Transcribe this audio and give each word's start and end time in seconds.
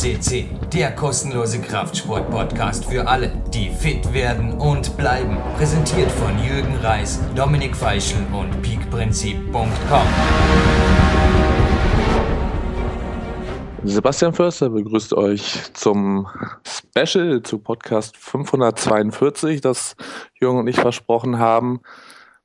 CC, 0.00 0.48
der 0.72 0.92
kostenlose 0.92 1.60
Kraftsport-Podcast 1.60 2.86
für 2.86 3.06
alle, 3.06 3.30
die 3.52 3.68
fit 3.68 4.14
werden 4.14 4.54
und 4.54 4.96
bleiben. 4.96 5.36
Präsentiert 5.58 6.10
von 6.10 6.42
Jürgen 6.42 6.74
Reis, 6.76 7.20
Dominik 7.36 7.76
Feischl 7.76 8.16
und 8.32 8.62
peakprinzip.com. 8.62 10.06
Sebastian 13.82 14.32
Förster 14.32 14.70
begrüßt 14.70 15.12
euch 15.12 15.70
zum 15.74 16.26
Special 16.64 17.42
zu 17.42 17.58
Podcast 17.58 18.16
542, 18.16 19.60
das 19.60 19.96
Jürgen 20.32 20.60
und 20.60 20.66
ich 20.66 20.76
versprochen 20.76 21.38
haben. 21.38 21.82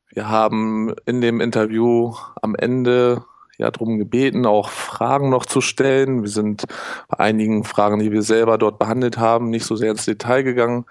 Wir 0.09 0.27
haben 0.27 0.93
in 1.05 1.21
dem 1.21 1.39
Interview 1.39 2.13
am 2.41 2.53
Ende 2.55 3.23
ja 3.57 3.71
darum 3.71 3.97
gebeten, 3.97 4.45
auch 4.45 4.69
Fragen 4.69 5.29
noch 5.29 5.45
zu 5.45 5.61
stellen. 5.61 6.21
Wir 6.21 6.29
sind 6.29 6.65
bei 7.07 7.19
einigen 7.19 7.63
Fragen, 7.63 7.99
die 7.99 8.11
wir 8.11 8.21
selber 8.21 8.57
dort 8.57 8.79
behandelt 8.79 9.17
haben, 9.17 9.49
nicht 9.49 9.65
so 9.65 9.75
sehr 9.75 9.91
ins 9.91 10.05
Detail 10.05 10.43
gegangen, 10.43 10.85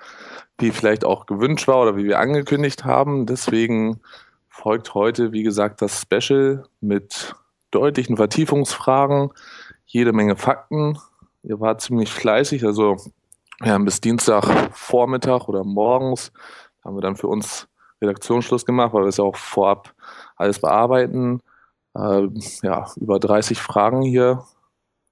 wie 0.58 0.70
vielleicht 0.70 1.04
auch 1.04 1.26
gewünscht 1.26 1.68
war 1.68 1.82
oder 1.82 1.96
wie 1.96 2.04
wir 2.04 2.18
angekündigt 2.18 2.84
haben. 2.84 3.26
Deswegen 3.26 4.00
folgt 4.48 4.94
heute, 4.94 5.32
wie 5.32 5.42
gesagt, 5.42 5.82
das 5.82 6.00
Special 6.00 6.64
mit 6.80 7.34
deutlichen 7.70 8.16
Vertiefungsfragen, 8.16 9.30
jede 9.86 10.12
Menge 10.12 10.36
Fakten. 10.36 10.98
Ihr 11.42 11.60
wart 11.60 11.80
ziemlich 11.80 12.10
fleißig, 12.10 12.64
also 12.64 12.96
wir 13.60 13.72
haben 13.72 13.84
bis 13.84 14.00
Dienstag 14.00 14.44
Vormittag 14.72 15.48
oder 15.48 15.64
morgens 15.64 16.32
haben 16.84 16.96
wir 16.96 17.02
dann 17.02 17.16
für 17.16 17.28
uns 17.28 17.68
Redaktionsschluss 18.00 18.66
gemacht, 18.66 18.92
weil 18.92 19.02
wir 19.02 19.08
es 19.08 19.16
ja 19.16 19.24
auch 19.24 19.36
vorab 19.36 19.94
alles 20.36 20.58
bearbeiten. 20.58 21.40
Äh, 21.94 22.28
ja, 22.62 22.86
über 22.96 23.18
30 23.18 23.58
Fragen 23.60 24.02
hier 24.02 24.44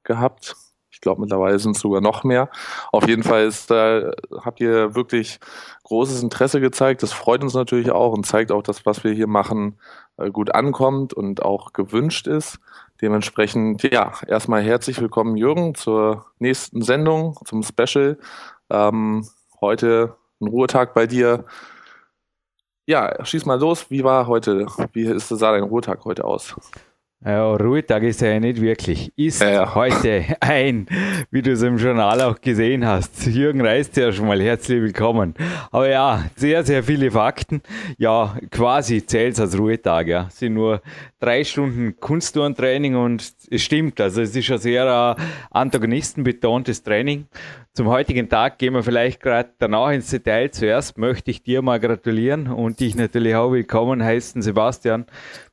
gehabt. 0.05 0.57
Ich 0.91 1.01
glaube, 1.01 1.21
mittlerweile 1.21 1.59
sind 1.59 1.77
es 1.77 1.83
sogar 1.83 2.01
noch 2.01 2.23
mehr. 2.23 2.49
Auf 2.93 3.09
jeden 3.09 3.23
Fall 3.23 3.45
ist, 3.45 3.71
äh, 3.71 4.11
habt 4.45 4.61
ihr 4.61 4.95
wirklich 4.95 5.41
großes 5.85 6.23
Interesse 6.23 6.61
gezeigt. 6.61 7.03
Das 7.03 7.13
freut 7.13 7.43
uns 7.43 7.55
natürlich 7.55 7.91
auch 7.91 8.13
und 8.13 8.27
zeigt 8.27 8.53
auch, 8.53 8.63
dass 8.63 8.85
was 8.87 9.03
wir 9.03 9.13
hier 9.13 9.27
machen 9.27 9.79
äh, 10.17 10.31
gut 10.31 10.55
ankommt 10.55 11.15
und 11.15 11.43
auch 11.43 11.73
gewünscht 11.73 12.27
ist. 12.27 12.59
Dementsprechend, 13.01 13.83
ja, 13.83 14.13
erstmal 14.29 14.63
herzlich 14.63 15.01
willkommen, 15.01 15.37
Jürgen, 15.37 15.75
zur 15.75 16.27
nächsten 16.39 16.83
Sendung, 16.83 17.37
zum 17.47 17.63
Special. 17.63 18.19
Ähm, 18.71 19.27
heute 19.61 20.17
ein 20.41 20.49
Ruhetag 20.49 20.95
bei 20.95 21.07
dir. 21.07 21.45
Ja, 22.93 23.25
schieß 23.25 23.47
mal 23.47 23.59
los. 23.59 23.91
Wie 23.91 24.05
war 24.05 24.27
heute, 24.27 24.67
wie 24.93 25.05
ist, 25.05 25.29
sah 25.29 25.53
dein 25.53 25.63
Ruhetag 25.63 26.05
heute 26.05 26.25
aus? 26.25 26.55
Ja, 27.25 27.55
Ruhetag 27.55 28.03
ist 28.03 28.21
ja 28.21 28.41
nicht 28.41 28.61
wirklich. 28.61 29.13
Ist 29.17 29.43
ja, 29.43 29.77
heute 29.77 30.25
ein, 30.41 30.87
wie 31.31 31.41
du 31.41 31.53
es 31.53 31.63
im 31.63 31.77
Journal 31.77 32.21
auch 32.21 32.41
gesehen 32.41 32.85
hast. 32.85 33.27
Jürgen 33.27 33.61
reist 33.61 33.97
ja 33.97 34.11
schon 34.11 34.27
mal 34.27 34.43
herzlich 34.43 34.83
willkommen. 34.83 35.35
Aber 35.71 35.89
ja, 35.89 36.25
sehr, 36.35 36.65
sehr 36.65 36.83
viele 36.83 37.13
Fakten. 37.13 37.63
Ja, 37.97 38.37
quasi 38.51 39.07
zählt 39.07 39.35
es 39.35 39.41
als 39.41 39.57
Ruhetag. 39.57 40.09
Ja, 40.09 40.27
es 40.29 40.41
sind 40.41 40.55
nur 40.55 40.83
drei 41.21 41.45
Stunden 41.45 41.95
Kunstturntraining 42.01 42.97
und 42.97 43.33
es 43.49 43.63
stimmt. 43.63 44.01
Also 44.01 44.23
es 44.23 44.35
ist 44.35 44.51
ein 44.51 44.59
sehr 44.59 45.17
äh, 45.17 45.23
antagonistenbetontes 45.53 46.83
Training. 46.83 47.29
Zum 47.75 47.87
heutigen 47.87 48.29
Tag 48.29 48.59
gehen 48.59 48.75
wir 48.75 48.83
vielleicht 48.83 49.21
gerade 49.21 49.49
danach 49.59 49.93
ins 49.93 50.11
Detail. 50.11 50.51
Zuerst 50.51 50.99
möchte 50.99 51.31
ich 51.31 51.43
dir 51.43 51.63
mal 51.63 51.81
gratulieren 51.81 52.49
und 52.49 52.81
dich 52.81 52.97
natürlich 52.97 53.35
auch 53.35 53.51
willkommen 53.51 54.05
heißen, 54.05 54.43
Sebastian, 54.43 55.07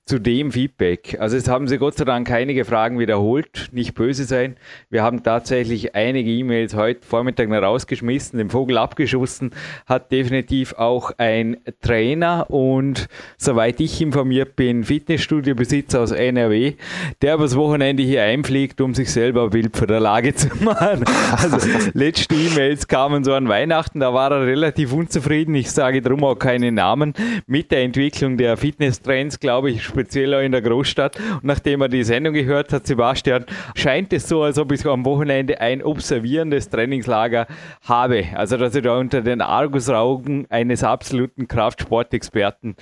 zu 0.10 0.18
dem 0.18 0.52
Feedback. 0.52 1.18
Also 1.20 1.38
es 1.38 1.48
haben 1.48 1.68
Sie 1.68 1.78
Gott 1.78 1.96
sei 1.96 2.04
Dank 2.04 2.32
einige 2.32 2.66
Fragen 2.66 2.98
wiederholt, 2.98 3.70
nicht 3.72 3.94
böse 3.94 4.24
sein. 4.24 4.56
Wir 4.90 5.04
haben 5.04 5.22
tatsächlich 5.22 5.94
einige 5.94 6.32
E-Mails 6.32 6.74
heute 6.74 7.06
Vormittag 7.06 7.48
rausgeschmissen, 7.52 8.40
den 8.40 8.50
Vogel 8.50 8.80
abgeschossen, 8.80 9.52
hat 9.86 10.12
definitiv 10.12 10.74
auch 10.74 11.12
ein 11.20 11.58
Trainer 11.82 12.48
und 12.50 13.08
soweit 13.38 13.80
ich 13.82 14.02
informiert 14.02 14.56
bin, 14.56 14.84
Fitnessstudio-Besitzer 14.84 16.02
aus 16.02 16.12
NRW, 16.12 16.74
der 17.22 17.36
übers 17.36 17.56
Wochenende 17.56 18.02
hier 18.02 18.24
einfliegt, 18.24 18.82
um 18.82 18.96
sich 18.96 19.12
selber 19.12 19.44
ein 19.44 19.50
Bild 19.52 19.78
von 19.78 19.88
der 19.88 20.00
Lage 20.00 20.34
zu 20.34 20.48
machen. 20.64 21.06
Also 21.38 21.58
letzte 21.94 22.34
E-Mails 22.34 22.88
kamen 22.88 23.24
so 23.24 23.36
an 23.36 23.48
Weihnachten, 23.48 24.00
da 24.00 24.12
war 24.12 24.32
er 24.32 24.48
relativ 24.48 24.92
unzufrieden, 24.92 25.54
ich 25.54 25.70
sage 25.70 26.02
drum 26.02 26.24
auch 26.24 26.34
keine 26.34 26.72
Namen, 26.72 27.14
mit 27.46 27.70
der 27.70 27.84
Entwicklung 27.84 28.38
der 28.38 28.58
Fitnesstrends, 28.58 29.40
glaube 29.40 29.70
ich, 29.70 29.84
speziell 30.00 30.34
auch 30.34 30.40
in 30.42 30.54
der 30.54 30.62
Großstadt. 30.62 31.20
Und 31.20 31.44
nachdem 31.44 31.82
er 31.82 31.90
die 31.90 32.04
Sendung 32.04 32.34
gehört 32.34 32.72
hat, 32.72 32.88
Sebastian, 32.88 33.46
scheint 33.76 34.14
es 34.14 34.30
so, 34.30 34.44
als 34.44 34.58
ob 34.58 34.72
ich 34.72 34.86
am 34.86 35.04
Wochenende 35.04 35.60
ein 35.60 35.84
observierendes 35.84 36.70
Trainingslager 36.70 37.48
habe. 37.84 38.26
Also, 38.34 38.56
dass 38.56 38.76
ich 38.76 38.84
da 38.84 38.98
unter 38.98 39.22
den 39.22 39.42
Argusaugen 39.42 40.48
eines 40.50 40.84
absoluten 40.84 41.48
Kraftsportexperten, 41.48 42.76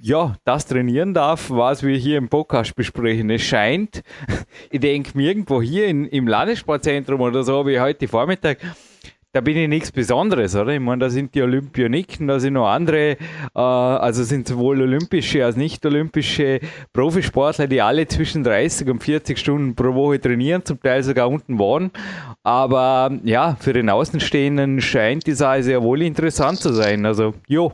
ja, 0.00 0.36
das 0.44 0.66
trainieren 0.66 1.14
darf, 1.14 1.50
was 1.50 1.82
wir 1.82 1.96
hier 1.96 2.18
im 2.18 2.28
Podcast 2.28 2.76
besprechen. 2.76 3.28
Es 3.30 3.42
scheint, 3.42 4.02
ich 4.70 4.80
denke 4.80 5.10
mir 5.14 5.28
irgendwo 5.28 5.60
hier 5.60 5.88
in, 5.88 6.06
im 6.06 6.28
Landessportzentrum 6.28 7.20
oder 7.20 7.42
so, 7.42 7.66
wie 7.66 7.80
heute 7.80 8.06
Vormittag, 8.06 8.58
da 9.32 9.40
bin 9.40 9.56
ich 9.56 9.66
nichts 9.66 9.90
Besonderes, 9.90 10.54
oder? 10.54 10.74
Ich 10.74 10.80
meine, 10.80 11.00
da 11.00 11.10
sind 11.10 11.34
die 11.34 11.40
Olympioniken, 11.42 12.28
da 12.28 12.38
sind 12.38 12.52
noch 12.52 12.68
andere, 12.68 13.16
äh, 13.54 13.58
also 13.58 14.24
sind 14.24 14.46
sowohl 14.46 14.82
olympische 14.82 15.42
als 15.44 15.56
nicht 15.56 15.84
olympische 15.86 16.60
Profisportler, 16.92 17.66
die 17.66 17.80
alle 17.80 18.06
zwischen 18.06 18.44
30 18.44 18.90
und 18.90 19.02
40 19.02 19.38
Stunden 19.38 19.74
pro 19.74 19.94
Woche 19.94 20.20
trainieren, 20.20 20.66
zum 20.66 20.80
Teil 20.82 21.02
sogar 21.02 21.30
unten 21.30 21.58
waren. 21.58 21.90
Aber 22.44 23.12
ja, 23.22 23.56
für 23.60 23.72
den 23.72 23.88
Außenstehenden 23.88 24.80
scheint 24.80 25.28
die 25.28 25.34
Sache 25.34 25.62
sehr 25.62 25.82
wohl 25.82 26.02
interessant 26.02 26.58
zu 26.58 26.72
sein. 26.72 27.06
Also, 27.06 27.34
jo, 27.46 27.72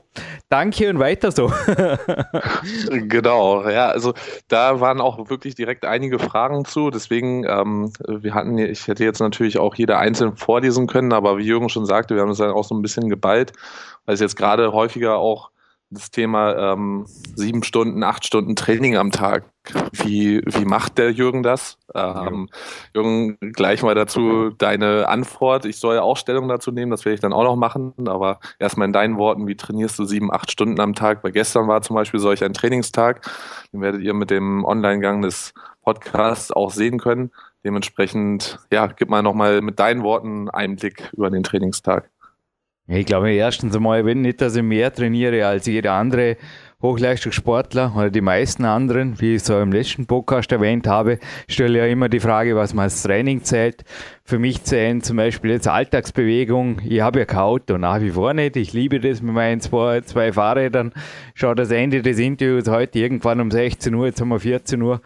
danke 0.51 0.91
und 0.91 0.99
weiter 0.99 1.33
so. 1.33 1.51
genau, 2.91 3.67
ja, 3.67 3.89
also 3.89 4.13
da 4.49 4.79
waren 4.81 5.01
auch 5.01 5.31
wirklich 5.31 5.55
direkt 5.55 5.87
einige 5.87 6.19
Fragen 6.19 6.67
zu. 6.67 6.91
Deswegen, 6.91 7.45
ähm, 7.49 7.93
wir 8.07 8.35
hatten, 8.35 8.59
ich 8.59 8.87
hätte 8.89 9.05
jetzt 9.05 9.21
natürlich 9.21 9.59
auch 9.59 9.75
jeder 9.75 9.99
einzeln 9.99 10.37
vorlesen 10.37 10.87
können, 10.87 11.15
aber 11.15 11.39
wie 11.39 11.45
Jürgen 11.45 11.71
schon 11.71 11.87
sagte, 11.87 12.15
wir 12.15 12.21
haben 12.21 12.31
es 12.31 12.39
dann 12.39 12.51
auch 12.51 12.65
so 12.65 12.75
ein 12.75 12.83
bisschen 12.83 13.09
geballt, 13.09 13.55
weil 14.05 14.15
es 14.15 14.21
jetzt 14.21 14.37
gerade 14.37 14.73
häufiger 14.73 15.17
auch 15.17 15.51
das 15.91 16.11
Thema 16.11 16.73
ähm, 16.73 17.07
sieben 17.07 17.63
Stunden, 17.63 18.03
acht 18.03 18.27
Stunden 18.27 18.57
Training 18.57 18.97
am 18.97 19.11
Tag. 19.11 19.45
Wie, 19.93 20.41
wie 20.45 20.65
macht 20.65 20.99
der 20.99 21.13
Jürgen 21.13 21.43
das? 21.43 21.79
Ähm, 21.95 22.49
ja. 22.51 22.59
Jürgen, 22.95 23.39
gleich 23.53 23.83
mal 23.83 23.95
dazu 23.95 24.51
deine 24.51 25.09
Antwort. 25.09 25.65
Ich 25.65 25.79
soll 25.79 25.97
ja 25.97 26.03
auch 26.03 26.17
Stellung 26.17 26.49
dazu 26.49 26.73
nehmen, 26.73 26.91
das 26.91 27.05
werde 27.05 27.15
ich 27.15 27.21
dann 27.21 27.33
auch 27.33 27.45
noch 27.45 27.57
machen, 27.57 27.95
aber 28.07 28.41
erstmal 28.59 28.87
in 28.87 28.93
deinen 28.93 29.19
Worten, 29.19 29.47
wie 29.47 29.57
trainierst 29.57 29.99
du 29.99 30.05
sieben, 30.05 30.33
acht 30.33 30.51
Stunden 30.51 30.81
am 30.81 30.95
Tag? 30.95 31.25
Weil 31.25 31.33
gestern 31.33 31.69
war 31.69 31.83
zum 31.83 31.97
Beispiel 31.97 32.21
solch 32.21 32.45
ein 32.45 32.55
Trainingstag, 32.55 33.31
den 33.73 33.81
werdet 33.81 34.03
ihr 34.03 34.15
mit 34.15 34.31
dem 34.31 34.65
Online-Gang 34.65 35.23
des 35.23 35.55
Podcasts 35.83 36.51
auch 36.51 36.71
sehen 36.71 36.99
können. 36.99 37.31
Dementsprechend, 37.65 38.59
ja, 38.71 38.87
gib 38.87 39.09
mal 39.09 39.23
nochmal 39.23 39.63
mit 39.63 39.79
deinen 39.79 40.03
Worten 40.03 40.49
einen 40.51 40.77
Blick 40.77 41.11
über 41.13 41.31
den 41.31 41.43
Trainingstag. 41.43 42.11
Ich 42.91 43.05
glaube, 43.05 43.31
erstens 43.33 43.77
einmal, 43.77 44.07
wenn 44.07 44.23
nicht, 44.23 44.41
dass 44.41 44.57
ich 44.57 44.63
mehr 44.63 44.91
trainiere 44.91 45.47
als 45.47 45.67
jeder 45.67 45.93
andere 45.93 46.39
Hochleistungssportler 46.81 47.93
oder 47.95 48.09
die 48.09 48.23
meisten 48.23 48.65
anderen, 48.65 49.21
wie 49.21 49.35
ich 49.35 49.43
so 49.43 49.61
im 49.61 49.73
letzten 49.73 50.07
Podcast 50.07 50.53
erwähnt 50.53 50.87
habe, 50.87 51.19
stelle 51.49 51.81
ja 51.81 51.87
immer 51.87 52.09
die 52.09 52.21
Frage, 52.21 52.57
was 52.57 52.73
man 52.73 52.85
als 52.85 53.03
Training 53.03 53.43
zählt. 53.43 53.85
Für 54.25 54.39
mich 54.39 54.63
zählen 54.63 55.03
zum 55.03 55.19
Beispiel 55.19 55.51
jetzt 55.51 55.69
Alltagsbewegung. 55.69 56.81
Ich 56.83 57.03
habe 57.03 57.19
ja 57.19 57.25
kein 57.27 57.41
Auto, 57.41 57.77
nach 57.77 58.01
wie 58.01 58.11
vor 58.11 58.33
nicht. 58.33 58.57
Ich 58.57 58.73
liebe 58.73 59.01
das 59.01 59.21
mit 59.21 59.35
meinen 59.35 59.61
zwei, 59.61 60.01
zwei 60.01 60.33
Fahrrädern. 60.33 60.93
Schau 61.35 61.55
das 61.55 61.71
Ende 61.71 62.01
des 62.01 62.19
Interviews 62.19 62.69
heute 62.69 63.01
irgendwann 63.01 63.41
um 63.41 63.51
16 63.51 63.93
Uhr, 63.95 64.07
jetzt 64.07 64.21
haben 64.21 64.29
wir 64.29 64.41
14 64.41 64.81
Uhr 64.81 65.03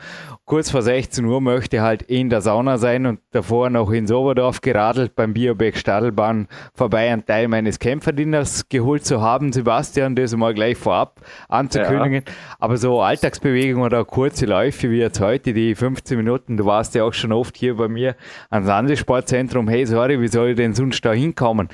kurz 0.53 0.71
vor 0.71 0.83
16 0.83 1.25
Uhr 1.25 1.41
möchte 1.41 1.81
halt 1.81 2.03
in 2.03 2.29
der 2.29 2.43
Sauna 2.43 2.77
sein 2.77 3.07
und 3.07 3.21
davor 3.31 3.71
noch 3.71 3.91
in 3.91 4.07
Soberdorf 4.07 4.61
geradelt 4.61 5.17
beim 5.17 5.33
Biobeck 5.33 5.79
Stadelbahn 5.79 6.47
vorbei 6.75 7.11
einen 7.11 7.25
Teil 7.25 7.49
meines 7.49 7.79
Kämpferdieners 7.79 8.69
geholt 8.69 9.03
zu 9.03 9.23
haben, 9.23 9.51
Sebastian, 9.55 10.15
das 10.15 10.37
mal 10.37 10.53
gleich 10.53 10.77
vorab 10.77 11.23
anzukündigen. 11.49 12.25
Ja. 12.27 12.35
Aber 12.59 12.77
so 12.77 13.01
Alltagsbewegung 13.01 13.81
oder 13.81 14.05
kurze 14.05 14.45
Läufe 14.45 14.91
wie 14.91 14.99
jetzt 14.99 15.23
heute, 15.23 15.55
die 15.55 15.75
15 15.75 16.19
Minuten, 16.19 16.59
du 16.59 16.67
warst 16.67 16.95
ja 16.95 17.05
auch 17.05 17.15
schon 17.15 17.33
oft 17.33 17.57
hier 17.57 17.77
bei 17.77 17.89
mir 17.89 18.15
ans 18.51 18.69
Landessportzentrum, 18.69 19.69
hey, 19.69 19.87
sorry, 19.87 20.21
wie 20.21 20.29
soll 20.29 20.51
ich 20.51 20.57
denn 20.57 20.75
sonst 20.75 21.03
da 21.03 21.15
hinkommen? 21.15 21.71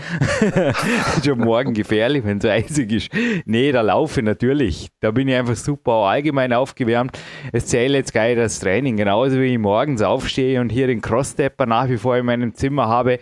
schon 1.25 1.41
morgen 1.41 1.75
gefährlich, 1.75 2.25
wenn 2.25 2.39
es 2.39 2.45
eisig 2.45 2.93
ist. 2.93 3.11
Nee, 3.45 3.73
da 3.73 3.81
laufe 3.81 4.21
ich 4.21 4.25
natürlich. 4.25 4.87
Da 5.01 5.11
bin 5.11 5.27
ich 5.27 5.35
einfach 5.35 5.57
super 5.57 5.95
allgemein 5.95 6.53
aufgewärmt. 6.53 7.19
Es 7.53 7.67
zählt 7.67 7.91
jetzt 7.91 8.15
geil, 8.15 8.37
dass 8.37 8.68
Training. 8.69 8.99
Genauso 8.99 9.41
wie 9.41 9.55
ich 9.55 9.59
morgens 9.59 10.03
aufstehe 10.03 10.61
und 10.61 10.69
hier 10.71 10.89
den 10.89 11.01
Cross-Stepper 11.01 11.65
nach 11.65 11.89
wie 11.89 11.97
vor 11.97 12.19
in 12.19 12.27
meinem 12.27 12.55
Zimmer 12.55 12.87
habe 12.87 13.19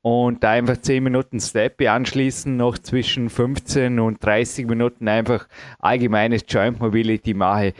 und 0.00 0.42
da 0.42 0.52
einfach 0.52 0.78
10 0.78 1.04
Minuten 1.04 1.38
Steppe 1.38 1.90
anschließen, 1.90 2.56
noch 2.56 2.78
zwischen 2.78 3.28
15 3.28 4.00
und 4.00 4.24
30 4.24 4.66
Minuten 4.66 5.06
einfach 5.06 5.48
allgemeines 5.80 6.46
Joint 6.48 6.80
Mobility 6.80 7.34
mache. 7.34 7.74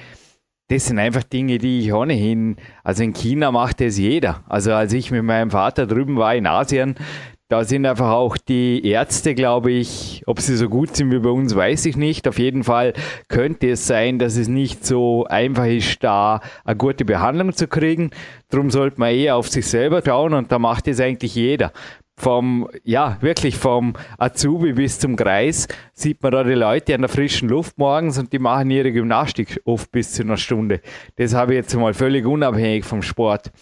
das 0.68 0.88
sind 0.88 0.98
einfach 0.98 1.22
Dinge, 1.22 1.56
die 1.56 1.80
ich 1.80 1.92
ohnehin, 1.94 2.56
also 2.84 3.02
in 3.02 3.14
China 3.14 3.50
macht 3.50 3.80
das 3.80 3.96
jeder. 3.96 4.44
Also 4.46 4.74
als 4.74 4.92
ich 4.92 5.10
mit 5.10 5.22
meinem 5.22 5.50
Vater 5.50 5.86
drüben 5.86 6.18
war 6.18 6.34
in 6.34 6.46
Asien, 6.46 6.96
da 7.48 7.64
sind 7.64 7.87
einfach 7.87 8.10
auch 8.10 8.37
die 8.37 8.84
Ärzte, 8.87 9.34
glaube 9.34 9.70
ich, 9.70 10.22
ob 10.26 10.40
sie 10.40 10.56
so 10.56 10.69
gut 10.69 10.96
sind 10.96 11.12
wie 11.12 11.20
bei 11.20 11.31
uns, 11.31 11.54
weiß 11.54 11.87
ich 11.87 11.96
nicht. 11.96 12.26
Auf 12.26 12.38
jeden 12.38 12.64
Fall 12.64 12.93
könnte 13.28 13.70
es 13.70 13.87
sein, 13.87 14.19
dass 14.19 14.37
es 14.37 14.48
nicht 14.48 14.84
so 14.84 15.26
einfach 15.26 15.66
ist, 15.66 16.02
da 16.02 16.40
eine 16.64 16.76
gute 16.76 17.04
Behandlung 17.04 17.52
zu 17.52 17.69
kriegen. 17.69 18.10
Darum 18.48 18.70
sollte 18.70 18.98
man 18.98 19.14
eher 19.14 19.37
auf 19.37 19.48
sich 19.48 19.66
selber 19.66 20.02
schauen 20.04 20.34
und 20.34 20.50
da 20.50 20.58
macht 20.58 20.88
es 20.88 21.00
eigentlich 21.00 21.37
jeder 21.37 21.72
vom, 22.19 22.69
ja, 22.82 23.19
wirklich 23.20 23.56
vom 23.56 23.94
Azubi 24.19 24.72
bis 24.72 24.99
zum 24.99 25.16
Kreis 25.16 25.69
sieht 25.92 26.22
man 26.22 26.32
da 26.32 26.44
die 26.44 26.54
Leute 26.54 26.94
an 26.94 27.02
der 27.02 27.10
frischen 27.10 27.49
Luft 27.49 27.78
morgens 27.78 28.19
und 28.19 28.32
die 28.32 28.38
machen 28.38 28.70
ihre 28.70 28.90
Gymnastik 28.90 29.60
oft 29.64 29.90
bis 29.92 30.12
zu 30.12 30.22
einer 30.22 30.38
Stunde. 30.38 30.81
Das 31.16 31.34
habe 31.34 31.52
ich 31.52 31.58
jetzt 31.58 31.75
mal 31.76 31.94
völlig 31.94 32.26
unabhängig 32.26 32.84
vom 32.84 33.02
Sport. 33.02 33.52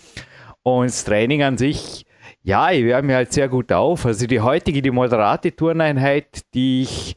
Und 0.62 0.86
das 0.86 1.04
Training 1.04 1.42
an 1.42 1.58
sich, 1.58 2.06
ja, 2.44 2.70
ich 2.70 2.84
wärme 2.84 3.08
mir 3.08 3.16
halt 3.16 3.32
sehr 3.32 3.48
gut 3.48 3.72
auf. 3.72 4.04
Also 4.04 4.26
die 4.26 4.40
heutige, 4.40 4.82
die 4.82 4.90
moderate 4.90 5.56
Turneinheit, 5.56 6.42
die 6.52 6.82
ich 6.82 7.16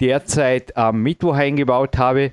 derzeit 0.00 0.76
am 0.76 1.02
Mittwoch 1.02 1.34
eingebaut 1.34 1.98
habe, 1.98 2.30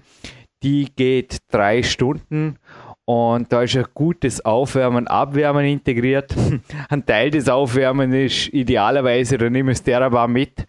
die 0.62 0.88
geht 0.96 1.40
drei 1.52 1.82
Stunden 1.82 2.58
und 3.06 3.52
da 3.52 3.62
ist 3.62 3.76
ein 3.76 3.86
gutes 3.94 4.44
Aufwärmen, 4.44 5.08
Abwärmen 5.08 5.66
integriert. 5.66 6.34
Ein 6.90 7.06
Teil 7.06 7.30
des 7.30 7.48
Aufwärmen 7.48 8.12
ist 8.14 8.48
idealerweise, 8.48 9.38
da 9.38 9.48
nehme 9.48 9.74
ich 9.74 9.82
Therabah 9.84 10.28
mit. 10.28 10.66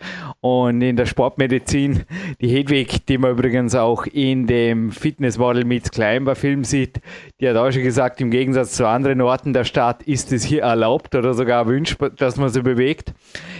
Und 0.46 0.80
in 0.80 0.94
der 0.94 1.06
Sportmedizin, 1.06 2.04
die 2.40 2.46
Hedwig, 2.46 3.04
die 3.06 3.18
man 3.18 3.32
übrigens 3.32 3.74
auch 3.74 4.06
in 4.06 4.46
dem 4.46 4.92
Fitnessmodel 4.92 5.64
mit 5.64 5.90
Climber 5.90 6.36
Film 6.36 6.62
sieht, 6.62 7.00
die 7.40 7.48
hat 7.48 7.56
auch 7.56 7.72
schon 7.72 7.82
gesagt, 7.82 8.20
im 8.20 8.30
Gegensatz 8.30 8.74
zu 8.74 8.86
anderen 8.86 9.20
Orten 9.22 9.52
der 9.52 9.64
Stadt 9.64 10.04
ist 10.04 10.30
es 10.30 10.44
hier 10.44 10.62
erlaubt 10.62 11.16
oder 11.16 11.34
sogar 11.34 11.66
wünschbar, 11.66 12.10
dass 12.10 12.36
man 12.36 12.48
sich 12.48 12.62
bewegt. 12.62 13.12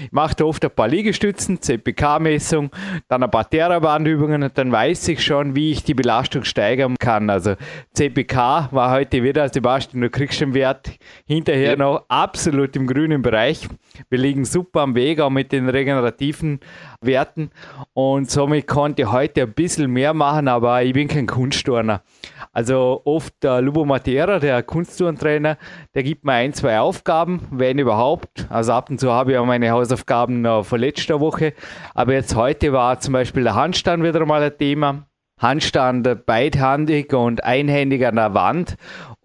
Ich 0.04 0.12
mache 0.12 0.46
oft 0.46 0.64
ein 0.64 0.70
paar 0.70 0.86
Liegestützen, 0.86 1.60
CPK-Messung, 1.60 2.70
dann 3.08 3.24
ein 3.24 3.32
paar 3.32 3.50
Therabandübungen 3.50 4.44
und 4.44 4.56
dann 4.56 4.70
weiß 4.70 5.08
ich 5.08 5.24
schon, 5.24 5.56
wie 5.56 5.72
ich 5.72 5.82
die 5.82 5.94
Belastung 5.94 6.44
steigern 6.44 6.94
kann. 7.00 7.30
Also 7.30 7.56
CPK 7.94 8.68
war 8.70 8.92
heute 8.92 9.24
wieder, 9.24 9.48
Sebastian, 9.48 10.02
du 10.02 10.10
kriegst 10.10 10.40
den 10.40 10.54
Wert 10.54 10.92
hinterher 11.26 11.70
ja. 11.70 11.76
noch 11.76 12.04
absolut 12.06 12.76
im 12.76 12.86
grünen 12.86 13.22
Bereich. 13.22 13.66
Wir 14.08 14.20
liegen 14.20 14.44
super 14.44 14.82
am 14.82 14.94
Weg, 14.94 15.18
auch 15.18 15.30
mit 15.30 15.50
den 15.50 15.68
regenerativen 15.68 16.60
Werten. 17.00 17.50
Und 17.94 18.30
somit 18.30 18.66
konnte 18.66 19.02
ich 19.02 19.12
heute 19.12 19.42
ein 19.42 19.52
bisschen 19.52 19.90
mehr 19.90 20.14
machen, 20.14 20.48
aber 20.48 20.82
ich 20.82 20.92
bin 20.92 21.08
kein 21.08 21.26
Kunstturner. 21.26 22.02
Also 22.52 23.02
oft 23.04 23.34
der 23.42 23.60
Lubo 23.60 23.84
Matera, 23.84 24.38
der 24.38 24.62
Kunstturntrainer, 24.62 25.58
der 25.94 26.02
gibt 26.02 26.24
mir 26.24 26.32
ein, 26.32 26.54
zwei 26.54 26.80
Aufgaben, 26.80 27.46
wenn 27.50 27.78
überhaupt. 27.78 28.46
Also 28.48 28.72
ab 28.72 28.90
und 28.90 28.98
zu 28.98 29.12
habe 29.12 29.32
ich 29.32 29.38
auch 29.38 29.46
meine 29.46 29.70
Hausaufgaben 29.70 30.40
noch 30.40 30.64
von 30.64 30.80
letzter 30.80 31.20
Woche. 31.20 31.52
Aber 31.94 32.14
jetzt 32.14 32.34
heute 32.34 32.72
war 32.72 32.98
zum 33.00 33.12
Beispiel 33.12 33.44
der 33.44 33.54
Handstand 33.54 34.02
wieder 34.02 34.24
mal 34.24 34.42
ein 34.42 34.56
Thema. 34.56 35.06
Handstand 35.38 36.24
beidhandig 36.24 37.12
und 37.12 37.44
einhändig 37.44 38.06
an 38.06 38.16
der 38.16 38.32
Wand. 38.32 38.76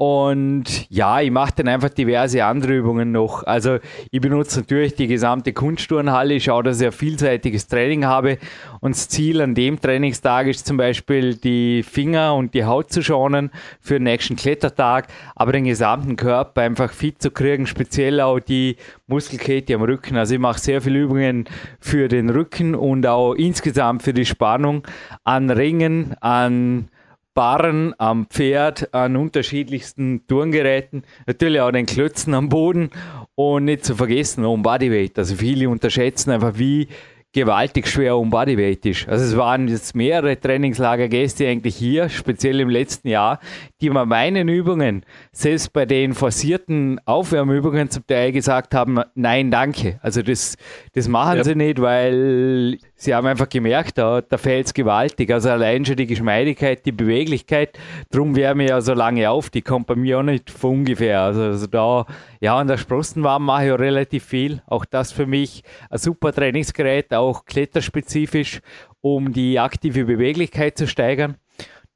Und 0.01 0.89
ja, 0.89 1.21
ich 1.21 1.30
mache 1.30 1.53
dann 1.57 1.68
einfach 1.68 1.89
diverse 1.89 2.44
andere 2.44 2.74
Übungen 2.75 3.12
noch. 3.12 3.44
Also 3.44 3.77
ich 4.09 4.19
benutze 4.19 4.62
natürlich 4.62 4.95
die 4.95 5.06
gesamte 5.06 5.53
Kunstturnhalle, 5.53 6.33
ich 6.33 6.45
schaue, 6.45 6.63
dass 6.63 6.81
ich 6.81 6.88
ein 6.88 6.92
vielseitiges 6.92 7.68
Training 7.68 8.06
habe. 8.06 8.39
Und 8.80 8.95
das 8.95 9.09
Ziel 9.09 9.42
an 9.42 9.53
dem 9.53 9.80
Trainingstag 9.80 10.48
ist 10.48 10.65
zum 10.65 10.77
Beispiel 10.77 11.36
die 11.36 11.83
Finger 11.83 12.33
und 12.33 12.56
die 12.56 12.65
Haut 12.65 12.92
zu 12.92 13.03
schonen 13.03 13.51
für 13.80 14.00
den 14.00 14.06
nächsten 14.06 14.38
Klettertag, 14.38 15.07
aber 15.36 15.51
den 15.51 15.65
gesamten 15.65 16.15
Körper 16.15 16.62
einfach 16.62 16.92
fit 16.94 17.21
zu 17.21 17.30
kriegen, 17.30 17.68
speziell 17.68 18.21
auch 18.21 18.39
die 18.39 18.77
Muskelkette 19.06 19.75
am 19.75 19.83
Rücken. 19.83 20.18
Also 20.18 20.33
ich 20.33 20.39
mache 20.39 20.59
sehr 20.59 20.81
viele 20.81 20.98
Übungen 20.98 21.45
für 21.80 22.07
den 22.07 22.31
Rücken 22.31 22.74
und 22.74 23.06
auch 23.06 23.36
insgesamt 23.36 24.01
für 24.01 24.13
die 24.13 24.25
Spannung 24.25 24.81
an 25.24 25.51
Ringen, 25.51 26.15
an 26.21 26.89
Barren 27.33 27.94
am 27.98 28.25
Pferd, 28.28 28.94
an 28.94 29.16
unterschiedlichsten 29.16 30.28
Turngeräten, 30.28 31.04
natürlich 31.28 31.62
auch 31.62 31.72
den 31.72 31.86
Klötzen 31.86 32.33
am 32.33 32.50
Boden 32.50 32.89
und 33.36 33.66
nicht 33.66 33.86
zu 33.86 33.95
vergessen, 33.95 34.44
um 34.44 34.63
Bodyweight. 34.63 35.18
Also 35.18 35.36
viele 35.36 35.69
unterschätzen 35.69 36.31
einfach, 36.31 36.57
wie 36.57 36.88
gewaltig 37.33 37.88
schwer 37.88 38.18
um 38.18 38.30
Bodyweight 38.30 38.86
ist. 38.86 39.07
Also 39.07 39.24
es 39.24 39.38
waren 39.38 39.68
jetzt 39.68 39.95
mehrere 39.95 40.38
Trainingslagergäste 40.38 41.48
eigentlich 41.48 41.78
hier, 41.78 42.10
speziell 42.10 42.60
im 42.60 42.69
letzten 42.69 43.07
Jahr, 43.07 43.39
die 43.81 43.89
bei 43.89 44.06
meinen 44.06 44.48
Übungen, 44.48 45.04
selbst 45.31 45.74
bei 45.74 45.86
den 45.86 46.13
forcierten 46.13 47.00
Aufwärmübungen 47.06 47.89
zum 47.89 48.06
Teil 48.06 48.31
gesagt 48.31 48.75
haben, 48.75 49.01
nein, 49.16 49.50
danke. 49.50 50.00
Also 50.04 50.22
das, 50.22 50.56
das 50.94 51.07
machen 51.07 51.38
ja. 51.38 51.44
sie 51.44 51.56
nicht, 51.56 51.81
weil 51.81 52.78
sie 52.95 53.16
haben 53.16 53.25
einfach 53.25 53.50
gemerkt, 53.50 53.98
da, 53.98 54.22
da 54.22 54.38
fällt 54.38 54.68
es 54.68 54.74
gewaltig. 54.74 55.31
Also 55.31 55.50
allein 55.50 55.83
schon 55.83 55.95
die 55.95 56.06
Geschmeidigkeit, 56.06 56.86
die 56.86 56.92
Beweglichkeit, 56.92 57.78
drum 58.12 58.36
wärme 58.36 58.66
ich 58.66 58.69
ja 58.69 58.81
so 58.81 58.94
lange 58.94 59.30
auf, 59.30 59.50
die 59.50 59.63
kommt 59.63 59.88
bei 59.88 59.95
mir 59.95 60.19
auch 60.19 60.24
nicht 60.24 60.51
von 60.51 60.81
ungefähr. 60.81 61.22
Also, 61.22 61.42
also 61.42 61.68
da, 61.68 62.06
ja, 62.39 62.57
an 62.57 62.68
der 62.68 62.77
Sprossenwarm 62.77 63.45
mache 63.45 63.66
ich 63.66 63.72
auch 63.72 63.80
relativ 63.80 64.25
viel. 64.25 64.62
Auch 64.68 64.86
das 64.86 65.12
für 65.12 65.25
mich 65.25 65.63
ein 65.89 65.98
super 65.98 66.31
Trainingsgerät, 66.31 67.13
auch 67.13 67.45
kletterspezifisch, 67.45 68.62
um 69.01 69.34
die 69.34 69.60
aktive 69.60 70.06
Beweglichkeit 70.06 70.77
zu 70.77 70.88
steigern. 70.88 71.38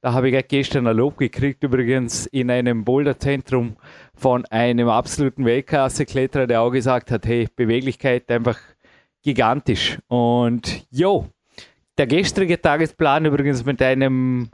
Da 0.05 0.13
habe 0.13 0.29
ich 0.29 0.47
gestern 0.49 0.85
ein 0.85 0.97
Lob 0.97 1.17
gekriegt, 1.17 1.63
übrigens 1.63 2.27
in 2.27 2.51
einem 2.51 2.85
Boulderzentrum 2.85 3.75
von 4.13 4.45
einem 4.51 4.87
absoluten 4.87 5.45
Weltklasse-Kletterer, 5.45 6.45
der 6.45 6.61
auch 6.61 6.69
gesagt 6.69 7.09
hat, 7.09 7.25
hey, 7.25 7.47
Beweglichkeit 7.55 8.29
einfach 8.29 8.59
gigantisch. 9.23 9.97
Und 10.07 10.85
jo, 10.91 11.25
der 11.97 12.05
gestrige 12.05 12.61
Tagesplan 12.61 13.25
übrigens 13.25 13.65
mit 13.65 13.81
einem 13.81 14.49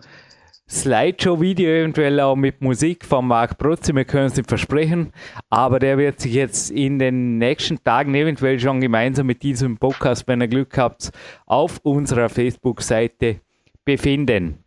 Slideshow-Video, 0.69 1.69
eventuell 1.69 2.21
auch 2.21 2.37
mit 2.37 2.61
Musik 2.61 3.03
von 3.03 3.27
Marc 3.27 3.57
Protze, 3.57 3.93
wir 3.93 4.05
können 4.05 4.27
es 4.27 4.37
nicht 4.37 4.47
versprechen, 4.47 5.11
aber 5.49 5.79
der 5.79 5.97
wird 5.97 6.21
sich 6.21 6.33
jetzt 6.33 6.71
in 6.71 6.97
den 6.97 7.39
nächsten 7.39 7.83
Tagen 7.83 8.15
eventuell 8.15 8.57
schon 8.57 8.79
gemeinsam 8.79 9.27
mit 9.27 9.43
diesem 9.43 9.75
Podcast, 9.75 10.29
wenn 10.29 10.39
ihr 10.39 10.47
Glück 10.47 10.77
habt, 10.77 11.11
auf 11.45 11.81
unserer 11.83 12.29
Facebook-Seite 12.29 13.41
befinden. 13.83 14.60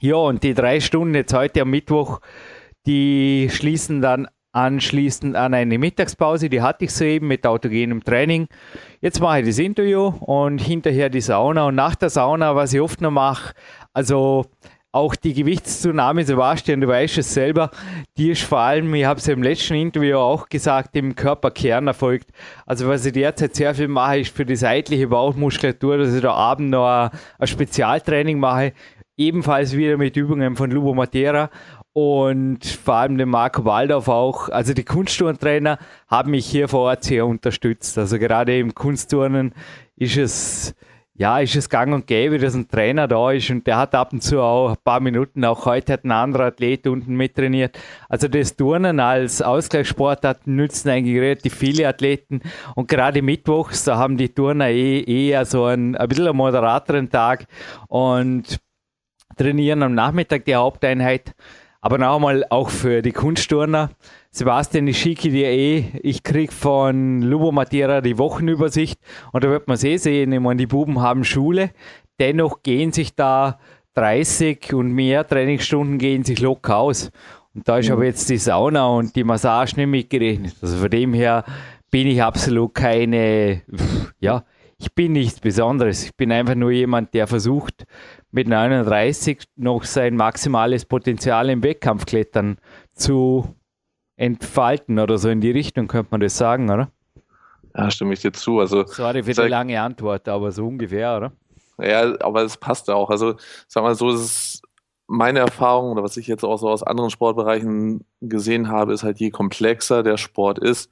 Ja, 0.00 0.14
und 0.14 0.44
die 0.44 0.54
drei 0.54 0.78
Stunden 0.78 1.16
jetzt 1.16 1.34
heute 1.34 1.62
am 1.62 1.70
Mittwoch, 1.70 2.20
die 2.86 3.48
schließen 3.50 4.00
dann 4.00 4.28
anschließend 4.52 5.34
an 5.34 5.54
eine 5.54 5.76
Mittagspause, 5.76 6.48
die 6.48 6.62
hatte 6.62 6.84
ich 6.84 6.92
soeben 6.92 7.26
mit 7.26 7.44
autogenem 7.44 8.04
Training. 8.04 8.46
Jetzt 9.00 9.20
mache 9.20 9.40
ich 9.40 9.46
das 9.46 9.58
Interview 9.58 10.12
und 10.20 10.60
hinterher 10.60 11.10
die 11.10 11.20
Sauna. 11.20 11.66
Und 11.66 11.74
nach 11.74 11.96
der 11.96 12.10
Sauna, 12.10 12.54
was 12.54 12.72
ich 12.72 12.80
oft 12.80 13.00
noch 13.00 13.10
mache, 13.10 13.54
also 13.92 14.46
auch 14.92 15.16
die 15.16 15.34
Gewichtszunahme, 15.34 16.24
Sebastian, 16.24 16.80
du 16.80 16.86
weißt 16.86 17.18
es 17.18 17.34
selber, 17.34 17.70
die 18.16 18.30
ist 18.30 18.42
vor 18.42 18.60
allem, 18.60 18.94
ich 18.94 19.04
habe 19.04 19.18
es 19.18 19.26
im 19.26 19.42
letzten 19.42 19.74
Interview 19.74 20.16
auch 20.16 20.48
gesagt, 20.48 20.96
im 20.96 21.16
Körperkern 21.16 21.88
erfolgt. 21.88 22.30
Also 22.66 22.88
was 22.88 23.04
ich 23.04 23.12
derzeit 23.12 23.56
sehr 23.56 23.74
viel 23.74 23.88
mache, 23.88 24.20
ist 24.20 24.34
für 24.34 24.46
die 24.46 24.56
seitliche 24.56 25.08
Bauchmuskulatur, 25.08 25.98
dass 25.98 26.14
ich 26.14 26.22
da 26.22 26.32
abend 26.32 26.70
noch 26.70 27.10
ein 27.38 27.46
Spezialtraining 27.46 28.38
mache, 28.38 28.72
ebenfalls 29.18 29.76
wieder 29.76 29.98
mit 29.98 30.16
Übungen 30.16 30.56
von 30.56 30.70
Lubo 30.70 30.94
Matera 30.94 31.50
und 31.92 32.64
vor 32.64 32.94
allem 32.94 33.18
den 33.18 33.28
Marco 33.28 33.64
Waldorf 33.64 34.08
auch. 34.08 34.48
Also 34.48 34.72
die 34.72 34.84
Kunstturntrainer 34.84 35.78
haben 36.06 36.30
mich 36.30 36.46
hier 36.46 36.68
vor 36.68 36.80
Ort 36.80 37.04
sehr 37.04 37.26
unterstützt. 37.26 37.98
Also 37.98 38.18
gerade 38.18 38.58
im 38.58 38.74
Kunstturnen 38.74 39.52
ist 39.96 40.16
es 40.16 40.74
ja, 41.18 41.40
ist 41.40 41.56
es 41.56 41.68
gang 41.68 41.92
und 41.92 42.06
gäbe, 42.06 42.38
dass 42.38 42.54
ein 42.54 42.68
Trainer 42.68 43.08
da 43.08 43.32
ist 43.32 43.50
und 43.50 43.66
der 43.66 43.76
hat 43.76 43.92
ab 43.96 44.12
und 44.12 44.22
zu 44.22 44.40
auch 44.40 44.70
ein 44.70 44.76
paar 44.84 45.00
Minuten, 45.00 45.44
auch 45.44 45.66
heute 45.66 45.94
hat 45.94 46.04
ein 46.04 46.12
anderer 46.12 46.44
Athlet 46.44 46.86
unten 46.86 47.16
mittrainiert. 47.16 47.76
Also 48.08 48.28
das 48.28 48.54
Turnen 48.54 49.00
als 49.00 49.42
Ausgleichssportart 49.42 50.46
nützen 50.46 50.90
eigentlich 50.90 51.20
relativ 51.20 51.54
viele 51.54 51.88
Athleten 51.88 52.40
und 52.76 52.86
gerade 52.86 53.20
mittwochs, 53.20 53.82
da 53.82 53.96
haben 53.96 54.16
die 54.16 54.28
Turner 54.28 54.68
eh, 54.68 55.00
eher 55.00 55.44
so 55.44 55.64
einen, 55.64 55.96
ein 55.96 56.08
bisschen 56.08 56.28
einen 56.28 56.36
moderateren 56.36 57.10
Tag 57.10 57.46
und 57.88 58.60
trainieren 59.38 59.82
am 59.82 59.94
Nachmittag 59.94 60.44
die 60.44 60.54
Haupteinheit. 60.54 61.34
Aber 61.80 61.96
noch 61.96 62.16
einmal 62.16 62.44
auch 62.50 62.70
für 62.70 63.02
die 63.02 63.12
Kunstturner. 63.12 63.90
Sebastian, 64.30 64.88
ich 64.88 64.98
schicke 64.98 65.30
dir 65.30 65.48
eh, 65.48 65.84
ich 66.02 66.22
krieg 66.22 66.52
von 66.52 67.22
Lubo 67.22 67.52
Matera 67.52 68.00
die 68.00 68.18
Wochenübersicht 68.18 69.00
und 69.32 69.44
da 69.44 69.48
wird 69.48 69.68
man 69.68 69.78
eh 69.78 69.96
sehen, 69.96 70.32
ich 70.32 70.40
meine, 70.40 70.58
die 70.58 70.66
Buben 70.66 71.00
haben 71.00 71.24
Schule, 71.24 71.70
dennoch 72.18 72.62
gehen 72.62 72.92
sich 72.92 73.14
da 73.14 73.58
30 73.94 74.74
und 74.74 74.92
mehr 74.92 75.26
Trainingsstunden 75.26 75.98
gehen 75.98 76.24
sich 76.24 76.40
locker 76.40 76.78
aus. 76.78 77.10
Und 77.54 77.68
da 77.68 77.78
ist 77.78 77.88
mhm. 77.88 77.94
aber 77.94 78.04
jetzt 78.04 78.28
die 78.28 78.36
Sauna 78.36 78.86
und 78.86 79.16
die 79.16 79.24
Massage 79.24 79.76
nicht 79.76 79.88
mitgerechnet. 79.88 80.54
Also 80.60 80.76
von 80.76 80.90
dem 80.90 81.14
her 81.14 81.44
bin 81.90 82.06
ich 82.06 82.22
absolut 82.22 82.74
keine, 82.74 83.62
ja, 84.20 84.44
ich 84.78 84.94
bin 84.94 85.12
nichts 85.12 85.40
Besonderes. 85.40 86.04
Ich 86.04 86.14
bin 86.14 86.30
einfach 86.30 86.54
nur 86.54 86.70
jemand, 86.70 87.12
der 87.14 87.26
versucht, 87.26 87.84
mit 88.30 88.48
39 88.48 89.44
noch 89.56 89.84
sein 89.84 90.16
maximales 90.16 90.84
Potenzial 90.84 91.48
im 91.50 91.62
Wettkampfklettern 91.62 92.58
zu 92.92 93.54
entfalten 94.16 94.98
oder 94.98 95.18
so 95.18 95.28
in 95.28 95.40
die 95.40 95.50
Richtung, 95.50 95.86
könnte 95.88 96.08
man 96.10 96.20
das 96.20 96.36
sagen, 96.36 96.70
oder? 96.70 96.90
Ja, 97.76 97.90
stimme 97.90 98.14
ich 98.14 98.20
dir 98.20 98.32
zu. 98.32 98.58
Also, 98.58 98.84
Sorry 98.86 99.22
für 99.22 99.32
die 99.32 99.48
lange 99.48 99.80
Antwort, 99.80 100.28
aber 100.28 100.50
so 100.50 100.66
ungefähr, 100.66 101.16
oder? 101.16 101.32
Ja, 101.80 102.20
aber 102.20 102.42
es 102.42 102.56
passt 102.56 102.90
auch. 102.90 103.08
Also, 103.10 103.36
sag 103.68 103.84
mal 103.84 103.94
so, 103.94 104.10
es 104.10 104.20
ist 104.20 104.62
meine 105.06 105.38
Erfahrung 105.38 105.92
oder 105.92 106.02
was 106.02 106.16
ich 106.16 106.26
jetzt 106.26 106.44
auch 106.44 106.58
so 106.58 106.68
aus 106.68 106.82
anderen 106.82 107.10
Sportbereichen 107.10 108.04
gesehen 108.20 108.68
habe, 108.68 108.92
ist 108.92 109.04
halt, 109.04 109.18
je 109.18 109.30
komplexer 109.30 110.02
der 110.02 110.18
Sport 110.18 110.58
ist, 110.58 110.90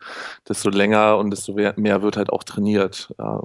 desto 0.48 0.70
länger 0.70 1.18
und 1.18 1.30
desto 1.30 1.52
mehr 1.54 2.02
wird 2.02 2.16
halt 2.16 2.30
auch 2.30 2.44
trainiert. 2.44 3.12
Ja, 3.18 3.42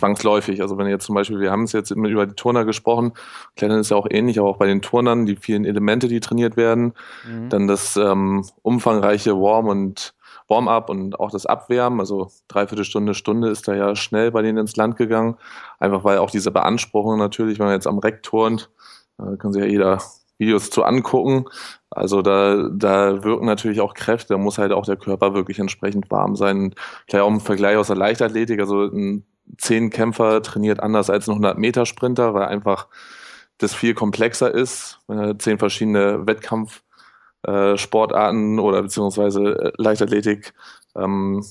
zwangsläufig. 0.00 0.60
Also 0.62 0.76
wenn 0.78 0.86
jetzt 0.86 1.06
zum 1.06 1.14
Beispiel, 1.14 1.40
wir 1.40 1.50
haben 1.50 1.64
es 1.64 1.72
jetzt 1.72 1.90
über 1.90 2.26
die 2.26 2.34
Turner 2.34 2.64
gesprochen, 2.64 3.12
Klettern 3.56 3.80
ist 3.80 3.90
ja 3.90 3.96
auch 3.96 4.06
ähnlich, 4.10 4.38
aber 4.38 4.48
auch 4.48 4.56
bei 4.56 4.66
den 4.66 4.82
Turnern, 4.82 5.26
die 5.26 5.36
vielen 5.36 5.64
Elemente, 5.64 6.08
die 6.08 6.20
trainiert 6.20 6.56
werden, 6.56 6.94
mhm. 7.26 7.48
dann 7.48 7.68
das 7.68 7.96
ähm, 7.96 8.44
umfangreiche 8.62 9.32
Warm- 9.36 9.68
und 9.68 10.14
Warm-up 10.48 10.90
und 10.90 11.20
auch 11.20 11.30
das 11.30 11.46
Abwärmen, 11.46 12.00
also 12.00 12.30
dreiviertel 12.48 12.84
Stunde, 12.84 13.14
Stunde 13.14 13.50
ist 13.50 13.68
da 13.68 13.74
ja 13.74 13.94
schnell 13.94 14.32
bei 14.32 14.42
denen 14.42 14.58
ins 14.58 14.74
Land 14.74 14.96
gegangen, 14.96 15.36
einfach 15.78 16.02
weil 16.02 16.18
auch 16.18 16.30
diese 16.30 16.50
Beanspruchung 16.50 17.18
natürlich, 17.18 17.60
wenn 17.60 17.66
man 17.66 17.74
jetzt 17.74 17.86
am 17.86 17.98
Reck 17.98 18.24
turnt, 18.24 18.68
da 19.16 19.36
kann 19.36 19.52
sich 19.52 19.62
ja 19.62 19.68
jeder 19.68 19.98
Videos 20.38 20.70
zu 20.70 20.82
angucken. 20.82 21.44
Also 21.90 22.22
da, 22.22 22.68
da 22.72 23.22
wirken 23.22 23.46
natürlich 23.46 23.80
auch 23.80 23.94
Kräfte, 23.94 24.34
da 24.34 24.38
muss 24.38 24.58
halt 24.58 24.72
auch 24.72 24.86
der 24.86 24.96
Körper 24.96 25.34
wirklich 25.34 25.58
entsprechend 25.58 26.10
warm 26.10 26.34
sein. 26.34 26.74
Vielleicht 27.06 27.24
auch 27.24 27.30
im 27.30 27.40
Vergleich 27.40 27.76
aus 27.76 27.88
der 27.88 27.96
Leichtathletik, 27.96 28.58
also 28.58 28.84
ein 28.84 29.24
Zehnkämpfer 29.58 30.42
trainiert 30.42 30.80
anders 30.80 31.10
als 31.10 31.28
ein 31.28 31.38
100-Meter-Sprinter, 31.38 32.34
weil 32.34 32.46
einfach 32.46 32.88
das 33.58 33.74
viel 33.74 33.94
komplexer 33.94 34.52
ist. 34.52 34.98
Wenn 35.06 35.18
er 35.18 35.38
zehn 35.38 35.58
verschiedene 35.58 36.26
Wettkampfsportarten 36.26 38.58
äh, 38.58 38.60
oder 38.60 38.82
beziehungsweise 38.82 39.42
äh, 39.42 39.72
Leichtathletik 39.76 40.54
ähm, 40.96 41.44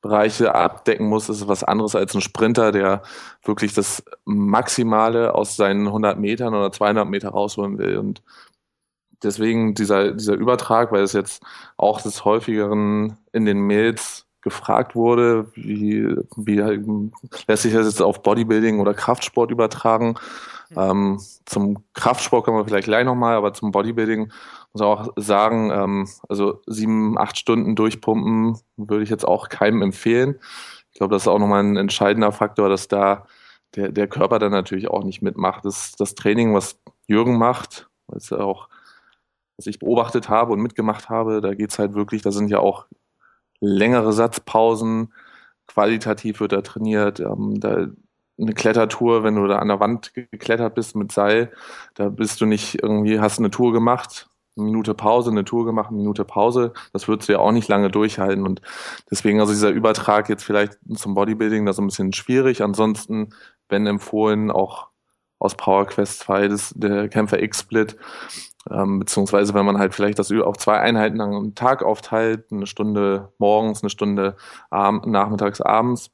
Bereiche 0.00 0.54
abdecken 0.54 1.06
muss, 1.06 1.28
ist 1.28 1.46
was 1.46 1.62
anderes 1.62 1.94
als 1.94 2.14
ein 2.14 2.20
Sprinter, 2.20 2.72
der 2.72 3.02
wirklich 3.44 3.72
das 3.72 4.02
Maximale 4.24 5.34
aus 5.34 5.56
seinen 5.56 5.86
100 5.86 6.18
Metern 6.18 6.54
oder 6.54 6.72
200 6.72 7.08
Meter 7.08 7.28
rausholen 7.28 7.78
will. 7.78 7.98
Und 7.98 8.22
deswegen 9.22 9.74
dieser, 9.74 10.12
dieser 10.12 10.34
Übertrag, 10.34 10.90
weil 10.90 11.04
es 11.04 11.12
jetzt 11.12 11.44
auch 11.76 12.02
des 12.02 12.24
häufigeren 12.24 13.16
in 13.32 13.44
den 13.44 13.60
Mails 13.60 14.26
gefragt 14.42 14.94
wurde, 14.94 15.50
wie, 15.54 16.14
wie 16.36 16.56
lässt 17.46 17.62
sich 17.62 17.72
das 17.72 17.86
jetzt 17.86 18.02
auf 18.02 18.22
Bodybuilding 18.22 18.80
oder 18.80 18.92
Kraftsport 18.92 19.50
übertragen. 19.50 20.16
Ähm, 20.76 21.20
zum 21.44 21.84
Kraftsport 21.94 22.44
kommen 22.44 22.58
wir 22.58 22.64
vielleicht 22.64 22.86
gleich 22.86 23.04
nochmal, 23.04 23.36
aber 23.36 23.52
zum 23.54 23.70
Bodybuilding 23.72 24.32
muss 24.72 24.82
auch 24.82 25.08
sagen, 25.16 25.70
ähm, 25.70 26.08
also 26.28 26.60
sieben, 26.66 27.18
acht 27.18 27.38
Stunden 27.38 27.76
durchpumpen 27.76 28.58
würde 28.76 29.04
ich 29.04 29.10
jetzt 29.10 29.26
auch 29.26 29.48
keinem 29.48 29.82
empfehlen. 29.82 30.38
Ich 30.92 30.98
glaube, 30.98 31.14
das 31.14 31.22
ist 31.22 31.28
auch 31.28 31.38
nochmal 31.38 31.62
ein 31.62 31.76
entscheidender 31.76 32.32
Faktor, 32.32 32.68
dass 32.68 32.88
da 32.88 33.26
der, 33.76 33.92
der 33.92 34.08
Körper 34.08 34.38
dann 34.38 34.52
natürlich 34.52 34.88
auch 34.88 35.04
nicht 35.04 35.22
mitmacht. 35.22 35.64
Das, 35.64 35.92
das 35.92 36.14
Training, 36.14 36.54
was 36.54 36.78
Jürgen 37.06 37.38
macht, 37.38 37.88
was 38.06 38.30
ja 38.30 38.38
auch, 38.38 38.68
was 39.56 39.66
ich 39.66 39.78
beobachtet 39.78 40.28
habe 40.28 40.52
und 40.52 40.60
mitgemacht 40.60 41.08
habe, 41.08 41.40
da 41.40 41.54
geht 41.54 41.70
es 41.70 41.78
halt 41.78 41.94
wirklich, 41.94 42.22
da 42.22 42.30
sind 42.30 42.48
ja 42.48 42.58
auch 42.58 42.86
längere 43.62 44.12
Satzpausen, 44.12 45.12
qualitativ 45.66 46.40
wird 46.40 46.52
da 46.52 46.60
trainiert, 46.60 47.20
ähm, 47.20 47.58
da 47.60 47.86
eine 48.40 48.54
Klettertour, 48.54 49.22
wenn 49.24 49.36
du 49.36 49.46
da 49.46 49.58
an 49.58 49.68
der 49.68 49.80
Wand 49.80 50.12
geklettert 50.14 50.74
bist 50.74 50.96
mit 50.96 51.12
Seil, 51.12 51.52
da 51.94 52.08
bist 52.08 52.40
du 52.40 52.46
nicht 52.46 52.82
irgendwie, 52.82 53.20
hast 53.20 53.38
eine 53.38 53.50
Tour 53.50 53.72
gemacht, 53.72 54.28
eine 54.56 54.66
Minute 54.66 54.94
Pause, 54.94 55.30
eine 55.30 55.44
Tour 55.44 55.64
gemacht, 55.64 55.88
eine 55.88 55.98
Minute 55.98 56.24
Pause. 56.24 56.72
Das 56.92 57.08
würdest 57.08 57.28
du 57.28 57.34
ja 57.34 57.38
auch 57.38 57.52
nicht 57.52 57.68
lange 57.68 57.90
durchhalten. 57.90 58.44
Und 58.44 58.60
deswegen 59.10 59.40
also 59.40 59.52
dieser 59.52 59.70
Übertrag 59.70 60.28
jetzt 60.28 60.44
vielleicht 60.44 60.78
zum 60.94 61.14
Bodybuilding, 61.14 61.64
das 61.64 61.76
ist 61.76 61.80
ein 61.80 61.86
bisschen 61.86 62.12
schwierig. 62.12 62.62
Ansonsten, 62.62 63.30
wenn 63.68 63.86
empfohlen, 63.86 64.50
auch 64.50 64.88
aus 65.42 65.56
Power 65.56 65.86
Quest 65.86 66.20
2, 66.20 66.48
das, 66.48 66.72
der 66.76 67.08
Kämpfer 67.08 67.42
X-Split, 67.42 67.96
ähm, 68.70 69.00
beziehungsweise 69.00 69.54
wenn 69.54 69.66
man 69.66 69.78
halt 69.78 69.94
vielleicht 69.94 70.18
das 70.18 70.30
auf 70.32 70.56
zwei 70.56 70.78
Einheiten 70.78 71.20
am 71.20 71.54
Tag 71.54 71.82
aufteilt, 71.82 72.46
eine 72.52 72.66
Stunde 72.66 73.32
morgens, 73.38 73.82
eine 73.82 73.90
Stunde 73.90 74.36
abend, 74.70 75.06
nachmittags, 75.06 75.60
abends, 75.60 76.10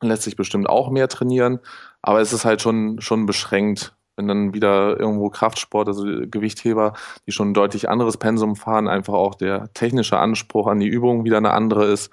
lässt 0.00 0.22
sich 0.22 0.36
bestimmt 0.36 0.68
auch 0.68 0.90
mehr 0.90 1.08
trainieren. 1.08 1.58
Aber 2.00 2.20
es 2.20 2.32
ist 2.32 2.44
halt 2.44 2.62
schon, 2.62 3.00
schon 3.00 3.26
beschränkt 3.26 3.94
wenn 4.20 4.28
dann 4.28 4.54
wieder 4.54 5.00
irgendwo 5.00 5.30
Kraftsport, 5.30 5.88
also 5.88 6.04
Gewichtheber, 6.04 6.92
die 7.26 7.32
schon 7.32 7.50
ein 7.50 7.54
deutlich 7.54 7.88
anderes 7.88 8.18
Pensum 8.18 8.54
fahren, 8.54 8.86
einfach 8.86 9.14
auch 9.14 9.34
der 9.34 9.72
technische 9.72 10.18
Anspruch 10.18 10.66
an 10.66 10.78
die 10.78 10.88
Übung 10.88 11.24
wieder 11.24 11.38
eine 11.38 11.52
andere 11.52 11.86
ist. 11.86 12.10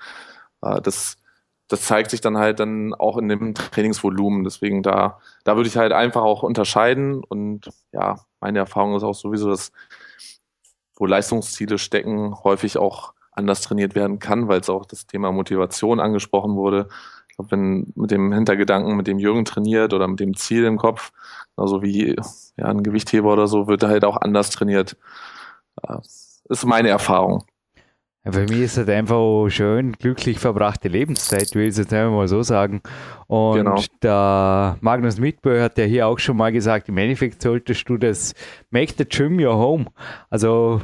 Äh, 0.62 0.82
das, 0.82 1.18
das 1.68 1.82
zeigt 1.82 2.12
sich 2.12 2.22
dann 2.22 2.38
halt 2.38 2.60
dann 2.60 2.94
auch 2.94 3.18
in 3.18 3.28
dem 3.28 3.54
Trainingsvolumen. 3.54 4.44
Deswegen 4.44 4.84
da, 4.84 5.20
da 5.44 5.56
würde 5.56 5.68
ich 5.68 5.78
halt 5.78 5.92
einfach 5.92 6.22
auch 6.22 6.44
unterscheiden. 6.44 7.24
Und 7.24 7.70
ja, 7.92 8.20
meine 8.40 8.60
Erfahrung 8.60 8.96
ist 8.96 9.04
auch 9.04 9.16
sowieso, 9.16 9.50
dass 9.50 9.72
wo 10.96 11.06
Leistungsziele 11.06 11.78
stecken, 11.78 12.36
häufig 12.44 12.78
auch 12.78 13.14
anders 13.32 13.62
trainiert 13.62 13.96
werden 13.96 14.20
kann, 14.20 14.48
weil 14.48 14.62
es 14.62 14.70
auch 14.70 14.86
das 14.86 15.06
Thema 15.06 15.32
Motivation 15.32 16.00
angesprochen 16.00 16.56
wurde. 16.56 16.88
Ich 17.30 17.36
glaube, 17.36 17.52
wenn 17.52 17.94
mit 17.96 18.10
dem 18.10 18.32
Hintergedanken, 18.32 18.96
mit 18.96 19.06
dem 19.06 19.20
Jürgen 19.20 19.46
trainiert 19.46 19.94
oder 19.94 20.08
mit 20.08 20.20
dem 20.20 20.36
Ziel 20.36 20.66
im 20.66 20.78
Kopf, 20.78 21.12
also 21.56 21.84
wie 21.84 22.16
ja, 22.58 22.66
ein 22.66 22.82
Gewichtheber 22.82 23.32
oder 23.32 23.48
so, 23.48 23.68
wird 23.68 23.84
halt 23.84 24.06
auch 24.06 24.18
anders 24.18 24.50
trainiert. 24.50 24.98
Das 25.84 26.42
ist 26.50 26.66
meine 26.66 26.90
Erfahrung. 26.90 27.44
Ja, 28.28 28.34
für 28.34 28.42
mich 28.42 28.60
ist 28.60 28.78
es 28.78 28.90
einfach 28.90 29.48
schön, 29.48 29.94
glücklich 29.94 30.38
verbrachte 30.38 30.90
Lebenszeit, 30.90 31.56
will 31.56 31.64
ich 31.64 31.70
es 31.70 31.78
jetzt 31.78 31.94
einfach 31.94 32.12
mal 32.12 32.28
so 32.28 32.44
sagen. 32.44 32.82
Und 33.28 33.56
genau. 33.56 33.82
der 34.04 34.78
Magnus 34.82 35.18
Mitbö 35.18 35.62
hat 35.62 35.78
ja 35.78 35.86
hier 35.86 36.08
auch 36.08 36.20
schon 36.20 36.36
mal 36.36 36.52
gesagt, 36.52 36.90
im 36.90 36.98
Endeffekt 36.98 37.42
solltest 37.42 37.88
du 37.88 37.96
das 37.96 38.36
Make 38.70 38.96
the 38.98 39.06
Gym 39.06 39.40
your 39.40 39.56
home. 39.56 39.86
Also 40.30 40.82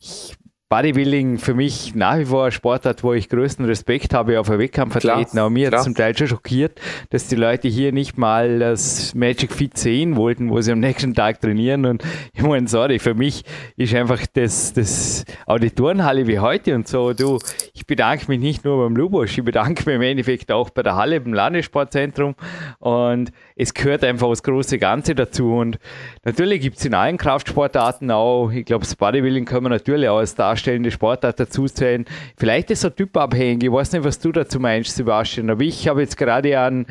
ich 0.00 0.34
Bodybuilding 0.70 1.38
für 1.38 1.52
mich 1.52 1.96
nach 1.96 2.16
wie 2.18 2.26
vor 2.26 2.44
ein 2.44 2.52
Sportart, 2.52 3.02
wo 3.02 3.12
ich 3.12 3.28
größten 3.28 3.64
Respekt 3.64 4.14
habe 4.14 4.38
auf 4.38 4.46
der 4.46 4.60
Wettkampfathleten. 4.60 5.36
Aber 5.40 5.50
mir 5.50 5.68
hat 5.68 5.82
zum 5.82 5.96
Teil 5.96 6.16
schon 6.16 6.28
schockiert, 6.28 6.80
dass 7.10 7.26
die 7.26 7.34
Leute 7.34 7.66
hier 7.66 7.90
nicht 7.90 8.16
mal 8.16 8.60
das 8.60 9.12
Magic 9.16 9.52
Fit 9.52 9.76
sehen 9.76 10.14
wollten, 10.14 10.48
wo 10.48 10.60
sie 10.60 10.70
am 10.70 10.78
nächsten 10.78 11.12
Tag 11.12 11.40
trainieren. 11.40 11.86
Und 11.86 12.04
ich 12.32 12.42
meine, 12.42 12.68
sorry, 12.68 13.00
für 13.00 13.14
mich 13.14 13.42
ist 13.76 13.92
einfach 13.96 14.24
das, 14.32 14.72
das 14.72 15.24
Auditorenhalle 15.44 16.28
wie 16.28 16.38
heute 16.38 16.76
und 16.76 16.86
so. 16.86 17.14
Du, 17.14 17.40
ich 17.74 17.84
bedanke 17.84 18.26
mich 18.28 18.38
nicht 18.38 18.64
nur 18.64 18.84
beim 18.84 18.94
Lubosch, 18.94 19.38
ich 19.38 19.44
bedanke 19.44 19.82
mich 19.86 19.96
im 19.96 20.02
Endeffekt 20.02 20.52
auch 20.52 20.70
bei 20.70 20.84
der 20.84 20.94
Halle, 20.94 21.20
beim 21.20 21.34
Landessportzentrum. 21.34 22.36
Und 22.78 23.32
es 23.56 23.74
gehört 23.74 24.04
einfach 24.04 24.28
das 24.28 24.44
große 24.44 24.78
Ganze 24.78 25.16
dazu. 25.16 25.52
Und 25.52 25.80
natürlich 26.24 26.60
gibt 26.60 26.78
es 26.78 26.84
in 26.84 26.94
allen 26.94 27.16
Kraftsportarten 27.16 28.10
auch, 28.10 28.50
ich 28.50 28.64
glaube, 28.64 28.84
das 28.84 28.96
Bodybuilding 28.96 29.44
können 29.44 29.66
wir 29.66 29.70
natürlich 29.70 30.08
auch 30.08 30.18
als 30.18 30.34
darstellende 30.34 30.90
Sportart 30.90 31.40
dazuzählen. 31.40 32.04
Vielleicht 32.36 32.70
ist 32.70 32.84
er 32.84 32.94
typabhängig. 32.94 33.64
Ich 33.64 33.72
weiß 33.72 33.92
nicht, 33.92 34.04
was 34.04 34.18
du 34.18 34.32
dazu 34.32 34.60
meinst, 34.60 34.94
Sebastian. 34.94 35.50
Aber 35.50 35.62
ich 35.62 35.88
habe 35.88 36.00
jetzt 36.00 36.16
gerade 36.16 36.58
an 36.58 36.86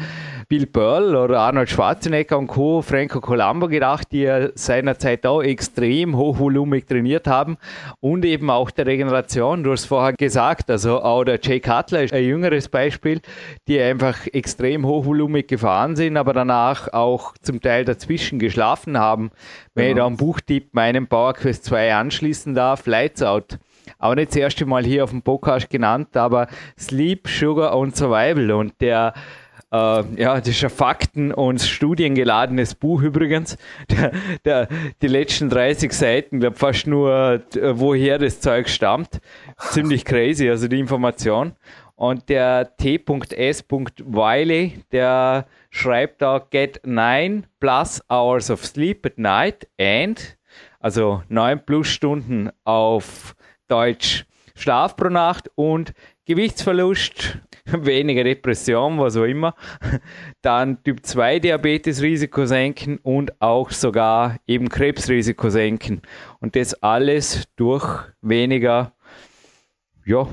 Bill 0.50 0.66
Pearl 0.66 1.16
oder 1.16 1.42
Arnold 1.42 1.70
Schwarzenegger 1.70 2.36
und 2.36 2.48
Co., 2.48 2.82
Franco 2.82 3.22
Colombo 3.22 3.68
gedacht, 3.68 4.08
die 4.12 4.22
ja 4.22 4.50
seinerzeit 4.56 5.24
auch 5.28 5.44
extrem 5.44 6.18
hochvolumig 6.18 6.88
trainiert 6.88 7.28
haben 7.28 7.58
und 8.00 8.26
eben 8.26 8.50
auch 8.50 8.72
der 8.72 8.88
Regeneration. 8.88 9.64
Du 9.64 9.72
hast 9.72 9.86
vorher 9.86 10.14
gesagt, 10.14 10.72
also 10.72 11.04
auch 11.04 11.24
der 11.24 11.40
Jay 11.40 11.60
Cutler 11.60 12.02
ist 12.02 12.16
ein 12.16 12.24
jüngeres 12.24 12.68
Beispiel, 12.68 13.22
die 13.68 13.80
einfach 13.80 14.26
extrem 14.26 14.88
hochvolumig 14.88 15.48
gefahren 15.48 15.96
sind, 15.96 16.18
aber 16.18 16.34
danach 16.34 16.92
auch 16.94 17.36
zum 17.44 17.62
Teil 17.62 17.86
dazwischen 17.86 18.40
geschlafen 18.40 18.98
haben. 18.98 19.30
Wenn 19.76 19.86
ja. 19.86 19.92
ich 19.92 19.98
da 19.98 20.08
einen 20.08 20.18
Buchtipp 20.18 20.74
meinem 20.74 21.06
Power 21.06 21.36
Quest 21.36 21.66
2 21.66 21.94
anschließen 21.94 22.56
darf, 22.56 22.88
Lights 22.88 23.22
Out 23.22 23.60
auch 23.98 24.16
nicht 24.16 24.30
das 24.30 24.36
erste 24.38 24.66
Mal 24.66 24.86
hier 24.86 25.04
auf 25.04 25.10
dem 25.10 25.22
Podcast 25.22 25.70
genannt, 25.70 26.16
aber 26.16 26.48
Sleep, 26.78 27.28
Sugar 27.28 27.76
und 27.76 27.96
Survival. 27.96 28.52
Und 28.52 28.80
der 28.82 29.14
Uh, 29.72 30.04
ja, 30.18 30.40
das 30.40 30.48
ist 30.48 30.64
ein 30.64 30.72
Fakten- 30.72 31.32
und 31.32 31.62
studiengeladenes 31.62 32.74
Buch 32.74 33.04
übrigens. 33.04 33.56
Der, 33.92 34.12
der, 34.44 34.68
die 35.02 35.08
letzten 35.08 35.50
30 35.50 35.94
Seiten, 35.94 36.40
glaube 36.40 36.56
fast 36.56 36.88
nur, 36.88 37.44
woher 37.74 38.18
das 38.18 38.40
Zeug 38.40 38.68
stammt. 38.68 39.20
Ziemlich 39.58 40.06
crazy, 40.06 40.50
also 40.50 40.68
die 40.68 40.80
Information. 40.80 41.54
Und 41.96 42.30
der 42.30 42.78
T.S. 42.78 43.66
Wiley, 43.70 44.80
der 44.92 45.46
schreibt 45.70 46.22
da, 46.22 46.40
get 46.50 46.80
9 46.86 47.46
plus 47.60 48.02
hours 48.10 48.50
of 48.50 48.66
sleep 48.66 49.06
at 49.06 49.18
night 49.18 49.68
and, 49.78 50.38
also 50.80 51.24
9 51.28 51.66
plus 51.66 51.88
Stunden 51.88 52.52
auf 52.64 53.36
Deutsch 53.68 54.26
Schlaf 54.56 54.96
pro 54.96 55.10
Nacht 55.10 55.52
und 55.56 55.94
Gewichtsverlust, 56.26 57.40
weniger 57.86 58.24
Depression, 58.24 58.98
was 59.00 59.18
auch 59.18 59.24
immer. 59.24 59.56
Dann 60.42 60.82
Typ 60.84 61.06
2 61.06 61.40
Diabetesrisiko 61.40 62.46
senken 62.46 63.00
und 63.04 63.42
auch 63.42 63.72
sogar 63.72 64.38
eben 64.48 64.70
Krebsrisiko 64.70 65.50
senken. 65.50 66.02
Und 66.40 66.56
das 66.56 66.74
alles 66.76 67.48
durch 67.56 67.86
weniger 68.22 68.94
ja, 70.10 70.28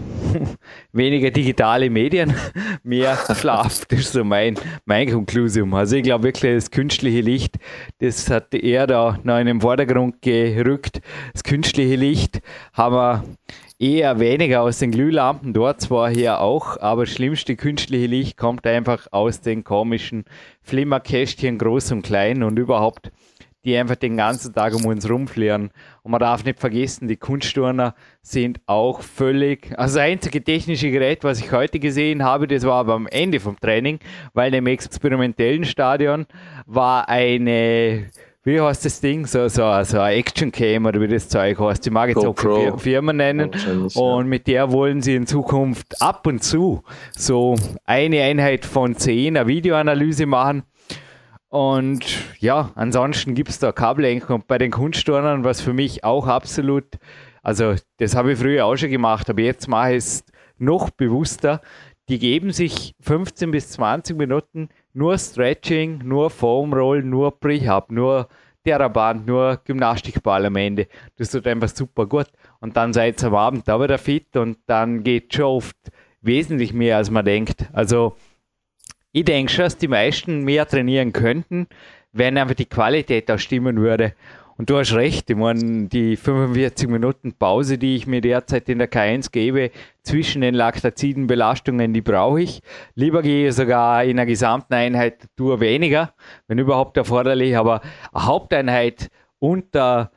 weniger 0.92 1.30
digitale 1.30 1.90
Medien, 1.90 2.34
mehr 2.82 3.18
Schlaf. 3.34 3.84
Das 3.84 4.00
ist 4.00 4.12
so 4.12 4.24
mein, 4.24 4.54
mein 4.86 5.10
Konklusium. 5.10 5.74
Also 5.74 5.96
ich 5.96 6.02
glaube 6.02 6.24
wirklich, 6.24 6.54
das 6.54 6.70
künstliche 6.70 7.20
Licht, 7.20 7.56
das 7.98 8.30
hat 8.30 8.54
er 8.54 8.86
da 8.86 9.18
noch 9.22 9.38
in 9.38 9.46
den 9.46 9.60
Vordergrund 9.60 10.22
gerückt. 10.22 11.02
Das 11.34 11.42
künstliche 11.42 11.96
Licht 11.96 12.40
haben 12.72 12.94
wir 12.94 13.24
eher 13.78 14.18
weniger 14.20 14.62
aus 14.62 14.78
den 14.78 14.90
Glühlampen, 14.90 15.52
dort 15.52 15.80
zwar 15.80 16.10
hier 16.10 16.40
auch, 16.40 16.78
aber 16.78 17.06
schlimmste 17.06 17.56
künstliche 17.56 18.06
Licht 18.06 18.36
kommt 18.36 18.66
einfach 18.66 19.08
aus 19.10 19.40
den 19.40 19.64
komischen 19.64 20.24
Flimmerkästchen, 20.62 21.58
groß 21.58 21.92
und 21.92 22.02
klein 22.02 22.42
und 22.42 22.58
überhaupt 22.58 23.12
die 23.66 23.76
einfach 23.76 23.96
den 23.96 24.16
ganzen 24.16 24.54
Tag 24.54 24.74
um 24.74 24.86
uns 24.86 25.10
rumfliegen. 25.10 25.70
Und 26.02 26.10
man 26.12 26.20
darf 26.20 26.44
nicht 26.44 26.60
vergessen, 26.60 27.08
die 27.08 27.16
Kunstturner 27.16 27.96
sind 28.22 28.60
auch 28.66 29.00
völlig, 29.00 29.76
also 29.76 29.96
das 29.96 30.04
einzige 30.04 30.42
technische 30.42 30.90
Gerät, 30.92 31.24
was 31.24 31.40
ich 31.40 31.50
heute 31.50 31.80
gesehen 31.80 32.22
habe, 32.22 32.46
das 32.46 32.62
war 32.62 32.74
aber 32.74 32.94
am 32.94 33.08
Ende 33.08 33.40
vom 33.40 33.58
Training, 33.58 33.98
weil 34.34 34.54
im 34.54 34.68
experimentellen 34.68 35.64
Stadion 35.64 36.26
war 36.66 37.08
eine 37.08 38.06
wie 38.46 38.60
heißt 38.60 38.84
das 38.84 39.00
Ding? 39.00 39.26
So, 39.26 39.48
so, 39.48 39.82
so 39.82 40.00
ein 40.00 40.14
Action 40.14 40.52
Cam 40.52 40.86
oder 40.86 41.00
wie 41.00 41.08
das 41.08 41.28
Zeug 41.28 41.58
heißt. 41.58 41.84
Die 41.84 41.90
mag 41.90 42.08
jetzt 42.08 42.24
auch 42.24 42.38
Fir 42.38 42.78
Firma 42.78 43.12
nennen. 43.12 43.50
Und 43.94 44.28
mit 44.28 44.46
der 44.46 44.72
wollen 44.72 45.02
sie 45.02 45.16
in 45.16 45.26
Zukunft 45.26 46.00
ab 46.00 46.26
und 46.26 46.42
zu 46.42 46.82
so 47.16 47.56
eine 47.84 48.22
Einheit 48.22 48.64
von 48.64 48.96
zehn 48.96 49.36
eine 49.36 49.46
Videoanalyse 49.46 50.26
machen 50.26 50.62
und 51.48 52.04
ja, 52.38 52.70
ansonsten 52.74 53.34
gibt 53.34 53.48
es 53.48 53.58
da 53.58 53.72
Kabellenkung 53.72 54.44
bei 54.46 54.58
den 54.58 54.72
Kunstturnern, 54.72 55.44
was 55.44 55.60
für 55.60 55.72
mich 55.72 56.04
auch 56.04 56.26
absolut, 56.26 56.84
also 57.42 57.74
das 57.98 58.14
habe 58.14 58.32
ich 58.32 58.38
früher 58.38 58.66
auch 58.66 58.76
schon 58.76 58.90
gemacht, 58.90 59.30
aber 59.30 59.40
jetzt 59.40 59.68
mache 59.68 59.92
ich 59.92 59.96
es 59.98 60.24
noch 60.58 60.90
bewusster. 60.90 61.60
Die 62.08 62.18
geben 62.18 62.52
sich 62.52 62.94
15 63.00 63.50
bis 63.50 63.70
20 63.70 64.16
Minuten 64.16 64.68
nur 64.92 65.18
Stretching, 65.18 65.98
nur 66.04 66.30
Foam 66.30 66.72
Roll, 66.72 67.02
nur 67.02 67.38
Prehab, 67.38 67.90
nur 67.90 68.28
Theraband, 68.64 69.26
nur 69.26 69.60
Gymnastikball 69.64 70.46
am 70.46 70.56
Ende. 70.56 70.88
Das 71.16 71.30
tut 71.30 71.46
einfach 71.46 71.68
super 71.68 72.06
gut. 72.06 72.26
Und 72.60 72.76
dann 72.76 72.92
seid 72.92 73.22
ihr 73.22 73.28
am 73.28 73.34
Abend 73.34 73.68
da 73.68 73.80
wieder 73.80 73.98
fit 73.98 74.36
und 74.36 74.58
dann 74.66 75.02
geht 75.02 75.34
schon 75.34 75.44
oft 75.44 75.76
wesentlich 76.20 76.72
mehr, 76.72 76.96
als 76.96 77.10
man 77.10 77.24
denkt. 77.24 77.66
Also 77.72 78.16
ich 79.12 79.24
denke 79.24 79.52
schon, 79.52 79.64
dass 79.64 79.78
die 79.78 79.88
meisten 79.88 80.42
mehr 80.42 80.66
trainieren 80.66 81.12
könnten, 81.12 81.68
wenn 82.12 82.38
einfach 82.38 82.54
die 82.54 82.66
Qualität 82.66 83.30
auch 83.30 83.38
stimmen 83.38 83.76
würde. 83.76 84.14
Und 84.58 84.70
du 84.70 84.78
hast 84.78 84.94
recht, 84.94 85.28
ich 85.28 85.36
meine, 85.36 85.88
die 85.88 86.16
45 86.16 86.88
Minuten 86.88 87.34
Pause, 87.34 87.76
die 87.76 87.94
ich 87.94 88.06
mir 88.06 88.22
derzeit 88.22 88.68
in 88.68 88.78
der 88.78 88.90
K1 88.90 89.30
gebe, 89.30 89.70
zwischen 90.02 90.40
den 90.40 90.54
Laktaziden-Belastungen, 90.54 91.92
die 91.92 92.00
brauche 92.00 92.40
ich. 92.40 92.62
Lieber 92.94 93.22
gehe 93.22 93.48
ich 93.48 93.54
sogar 93.54 94.04
in 94.04 94.18
einer 94.18 94.26
gesamten 94.26 94.72
Einheit 94.72 95.28
Tour 95.36 95.60
weniger, 95.60 96.14
wenn 96.48 96.58
überhaupt 96.58 96.96
erforderlich, 96.96 97.56
aber 97.56 97.82
eine 98.12 98.26
Haupteinheit 98.26 99.10
unter, 99.38 100.10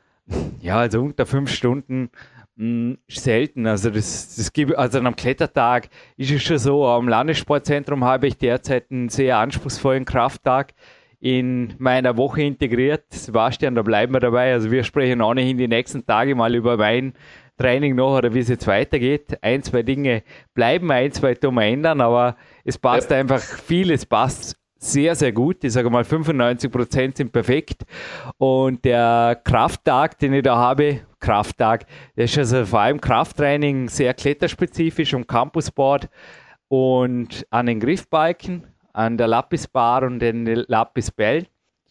ja, 0.60 0.78
also 0.78 1.02
unter 1.02 1.26
fünf 1.26 1.50
Stunden 1.50 2.10
hm, 2.56 2.96
selten. 3.08 3.66
Also 3.66 3.90
das, 3.90 4.36
das 4.36 4.52
gibt, 4.54 4.74
also 4.76 5.00
am 5.00 5.16
Klettertag 5.16 5.90
ist 6.16 6.30
es 6.30 6.42
schon 6.42 6.58
so. 6.58 6.86
Am 6.86 7.08
Landessportzentrum 7.08 8.04
habe 8.04 8.28
ich 8.28 8.38
derzeit 8.38 8.90
einen 8.90 9.10
sehr 9.10 9.36
anspruchsvollen 9.38 10.06
Krafttag 10.06 10.72
in 11.20 11.74
meiner 11.78 12.16
Woche 12.16 12.42
integriert. 12.42 13.04
Sebastian, 13.10 13.74
da 13.74 13.82
bleiben 13.82 14.14
wir 14.14 14.20
dabei. 14.20 14.52
Also 14.52 14.70
wir 14.70 14.84
sprechen 14.84 15.20
ohnehin 15.20 15.58
die 15.58 15.68
nächsten 15.68 16.04
Tage 16.04 16.34
mal 16.34 16.54
über 16.54 16.76
mein 16.76 17.12
Training 17.58 17.94
noch 17.94 18.16
oder 18.16 18.32
wie 18.32 18.38
es 18.38 18.48
jetzt 18.48 18.66
weitergeht. 18.66 19.38
Ein, 19.42 19.62
zwei 19.62 19.82
Dinge 19.82 20.22
bleiben, 20.54 20.90
ein, 20.90 21.12
zwei 21.12 21.34
tun 21.34 21.54
wir 21.54 21.64
ändern, 21.64 22.00
aber 22.00 22.36
es 22.64 22.78
passt 22.78 23.10
ja. 23.10 23.18
einfach 23.18 23.40
viel, 23.40 23.90
es 23.90 24.06
passt 24.06 24.56
sehr, 24.78 25.14
sehr 25.14 25.30
gut. 25.30 25.62
Ich 25.62 25.74
sage 25.74 25.90
mal, 25.90 26.04
95 26.04 26.72
Prozent 26.72 27.16
sind 27.18 27.32
perfekt. 27.32 27.84
Und 28.38 28.82
der 28.86 29.38
Krafttag, 29.44 30.18
den 30.18 30.32
ich 30.32 30.42
da 30.42 30.56
habe, 30.56 31.00
Krafttag, 31.20 31.84
der 32.16 32.24
ist 32.24 32.38
also 32.38 32.64
vor 32.64 32.80
allem 32.80 32.98
Krafttraining 32.98 33.90
sehr 33.90 34.14
kletterspezifisch 34.14 35.12
um 35.12 35.26
Campusboard 35.26 36.08
und 36.68 37.46
an 37.50 37.66
den 37.66 37.78
Griffbalken, 37.78 38.64
an 38.92 39.16
der 39.16 39.28
Lapisbar 39.28 40.02
und 40.02 40.18
den 40.18 40.46
Lapisbell. 40.46 41.46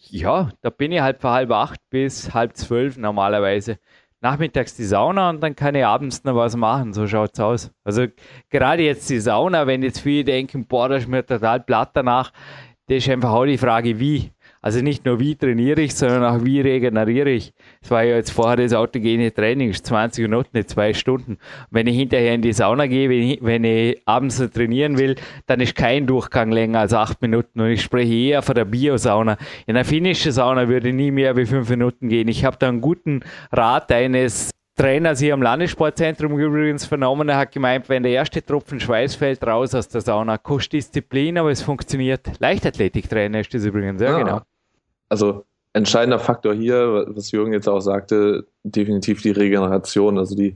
Ja, 0.10 0.50
da 0.62 0.70
bin 0.70 0.92
ich 0.92 1.02
halt 1.02 1.20
von 1.22 1.32
halb 1.32 1.52
acht 1.52 1.80
bis 1.90 2.34
halb 2.34 2.56
zwölf 2.56 2.98
normalerweise. 2.98 3.80
Nachmittags 4.22 4.76
die 4.76 4.84
Sauna 4.84 5.30
und 5.30 5.42
dann 5.42 5.56
kann 5.56 5.76
ich 5.76 5.86
abends 5.86 6.24
noch 6.24 6.36
was 6.36 6.56
machen. 6.56 6.94
So 6.94 7.08
schaut 7.08 7.32
es 7.34 7.40
aus. 7.40 7.72
Also 7.84 8.08
gerade 8.50 8.84
jetzt 8.84 9.10
die 9.10 9.20
Sauna, 9.20 9.66
wenn 9.66 9.82
jetzt 9.82 10.02
viele 10.02 10.26
denken, 10.26 10.66
boah, 10.66 10.90
das 10.90 11.04
ist 11.04 11.10
mir 11.10 11.26
total 11.26 11.62
platt 11.62 11.92
danach 11.94 12.32
das 12.90 12.98
ist 12.98 13.10
einfach 13.10 13.30
auch 13.30 13.46
die 13.46 13.58
Frage, 13.58 14.00
wie. 14.00 14.32
Also 14.62 14.82
nicht 14.82 15.06
nur 15.06 15.20
wie 15.22 15.36
trainiere 15.36 15.82
ich, 15.82 15.96
sondern 15.96 16.24
auch 16.26 16.44
wie 16.44 16.60
regeneriere 16.60 17.30
ich. 17.30 17.54
Das 17.82 17.92
war 17.92 18.04
ja 18.04 18.16
jetzt 18.18 18.32
vorher 18.32 18.58
das 18.58 18.74
autogene 18.74 19.34
Training, 19.34 19.74
20 19.74 20.24
Minuten, 20.24 20.50
nicht 20.54 20.70
zwei 20.70 20.94
Stunden. 20.94 21.38
wenn 21.72 21.88
ich 21.88 21.96
hinterher 21.96 22.34
in 22.34 22.42
die 22.42 22.52
Sauna 22.52 22.88
gehe, 22.88 23.10
wenn 23.10 23.22
ich, 23.22 23.40
wenn 23.42 23.64
ich 23.64 24.02
abends 24.06 24.38
trainieren 24.54 24.98
will, 24.98 25.16
dann 25.46 25.62
ist 25.62 25.76
kein 25.76 26.08
Durchgang 26.08 26.52
länger 26.52 26.80
als 26.82 26.94
acht 26.94 27.22
Minuten. 27.22 27.62
Und 27.62 27.70
ich 27.70 27.82
spreche 27.82 28.14
eher 28.14 28.42
von 28.42 28.56
der 28.56 28.66
Biosauna. 28.66 29.38
In 29.66 29.78
einer 29.78 29.86
finnischen 29.86 30.34
Sauna 30.34 30.68
würde 30.68 30.92
nie 30.92 31.12
mehr 31.12 31.38
wie 31.38 31.46
fünf 31.46 31.70
Minuten 31.70 32.10
gehen. 32.10 32.28
Ich 32.28 32.44
habe 32.44 32.58
da 32.60 32.68
einen 32.68 32.82
guten 32.82 33.22
Rat 33.52 33.92
eines 33.94 34.52
Trainer 34.80 35.14
hier 35.14 35.34
am 35.34 35.42
Landessportzentrum 35.42 36.40
übrigens 36.40 36.86
vernommen, 36.86 37.28
er 37.28 37.38
hat 37.38 37.52
gemeint, 37.52 37.90
wenn 37.90 38.02
der 38.02 38.14
erste 38.14 38.42
Tropfen 38.42 38.80
Schweiß 38.80 39.16
fällt 39.16 39.46
raus 39.46 39.76
aus 39.76 39.90
der 39.90 40.00
Sauna, 40.00 40.38
kostet 40.38 40.72
Disziplin, 40.74 41.38
aber 41.38 41.52
es 41.52 41.62
funktioniert. 41.62 42.40
Leichtathletiktrainer 42.40 43.42
ist 43.42 43.54
das 43.54 43.66
übrigens, 43.66 44.02
ja, 44.02 44.12
ja, 44.12 44.18
genau. 44.20 44.42
Also 45.10 45.44
entscheidender 45.74 46.18
Faktor 46.18 46.54
hier, 46.54 47.08
was 47.10 47.32
Jürgen 47.32 47.52
jetzt 47.52 47.68
auch 47.68 47.82
sagte, 47.82 48.48
definitiv 48.64 49.22
die 49.22 49.32
Regeneration, 49.32 50.18
also 50.18 50.34
die, 50.34 50.56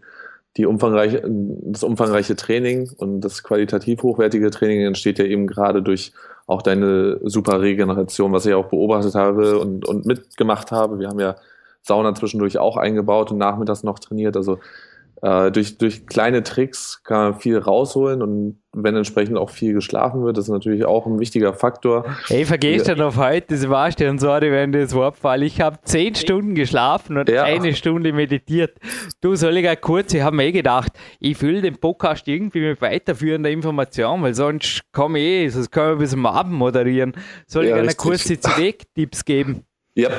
die 0.56 0.68
umfangreiche, 0.68 1.22
das 1.26 1.84
umfangreiche 1.84 2.38
Training 2.38 2.90
und 2.96 3.20
das 3.20 3.44
qualitativ 3.44 4.04
hochwertige 4.04 4.52
Training 4.52 4.86
entsteht 4.86 5.20
ja 5.20 5.26
eben 5.26 5.48
gerade 5.48 5.82
durch 5.82 6.14
auch 6.48 6.62
deine 6.62 7.20
super 7.24 7.60
Regeneration, 7.60 8.32
was 8.32 8.46
ich 8.46 8.54
auch 8.54 8.70
beobachtet 8.70 9.16
habe 9.16 9.60
und, 9.60 9.86
und 9.86 10.06
mitgemacht 10.06 10.72
habe. 10.72 10.98
Wir 11.00 11.10
haben 11.10 11.20
ja 11.20 11.36
Sauna 11.84 12.16
zwischendurch 12.16 12.58
auch 12.58 12.78
eingebaut 12.78 13.32
und 13.32 13.38
nachmittags 13.38 13.84
noch 13.84 14.00
trainiert. 14.00 14.36
Also 14.36 14.60
äh, 15.24 15.52
durch, 15.52 15.78
durch 15.78 16.06
kleine 16.06 16.44
Tricks 16.44 17.02
kann 17.04 17.32
man 17.32 17.40
viel 17.40 17.58
rausholen 17.58 18.22
und 18.22 18.60
wenn 18.74 18.94
entsprechend 18.96 19.38
auch 19.38 19.52
viel 19.52 19.74
geschlafen 19.74 20.26
wird, 20.26 20.36
das 20.36 20.46
ist 20.46 20.52
natürlich 20.52 20.84
auch 20.84 21.06
ein 21.06 21.18
wichtiger 21.18 21.54
Faktor. 21.54 22.04
Hey, 22.28 22.44
vergisst 22.44 22.88
ja 22.88 22.96
noch 22.96 23.16
heute, 23.16 23.56
das 23.56 23.70
warst 23.70 24.02
du 24.02 24.10
und 24.10 24.20
sorry, 24.20 24.52
wenn 24.52 24.74
das 24.74 24.94
Wort 24.94 25.16
fall. 25.16 25.44
Ich 25.44 25.62
habe 25.62 25.78
zehn 25.84 26.16
Stunden 26.16 26.56
geschlafen 26.56 27.18
und 27.18 27.30
ja. 27.30 27.44
eine 27.44 27.74
Stunde 27.74 28.12
meditiert. 28.12 28.78
Du 29.22 29.36
soll 29.36 29.56
ich 29.56 29.82
kurz, 29.82 30.14
ich 30.14 30.22
habe 30.22 30.36
mir 30.36 30.46
eh 30.46 30.52
gedacht, 30.52 30.92
ich 31.22 31.38
fülle 31.38 31.62
den 31.62 31.78
Podcast 31.78 32.28
irgendwie 32.28 32.60
mit 32.60 32.82
weiterführender 32.82 33.50
Information, 33.50 34.24
weil 34.24 34.34
sonst 34.34 34.82
komme 34.92 35.20
ich 35.20 35.26
eh, 35.26 35.50
sonst 35.50 35.72
können 35.72 35.92
wir 35.92 35.98
bis 36.00 36.12
zum 36.12 36.26
Abend 36.26 36.54
moderieren. 36.54 37.14
Soll 37.48 37.68
ja, 37.68 37.78
ich 37.78 37.82
eine 37.84 37.94
kurze 37.94 38.38
CD-Tipps 38.38 39.24
geben? 39.24 39.64
Ja. 39.96 40.10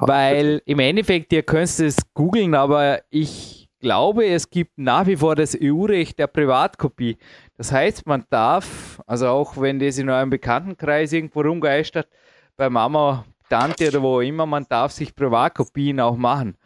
Weil 0.00 0.60
im 0.66 0.78
Endeffekt, 0.80 1.32
ihr 1.32 1.42
könnt 1.42 1.80
es 1.80 1.96
googeln, 2.12 2.54
aber 2.54 3.00
ich 3.10 3.68
glaube, 3.80 4.26
es 4.26 4.48
gibt 4.50 4.78
nach 4.78 5.06
wie 5.06 5.16
vor 5.16 5.36
das 5.36 5.56
EU-Recht 5.60 6.18
der 6.18 6.26
Privatkopie. 6.26 7.18
Das 7.56 7.72
heißt, 7.72 8.06
man 8.06 8.24
darf, 8.30 9.00
also 9.06 9.28
auch 9.28 9.60
wenn 9.60 9.78
das 9.78 9.98
in 9.98 10.10
eurem 10.10 10.30
Bekanntenkreis 10.30 11.12
irgendwo 11.12 11.42
rumgeistert, 11.42 12.08
bei 12.56 12.70
Mama, 12.70 13.24
Tante 13.48 13.88
oder 13.88 14.02
wo 14.02 14.20
immer, 14.20 14.46
man 14.46 14.66
darf 14.68 14.92
sich 14.92 15.14
Privatkopien 15.14 16.00
auch 16.00 16.16
machen. 16.16 16.56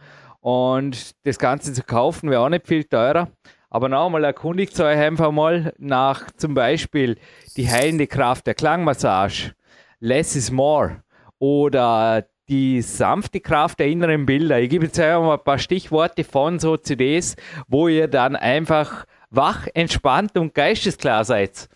Und 0.40 1.14
das 1.26 1.38
Ganze 1.38 1.72
zu 1.72 1.82
kaufen 1.82 2.30
wäre 2.30 2.42
auch 2.42 2.48
nicht 2.48 2.66
viel 2.66 2.84
teurer. 2.84 3.28
Aber 3.70 3.88
nochmal 3.88 4.24
erkundigt 4.24 4.78
euch 4.80 4.98
einfach 4.98 5.30
mal 5.30 5.74
nach 5.78 6.30
zum 6.36 6.54
Beispiel 6.54 7.18
die 7.56 7.68
heilende 7.68 8.06
Kraft 8.06 8.46
der 8.46 8.54
Klangmassage, 8.54 9.54
Less 10.00 10.36
is 10.36 10.50
More 10.50 11.02
oder 11.38 12.24
die 12.48 12.82
sanfte 12.82 13.40
Kraft 13.40 13.78
der 13.78 13.88
inneren 13.88 14.26
Bilder. 14.26 14.60
Ich 14.60 14.70
gebe 14.70 14.86
jetzt 14.86 14.98
einfach 14.98 15.22
mal 15.22 15.34
ein 15.38 15.44
paar 15.44 15.58
Stichworte 15.58 16.24
von 16.24 16.58
so 16.58 16.76
CDs, 16.76 17.36
wo 17.66 17.88
ihr 17.88 18.08
dann 18.08 18.36
einfach 18.36 19.04
wach, 19.30 19.66
entspannt 19.74 20.36
und 20.36 20.54
geistesklar 20.54 21.24
seid. 21.24 21.68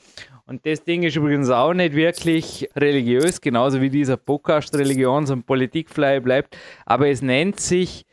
Und 0.46 0.66
das 0.66 0.85
Ding 0.85 1.02
ist 1.02 1.16
übrigens 1.16 1.50
auch 1.50 1.72
nicht 1.72 1.94
wirklich 1.94 2.68
religiös, 2.76 3.40
genauso 3.40 3.80
wie 3.80 3.90
dieser 3.90 4.16
Podcast 4.16 4.74
religions- 4.74 5.30
und 5.30 5.46
politikfrei 5.46 6.20
bleibt, 6.20 6.56
aber 6.85 7.08
es 7.08 7.22
nennt 7.22 7.61
sich 7.61 8.04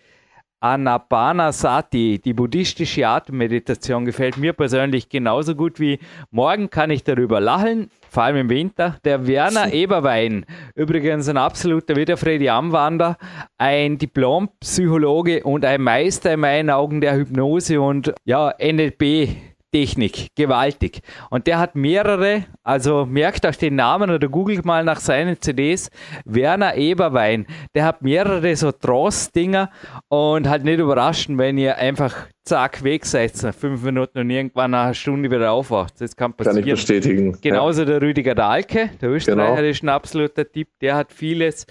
Anapanasati, 0.62 2.20
die 2.20 2.34
buddhistische 2.34 3.08
Atemmeditation, 3.08 4.06
gefällt 4.06 4.38
mir 4.38 4.54
persönlich 4.54 5.08
genauso 5.08 5.56
gut 5.56 5.80
wie 5.80 6.00
morgen 6.32 6.70
kann 6.70 6.92
ich 6.92 7.04
darüber 7.04 7.40
lachen, 7.40 7.90
vor 8.10 8.24
allem 8.24 8.38
im 8.38 8.50
Winter. 8.50 8.98
Der 9.06 9.28
Werner 9.28 9.72
Eberwein, 9.74 10.46
übrigens 10.76 11.30
ein 11.30 11.38
absoluter 11.38 11.96
Wiederfredi 11.96 12.50
Amwander, 12.50 13.18
ein 13.58 13.98
Diplompsychologe 13.98 15.44
und 15.44 15.66
ein 15.66 15.82
Meister 15.82 16.34
in 16.34 16.42
meinen 16.42 16.70
Augen 16.70 17.02
der 17.02 17.16
Hypnose 17.16 17.80
und 17.80 18.14
ja, 18.26 18.54
NLP 18.60 19.30
Technik, 19.72 20.30
gewaltig. 20.36 21.02
Und 21.30 21.48
der 21.48 21.60
hat 21.60 21.76
mehrere, 21.76 22.46
also 22.64 23.06
merkt 23.06 23.46
euch 23.46 23.58
den 23.58 23.76
Namen 23.76 24.10
oder 24.10 24.28
googelt 24.28 24.66
mal 24.66 24.84
nach 24.84 25.00
seinen 25.00 25.40
CDs, 25.40 25.92
Werner 26.26 26.76
Eberwein. 26.76 27.46
Der 27.76 27.86
hat 27.86 28.02
mehrere 28.02 28.56
so 28.56 28.72
Trost-Dinger 28.72 29.70
und 30.08 30.50
halt 30.50 30.64
nicht 30.64 30.80
überraschen, 30.80 31.38
wenn 31.38 31.58
ihr 31.58 31.78
einfach 31.78 32.28
zack 32.44 32.84
weg 32.84 33.06
seid 33.06 33.42
nach 33.44 33.54
fünf 33.54 33.84
Minuten 33.84 34.18
und 34.20 34.30
irgendwann 34.30 34.72
nach 34.72 34.86
einer 34.86 34.94
Stunde 34.96 35.30
wieder 35.30 35.52
aufwacht. 35.52 36.02
Das 36.02 36.16
kann 36.16 36.34
passieren. 36.34 36.58
Kann 36.58 36.68
ich 36.68 36.74
bestätigen. 36.74 37.38
Genauso 37.42 37.82
ja. 37.82 37.86
der 37.86 38.02
Rüdiger 38.02 38.34
Dahlke, 38.34 38.90
der 39.00 39.10
Österreicher, 39.10 39.58
genau. 39.58 39.70
ist 39.70 39.84
ein 39.84 39.90
absoluter 39.90 40.52
Tipp, 40.52 40.70
der 40.82 40.96
hat 40.96 41.14
vieles. 41.14 41.68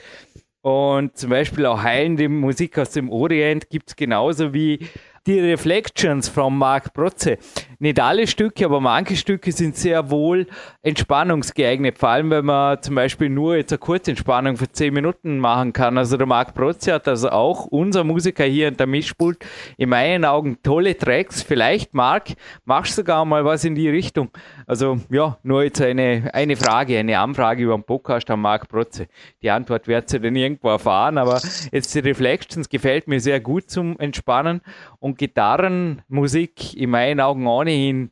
Und 0.60 1.16
zum 1.16 1.30
Beispiel 1.30 1.66
auch 1.66 1.82
heilende 1.82 2.28
Musik 2.28 2.78
aus 2.78 2.90
dem 2.90 3.10
Orient 3.10 3.70
gibt 3.70 3.88
es 3.88 3.96
genauso 3.96 4.52
wie 4.52 4.86
die 5.26 5.40
Reflections 5.40 6.28
von 6.28 6.56
Marc 6.56 6.92
Protze. 6.92 7.38
Nicht 7.80 8.00
alle 8.00 8.26
Stücke, 8.26 8.64
aber 8.64 8.80
manche 8.80 9.14
Stücke 9.14 9.52
sind 9.52 9.76
sehr 9.76 10.10
wohl 10.10 10.48
entspannungsgeeignet. 10.82 11.96
Vor 11.96 12.08
allem, 12.08 12.30
wenn 12.30 12.44
man 12.44 12.82
zum 12.82 12.96
Beispiel 12.96 13.28
nur 13.28 13.56
jetzt 13.56 13.72
eine 13.72 13.78
Kurzentspannung 13.78 14.56
für 14.56 14.70
10 14.70 14.92
Minuten 14.92 15.38
machen 15.38 15.72
kann. 15.72 15.96
Also 15.96 16.16
der 16.16 16.26
Marc 16.26 16.54
Protze 16.54 16.92
hat 16.92 17.06
also 17.06 17.30
auch 17.30 17.66
unser 17.66 18.02
Musiker 18.02 18.42
hier 18.42 18.66
in 18.66 18.76
der 18.76 18.88
Mischpult 18.88 19.38
in 19.76 19.90
meinen 19.90 20.24
Augen 20.24 20.58
tolle 20.64 20.98
Tracks. 20.98 21.40
Vielleicht, 21.42 21.94
Marc, 21.94 22.30
machst 22.64 22.92
du 22.92 23.02
sogar 23.02 23.24
mal 23.24 23.44
was 23.44 23.64
in 23.64 23.76
die 23.76 23.88
Richtung. 23.88 24.30
Also 24.66 24.98
ja, 25.08 25.38
nur 25.44 25.62
jetzt 25.62 25.80
eine, 25.80 26.30
eine 26.32 26.56
Frage, 26.56 26.98
eine 26.98 27.16
Anfrage 27.20 27.62
über 27.62 27.76
den 27.76 27.84
Podcast 27.84 28.28
an 28.28 28.40
Marc 28.40 28.68
Protze. 28.68 29.06
Die 29.40 29.50
Antwort 29.50 29.86
werdet 29.86 30.12
ihr 30.14 30.18
dann 30.18 30.34
irgendwo 30.34 30.68
erfahren, 30.70 31.16
aber 31.16 31.40
jetzt 31.70 31.94
die 31.94 32.00
Reflections 32.00 32.68
gefällt 32.68 33.06
mir 33.06 33.20
sehr 33.20 33.38
gut 33.38 33.70
zum 33.70 33.96
Entspannen 34.00 34.62
und 34.98 35.16
Gitarrenmusik 35.16 36.74
in 36.74 36.90
meinen 36.90 37.20
Augen 37.20 37.46
ohnehin 37.68 38.10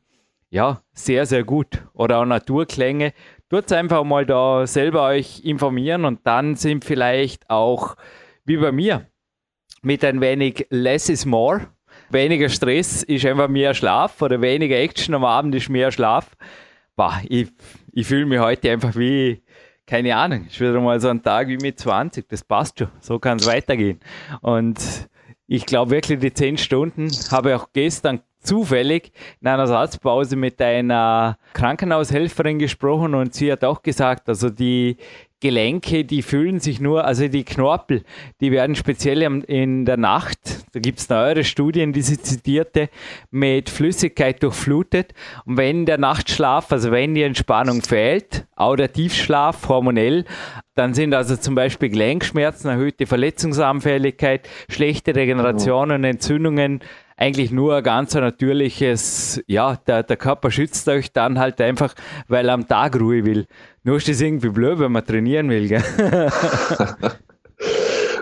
ja, 0.50 0.82
sehr, 0.92 1.26
sehr 1.26 1.44
gut. 1.44 1.82
Oder 1.92 2.18
auch 2.18 2.24
Naturklänge. 2.24 3.12
Tut 3.48 3.70
einfach 3.72 4.04
mal 4.04 4.26
da 4.26 4.66
selber 4.66 5.04
euch 5.04 5.44
informieren 5.44 6.04
und 6.04 6.26
dann 6.26 6.56
sind 6.56 6.84
vielleicht 6.84 7.48
auch, 7.50 7.96
wie 8.44 8.56
bei 8.56 8.72
mir, 8.72 9.06
mit 9.82 10.04
ein 10.04 10.20
wenig 10.20 10.66
less 10.70 11.08
is 11.08 11.26
more. 11.26 11.68
Weniger 12.10 12.48
Stress 12.48 13.02
ist 13.02 13.26
einfach 13.26 13.48
mehr 13.48 13.74
Schlaf 13.74 14.20
oder 14.22 14.40
weniger 14.40 14.76
Action 14.76 15.14
am 15.14 15.24
Abend 15.24 15.54
ist 15.54 15.68
mehr 15.68 15.90
Schlaf. 15.90 16.36
Boah, 16.94 17.20
ich, 17.28 17.48
ich 17.92 18.06
fühle 18.06 18.26
mich 18.26 18.38
heute 18.38 18.70
einfach 18.70 18.96
wie, 18.96 19.42
keine 19.86 20.16
Ahnung, 20.16 20.46
ist 20.46 20.60
wieder 20.60 20.80
mal 20.80 21.00
so 21.00 21.08
ein 21.08 21.22
Tag 21.22 21.48
wie 21.48 21.56
mit 21.56 21.78
20. 21.78 22.28
Das 22.28 22.44
passt 22.44 22.78
schon. 22.78 22.88
So 23.00 23.18
kann 23.18 23.38
es 23.38 23.46
weitergehen. 23.46 24.00
Und 24.40 24.78
ich 25.46 25.66
glaube 25.66 25.92
wirklich, 25.92 26.18
die 26.18 26.32
zehn 26.32 26.58
Stunden 26.58 27.10
habe 27.30 27.56
auch 27.56 27.68
gestern 27.72 28.20
zufällig 28.40 29.12
in 29.40 29.48
einer 29.48 29.66
Satzpause 29.66 30.36
mit 30.36 30.60
einer 30.62 31.36
Krankenhaushelferin 31.52 32.58
gesprochen 32.58 33.14
und 33.14 33.34
sie 33.34 33.50
hat 33.50 33.64
auch 33.64 33.82
gesagt, 33.82 34.28
also 34.28 34.50
die 34.50 34.96
Gelenke, 35.40 36.04
die 36.04 36.22
fühlen 36.22 36.60
sich 36.60 36.80
nur, 36.80 37.04
also 37.04 37.28
die 37.28 37.44
Knorpel, 37.44 38.04
die 38.40 38.52
werden 38.52 38.74
speziell 38.74 39.20
in 39.22 39.84
der 39.84 39.98
Nacht, 39.98 40.38
da 40.72 40.80
gibt 40.80 40.98
es 40.98 41.10
neuere 41.10 41.44
Studien, 41.44 41.92
die 41.92 42.00
sie 42.00 42.18
zitierte, 42.18 42.88
mit 43.30 43.68
Flüssigkeit 43.68 44.42
durchflutet. 44.42 45.12
Und 45.44 45.58
wenn 45.58 45.84
der 45.84 45.98
Nachtschlaf, 45.98 46.72
also 46.72 46.90
wenn 46.90 47.14
die 47.14 47.22
Entspannung 47.22 47.82
fehlt, 47.82 48.46
auch 48.56 48.76
der 48.76 48.92
Tiefschlaf 48.92 49.68
hormonell, 49.68 50.24
dann 50.74 50.94
sind 50.94 51.12
also 51.14 51.36
zum 51.36 51.54
Beispiel 51.54 51.90
Gelenkschmerzen, 51.90 52.70
erhöhte 52.70 53.06
Verletzungsanfälligkeit, 53.06 54.48
schlechte 54.70 55.14
Regeneration 55.14 55.90
und 55.90 56.04
Entzündungen 56.04 56.80
eigentlich 57.16 57.50
nur 57.50 57.76
ein 57.76 57.82
ganz 57.82 58.14
natürliches, 58.14 59.42
ja, 59.46 59.76
der, 59.86 60.02
der 60.02 60.16
Körper 60.18 60.50
schützt 60.50 60.86
euch 60.88 61.12
dann 61.12 61.38
halt 61.38 61.60
einfach, 61.60 61.94
weil 62.28 62.48
er 62.48 62.54
am 62.54 62.68
Tag 62.68 63.00
Ruhe 63.00 63.24
will. 63.24 63.46
Nur 63.86 63.98
ist 63.98 64.08
das 64.08 64.20
irgendwie 64.20 64.48
blöd, 64.48 64.80
wenn 64.80 64.90
man 64.90 65.06
trainieren 65.06 65.48
will, 65.48 65.68
gell? 65.68 65.82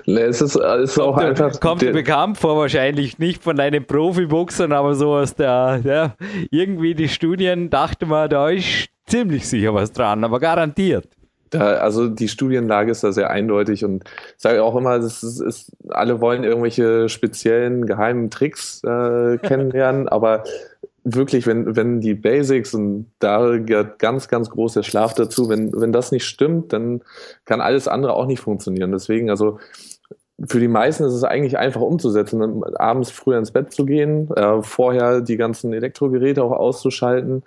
Nee, 0.06 0.20
es 0.20 0.42
ist, 0.42 0.54
es 0.56 0.90
ist 0.90 0.98
auch 0.98 1.16
einfach. 1.16 1.58
Kommt 1.60 1.80
dir 1.80 1.92
bekannt 1.92 2.36
vor, 2.36 2.58
wahrscheinlich 2.58 3.18
nicht 3.18 3.42
von 3.42 3.56
deinen 3.56 3.86
Profiboxern, 3.86 4.70
aber 4.72 4.94
so 4.94 5.14
aus 5.14 5.34
der, 5.34 5.80
ja, 5.82 6.14
irgendwie 6.50 6.94
die 6.94 7.08
Studien 7.08 7.70
dachte 7.70 8.04
man, 8.04 8.28
da 8.28 8.50
ist 8.50 8.90
ziemlich 9.06 9.48
sicher 9.48 9.72
was 9.72 9.92
dran, 9.92 10.22
aber 10.22 10.40
garantiert. 10.40 11.08
Da, 11.48 11.76
also 11.76 12.08
die 12.08 12.28
Studienlage 12.28 12.90
ist 12.90 13.02
da 13.02 13.12
sehr 13.12 13.30
eindeutig 13.30 13.82
und 13.82 14.04
ich 14.04 14.42
sage 14.42 14.62
auch 14.62 14.76
immer, 14.76 14.96
ist, 14.96 15.22
ist, 15.22 15.72
alle 15.88 16.20
wollen 16.20 16.44
irgendwelche 16.44 17.08
speziellen 17.08 17.86
geheimen 17.86 18.28
Tricks 18.28 18.82
äh, 18.84 19.38
kennenlernen, 19.38 20.06
aber 20.10 20.44
wirklich, 21.04 21.46
wenn, 21.46 21.76
wenn 21.76 22.00
die 22.00 22.14
Basics 22.14 22.74
und 22.74 23.12
da 23.18 23.58
gehört 23.58 23.98
ganz, 23.98 24.28
ganz 24.28 24.48
groß 24.50 24.72
der 24.72 24.82
Schlaf 24.82 25.14
dazu, 25.14 25.50
wenn, 25.50 25.70
wenn 25.78 25.92
das 25.92 26.10
nicht 26.10 26.24
stimmt, 26.24 26.72
dann 26.72 27.02
kann 27.44 27.60
alles 27.60 27.86
andere 27.86 28.14
auch 28.14 28.26
nicht 28.26 28.40
funktionieren. 28.40 28.90
Deswegen, 28.90 29.28
also 29.28 29.58
für 30.48 30.58
die 30.58 30.68
meisten 30.68 31.04
ist 31.04 31.12
es 31.12 31.22
eigentlich 31.22 31.58
einfach 31.58 31.82
umzusetzen, 31.82 32.64
abends 32.76 33.10
früher 33.10 33.38
ins 33.38 33.52
Bett 33.52 33.72
zu 33.72 33.84
gehen, 33.84 34.30
äh, 34.34 34.62
vorher 34.62 35.20
die 35.20 35.36
ganzen 35.36 35.72
Elektrogeräte 35.72 36.42
auch 36.42 36.52
auszuschalten 36.52 37.44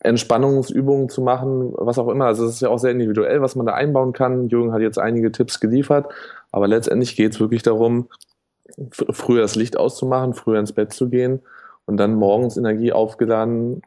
Entspannungsübungen 0.00 1.08
zu 1.10 1.20
machen, 1.20 1.72
was 1.76 1.98
auch 1.98 2.08
immer. 2.08 2.24
Also 2.24 2.46
es 2.46 2.54
ist 2.54 2.62
ja 2.62 2.70
auch 2.70 2.78
sehr 2.78 2.90
individuell, 2.90 3.42
was 3.42 3.54
man 3.54 3.66
da 3.66 3.74
einbauen 3.74 4.12
kann. 4.12 4.48
Jürgen 4.48 4.72
hat 4.72 4.80
jetzt 4.80 4.98
einige 4.98 5.30
Tipps 5.30 5.60
geliefert, 5.60 6.06
aber 6.50 6.66
letztendlich 6.66 7.14
geht 7.14 7.34
es 7.34 7.40
wirklich 7.40 7.62
darum, 7.62 8.08
früher 8.90 9.42
das 9.42 9.54
Licht 9.54 9.76
auszumachen, 9.76 10.32
früher 10.32 10.58
ins 10.58 10.72
Bett 10.72 10.92
zu 10.94 11.10
gehen 11.10 11.42
und 11.86 11.96
dann 11.96 12.14
morgens 12.14 12.56
Energie 12.56 12.92
aufgeladen 12.92 13.82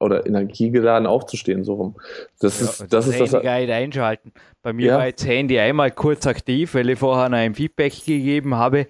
oder 0.00 0.26
energiegeladen 0.26 1.06
aufzustehen, 1.06 1.64
so 1.64 1.74
rum. 1.74 1.96
Das 2.40 2.60
ja, 2.60 2.66
ist 2.66 2.80
das, 2.80 2.88
das 2.88 3.06
ist 3.06 3.14
Handy 3.14 3.66
das 3.66 3.76
einschalten. 3.76 4.32
Bei 4.62 4.72
mir 4.72 4.86
ja. 4.86 4.98
war 4.98 5.06
jetzt 5.06 5.26
Handy 5.26 5.58
einmal 5.58 5.90
kurz 5.90 6.26
aktiv, 6.26 6.74
weil 6.74 6.90
ich 6.90 6.98
vorher 6.98 7.28
noch 7.28 7.38
ein 7.38 7.54
Feedback 7.54 8.04
gegeben 8.04 8.54
habe 8.54 8.86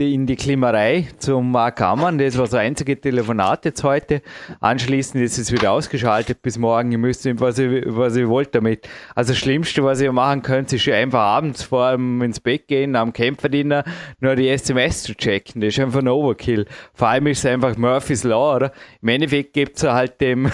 in 0.00 0.26
die 0.26 0.36
Klimmerei 0.36 1.08
zum 1.18 1.52
Mark 1.52 1.80
Ammann. 1.82 2.16
Das 2.16 2.36
war 2.38 2.44
das 2.44 2.54
einzige 2.54 2.98
Telefonat 2.98 3.66
jetzt 3.66 3.84
heute. 3.84 4.22
Anschließend 4.60 5.22
ist 5.22 5.36
es 5.36 5.52
wieder 5.52 5.72
ausgeschaltet 5.72 6.40
bis 6.40 6.56
morgen. 6.58 6.90
Ihr 6.92 6.98
müsst 6.98 7.26
was 7.40 7.58
ihr, 7.58 7.82
was 7.86 8.16
ihr 8.16 8.28
wollt 8.28 8.54
damit. 8.54 8.88
Also 9.14 9.32
das 9.32 9.38
Schlimmste, 9.38 9.84
was 9.84 10.00
ihr 10.00 10.12
machen 10.12 10.42
könnt, 10.42 10.72
ist 10.72 10.88
einfach 10.88 11.20
abends 11.20 11.62
vor 11.62 11.92
dem 11.92 12.22
ins 12.22 12.40
Bett 12.40 12.66
gehen, 12.66 12.96
am 12.96 13.12
Kämpferdiener, 13.12 13.84
nur 14.20 14.36
die 14.36 14.48
SMS 14.48 15.02
zu 15.02 15.14
checken. 15.14 15.60
Das 15.60 15.74
ist 15.74 15.80
einfach 15.80 16.00
ein 16.00 16.08
Overkill. 16.08 16.66
Vor 16.94 17.08
allem 17.08 17.26
ist 17.26 17.40
es 17.40 17.46
einfach 17.46 17.76
Murphy's 17.76 18.24
Law, 18.24 18.56
oder? 18.56 18.72
Im 19.02 19.08
Endeffekt 19.08 19.52
gibt 19.52 19.76
es 19.76 19.82
halt 19.84 20.20
dem, 20.20 20.50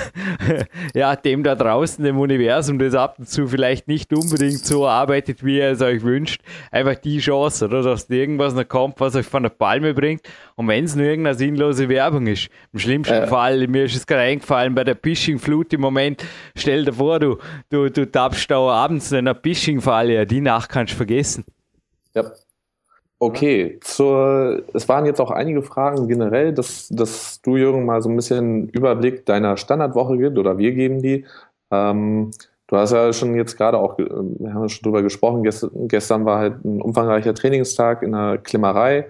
ja, 0.94 1.14
dem 1.14 1.44
da 1.44 1.54
draußen, 1.54 2.04
dem 2.04 2.18
Universum, 2.18 2.78
das 2.78 2.94
ab 2.94 3.16
und 3.18 3.28
zu 3.28 3.46
vielleicht 3.46 3.86
nicht 3.86 4.12
unbedingt 4.12 4.64
so 4.64 4.86
arbeitet, 4.88 5.44
wie 5.44 5.58
ihr 5.58 5.70
es 5.70 5.82
euch 5.82 6.02
wünscht, 6.02 6.42
einfach 6.72 6.96
die 6.96 7.18
Chance, 7.18 7.66
oder? 7.66 7.82
Dass 7.82 8.10
irgendwas 8.10 8.54
noch 8.54 8.66
kommt, 8.66 8.98
was 8.98 9.14
euch 9.14 9.26
von 9.36 9.42
der 9.42 9.50
Palme 9.50 9.92
bringt. 9.92 10.22
Und 10.54 10.66
wenn 10.68 10.84
es 10.84 10.96
nur 10.96 11.04
irgendeine 11.04 11.36
sinnlose 11.36 11.90
Werbung 11.90 12.26
ist, 12.26 12.48
im 12.72 12.78
schlimmsten 12.78 13.14
äh. 13.14 13.26
Fall, 13.26 13.66
mir 13.68 13.84
ist 13.84 13.94
es 13.94 14.06
gerade 14.06 14.22
eingefallen, 14.22 14.74
bei 14.74 14.82
der 14.82 14.96
Phishing-Flut 14.96 15.74
im 15.74 15.82
Moment, 15.82 16.24
stell 16.56 16.86
dir 16.86 16.94
vor, 16.94 17.20
du, 17.20 17.36
du, 17.68 17.90
du 17.90 18.10
tappst 18.10 18.50
da 18.50 18.56
abends 18.56 19.12
in 19.12 19.18
einer 19.18 19.34
Phishing-Falle, 19.34 20.14
ja, 20.14 20.24
die 20.24 20.40
Nacht 20.40 20.70
kannst 20.70 20.94
du 20.94 20.96
vergessen. 20.96 21.44
Ja. 22.14 22.24
Okay, 23.18 23.78
zur, 23.82 24.62
es 24.72 24.88
waren 24.88 25.04
jetzt 25.04 25.20
auch 25.20 25.30
einige 25.30 25.62
Fragen 25.62 26.08
generell, 26.08 26.54
dass, 26.54 26.88
dass 26.88 27.40
du, 27.42 27.56
Jürgen, 27.56 27.84
mal 27.84 28.00
so 28.00 28.08
ein 28.08 28.16
bisschen 28.16 28.70
Überblick 28.70 29.26
deiner 29.26 29.58
Standardwoche 29.58 30.16
gibt 30.16 30.38
oder 30.38 30.56
wir 30.56 30.72
geben 30.72 31.02
die. 31.02 31.26
Ähm, 31.70 32.30
Du 32.68 32.76
hast 32.76 32.92
ja 32.92 33.12
schon 33.12 33.36
jetzt 33.36 33.56
gerade 33.56 33.78
auch, 33.78 33.96
wir 33.96 34.52
haben 34.52 34.68
schon 34.68 34.82
drüber 34.82 35.02
gesprochen, 35.02 35.44
gestern, 35.44 35.70
gestern 35.86 36.24
war 36.24 36.40
halt 36.40 36.64
ein 36.64 36.80
umfangreicher 36.82 37.32
Trainingstag 37.32 38.02
in 38.02 38.10
der 38.10 38.38
Klimmerei. 38.38 39.06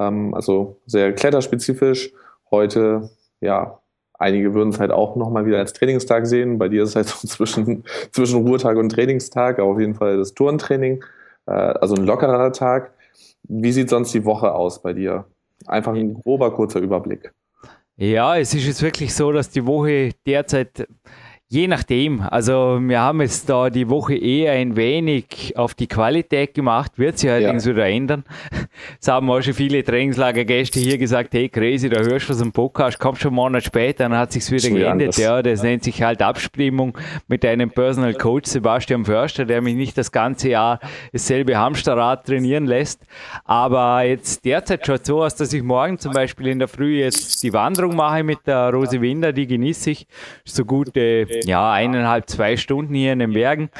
Ähm, 0.00 0.34
also 0.34 0.80
sehr 0.86 1.12
kletterspezifisch. 1.12 2.12
Heute, 2.50 3.10
ja, 3.40 3.80
einige 4.14 4.54
würden 4.54 4.70
es 4.70 4.80
halt 4.80 4.90
auch 4.90 5.14
nochmal 5.16 5.46
wieder 5.46 5.58
als 5.58 5.74
Trainingstag 5.74 6.26
sehen. 6.26 6.58
Bei 6.58 6.68
dir 6.68 6.82
ist 6.82 6.90
es 6.90 6.96
halt 6.96 7.08
so 7.08 7.28
zwischen, 7.28 7.84
zwischen 8.10 8.46
Ruhetag 8.46 8.76
und 8.76 8.90
Trainingstag, 8.90 9.58
aber 9.58 9.68
auf 9.68 9.80
jeden 9.80 9.94
Fall 9.94 10.16
das 10.16 10.34
Turntraining, 10.34 11.04
äh, 11.46 11.52
also 11.52 11.94
ein 11.94 12.06
lockerer 12.06 12.52
Tag. 12.52 12.92
Wie 13.44 13.72
sieht 13.72 13.90
sonst 13.90 14.12
die 14.14 14.24
Woche 14.24 14.52
aus 14.52 14.82
bei 14.82 14.92
dir? 14.92 15.26
Einfach 15.66 15.94
ein 15.94 16.14
grober, 16.14 16.52
kurzer 16.52 16.80
Überblick. 16.80 17.32
Ja, 17.96 18.38
es 18.38 18.54
ist 18.54 18.66
jetzt 18.66 18.82
wirklich 18.82 19.14
so, 19.14 19.30
dass 19.30 19.50
die 19.50 19.66
Woche 19.66 20.12
derzeit 20.26 20.86
Je 21.52 21.66
nachdem. 21.66 22.20
Also 22.20 22.78
wir 22.80 23.00
haben 23.00 23.20
jetzt 23.20 23.48
da 23.48 23.70
die 23.70 23.88
Woche 23.88 24.14
eher 24.14 24.52
ein 24.52 24.76
wenig 24.76 25.54
auf 25.56 25.74
die 25.74 25.88
Qualität 25.88 26.54
gemacht, 26.54 26.92
wird 26.96 27.18
sich 27.18 27.28
allerdings 27.28 27.64
ja. 27.64 27.72
wieder 27.72 27.86
ändern. 27.88 28.24
Es 29.00 29.08
haben 29.08 29.28
auch 29.28 29.42
schon 29.42 29.54
viele 29.54 29.82
Trainingslagergäste 29.82 30.78
hier 30.78 30.96
gesagt, 30.96 31.34
hey 31.34 31.48
crazy, 31.48 31.88
da 31.88 32.02
hörst 32.02 32.28
du 32.28 32.34
was 32.34 32.40
im 32.40 32.52
Podcast, 32.52 33.00
kommst 33.00 33.22
schon 33.22 33.30
einen 33.30 33.36
Monat 33.36 33.64
später, 33.64 34.04
dann 34.04 34.16
hat 34.16 34.30
sich's 34.30 34.48
wieder 34.52 34.68
Schon 34.68 34.76
geändert. 34.76 35.16
Ja, 35.16 35.42
das 35.42 35.64
nennt 35.64 35.82
sich 35.82 36.00
halt 36.00 36.22
Abstimmung 36.22 36.96
mit 37.26 37.44
einem 37.44 37.68
Personal 37.68 38.14
Coach 38.14 38.48
Sebastian 38.48 39.04
Förster, 39.04 39.44
der 39.44 39.60
mich 39.60 39.74
nicht 39.74 39.98
das 39.98 40.12
ganze 40.12 40.50
Jahr 40.50 40.78
dasselbe 41.12 41.58
Hamsterrad 41.58 42.26
trainieren 42.26 42.66
lässt. 42.66 43.02
Aber 43.44 44.04
jetzt 44.04 44.44
derzeit 44.44 44.86
schaut 44.86 45.04
so 45.04 45.24
aus, 45.24 45.34
dass 45.34 45.52
ich 45.52 45.64
morgen 45.64 45.98
zum 45.98 46.12
Beispiel 46.12 46.46
in 46.46 46.60
der 46.60 46.68
Früh 46.68 47.00
jetzt 47.00 47.42
die 47.42 47.52
Wanderung 47.52 47.96
mache 47.96 48.22
mit 48.22 48.38
der 48.46 48.70
Rose 48.70 49.00
Winder, 49.00 49.32
die 49.32 49.48
genieße 49.48 49.90
ich 49.90 50.06
so 50.44 50.64
gut 50.64 50.96
äh, 50.96 51.39
ja, 51.44 51.72
eineinhalb, 51.72 52.28
zwei 52.28 52.56
Stunden 52.56 52.94
hier 52.94 53.12
in 53.12 53.18
den 53.20 53.32
Bergen. 53.32 53.70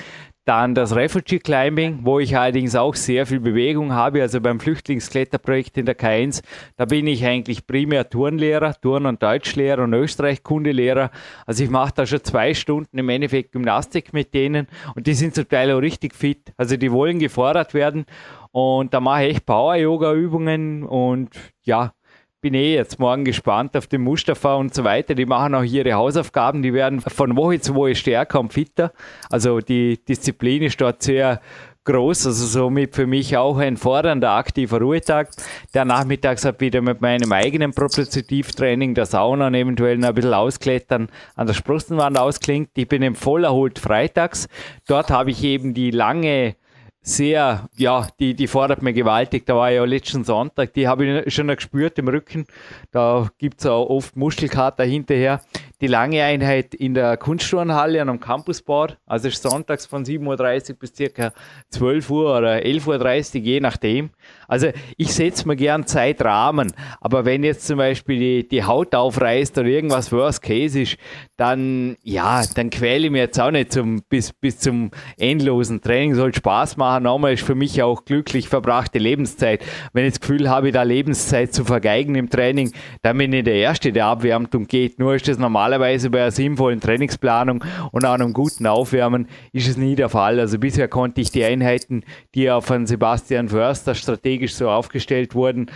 Dann 0.47 0.75
das 0.75 0.97
Refugee 0.97 1.39
Climbing, 1.39 2.01
wo 2.03 2.19
ich 2.19 2.37
allerdings 2.37 2.75
auch 2.75 2.95
sehr 2.95 3.27
viel 3.27 3.41
Bewegung 3.41 3.93
habe. 3.93 4.23
Also 4.23 4.41
beim 4.41 4.59
Flüchtlingskletterprojekt 4.59 5.77
in 5.77 5.87
der 5.87 5.97
K1, 5.97 6.43
da 6.77 6.87
bin 6.87 7.07
ich 7.07 7.25
eigentlich 7.25 7.67
primär 7.67 8.09
Turnlehrer, 8.09 8.75
Turn- 8.81 9.07
und 9.07 9.23
Deutschlehrer 9.23 9.85
und 9.85 9.93
Österreich-Kundelehrer. 9.93 11.11
Also 11.47 11.63
ich 11.63 11.71
mache 11.71 11.93
da 11.95 12.07
schon 12.07 12.25
zwei 12.25 12.55
Stunden 12.55 12.99
im 12.99 13.09
Endeffekt 13.11 13.53
Gymnastik 13.53 14.13
mit 14.13 14.35
denen 14.35 14.67
und 14.97 15.07
die 15.07 15.15
sind 15.15 15.35
zum 15.35 15.49
Teil 15.49 15.71
auch 15.73 15.83
richtig 15.83 16.15
fit. 16.15 16.53
Also 16.57 16.77
die 16.77 16.91
wollen 16.91 17.19
gefordert 17.19 17.75
werden 17.75 18.07
und 18.51 18.93
da 18.95 19.01
mache 19.01 19.27
ich 19.27 19.37
echt 19.37 19.47
Power-Yoga-Übungen 19.47 20.83
und 20.83 21.31
ja, 21.63 21.93
bin 22.41 22.55
eh 22.55 22.75
jetzt 22.75 22.99
morgen 22.99 23.25
gespannt 23.25 23.77
auf 23.77 23.87
den 23.87 24.03
Mustafa 24.03 24.55
und 24.55 24.75
so 24.75 24.83
weiter. 24.85 25.15
Die 25.15 25.27
machen 25.27 25.55
auch 25.55 25.63
ihre 25.63 25.93
Hausaufgaben, 25.93 26.63
die 26.63 26.73
werden 26.73 27.01
von 27.01 27.37
Woche 27.37 27.61
zu 27.61 27.75
Woche 27.75 27.95
stärker 27.95 28.41
und 28.41 28.53
fitter. 28.53 28.93
Also 29.29 29.61
die 29.61 30.03
Disziplin 30.05 30.63
ist 30.63 30.81
dort 30.81 31.03
sehr 31.03 31.41
groß, 31.85 32.27
also 32.27 32.47
somit 32.47 32.95
für 32.95 33.07
mich 33.07 33.37
auch 33.37 33.59
ein 33.59 33.77
fordernder 33.77 34.31
aktiver 34.31 34.81
Ruhetag. 34.81 35.31
Der 35.75 35.85
Nachmittags 35.85 36.45
hat 36.45 36.61
wieder 36.61 36.83
mit 36.83 37.01
meinem 37.01 37.33
eigenen 37.33 37.73
Propositivtraining, 37.73 38.95
der 38.95 39.07
Sauna 39.07 39.49
und 39.49 39.55
eventuell 39.55 39.99
noch 39.99 40.09
ein 40.09 40.15
bisschen 40.15 40.35
ausklettern 40.35 41.09
an 41.37 41.47
der 41.47 41.55
Sprossenwand 41.55 42.19
ausklingt. 42.19 42.71
Ich 42.75 42.89
bin 42.89 43.03
im 43.03 43.15
Vollerholt 43.15 43.79
freitags. 43.79 44.49
Dort 44.87 45.11
habe 45.11 45.31
ich 45.31 45.43
eben 45.45 45.75
die 45.75 45.91
lange 45.91 46.57
sehr, 47.03 47.69
ja, 47.77 48.09
die, 48.19 48.35
die 48.35 48.47
fordert 48.47 48.83
mir 48.83 48.93
gewaltig. 48.93 49.47
Da 49.47 49.57
war 49.57 49.71
ja 49.71 49.85
letzten 49.85 50.25
Sonntag, 50.25 50.75
die 50.75 50.87
habe 50.87 51.23
ich 51.25 51.35
schon 51.35 51.49
gespürt 51.49 51.99
im 51.99 52.09
Rücken. 52.09 52.47
Da 52.91 53.29
gibt 53.39 53.61
es 53.61 53.67
auch 53.67 53.89
oft 53.89 54.17
Muskelkater 54.17 54.85
hinterher. 54.85 55.41
Die 55.81 55.87
lange 55.87 56.23
Einheit 56.23 56.75
in 56.75 56.93
der 56.93 57.17
Kunstturnhalle 57.17 58.03
am 58.03 58.21
Campusbad, 58.21 58.99
also 59.07 59.29
ist 59.29 59.43
sonntags 59.43 59.87
von 59.87 60.05
7.30 60.05 60.71
Uhr 60.71 60.77
bis 60.77 60.95
circa 60.95 61.33
12 61.71 62.11
Uhr 62.11 62.37
oder 62.37 62.57
11.30 62.57 63.37
Uhr, 63.37 63.41
je 63.41 63.61
nachdem. 63.61 64.11
Also 64.51 64.71
ich 64.97 65.15
setze 65.15 65.47
mir 65.47 65.55
gern 65.55 65.87
Zeitrahmen, 65.87 66.73
aber 67.01 67.25
wenn 67.25 67.45
jetzt 67.45 67.69
zum 67.69 67.79
Beispiel 67.79 68.19
die, 68.19 68.49
die 68.49 68.65
Haut 68.65 68.95
aufreißt 68.95 69.57
oder 69.59 69.69
irgendwas 69.69 70.11
Worst 70.11 70.43
Case 70.43 70.81
ist, 70.81 70.97
dann, 71.37 71.97
ja, 72.03 72.43
dann 72.55 72.69
quäle 72.69 73.07
ich 73.07 73.13
mir 73.13 73.21
jetzt 73.21 73.41
auch 73.41 73.53
nicht 73.53 73.73
zum, 73.73 74.03
bis, 74.09 74.33
bis 74.33 74.59
zum 74.59 74.91
endlosen 75.17 75.81
Training. 75.81 76.15
Soll 76.15 76.35
Spaß 76.35 76.77
machen. 76.77 77.05
Nochmal 77.05 77.35
ist 77.35 77.45
für 77.45 77.55
mich 77.55 77.81
auch 77.83 78.05
glücklich 78.05 78.49
verbrachte 78.49 78.99
Lebenszeit. 78.99 79.65
Wenn 79.93 80.05
ich 80.05 80.15
das 80.15 80.21
Gefühl 80.21 80.51
habe, 80.51 80.73
da 80.73 80.83
Lebenszeit 80.83 81.55
zu 81.55 81.65
vergeigen 81.65 82.17
im 82.17 82.29
Training, 82.29 82.73
dann 83.03 83.17
bin 83.17 83.33
ich 83.33 83.45
der 83.45 83.55
Erste, 83.55 83.93
der 83.93 84.07
abwärmt 84.07 84.55
und 84.55 84.69
geht. 84.69 84.99
Nur 84.99 85.15
ist 85.15 85.29
das 85.29 85.39
normalerweise 85.39 86.11
bei 86.11 86.23
einer 86.23 86.31
sinnvollen 86.33 86.81
Trainingsplanung 86.81 87.65
und 87.93 88.05
auch 88.05 88.15
einem 88.15 88.33
guten 88.33 88.67
Aufwärmen 88.67 89.29
ist 89.53 89.69
es 89.69 89.77
nie 89.77 89.95
der 89.95 90.09
Fall. 90.09 90.41
Also 90.41 90.59
bisher 90.59 90.89
konnte 90.89 91.21
ich 91.21 91.31
die 91.31 91.45
Einheiten, 91.45 92.03
die 92.35 92.51
auch 92.51 92.65
von 92.65 92.87
Sebastian 92.87 93.49
Förster 93.49 93.95
strategisch 94.41 94.55
so 94.55 94.71
aufgestellt 94.71 95.35
wurden, 95.35 95.71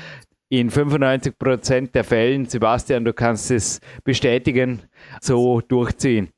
in 0.49 0.71
95 0.71 1.39
Prozent 1.39 1.95
der 1.95 2.05
Fällen, 2.05 2.47
Sebastian, 2.47 3.05
du 3.05 3.13
kannst 3.13 3.51
es 3.51 3.81
bestätigen, 4.05 4.83
so 5.21 5.61
durchziehen. 5.61 6.29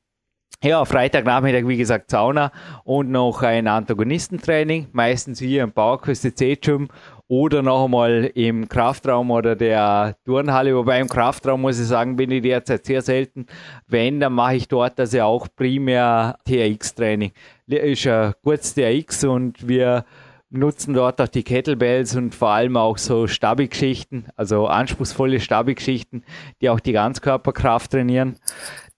Ja, 0.62 0.85
Freitagnachmittag, 0.85 1.69
wie 1.69 1.77
gesagt, 1.77 2.11
Sauna 2.11 2.51
und 2.85 3.11
noch 3.11 3.43
ein 3.43 3.69
Antagonistentraining, 3.69 4.89
meistens 4.93 5.39
hier 5.39 5.65
im 5.65 5.73
Bauerküste 5.73 6.35
C-Gym 6.35 6.89
oder 7.29 7.61
noch 7.61 7.85
einmal 7.85 8.31
im 8.35 8.67
Kraftraum 8.67 9.31
oder 9.33 9.55
der 9.55 10.17
Turnhalle. 10.25 10.75
Wobei 10.75 11.01
im 11.01 11.09
Kraftraum, 11.09 11.61
muss 11.61 11.79
ich 11.79 11.87
sagen, 11.87 12.17
bin 12.17 12.31
ich 12.31 12.43
derzeit 12.43 12.87
sehr 12.87 13.03
selten. 13.03 13.47
Wenn, 13.87 14.19
dann 14.19 14.33
mache 14.33 14.57
ich 14.57 14.69
dort 14.69 14.99
also 14.99 15.21
auch 15.23 15.49
primär 15.55 16.39
TRX-Training. 16.47 17.33
Ist 17.67 18.05
ja 18.05 18.33
kurz 18.43 18.73
TRX 18.73 19.25
und 19.25 19.69
wir 19.69 20.05
nutzen 20.50 20.94
dort 20.94 21.20
auch 21.20 21.28
die 21.28 21.42
Kettlebells 21.42 22.14
und 22.16 22.35
vor 22.35 22.50
allem 22.50 22.76
auch 22.76 22.98
so 22.98 23.26
Stabi-Geschichten, 23.26 24.26
also 24.37 24.66
anspruchsvolle 24.66 25.40
Stabi-Geschichten, 25.40 26.24
die 26.61 26.70
auch 26.70 26.80
die 26.80 26.92
Ganzkörperkraft 26.92 27.90
trainieren. 27.90 28.37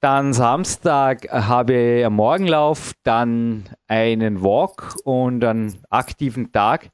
Dann 0.00 0.32
Samstag 0.32 1.28
habe 1.30 1.74
ich 1.74 2.04
einen 2.04 2.14
Morgenlauf, 2.14 2.92
dann 3.02 3.64
einen 3.88 4.42
Walk 4.42 4.94
und 5.04 5.44
einen 5.44 5.76
aktiven 5.90 6.52
Tag. 6.52 6.90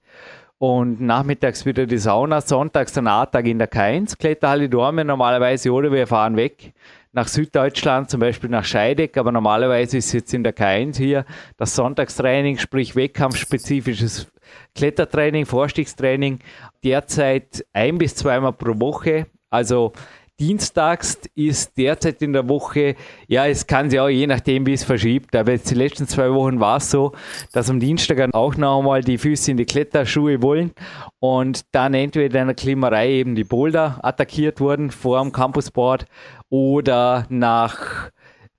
Und 0.56 1.00
nachmittags 1.00 1.66
wieder 1.66 1.84
die 1.84 1.98
Sauna, 1.98 2.40
sonntags 2.40 2.94
dann 2.94 3.06
A-Tag 3.06 3.44
in 3.46 3.58
der 3.58 3.70
K1, 3.70 4.16
Kletterhalle 4.16 4.70
Dorme 4.70 5.04
normalerweise 5.04 5.70
oder 5.70 5.92
wir 5.92 6.06
fahren 6.06 6.36
weg 6.36 6.72
nach 7.14 7.28
Süddeutschland, 7.28 8.10
zum 8.10 8.20
Beispiel 8.20 8.50
nach 8.50 8.64
Scheideck, 8.64 9.16
aber 9.16 9.32
normalerweise 9.32 9.98
ist 9.98 10.12
jetzt 10.12 10.34
in 10.34 10.42
der 10.42 10.54
K1 10.54 10.96
hier 10.96 11.24
das 11.56 11.74
Sonntagstraining, 11.76 12.58
sprich 12.58 12.96
Wettkampfspezifisches 12.96 14.26
Klettertraining, 14.74 15.46
Vorstiegstraining, 15.46 16.40
derzeit 16.82 17.64
ein 17.72 17.98
bis 17.98 18.16
zweimal 18.16 18.52
pro 18.52 18.78
Woche. 18.80 19.26
Also 19.48 19.92
Dienstags 20.40 21.20
ist 21.36 21.78
derzeit 21.78 22.20
in 22.20 22.32
der 22.32 22.48
Woche, 22.48 22.96
ja, 23.28 23.46
es 23.46 23.68
kann 23.68 23.88
sich 23.88 24.00
auch 24.00 24.08
je 24.08 24.26
nachdem, 24.26 24.66
wie 24.66 24.72
es 24.72 24.82
verschiebt, 24.82 25.36
aber 25.36 25.52
jetzt 25.52 25.70
die 25.70 25.76
letzten 25.76 26.08
zwei 26.08 26.32
Wochen 26.32 26.58
war 26.58 26.78
es 26.78 26.90
so, 26.90 27.12
dass 27.52 27.70
am 27.70 27.78
Dienstag 27.78 28.34
auch 28.34 28.56
noch 28.56 28.78
einmal 28.78 29.02
die 29.02 29.16
Füße 29.16 29.52
in 29.52 29.58
die 29.58 29.64
Kletterschuhe 29.64 30.42
wollen 30.42 30.72
und 31.20 31.62
dann 31.70 31.94
entweder 31.94 32.40
in 32.40 32.48
der 32.48 32.56
Klimmerei 32.56 33.10
eben 33.10 33.36
die 33.36 33.44
Boulder 33.44 34.00
attackiert 34.02 34.60
wurden 34.60 34.90
vor 34.90 35.22
dem 35.22 35.30
Campusboard 35.30 36.06
oder 36.48 37.26
nach 37.28 38.10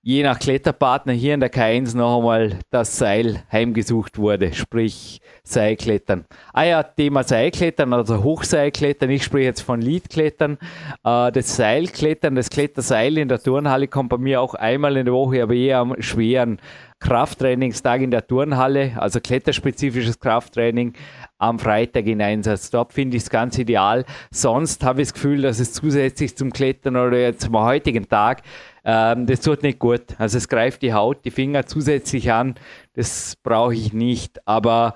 je 0.08 0.22
nach 0.22 0.38
Kletterpartner 0.38 1.13
hier 1.13 1.34
in 1.34 1.39
der 1.39 1.52
K1 1.52 1.98
noch 1.98 2.18
einmal 2.18 2.60
das 2.70 3.00
Seil 3.00 3.41
heimgesucht 3.52 4.20
wurde, 4.20 4.54
sprich 4.54 5.20
Seilklettern. 5.44 6.26
Ah 6.54 6.63
ja, 6.63 6.84
Thema 6.84 7.24
Seilklettern, 7.24 7.91
also 7.91 8.24
Hochseilklettern, 8.24 9.10
ich 9.10 9.24
spreche 9.24 9.46
jetzt 9.46 9.62
von 9.62 9.82
Leadklettern. 9.82 10.60
Äh, 11.04 11.32
das 11.32 11.56
Seilklettern, 11.56 12.36
das 12.36 12.52
Kletterseil 12.52 13.18
in 13.18 13.30
der 13.30 13.41
Turnhalle 13.41 13.88
kommt 13.88 14.10
bei 14.10 14.20
mir 14.20 14.41
auch 14.41 14.54
einmal 14.54 14.96
in 14.96 15.06
der 15.06 15.13
Woche, 15.15 15.41
aber 15.41 15.56
eher 15.56 15.80
am 15.80 16.00
schweren 16.00 16.60
Krafttrainingstag 17.00 18.02
in 18.02 18.12
der 18.12 18.26
Turnhalle, 18.26 18.94
also 18.98 19.20
kletterspezifisches 19.20 20.20
Krafttraining 20.20 20.94
am 21.39 21.60
Freitag 21.60 22.06
in 22.06 22.22
Einsatz. 22.22 22.70
Dort 22.70 22.94
finde 22.94 23.18
ich 23.18 23.24
es 23.24 23.30
ganz 23.30 23.58
ideal. 23.58 24.06
Sonst 24.32 24.84
habe 24.84 25.02
ich 25.02 25.08
das 25.08 25.13
Gefühl, 25.15 25.41
dass 25.41 25.60
es 25.60 25.74
zusätzlich 25.74 26.38
zum 26.38 26.54
Klettern 26.54 26.96
oder 26.96 27.20
jetzt 27.20 27.41
zum 27.41 27.60
heutigen 27.60 28.08
Tag 28.08 28.44
ähm, 28.86 29.26
das 29.26 29.41
tut 29.41 29.63
nicht 29.63 29.80
gut. 29.80 30.04
Also 30.19 30.38
es 30.38 30.48
greift 30.48 30.84
die 30.84 30.93
Haut, 30.93 31.26
die 31.26 31.32
Finger 31.32 31.65
zusätzlich 31.65 32.32
an. 32.32 32.56
Das 32.93 33.36
brauche 33.41 33.74
ich 33.74 33.91
nicht. 33.93 34.48
Aber 34.48 34.95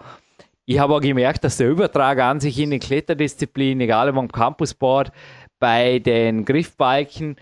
ich 0.66 0.78
habe 0.78 0.94
auch 0.94 1.02
gemerkt, 1.02 1.44
dass 1.44 1.58
der 1.58 1.70
Übertrag 1.70 2.20
an 2.20 2.40
sich 2.40 2.60
in 2.60 2.70
den 2.70 2.80
Kletterdisziplinen, 2.80 3.82
egal 3.82 4.10
ob 4.10 4.18
am 4.18 4.32
Campusboard, 4.32 5.12
bei 5.60 5.98
den 5.98 6.46
Griffbalken 6.46 7.36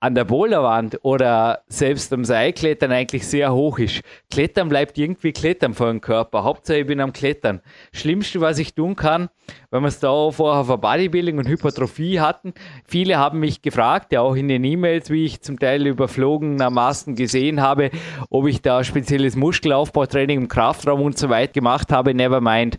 an 0.00 0.14
der 0.14 0.24
Boulderwand 0.24 0.98
oder 1.02 1.62
selbst 1.68 2.12
am 2.12 2.24
Seilklettern 2.24 2.92
eigentlich 2.92 3.26
sehr 3.26 3.54
hoch 3.54 3.78
ist. 3.78 4.02
Klettern 4.30 4.68
bleibt 4.68 4.98
irgendwie 4.98 5.32
Klettern 5.32 5.72
vor 5.72 5.88
dem 5.88 6.00
Körper. 6.00 6.44
Hauptsache 6.44 6.80
ich 6.80 6.86
bin 6.86 7.00
am 7.00 7.12
Klettern. 7.12 7.62
Schlimmste, 7.92 8.40
was 8.40 8.58
ich 8.58 8.74
tun 8.74 8.94
kann, 8.94 9.30
wenn 9.70 9.82
wir 9.82 9.88
es 9.88 9.98
da 9.98 10.30
vorher 10.30 10.64
für 10.64 10.76
Bodybuilding 10.76 11.38
und 11.38 11.48
Hypertrophie 11.48 12.20
hatten, 12.20 12.52
viele 12.86 13.16
haben 13.16 13.40
mich 13.40 13.62
gefragt, 13.62 14.12
ja 14.12 14.20
auch 14.20 14.34
in 14.34 14.48
den 14.48 14.64
E-Mails, 14.64 15.08
wie 15.10 15.24
ich 15.24 15.40
zum 15.40 15.58
Teil 15.58 15.86
überflogenermaßen 15.86 17.14
gesehen 17.14 17.62
habe, 17.62 17.90
ob 18.28 18.46
ich 18.46 18.60
da 18.60 18.84
spezielles 18.84 19.34
Muskelaufbautraining 19.34 20.42
im 20.42 20.48
Kraftraum 20.48 21.00
und 21.00 21.16
so 21.16 21.30
weit 21.30 21.54
gemacht 21.54 21.90
habe. 21.90 22.12
Nevermind. 22.12 22.78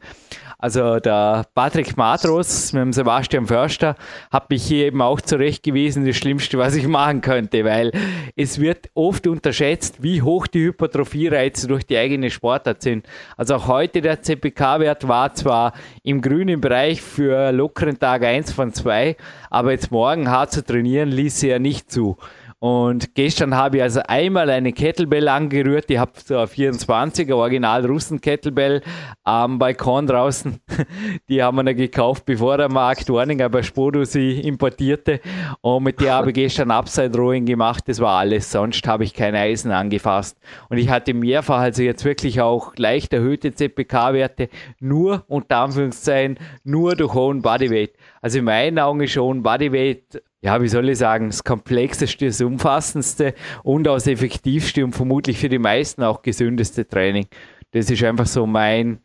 Also 0.60 1.00
der 1.00 1.46
Patrick 1.54 1.96
Matros 1.98 2.74
mit 2.74 2.82
dem 2.82 2.91
Sebastian 2.91 3.46
Förster 3.46 3.96
hat 4.32 4.50
mich 4.50 4.63
hier 4.63 4.88
eben 4.88 5.04
auch 5.04 5.22
zurechtgewiesen, 5.22 6.04
das 6.04 6.15
Schlimmste, 6.15 6.58
was 6.58 6.74
ich 6.74 6.88
machen 6.88 7.22
könnte, 7.22 7.63
weil 7.63 7.91
es 8.36 8.60
wird 8.60 8.89
oft 8.96 9.28
unterschätzt, 9.28 10.02
wie 10.02 10.24
hoch 10.24 10.48
die 10.48 10.65
Hypertrophie-Reize 10.65 11.67
durch 11.67 11.86
die 11.86 11.96
eigene 11.96 12.32
Sportart 12.32 12.82
sind. 12.82 13.06
Also 13.36 13.54
auch 13.54 13.67
heute 13.67 14.02
der 14.02 14.24
CPK-Wert 14.24 15.08
war 15.08 15.32
zwar 15.36 15.74
im 16.02 16.22
grünen 16.22 16.60
Bereich 16.60 17.04
für 17.04 17.52
lockeren 17.52 18.00
Tag 18.00 18.24
1 18.24 18.52
von 18.52 18.74
2, 18.74 19.15
aber 19.52 19.74
jetzt 19.74 19.91
morgen 19.91 20.32
hart 20.32 20.54
zu 20.54 20.65
trainieren 20.65 21.10
ließ 21.10 21.43
er 21.43 21.60
nicht 21.60 21.91
zu. 21.91 22.17
Und 22.60 23.13
gestern 23.13 23.56
habe 23.56 23.78
ich 23.78 23.84
also 23.84 24.02
einmal 24.08 24.50
eine 24.50 24.74
Kettlebell 24.74 25.28
angerührt. 25.28 25.91
Ich 25.91 26.00
habe 26.00 26.13
so 26.15 26.38
eine 26.38 26.48
24er 26.48 27.36
Original 27.36 27.86
Russen 27.86 28.20
Kettlebell 28.20 28.82
am 29.24 29.60
Balkon 29.60 30.08
draußen. 30.08 30.60
Die 31.30 31.43
haben 31.43 31.58
wir 31.58 31.63
dann 31.63 31.76
gekauft, 31.76 32.26
bevor 32.26 32.58
der 32.58 32.72
Markt 32.72 33.10
Warninger 33.10 33.48
bei 33.50 33.62
Spodo 33.62 34.06
sie 34.06 34.39
importierte. 34.39 35.22
Und 35.62 35.84
mit 35.84 36.02
der 36.02 36.13
habe 36.13 36.32
ich 36.32 36.34
gestern 36.34 36.72
Upside 36.72 37.15
Rowing 37.15 37.46
gemacht. 37.46 37.84
Das 37.86 38.00
war 38.00 38.17
alles. 38.17 38.52
Sonst 38.52 38.88
habe 38.88 39.04
ich 39.04 39.13
kein 39.13 39.36
Eisen 39.36 39.72
angefasst. 39.72 40.36
Und 40.70 40.80
ich 40.80 40.89
hatte 40.89 41.13
mehrfach 41.13 41.60
also 41.60 41.84
jetzt 41.84 42.06
wirklich 42.06 42.41
auch 42.41 42.74
leicht 42.76 43.13
erhöhte 43.13 43.54
CPK-Werte. 43.54 44.50
Nur 44.80 45.24
unter 45.28 45.58
Anführungszeichen, 45.58 46.39
nur 46.63 46.96
durch 46.96 47.13
hohen 47.13 47.43
Bodyweight. 47.43 47.91
Also 48.20 48.39
in 48.39 48.46
meinen 48.46 48.80
Augen 48.80 49.02
ist 49.02 49.12
schon 49.12 49.43
Bodyweight 49.43 50.24
ja, 50.41 50.62
wie 50.62 50.67
soll 50.67 50.89
ich 50.89 51.00
sagen, 51.00 51.28
das 51.28 51.43
komplexeste, 51.43 52.28
das 52.28 52.41
umfassendste 52.41 53.34
und 53.63 53.88
auch 53.88 53.95
das 53.95 54.08
effektivste 54.08 54.84
und 54.84 54.93
vermutlich 54.93 55.39
für 55.39 55.50
die 55.50 55.60
meisten 55.60 56.04
auch 56.04 56.21
gesündeste 56.21 56.88
Training. 56.88 57.26
Das 57.71 57.89
ist 57.89 58.04
einfach 58.04 58.28
so 58.28 58.45
mein, 58.45 59.00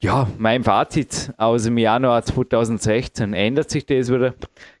ja, 0.00 0.28
mein 0.38 0.64
Fazit 0.64 1.32
aus 1.36 1.64
dem 1.64 1.76
Januar 1.76 2.22
2016. 2.22 3.34
Ändert 3.34 3.70
sich 3.70 3.84
das 3.84 4.10
wieder? 4.10 4.34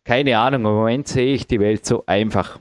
Keine 0.04 0.38
Ahnung. 0.38 0.64
Im 0.64 0.76
Moment 0.76 1.08
sehe 1.08 1.34
ich 1.34 1.46
die 1.46 1.60
Welt 1.60 1.84
so 1.84 2.04
einfach. 2.06 2.58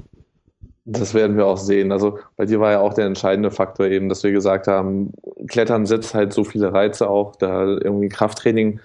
Das 0.86 1.14
werden 1.14 1.38
wir 1.38 1.46
auch 1.46 1.58
sehen. 1.58 1.92
Also 1.92 2.18
bei 2.36 2.46
dir 2.46 2.60
war 2.60 2.72
ja 2.72 2.80
auch 2.80 2.96
der 2.96 3.06
entscheidende 3.06 3.52
Faktor 3.52 3.86
eben, 3.86 4.10
dass 4.10 4.24
wir 4.24 4.32
gesagt 4.32 4.66
haben, 4.66 5.14
Klettern 5.48 5.86
setzt 5.86 6.16
halt 6.16 6.34
so 6.34 6.44
viele 6.44 6.74
Reize 6.74 7.08
auch, 7.08 7.36
da 7.36 7.64
irgendwie 7.64 8.10
Krafttraining 8.10 8.80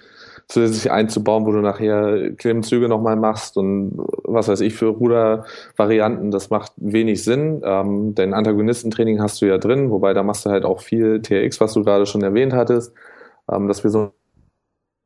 zusätzlich 0.47 0.91
einzubauen, 0.91 1.45
wo 1.45 1.51
du 1.51 1.59
nachher 1.59 2.31
Klimmzüge 2.31 2.87
nochmal 2.87 3.15
machst 3.15 3.57
und 3.57 3.93
was 4.23 4.47
weiß 4.47 4.61
ich 4.61 4.75
für 4.75 4.87
Rudervarianten, 4.87 6.31
das 6.31 6.49
macht 6.49 6.73
wenig 6.77 7.23
Sinn. 7.23 7.61
Ähm, 7.63 8.13
denn 8.15 8.33
Antagonistentraining 8.33 9.21
hast 9.21 9.41
du 9.41 9.47
ja 9.47 9.57
drin, 9.57 9.89
wobei 9.89 10.13
da 10.13 10.23
machst 10.23 10.45
du 10.45 10.51
halt 10.51 10.65
auch 10.65 10.81
viel 10.81 11.21
TRX, 11.21 11.59
was 11.61 11.73
du 11.73 11.83
gerade 11.83 12.05
schon 12.05 12.21
erwähnt 12.21 12.53
hattest, 12.53 12.93
ähm, 13.51 13.67
dass 13.67 13.83
wir 13.83 13.91
so 13.91 14.11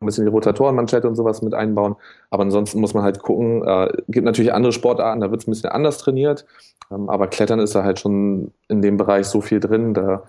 ein 0.02 0.06
bisschen 0.06 0.26
die 0.26 0.32
Rotatorenmanschette 0.32 1.08
und 1.08 1.16
sowas 1.16 1.42
mit 1.42 1.54
einbauen. 1.54 1.96
Aber 2.30 2.44
ansonsten 2.44 2.80
muss 2.80 2.94
man 2.94 3.04
halt 3.04 3.20
gucken. 3.20 3.64
Äh, 3.66 3.92
gibt 4.08 4.26
natürlich 4.26 4.54
andere 4.54 4.72
Sportarten, 4.72 5.22
da 5.22 5.32
wird 5.32 5.42
es 5.42 5.48
ein 5.48 5.52
bisschen 5.52 5.70
anders 5.70 5.98
trainiert. 5.98 6.46
Ähm, 6.92 7.10
aber 7.10 7.28
Klettern 7.28 7.60
ist 7.60 7.76
da 7.76 7.84
halt 7.84 8.00
schon 8.00 8.52
in 8.68 8.82
dem 8.82 8.98
Bereich 8.98 9.28
so 9.28 9.42
viel 9.42 9.60
drin. 9.60 9.94
Da 9.94 10.24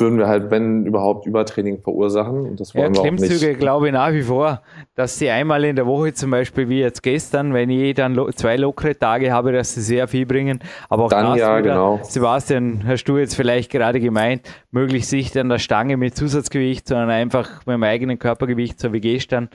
würden 0.00 0.18
wir 0.18 0.28
halt, 0.28 0.50
wenn 0.50 0.86
überhaupt, 0.86 1.26
Übertraining 1.26 1.80
verursachen. 1.82 2.42
Und 2.42 2.60
das 2.60 2.74
wollen 2.74 2.94
ja, 2.94 3.02
wir 3.02 3.02
Klimmzüge 3.02 3.34
auch 3.34 3.48
nicht. 3.48 3.60
glaube 3.60 3.86
ich 3.86 3.92
nach 3.92 4.12
wie 4.12 4.22
vor, 4.22 4.62
dass 4.94 5.18
sie 5.18 5.30
einmal 5.30 5.64
in 5.64 5.76
der 5.76 5.86
Woche 5.86 6.12
zum 6.14 6.30
Beispiel, 6.30 6.68
wie 6.68 6.80
jetzt 6.80 7.02
gestern, 7.02 7.54
wenn 7.54 7.70
ich 7.70 7.94
dann 7.94 8.18
zwei 8.34 8.56
lockere 8.56 8.98
Tage 8.98 9.32
habe, 9.32 9.52
dass 9.52 9.74
sie 9.74 9.82
sehr 9.82 10.08
viel 10.08 10.26
bringen. 10.26 10.60
Aber 10.88 11.04
auch 11.04 11.10
dann, 11.10 11.36
ja, 11.36 11.58
wieder, 11.58 11.62
genau. 11.62 12.00
Sebastian, 12.02 12.82
hast 12.86 13.04
du 13.04 13.18
jetzt 13.18 13.34
vielleicht 13.34 13.70
gerade 13.70 14.00
gemeint, 14.00 14.42
möglichst 14.70 15.12
nicht 15.12 15.36
an 15.36 15.48
der 15.48 15.58
Stange 15.58 15.96
mit 15.96 16.16
Zusatzgewicht, 16.16 16.88
sondern 16.88 17.10
einfach 17.10 17.66
mit 17.66 17.74
dem 17.74 17.82
eigenen 17.82 18.18
Körpergewicht, 18.18 18.80
so 18.80 18.92
wie 18.92 19.00
gestern. 19.00 19.48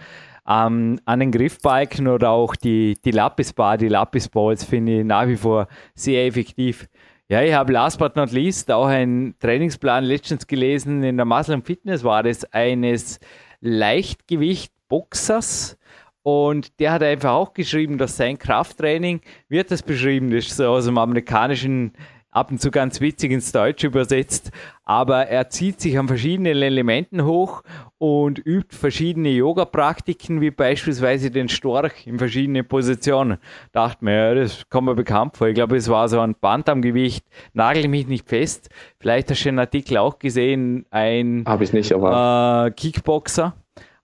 Ähm, 0.47 0.99
an 1.05 1.19
den 1.19 1.31
Griffbalken 1.31 2.08
oder 2.08 2.29
auch 2.29 2.55
die, 2.55 2.95
die 3.03 3.10
Lappisbar, 3.10 3.77
die 3.77 3.88
Lappisballs 3.88 4.63
finde 4.63 4.99
ich 4.99 5.03
nach 5.03 5.27
wie 5.27 5.38
vor 5.38 5.67
sehr 5.95 6.27
effektiv. 6.27 6.88
Ja, 7.27 7.41
ich 7.41 7.55
habe 7.55 7.73
last 7.73 7.97
but 7.97 8.15
not 8.15 8.31
least 8.31 8.69
auch 8.69 8.85
einen 8.85 9.33
Trainingsplan 9.39 10.03
letztens 10.03 10.45
gelesen. 10.45 11.03
In 11.03 11.17
der 11.17 11.25
Muscle 11.25 11.59
Fitness 11.63 12.03
war 12.03 12.21
das 12.21 12.45
eines 12.53 13.19
Leichtgewicht-Boxers. 13.61 15.75
Und 16.21 16.79
der 16.79 16.91
hat 16.91 17.01
einfach 17.01 17.31
auch 17.31 17.55
geschrieben, 17.55 17.97
dass 17.97 18.17
sein 18.17 18.38
Krafttraining, 18.38 19.21
wird 19.49 19.71
das 19.71 19.81
beschrieben, 19.81 20.29
das 20.29 20.45
ist 20.45 20.57
so 20.57 20.67
aus 20.67 20.85
dem 20.85 20.99
amerikanischen 20.99 21.93
ab 22.29 22.51
und 22.51 22.61
zu 22.61 22.69
ganz 22.69 23.01
witzig 23.01 23.31
ins 23.31 23.51
Deutsche 23.51 23.88
übersetzt, 23.88 24.51
aber 24.85 25.27
er 25.27 25.49
zieht 25.49 25.81
sich 25.81 25.97
an 25.97 26.07
verschiedenen 26.07 26.55
Elementen 26.55 27.25
hoch 27.25 27.63
und 27.97 28.39
übt 28.45 28.75
verschiedene 28.75 29.29
Yoga-Praktiken, 29.29 30.41
wie 30.41 30.51
beispielsweise 30.51 31.31
den 31.31 31.49
Storch 31.49 32.05
in 32.05 32.19
verschiedenen 32.19 32.67
Positionen. 32.67 33.39
Dachte 33.71 34.05
mir, 34.05 34.15
ja, 34.15 34.35
das 34.35 34.69
kommt 34.69 34.87
mir 34.87 34.95
bekannt 34.95 35.37
vor. 35.37 35.47
Ich 35.47 35.55
glaube, 35.55 35.75
es 35.75 35.89
war 35.89 36.07
so 36.07 36.19
ein 36.19 36.35
Band 36.35 36.69
am 36.69 36.81
Gewicht. 36.81 37.25
Nagel 37.53 37.87
mich 37.87 38.07
nicht 38.07 38.29
fest. 38.29 38.69
Vielleicht 38.99 39.31
hast 39.31 39.43
du 39.43 39.49
den 39.49 39.59
Artikel 39.59 39.97
auch 39.97 40.19
gesehen. 40.19 40.85
Ein 40.91 41.43
Habe 41.47 41.63
ich 41.63 41.73
nicht, 41.73 41.91
aber 41.91 42.67
äh, 42.67 42.71
Kickboxer 42.71 43.53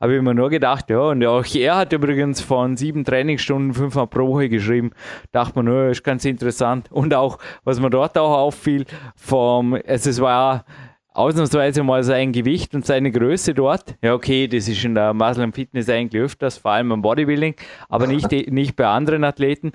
habe 0.01 0.15
ich 0.15 0.21
mir 0.21 0.33
nur 0.33 0.49
gedacht, 0.49 0.89
ja, 0.89 0.99
und 0.99 1.23
auch 1.23 1.45
er 1.53 1.77
hat 1.77 1.93
übrigens 1.93 2.41
von 2.41 2.75
sieben 2.75 3.05
Trainingsstunden 3.05 3.73
fünfmal 3.73 4.07
pro 4.07 4.27
Woche 4.27 4.49
geschrieben. 4.49 4.91
Dachte 5.31 5.61
man, 5.61 5.67
ja, 5.71 5.89
ist 5.89 6.03
ganz 6.03 6.25
interessant. 6.25 6.91
Und 6.91 7.13
auch, 7.13 7.37
was 7.63 7.79
mir 7.79 7.91
dort 7.91 8.17
auch 8.17 8.35
auffiel, 8.35 8.85
vom, 9.15 9.77
also 9.87 10.09
es 10.09 10.19
war 10.19 10.65
ausnahmsweise 11.13 11.83
mal 11.83 12.03
sein 12.03 12.31
Gewicht 12.31 12.73
und 12.73 12.85
seine 12.85 13.11
Größe 13.11 13.53
dort. 13.53 13.95
Ja, 14.01 14.13
okay, 14.13 14.47
das 14.47 14.67
ist 14.67 14.83
in 14.83 14.95
der 14.95 15.13
Muscle 15.13 15.51
Fitness 15.51 15.87
eigentlich 15.89 16.21
öfters, 16.21 16.57
vor 16.57 16.71
allem 16.71 16.91
im 16.91 17.01
Bodybuilding, 17.01 17.55
aber 17.89 18.07
nicht, 18.07 18.31
nicht 18.51 18.75
bei 18.75 18.87
anderen 18.87 19.23
Athleten. 19.23 19.71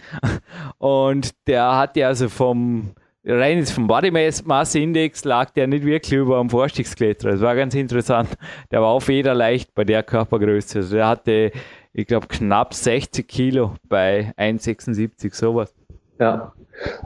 Und 0.78 1.34
der 1.46 1.76
hat 1.76 1.96
ja 1.96 2.08
also 2.08 2.28
vom 2.28 2.94
rein 3.26 3.58
jetzt 3.58 3.72
vom 3.72 3.86
Body 3.86 4.10
Mass 4.10 4.74
Index 4.74 5.24
lag 5.24 5.50
der 5.50 5.66
nicht 5.66 5.84
wirklich 5.84 6.12
über 6.12 6.38
am 6.38 6.48
Vorstiegskletterer. 6.48 7.32
Das 7.32 7.40
war 7.40 7.56
ganz 7.56 7.74
interessant. 7.74 8.28
Der 8.70 8.80
war 8.80 8.88
auch 8.88 9.02
federleicht 9.02 9.74
bei 9.74 9.84
der 9.84 10.02
Körpergröße. 10.02 10.78
Also 10.78 10.96
der 10.96 11.08
hatte, 11.08 11.52
ich 11.92 12.06
glaube, 12.06 12.28
knapp 12.28 12.74
60 12.74 13.26
Kilo 13.26 13.74
bei 13.88 14.32
1,76, 14.38 15.34
sowas. 15.34 15.74
Ja. 16.18 16.52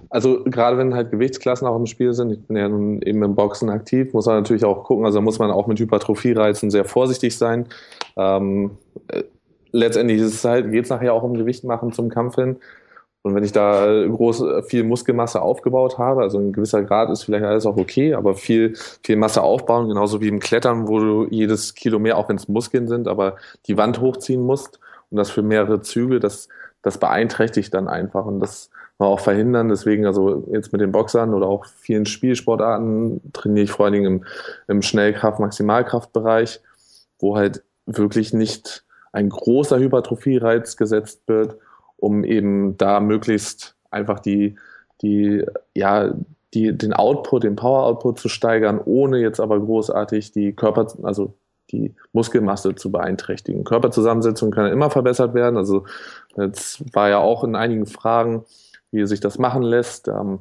Also 0.08 0.42
gerade 0.44 0.78
wenn 0.78 0.94
halt 0.94 1.10
Gewichtsklassen 1.12 1.66
auch 1.66 1.76
im 1.76 1.86
Spiel 1.86 2.12
sind, 2.12 2.32
ich 2.32 2.42
bin 2.44 2.56
ja 2.56 2.68
nun 2.68 3.00
eben 3.02 3.22
im 3.22 3.34
Boxen 3.36 3.70
aktiv, 3.70 4.12
muss 4.12 4.26
man 4.26 4.36
natürlich 4.36 4.64
auch 4.64 4.82
gucken, 4.84 5.04
also 5.04 5.20
muss 5.20 5.38
man 5.38 5.50
auch 5.52 5.68
mit 5.68 5.78
Hypertrophie-Reizen 5.78 6.70
sehr 6.70 6.84
vorsichtig 6.84 7.38
sein. 7.38 7.66
Ähm, 8.16 8.72
äh, 9.08 9.22
letztendlich 9.70 10.20
ist 10.20 10.34
es 10.34 10.44
halt, 10.44 10.72
geht 10.72 10.84
es 10.84 10.90
nachher 10.90 11.14
auch 11.14 11.22
um 11.22 11.34
Gewicht 11.34 11.62
machen 11.62 11.92
zum 11.92 12.08
Kampf 12.08 12.34
hin. 12.34 12.56
Und 13.22 13.34
wenn 13.34 13.44
ich 13.44 13.52
da 13.52 14.06
groß, 14.06 14.66
viel 14.66 14.82
Muskelmasse 14.82 15.42
aufgebaut 15.42 15.98
habe, 15.98 16.22
also 16.22 16.38
ein 16.38 16.52
gewisser 16.52 16.82
Grad 16.82 17.10
ist 17.10 17.24
vielleicht 17.24 17.44
alles 17.44 17.66
auch 17.66 17.76
okay, 17.76 18.14
aber 18.14 18.34
viel, 18.34 18.74
viel 19.04 19.16
Masse 19.16 19.42
aufbauen, 19.42 19.88
genauso 19.88 20.22
wie 20.22 20.28
im 20.28 20.40
Klettern, 20.40 20.88
wo 20.88 21.00
du 21.00 21.26
jedes 21.28 21.74
Kilo 21.74 21.98
mehr, 21.98 22.16
auch 22.16 22.30
wenn 22.30 22.36
es 22.36 22.48
Muskeln 22.48 22.88
sind, 22.88 23.08
aber 23.08 23.36
die 23.66 23.76
Wand 23.76 24.00
hochziehen 24.00 24.42
musst 24.42 24.80
und 25.10 25.18
das 25.18 25.30
für 25.30 25.42
mehrere 25.42 25.82
Züge, 25.82 26.18
das, 26.18 26.48
das 26.80 26.96
beeinträchtigt 26.96 27.74
dann 27.74 27.88
einfach 27.88 28.24
und 28.24 28.40
das 28.40 28.70
war 28.96 29.08
auch 29.08 29.20
verhindern. 29.20 29.68
Deswegen, 29.68 30.06
also 30.06 30.46
jetzt 30.50 30.72
mit 30.72 30.80
den 30.80 30.92
Boxern 30.92 31.34
oder 31.34 31.46
auch 31.46 31.66
vielen 31.66 32.06
Spielsportarten 32.06 33.20
trainiere 33.34 33.64
ich 33.64 33.72
vor 33.72 33.84
allen 33.84 33.94
Dingen 33.94 34.06
im, 34.06 34.24
im 34.68 34.82
Schnellkraft-Maximalkraftbereich, 34.82 36.60
wo 37.18 37.36
halt 37.36 37.64
wirklich 37.84 38.32
nicht 38.32 38.84
ein 39.12 39.28
großer 39.28 39.78
Hypertrophie-Reiz 39.78 40.76
gesetzt 40.76 41.22
wird 41.26 41.56
um 42.00 42.24
eben 42.24 42.76
da 42.76 43.00
möglichst 43.00 43.76
einfach 43.90 44.20
die, 44.20 44.56
die, 45.02 45.44
ja, 45.74 46.14
die, 46.54 46.76
den 46.76 46.92
Output, 46.92 47.44
den 47.44 47.56
Power-Output 47.56 48.18
zu 48.18 48.28
steigern, 48.28 48.80
ohne 48.84 49.18
jetzt 49.18 49.40
aber 49.40 49.60
großartig 49.60 50.32
die 50.32 50.52
Körper, 50.52 50.86
also 51.02 51.34
die 51.70 51.94
Muskelmasse 52.12 52.74
zu 52.74 52.90
beeinträchtigen. 52.90 53.64
Körperzusammensetzung 53.64 54.50
kann 54.50 54.66
immer 54.66 54.90
verbessert 54.90 55.34
werden. 55.34 55.56
Also 55.56 55.84
jetzt 56.36 56.94
war 56.94 57.08
ja 57.08 57.18
auch 57.18 57.44
in 57.44 57.54
einigen 57.54 57.86
Fragen, 57.86 58.44
wie 58.90 59.06
sich 59.06 59.20
das 59.20 59.38
machen 59.38 59.62
lässt. 59.62 60.08
Ähm, 60.08 60.40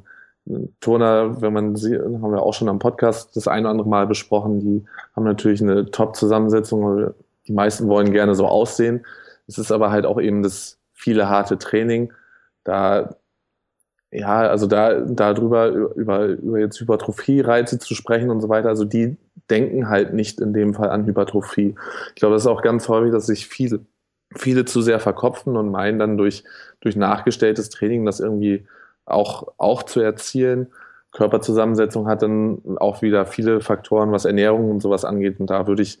Turner, 0.80 1.40
wenn 1.40 1.52
man 1.52 1.76
sie, 1.76 1.96
haben 1.96 2.32
wir 2.32 2.42
auch 2.42 2.54
schon 2.54 2.68
am 2.68 2.80
Podcast 2.80 3.36
das 3.36 3.46
ein 3.46 3.62
oder 3.64 3.70
andere 3.70 3.88
Mal 3.88 4.06
besprochen, 4.06 4.60
die 4.60 4.84
haben 5.14 5.24
natürlich 5.24 5.62
eine 5.62 5.90
Top-Zusammensetzung. 5.90 7.12
Die 7.46 7.52
meisten 7.52 7.88
wollen 7.88 8.12
gerne 8.12 8.34
so 8.34 8.46
aussehen. 8.46 9.06
Es 9.46 9.58
ist 9.58 9.70
aber 9.70 9.90
halt 9.90 10.06
auch 10.06 10.20
eben 10.20 10.42
das 10.42 10.79
viele 11.00 11.28
harte 11.28 11.58
Training. 11.58 12.12
Da, 12.62 13.16
ja, 14.10 14.40
also 14.40 14.66
da, 14.66 15.00
darüber, 15.00 15.68
über, 15.68 16.26
über 16.26 16.58
jetzt 16.58 16.78
Hypertrophie-Reize 16.80 17.78
zu 17.78 17.94
sprechen 17.94 18.30
und 18.30 18.40
so 18.40 18.48
weiter, 18.48 18.68
also 18.68 18.84
die 18.84 19.16
denken 19.48 19.88
halt 19.88 20.12
nicht 20.12 20.40
in 20.40 20.52
dem 20.52 20.74
Fall 20.74 20.90
an 20.90 21.06
Hypertrophie. 21.06 21.74
Ich 22.14 22.20
glaube, 22.20 22.34
das 22.34 22.42
ist 22.42 22.48
auch 22.48 22.62
ganz 22.62 22.88
häufig, 22.88 23.12
dass 23.12 23.26
sich 23.26 23.46
viele, 23.48 23.80
viele 24.36 24.64
zu 24.66 24.82
sehr 24.82 25.00
verkopfen 25.00 25.56
und 25.56 25.70
meinen 25.70 25.98
dann 25.98 26.18
durch, 26.18 26.44
durch 26.80 26.96
nachgestelltes 26.96 27.70
Training 27.70 28.04
das 28.04 28.20
irgendwie 28.20 28.66
auch, 29.06 29.54
auch 29.56 29.82
zu 29.84 30.00
erzielen. 30.00 30.68
Körperzusammensetzung 31.12 32.06
hat 32.06 32.22
dann 32.22 32.60
auch 32.76 33.02
wieder 33.02 33.26
viele 33.26 33.60
Faktoren, 33.60 34.12
was 34.12 34.26
Ernährung 34.26 34.70
und 34.70 34.80
sowas 34.80 35.04
angeht. 35.04 35.40
Und 35.40 35.50
da 35.50 35.66
würde 35.66 35.82
ich, 35.82 35.98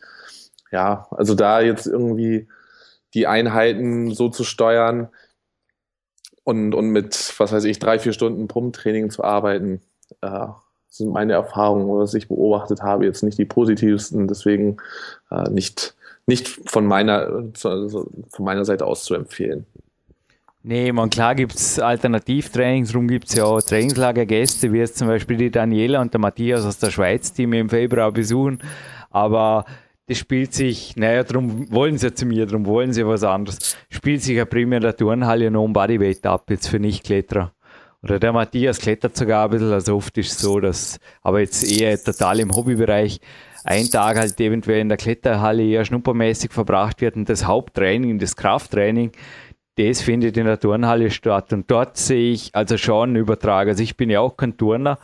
ja, 0.70 1.08
also 1.10 1.34
da 1.34 1.60
jetzt 1.60 1.86
irgendwie 1.86 2.46
die 3.14 3.26
Einheiten 3.26 4.12
so 4.12 4.28
zu 4.28 4.44
steuern 4.44 5.08
und, 6.44 6.74
und 6.74 6.90
mit, 6.90 7.34
was 7.38 7.52
weiß 7.52 7.64
ich, 7.64 7.78
drei, 7.78 7.98
vier 7.98 8.12
Stunden 8.12 8.48
Pumptraining 8.48 9.10
zu 9.10 9.24
arbeiten, 9.24 9.80
äh, 10.20 10.46
sind 10.88 11.12
meine 11.12 11.34
Erfahrungen, 11.34 11.88
was 11.88 12.14
ich 12.14 12.28
beobachtet 12.28 12.82
habe, 12.82 13.04
jetzt 13.04 13.22
nicht 13.22 13.38
die 13.38 13.44
positivsten, 13.44 14.26
deswegen 14.26 14.78
äh, 15.30 15.48
nicht, 15.50 15.94
nicht 16.26 16.48
von 16.48 16.84
meiner, 16.84 17.44
also 17.62 18.10
von 18.28 18.44
meiner 18.44 18.64
Seite 18.64 18.86
aus 18.86 19.04
zu 19.04 19.14
empfehlen. 19.14 19.66
Nee, 20.62 20.92
man 20.92 21.08
klar 21.08 21.34
gibt 21.34 21.54
es 21.54 21.78
Alternativtrainings, 21.78 22.92
darum 22.92 23.08
gibt 23.08 23.28
es 23.28 23.34
ja 23.34 23.44
auch 23.44 23.62
Trainingslagergäste, 23.62 24.72
wie 24.72 24.78
jetzt 24.78 24.98
zum 24.98 25.08
Beispiel 25.08 25.38
die 25.38 25.50
Daniela 25.50 26.02
und 26.02 26.12
der 26.12 26.20
Matthias 26.20 26.66
aus 26.66 26.78
der 26.78 26.90
Schweiz, 26.90 27.32
die 27.32 27.46
mir 27.46 27.60
im 27.60 27.70
Februar 27.70 28.12
besuchen. 28.12 28.58
Aber 29.10 29.64
das 30.10 30.18
spielt 30.18 30.52
sich, 30.52 30.96
naja, 30.96 31.22
darum 31.22 31.70
wollen 31.70 31.96
sie 31.96 32.12
zu 32.12 32.26
mir, 32.26 32.44
darum 32.44 32.66
wollen 32.66 32.92
sie 32.92 33.06
was 33.06 33.22
anderes. 33.22 33.76
Spielt 33.90 34.24
sich 34.24 34.36
ja 34.36 34.44
primär 34.44 34.78
in 34.78 34.82
der 34.82 34.96
Turnhalle 34.96 35.52
noch 35.52 35.62
um 35.62 35.72
Bodyweight 35.72 36.26
ab, 36.26 36.50
jetzt 36.50 36.66
für 36.66 36.80
Nicht-Kletterer. 36.80 37.52
Oder 38.02 38.18
der 38.18 38.32
Matthias 38.32 38.80
klettert 38.80 39.16
sogar 39.16 39.44
ein 39.44 39.50
bisschen, 39.50 39.70
also 39.70 39.94
oft 39.94 40.18
ist 40.18 40.32
es 40.32 40.38
so, 40.40 40.58
dass, 40.58 40.98
aber 41.22 41.38
jetzt 41.38 41.62
eher 41.62 41.96
total 42.02 42.40
im 42.40 42.50
Hobbybereich, 42.50 43.20
ein 43.62 43.88
Tag 43.88 44.18
halt 44.18 44.40
eventuell 44.40 44.80
in 44.80 44.88
der 44.88 44.98
Kletterhalle 44.98 45.62
eher 45.62 45.84
schnuppermäßig 45.84 46.50
verbracht 46.50 47.00
wird 47.00 47.14
und 47.14 47.28
das 47.28 47.46
Haupttraining, 47.46 48.18
das 48.18 48.34
Krafttraining, 48.34 49.12
das 49.76 50.00
findet 50.00 50.36
in 50.36 50.46
der 50.46 50.58
Turnhalle 50.58 51.12
statt. 51.12 51.52
Und 51.52 51.70
dort 51.70 51.96
sehe 51.96 52.32
ich 52.32 52.52
also 52.52 52.76
schon 52.78 53.10
einen 53.10 53.16
Übertrag. 53.16 53.68
Also 53.68 53.84
ich 53.84 53.96
bin 53.96 54.10
ja 54.10 54.18
auch 54.18 54.36
kein 54.36 54.56
Turner 54.56 54.98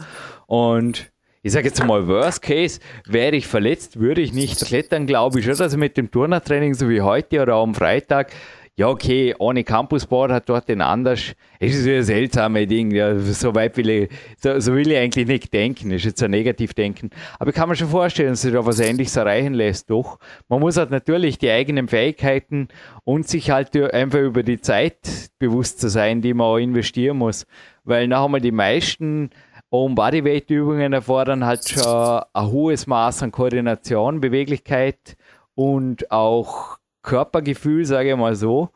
und 0.48 1.12
ich 1.46 1.52
sage 1.52 1.68
jetzt 1.68 1.84
mal, 1.84 2.08
Worst 2.08 2.42
Case, 2.42 2.80
wäre 3.06 3.36
ich 3.36 3.46
verletzt, 3.46 4.00
würde 4.00 4.20
ich 4.20 4.32
nicht 4.32 4.66
klettern, 4.66 5.06
glaube 5.06 5.38
ich 5.38 5.44
schon, 5.44 5.64
ich 5.64 5.76
mit 5.76 5.96
dem 5.96 6.10
Turnertraining, 6.10 6.74
so 6.74 6.88
wie 6.88 7.02
heute 7.02 7.40
oder 7.40 7.54
am 7.54 7.72
Freitag, 7.72 8.32
ja, 8.78 8.88
okay, 8.88 9.32
ohne 9.38 9.62
Campusboard 9.62 10.32
hat 10.32 10.48
dort 10.48 10.68
den 10.68 10.82
anders. 10.82 11.34
Es 11.60 11.74
ist 11.74 11.86
ein 11.86 12.02
seltsames 12.02 12.66
Ding. 12.66 12.90
Ja, 12.90 13.18
so 13.18 13.54
weit 13.54 13.74
will 13.78 13.88
ich, 13.88 14.10
so, 14.36 14.60
so 14.60 14.74
will 14.74 14.90
ich 14.90 14.98
eigentlich 14.98 15.26
nicht 15.26 15.54
denken. 15.54 15.88
Das 15.88 16.00
ist 16.00 16.04
jetzt 16.04 16.22
ein 16.22 16.32
Negativdenken. 16.32 17.08
Aber 17.38 17.50
ich 17.50 17.56
kann 17.56 17.70
mir 17.70 17.76
schon 17.76 17.88
vorstellen, 17.88 18.30
dass 18.30 18.42
sich 18.42 18.52
da 18.52 18.66
was 18.66 18.78
Ähnliches 18.78 19.16
erreichen 19.16 19.54
lässt. 19.54 19.88
Doch, 19.88 20.18
man 20.48 20.60
muss 20.60 20.76
halt 20.76 20.90
natürlich 20.90 21.38
die 21.38 21.48
eigenen 21.48 21.88
Fähigkeiten 21.88 22.68
und 23.04 23.26
sich 23.26 23.50
halt 23.50 23.74
einfach 23.94 24.18
über 24.18 24.42
die 24.42 24.60
Zeit 24.60 24.98
bewusst 25.38 25.80
zu 25.80 25.88
sein, 25.88 26.20
die 26.20 26.34
man 26.34 26.46
auch 26.46 26.58
investieren 26.58 27.16
muss. 27.16 27.46
Weil 27.84 28.08
nachher 28.08 28.28
mal 28.28 28.40
die 28.42 28.52
meisten 28.52 29.30
um 29.68 29.94
Bodyweight-Übungen 29.94 30.92
erfordern 30.92 31.44
halt 31.44 31.68
schon 31.68 32.22
ein 32.32 32.46
hohes 32.46 32.86
Maß 32.86 33.22
an 33.22 33.32
Koordination, 33.32 34.20
Beweglichkeit 34.20 35.16
und 35.54 36.10
auch 36.10 36.78
Körpergefühl, 37.02 37.84
sage 37.84 38.10
ich 38.10 38.16
mal 38.16 38.36
so. 38.36 38.70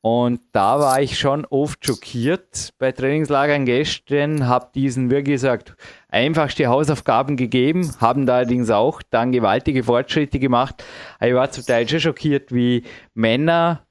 Und 0.00 0.40
da 0.52 0.78
war 0.80 1.00
ich 1.00 1.18
schon 1.18 1.46
oft 1.46 1.86
schockiert 1.86 2.74
bei 2.78 2.92
Trainingslagern 2.92 3.64
gestern, 3.64 4.46
habe 4.46 4.68
diesen, 4.74 5.10
wie 5.10 5.22
gesagt, 5.24 5.74
einfachste 6.10 6.66
Hausaufgaben 6.66 7.38
gegeben, 7.38 7.90
haben 8.02 8.26
da 8.26 8.36
allerdings 8.36 8.68
auch 8.68 9.00
dann 9.08 9.32
gewaltige 9.32 9.82
Fortschritte 9.82 10.38
gemacht. 10.38 10.84
Aber 11.18 11.28
ich 11.28 11.34
war 11.34 11.50
zum 11.50 11.64
Teil 11.64 11.88
schon 11.88 12.00
schockiert, 12.00 12.52
wie 12.52 12.84
Männer 13.14 13.86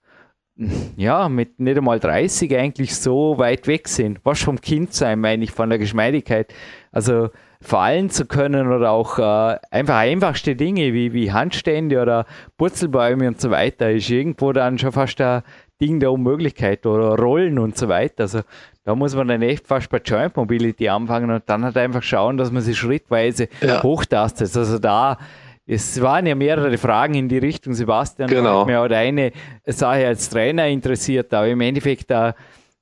ja, 0.98 1.30
mit 1.30 1.60
nicht 1.60 1.78
einmal 1.78 2.00
30 2.00 2.56
eigentlich 2.56 2.96
so 2.96 3.38
weit 3.38 3.68
weg 3.68 3.88
sind. 3.88 4.20
Was 4.24 4.42
vom 4.42 4.62
Kind 4.62 4.94
sein, 4.94 5.20
meine 5.20 5.44
ich, 5.44 5.52
von 5.52 5.70
der 5.70 5.80
Geschmeidigkeit. 5.80 6.54
Also 6.92 7.30
fallen 7.60 8.10
zu 8.10 8.26
können 8.26 8.72
oder 8.72 8.92
auch 8.92 9.18
äh, 9.18 9.58
einfach 9.72 9.96
einfachste 9.96 10.56
Dinge 10.56 10.94
wie, 10.94 11.14
wie 11.14 11.32
Handstände 11.32 12.02
oder 12.02 12.26
Purzelbäume 12.58 13.28
und 13.28 13.40
so 13.40 13.52
weiter 13.52 13.90
ist 13.90 14.10
irgendwo 14.10 14.52
dann 14.52 14.78
schon 14.78 14.92
fast 14.92 15.22
ein 15.22 15.44
Ding 15.80 16.02
der 16.02 16.12
Unmöglichkeit 16.12 16.86
oder 16.86 17.16
Rollen 17.18 17.58
und 17.58 17.78
so 17.78 17.88
weiter. 17.88 18.24
Also 18.24 18.42
da 18.84 18.96
muss 18.96 19.16
man 19.16 19.30
dann 19.30 19.42
echt 19.42 19.66
fast 19.66 19.90
bei 19.90 20.00
Joint 20.00 20.36
Mobility 20.36 20.90
anfangen 20.90 21.32
und 21.32 21.44
dann 21.46 21.64
halt 21.64 21.78
einfach 21.78 22.04
schauen, 22.04 22.38
dass 22.38 22.52
man 22.52 22.62
sich 22.62 22.78
schrittweise 22.78 23.48
ja. 23.62 23.82
hochtastet. 23.82 24.56
Also 24.56 24.78
da 24.78 25.18
es 25.66 26.02
waren 26.02 26.26
ja 26.26 26.36
mehrere 26.36 26.78
Fragen 26.78 27.16
in 27.16 27.30
die 27.30 27.38
Richtung, 27.38 27.74
Sebastian. 27.74 28.30
Genau. 28.30 28.66
Mir 28.66 28.80
hat 28.80 28.92
eine 28.92 29.32
Sache 29.66 30.08
als 30.08 30.30
Trainer 30.30 30.68
interessiert, 30.68 31.34
aber 31.34 31.48
im 31.48 31.62
Endeffekt 31.62 32.12
da 32.12 32.36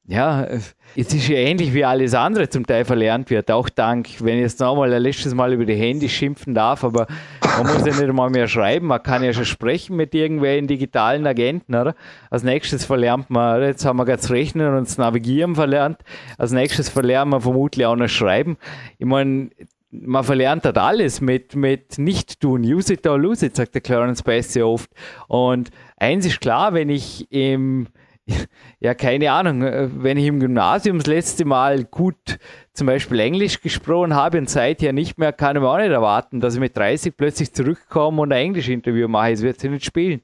ja, 0.07 0.43
es 0.43 0.75
ist 1.13 1.27
ja 1.29 1.37
ähnlich 1.37 1.73
wie 1.73 1.85
alles 1.85 2.13
andere 2.13 2.49
zum 2.49 2.65
Teil 2.65 2.85
verlernt 2.85 3.29
wird. 3.29 3.49
Auch 3.51 3.69
dank, 3.69 4.09
wenn 4.19 4.35
ich 4.35 4.41
jetzt 4.41 4.59
nochmal 4.59 4.91
ein 4.93 5.01
letztes 5.01 5.33
Mal 5.33 5.53
über 5.53 5.63
die 5.63 5.75
Handys 5.75 6.11
schimpfen 6.11 6.53
darf, 6.53 6.83
aber 6.83 7.07
man 7.41 7.67
muss 7.67 7.85
ja 7.85 7.93
nicht 7.93 8.01
einmal 8.01 8.29
mehr 8.29 8.47
schreiben, 8.47 8.87
man 8.87 9.01
kann 9.01 9.23
ja 9.23 9.31
schon 9.31 9.45
sprechen 9.45 9.95
mit 9.95 10.13
irgendwelchen 10.13 10.67
digitalen 10.67 11.25
Agenten, 11.25 11.75
oder? 11.75 11.95
Als 12.29 12.43
nächstes 12.43 12.83
verlernt 12.83 13.29
man, 13.29 13.61
jetzt 13.61 13.85
haben 13.85 13.97
wir 13.97 14.05
gerade 14.05 14.21
das 14.21 14.31
Rechnen 14.31 14.75
und 14.75 14.87
das 14.87 14.97
Navigieren 14.97 15.55
verlernt, 15.55 15.99
als 16.37 16.51
nächstes 16.51 16.89
verlernt 16.89 17.31
man 17.31 17.41
vermutlich 17.41 17.85
auch 17.85 17.95
noch 17.95 18.09
Schreiben. 18.09 18.57
Ich 18.97 19.05
meine, 19.05 19.49
man 19.91 20.23
verlernt 20.23 20.65
halt 20.65 20.77
alles 20.77 21.21
mit, 21.21 21.55
mit 21.55 21.97
Nicht-Tun. 21.97 22.63
Use 22.63 22.93
it 22.93 23.05
or 23.05 23.19
lose 23.19 23.45
it, 23.45 23.55
sagt 23.55 23.73
der 23.75 23.81
Clarence 23.81 24.23
Bass 24.23 24.53
sehr 24.53 24.67
oft. 24.67 24.89
Und 25.27 25.69
eins 25.97 26.25
ist 26.25 26.41
klar, 26.41 26.73
wenn 26.73 26.89
ich 26.89 27.31
im 27.31 27.87
ja, 28.79 28.93
keine 28.93 29.31
Ahnung, 29.31 29.61
wenn 29.61 30.17
ich 30.17 30.25
im 30.25 30.39
Gymnasium 30.39 30.97
das 30.97 31.07
letzte 31.07 31.45
Mal 31.45 31.83
gut 31.83 32.37
zum 32.73 32.87
Beispiel 32.87 33.19
Englisch 33.19 33.61
gesprochen 33.61 34.15
habe 34.15 34.37
und 34.37 34.49
seither 34.49 34.93
nicht 34.93 35.17
mehr, 35.17 35.33
kann 35.33 35.55
ich 35.55 35.61
mir 35.61 35.69
auch 35.69 35.77
nicht 35.77 35.91
erwarten, 35.91 36.39
dass 36.39 36.53
ich 36.53 36.59
mit 36.59 36.77
30 36.77 37.15
plötzlich 37.17 37.53
zurückkomme 37.53 38.21
und 38.21 38.31
ein 38.31 38.45
Englisch-Interview 38.45 39.07
mache. 39.07 39.31
Es 39.31 39.41
wird 39.41 39.59
sich 39.59 39.71
nicht 39.71 39.85
spielen. 39.85 40.21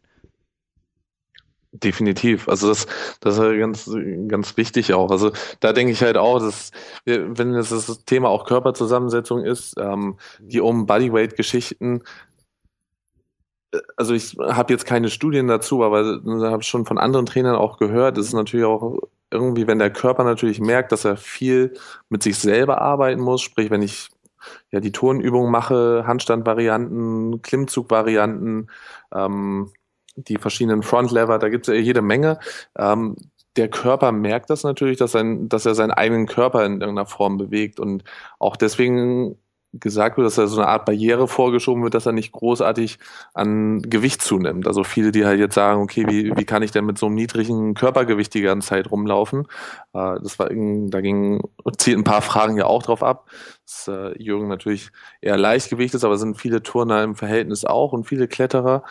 Definitiv. 1.83 2.47
Also 2.49 2.69
das, 2.69 2.87
das 3.19 3.37
ist 3.37 3.59
ganz, 3.59 3.91
ganz 4.27 4.57
wichtig 4.57 4.93
auch. 4.93 5.11
Also 5.11 5.31
da 5.59 5.73
denke 5.73 5.91
ich 5.91 6.01
halt 6.01 6.17
auch, 6.17 6.39
dass 6.39 6.71
wenn 7.05 7.53
das, 7.53 7.69
das 7.69 8.03
Thema 8.05 8.29
auch 8.29 8.45
Körperzusammensetzung 8.45 9.43
ist, 9.43 9.75
ähm, 9.77 10.17
die 10.39 10.61
um 10.61 10.85
Bodyweight-Geschichten, 10.85 12.01
also 13.95 14.13
ich 14.13 14.37
habe 14.39 14.73
jetzt 14.73 14.85
keine 14.85 15.09
Studien 15.09 15.47
dazu, 15.47 15.83
aber 15.83 16.21
habe 16.49 16.63
schon 16.63 16.85
von 16.85 16.97
anderen 16.97 17.25
Trainern 17.25 17.55
auch 17.55 17.77
gehört, 17.77 18.17
es 18.17 18.27
ist 18.27 18.33
natürlich 18.33 18.65
auch 18.65 18.99
irgendwie, 19.29 19.67
wenn 19.67 19.79
der 19.79 19.91
Körper 19.91 20.23
natürlich 20.23 20.59
merkt, 20.59 20.91
dass 20.91 21.05
er 21.05 21.17
viel 21.17 21.73
mit 22.09 22.23
sich 22.23 22.37
selber 22.37 22.81
arbeiten 22.81 23.21
muss, 23.21 23.41
sprich, 23.41 23.69
wenn 23.69 23.81
ich 23.81 24.09
ja 24.71 24.79
die 24.79 24.91
Turnübungen 24.91 25.51
mache, 25.51 26.05
Handstandvarianten, 26.07 27.41
Klimmzugvarianten, 27.41 28.69
ähm, 29.13 29.71
die 30.17 30.37
verschiedenen 30.37 30.83
Frontlever, 30.83 31.39
da 31.39 31.49
gibt 31.49 31.67
es 31.67 31.73
ja 31.73 31.79
jede 31.79 32.01
Menge. 32.01 32.39
Ähm, 32.77 33.15
der 33.55 33.69
Körper 33.69 34.11
merkt 34.11 34.49
das 34.49 34.63
natürlich, 34.63 34.97
dass, 34.97 35.13
sein, 35.13 35.49
dass 35.49 35.65
er 35.65 35.75
seinen 35.75 35.91
eigenen 35.91 36.27
Körper 36.27 36.65
in 36.65 36.73
irgendeiner 36.73 37.07
Form 37.07 37.37
bewegt 37.37 37.79
und 37.79 38.03
auch 38.39 38.55
deswegen 38.55 39.37
gesagt 39.73 40.17
wird, 40.17 40.25
dass 40.25 40.35
da 40.35 40.47
so 40.47 40.61
eine 40.61 40.69
Art 40.69 40.85
Barriere 40.85 41.27
vorgeschoben 41.27 41.83
wird, 41.83 41.93
dass 41.93 42.05
er 42.05 42.11
nicht 42.11 42.31
großartig 42.31 42.99
an 43.33 43.81
Gewicht 43.81 44.21
zunimmt. 44.21 44.67
Also 44.67 44.83
viele, 44.83 45.11
die 45.11 45.25
halt 45.25 45.39
jetzt 45.39 45.55
sagen, 45.55 45.81
okay, 45.81 46.05
wie, 46.07 46.35
wie 46.35 46.45
kann 46.45 46.63
ich 46.63 46.71
denn 46.71 46.85
mit 46.85 46.97
so 46.97 47.07
einem 47.07 47.15
niedrigen 47.15 47.73
Körpergewicht 47.73 48.33
die 48.33 48.41
ganze 48.41 48.69
Zeit 48.69 48.89
rumlaufen? 48.89 49.47
Äh, 49.93 50.19
das 50.21 50.39
war, 50.39 50.49
da 50.49 51.01
ging, 51.01 51.41
zielt 51.77 51.97
ein 51.97 52.03
paar 52.03 52.21
Fragen 52.21 52.57
ja 52.57 52.65
auch 52.65 52.83
drauf 52.83 53.03
ab. 53.03 53.29
Dass 53.65 53.87
äh, 53.89 54.21
Jürgen 54.21 54.47
natürlich 54.47 54.89
eher 55.21 55.37
Leichtgewicht 55.37 55.93
ist, 55.93 56.05
aber 56.05 56.17
sind 56.17 56.39
viele 56.39 56.63
Turner 56.63 57.03
im 57.03 57.15
Verhältnis 57.15 57.65
auch 57.65 57.91
und 57.91 58.05
viele 58.05 58.27
Kletterer. 58.27 58.83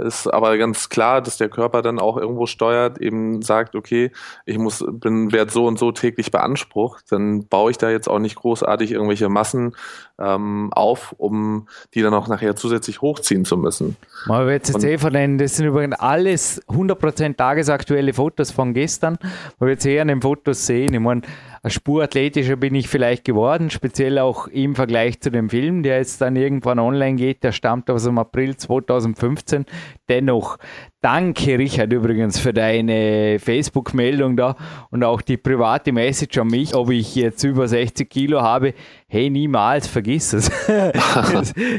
Ist 0.00 0.26
aber 0.26 0.58
ganz 0.58 0.88
klar, 0.88 1.22
dass 1.22 1.36
der 1.36 1.48
Körper 1.48 1.82
dann 1.82 2.00
auch 2.00 2.16
irgendwo 2.16 2.46
steuert, 2.46 2.98
eben 2.98 3.42
sagt, 3.42 3.76
okay, 3.76 4.10
ich 4.44 4.58
muss, 4.58 4.84
bin, 4.90 5.30
werde 5.30 5.52
so 5.52 5.66
und 5.66 5.78
so 5.78 5.92
täglich 5.92 6.32
beansprucht, 6.32 7.12
dann 7.12 7.46
baue 7.46 7.70
ich 7.70 7.78
da 7.78 7.88
jetzt 7.88 8.08
auch 8.08 8.18
nicht 8.18 8.34
großartig 8.34 8.90
irgendwelche 8.90 9.28
Massen 9.28 9.76
ähm, 10.18 10.70
auf, 10.72 11.14
um 11.18 11.68
die 11.94 12.02
dann 12.02 12.12
auch 12.12 12.26
nachher 12.26 12.56
zusätzlich 12.56 13.02
hochziehen 13.02 13.44
zu 13.44 13.56
müssen. 13.56 13.96
Mal 14.26 14.48
wird 14.48 14.66
jetzt 14.66 14.82
eh 14.82 14.98
vernennen, 14.98 15.38
das 15.38 15.56
sind 15.56 15.66
übrigens 15.66 15.96
alles 16.00 16.60
100% 16.66 17.36
tagesaktuelle 17.36 18.14
Fotos 18.14 18.50
von 18.50 18.74
gestern, 18.74 19.16
weil 19.60 19.68
wir 19.68 19.72
jetzt 19.74 19.86
eher 19.86 20.02
an 20.02 20.08
den 20.08 20.22
Fotos 20.22 20.66
sehen. 20.66 20.92
Ich 20.92 20.98
meine, 20.98 21.22
ein 21.62 21.70
Spur 21.70 22.02
athletischer 22.02 22.56
bin 22.56 22.74
ich 22.74 22.88
vielleicht 22.88 23.24
geworden, 23.24 23.70
speziell 23.70 24.18
auch 24.18 24.46
im 24.46 24.74
Vergleich 24.74 25.20
zu 25.20 25.30
dem 25.30 25.50
Film, 25.50 25.82
der 25.82 25.98
jetzt 25.98 26.20
dann 26.20 26.36
irgendwann 26.36 26.78
online 26.78 27.16
geht, 27.16 27.42
der 27.42 27.52
stammt 27.52 27.90
aus 27.90 28.04
dem 28.04 28.18
April 28.18 28.56
2015. 28.56 29.66
Dennoch, 30.08 30.58
danke 31.00 31.58
Richard 31.58 31.92
übrigens 31.92 32.38
für 32.38 32.52
deine 32.52 33.38
Facebook-Meldung 33.38 34.36
da 34.36 34.56
und 34.90 35.04
auch 35.04 35.22
die 35.22 35.36
private 35.36 35.92
Message 35.92 36.38
an 36.38 36.48
mich, 36.48 36.74
ob 36.74 36.90
ich 36.90 37.14
jetzt 37.14 37.44
über 37.44 37.68
60 37.68 38.08
Kilo 38.08 38.42
habe 38.42 38.74
hey, 39.10 39.30
niemals, 39.30 39.86
vergiss 39.88 40.32
es. 40.34 40.50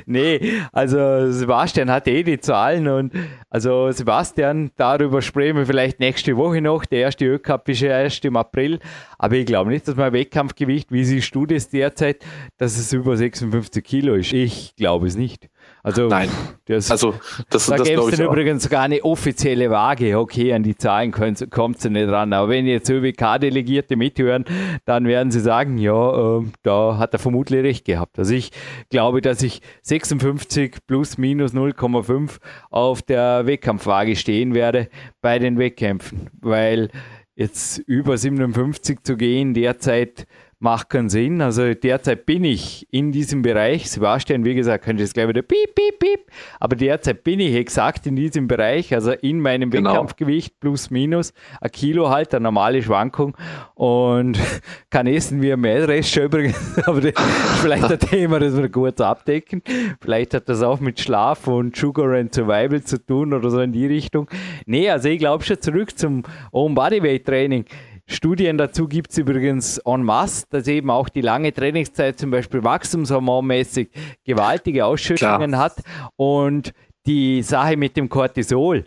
nee, 0.07 0.39
also 0.71 1.31
Sebastian 1.31 1.91
hat 1.91 2.07
eh 2.07 2.23
die 2.23 2.39
Zahlen 2.39 2.87
und 2.87 3.13
also 3.51 3.91
Sebastian, 3.91 4.71
darüber 4.75 5.21
sprechen 5.21 5.57
wir 5.57 5.65
vielleicht 5.67 5.99
nächste 5.99 6.35
Woche 6.37 6.59
noch. 6.59 6.85
Der 6.85 7.01
erste 7.01 7.25
Ö-Cup 7.25 7.69
ist 7.69 7.81
ja 7.81 8.01
erst 8.01 8.25
im 8.25 8.35
April, 8.35 8.79
aber 9.19 9.35
ich 9.35 9.45
glaube 9.45 9.69
nicht, 9.69 9.87
dass 9.87 9.95
mein 9.95 10.11
Wettkampfgewicht, 10.11 10.91
wie 10.91 11.03
siehst 11.03 11.33
du 11.35 11.45
das 11.45 11.69
derzeit, 11.69 12.25
dass 12.57 12.77
es 12.77 12.91
über 12.93 13.15
56 13.15 13.83
Kilo 13.83 14.15
ist? 14.15 14.33
Ich 14.33 14.75
glaube 14.75 15.05
es 15.05 15.15
nicht. 15.15 15.49
Also, 15.83 16.07
Nein. 16.07 16.29
Das, 16.65 16.91
also, 16.91 17.15
das, 17.49 17.67
da 17.67 17.77
gäbe 17.77 18.01
es 18.01 18.17
dann 18.17 18.27
übrigens 18.27 18.63
sogar 18.63 18.83
eine 18.83 19.03
offizielle 19.03 19.69
Waage. 19.69 20.17
Okay, 20.19 20.53
an 20.53 20.63
die 20.63 20.75
Zahlen 20.75 21.11
kommt 21.11 21.77
es 21.77 21.89
nicht 21.89 22.09
ran. 22.09 22.33
Aber 22.33 22.49
wenn 22.49 22.67
jetzt 22.67 22.89
ÖWK-Delegierte 22.89 23.95
mithören, 23.95 24.45
dann 24.85 25.05
werden 25.07 25.31
sie 25.31 25.39
sagen, 25.39 25.77
ja, 25.77 26.39
äh, 26.39 26.43
da 26.63 26.97
hat 26.97 27.13
er 27.13 27.19
vermutlich 27.19 27.63
recht 27.63 27.85
gehabt. 27.85 28.19
Also 28.19 28.33
ich 28.33 28.51
glaube, 28.89 29.21
dass 29.21 29.41
ich 29.41 29.61
56 29.83 30.77
plus 30.85 31.17
minus 31.17 31.53
0,5 31.53 32.37
auf 32.69 33.01
der 33.01 33.45
Wettkampfwaage 33.45 34.15
stehen 34.15 34.53
werde 34.53 34.89
bei 35.21 35.39
den 35.39 35.57
Wettkämpfen. 35.57 36.29
Weil 36.39 36.89
jetzt 37.35 37.79
über 37.79 38.17
57 38.17 38.99
zu 39.03 39.15
gehen, 39.15 39.53
derzeit 39.53 40.27
macht 40.59 40.89
keinen 40.89 41.09
Sinn. 41.09 41.41
Also 41.41 41.73
derzeit 41.73 42.25
bin 42.25 42.43
ich 42.43 42.85
in 42.91 43.11
diesem 43.11 43.41
Bereich. 43.41 43.89
Sebastian, 43.89 44.43
wie 44.43 44.55
gesagt, 44.55 44.83
könnte 44.83 45.03
jetzt 45.03 45.13
gleich 45.13 45.29
wieder 45.29 45.41
piep, 45.41 45.73
piep, 45.73 45.99
piep. 45.99 46.19
Aber 46.59 46.75
derzeit 46.75 47.23
bin 47.23 47.39
ich 47.39 47.55
exakt 47.55 48.05
in 48.05 48.17
diesem 48.17 48.47
Bereich, 48.47 48.93
also 48.93 49.11
in 49.11 49.39
meinem 49.39 49.71
genau. 49.71 49.91
Wettkampfgewicht 49.91 50.59
plus 50.59 50.89
minus 50.89 51.33
ein 51.61 51.71
Kilo 51.71 52.09
halt, 52.09 52.35
eine 52.35 52.43
normale 52.43 52.83
Schwankung. 52.83 53.37
Und 53.73 54.37
kann 54.89 55.07
essen 55.07 55.41
wie 55.41 55.53
ein 55.53 55.61
Mehlrest 55.61 56.11
schon 56.11 56.23
übrigens. 56.23 56.77
Aber 56.85 56.99
das 56.99 57.11
ist 57.11 57.59
vielleicht 57.61 57.91
ein 57.91 57.99
Thema, 57.99 58.39
das 58.39 58.57
wir 58.57 58.69
kurz 58.69 58.99
abdecken. 58.99 59.61
Vielleicht 60.01 60.33
hat 60.33 60.49
das 60.49 60.61
auch 60.61 60.81
mit 60.81 60.99
Schlaf 60.99 61.47
und 61.47 61.75
Sugar 61.75 62.17
and 62.17 62.33
Survival 62.33 62.83
zu 62.83 63.03
tun 63.03 63.33
oder 63.33 63.49
so 63.49 63.61
in 63.61 63.71
die 63.71 63.85
Richtung. 63.85 64.29
Nee, 64.65 64.89
also 64.89 65.07
ich 65.07 65.19
glaube 65.19 65.45
schon 65.45 65.61
zurück 65.61 65.97
zum 65.97 66.23
Own 66.51 66.75
Bodyweight 66.75 67.25
Training. 67.25 67.63
Studien 68.11 68.57
dazu 68.57 68.87
gibt 68.87 69.11
es 69.11 69.19
übrigens 69.19 69.77
en 69.85 70.01
masse, 70.01 70.45
dass 70.49 70.67
eben 70.67 70.89
auch 70.89 71.09
die 71.09 71.21
lange 71.21 71.53
Trainingszeit 71.53 72.17
zum 72.17 72.31
Beispiel 72.31 72.63
wachstumshormonmäßig 72.63 73.89
gewaltige 74.25 74.85
Ausschüttungen 74.85 75.51
Klar. 75.51 75.63
hat. 75.63 75.83
Und 76.15 76.73
die 77.05 77.43
Sache 77.43 77.77
mit 77.77 77.95
dem 77.97 78.09
Cortisol, 78.09 78.85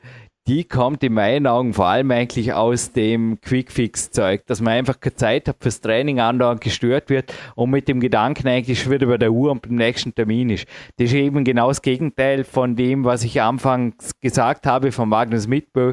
die 0.48 0.64
kommt 0.64 1.04
in 1.04 1.12
meinen 1.12 1.46
Augen 1.46 1.72
vor 1.72 1.86
allem 1.86 2.10
eigentlich 2.10 2.52
aus 2.52 2.90
dem 2.92 3.40
Quick-Fix-Zeug, 3.40 4.44
dass 4.46 4.60
man 4.60 4.72
einfach 4.72 4.98
keine 4.98 5.14
Zeit 5.14 5.46
hat 5.46 5.58
fürs 5.60 5.80
Training 5.80 6.18
andauernd 6.18 6.60
gestört 6.60 7.10
wird 7.10 7.32
und 7.54 7.70
mit 7.70 7.86
dem 7.86 8.00
Gedanken 8.00 8.48
eigentlich 8.48 8.82
schon 8.82 8.90
wieder 8.90 9.06
bei 9.06 9.18
der 9.18 9.32
Uhr 9.32 9.52
und 9.52 9.62
beim 9.62 9.76
nächsten 9.76 10.12
Termin 10.14 10.50
ist. 10.50 10.66
Das 10.96 11.06
ist 11.06 11.14
eben 11.14 11.44
genau 11.44 11.68
das 11.68 11.80
Gegenteil 11.80 12.42
von 12.42 12.74
dem, 12.74 13.04
was 13.04 13.22
ich 13.22 13.40
anfangs 13.40 14.18
gesagt 14.20 14.66
habe 14.66 14.90
von 14.90 15.08
Magnus 15.08 15.46
Mitbö. 15.46 15.92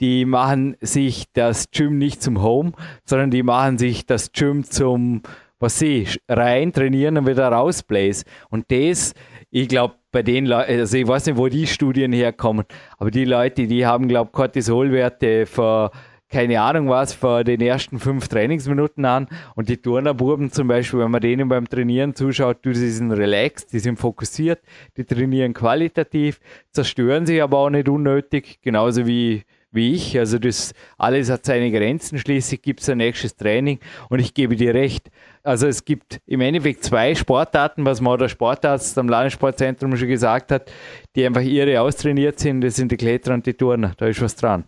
Die 0.00 0.26
machen 0.26 0.76
sich 0.80 1.24
das 1.32 1.70
Gym 1.70 1.96
nicht 1.96 2.22
zum 2.22 2.42
Home, 2.42 2.72
sondern 3.06 3.30
die 3.30 3.42
machen 3.42 3.78
sich 3.78 4.04
das 4.04 4.32
Gym 4.32 4.64
zum, 4.64 5.22
was 5.58 5.78
sie, 5.78 6.06
rein 6.28 6.70
trainieren 6.70 7.16
und 7.16 7.26
wieder 7.26 7.48
rausbläst. 7.48 8.26
Und 8.50 8.70
das, 8.70 9.14
ich 9.50 9.68
glaube, 9.68 9.94
bei 10.16 10.22
den 10.22 10.46
Leuten, 10.46 10.80
also 10.80 10.96
ich 10.96 11.06
weiß 11.06 11.26
nicht, 11.26 11.36
wo 11.36 11.46
die 11.48 11.66
Studien 11.66 12.10
herkommen, 12.10 12.64
aber 12.96 13.10
die 13.10 13.26
Leute, 13.26 13.66
die 13.66 13.84
haben, 13.84 14.08
glaube 14.08 14.30
ich, 14.30 14.32
Cortisolwerte 14.32 15.44
vor 15.44 15.90
keine 16.30 16.58
Ahnung 16.62 16.88
was, 16.88 17.12
vor 17.12 17.44
den 17.44 17.60
ersten 17.60 17.98
fünf 17.98 18.26
Trainingsminuten 18.26 19.04
an. 19.04 19.28
Und 19.54 19.68
die 19.68 19.76
Turnerbuben 19.76 20.50
zum 20.50 20.68
Beispiel, 20.68 21.00
wenn 21.00 21.10
man 21.10 21.20
denen 21.20 21.50
beim 21.50 21.68
Trainieren 21.68 22.14
zuschaut, 22.14 22.64
die 22.64 22.74
sind 22.74 23.12
relaxed, 23.12 23.74
die 23.74 23.78
sind 23.78 23.98
fokussiert, 23.98 24.60
die 24.96 25.04
trainieren 25.04 25.52
qualitativ, 25.52 26.40
zerstören 26.72 27.26
sich 27.26 27.42
aber 27.42 27.58
auch 27.58 27.70
nicht 27.70 27.88
unnötig, 27.88 28.60
genauso 28.62 29.06
wie, 29.06 29.44
wie 29.70 29.92
ich. 29.92 30.18
Also 30.18 30.38
das 30.38 30.72
alles 30.96 31.30
hat 31.30 31.44
seine 31.44 31.70
Grenzen. 31.70 32.18
Schließlich 32.18 32.62
gibt 32.62 32.80
es 32.80 32.88
ein 32.88 32.98
nächstes 32.98 33.36
Training 33.36 33.80
und 34.08 34.18
ich 34.18 34.32
gebe 34.32 34.56
dir 34.56 34.72
recht. 34.72 35.10
Also 35.46 35.68
es 35.68 35.84
gibt 35.84 36.20
im 36.26 36.40
Endeffekt 36.40 36.82
zwei 36.82 37.14
Sportarten, 37.14 37.86
was 37.86 38.00
man 38.00 38.18
der 38.18 38.28
Sportarzt 38.28 38.98
am 38.98 39.08
Landessportzentrum 39.08 39.96
schon 39.96 40.08
gesagt 40.08 40.50
hat, 40.50 40.72
die 41.14 41.24
einfach 41.24 41.42
irre 41.42 41.80
austrainiert 41.80 42.40
sind. 42.40 42.62
Das 42.62 42.74
sind 42.74 42.90
die 42.90 42.96
Kletterer 42.96 43.34
und 43.34 43.46
die 43.46 43.54
Turner. 43.54 43.92
Da 43.96 44.06
ist 44.06 44.20
was 44.20 44.34
dran. 44.34 44.64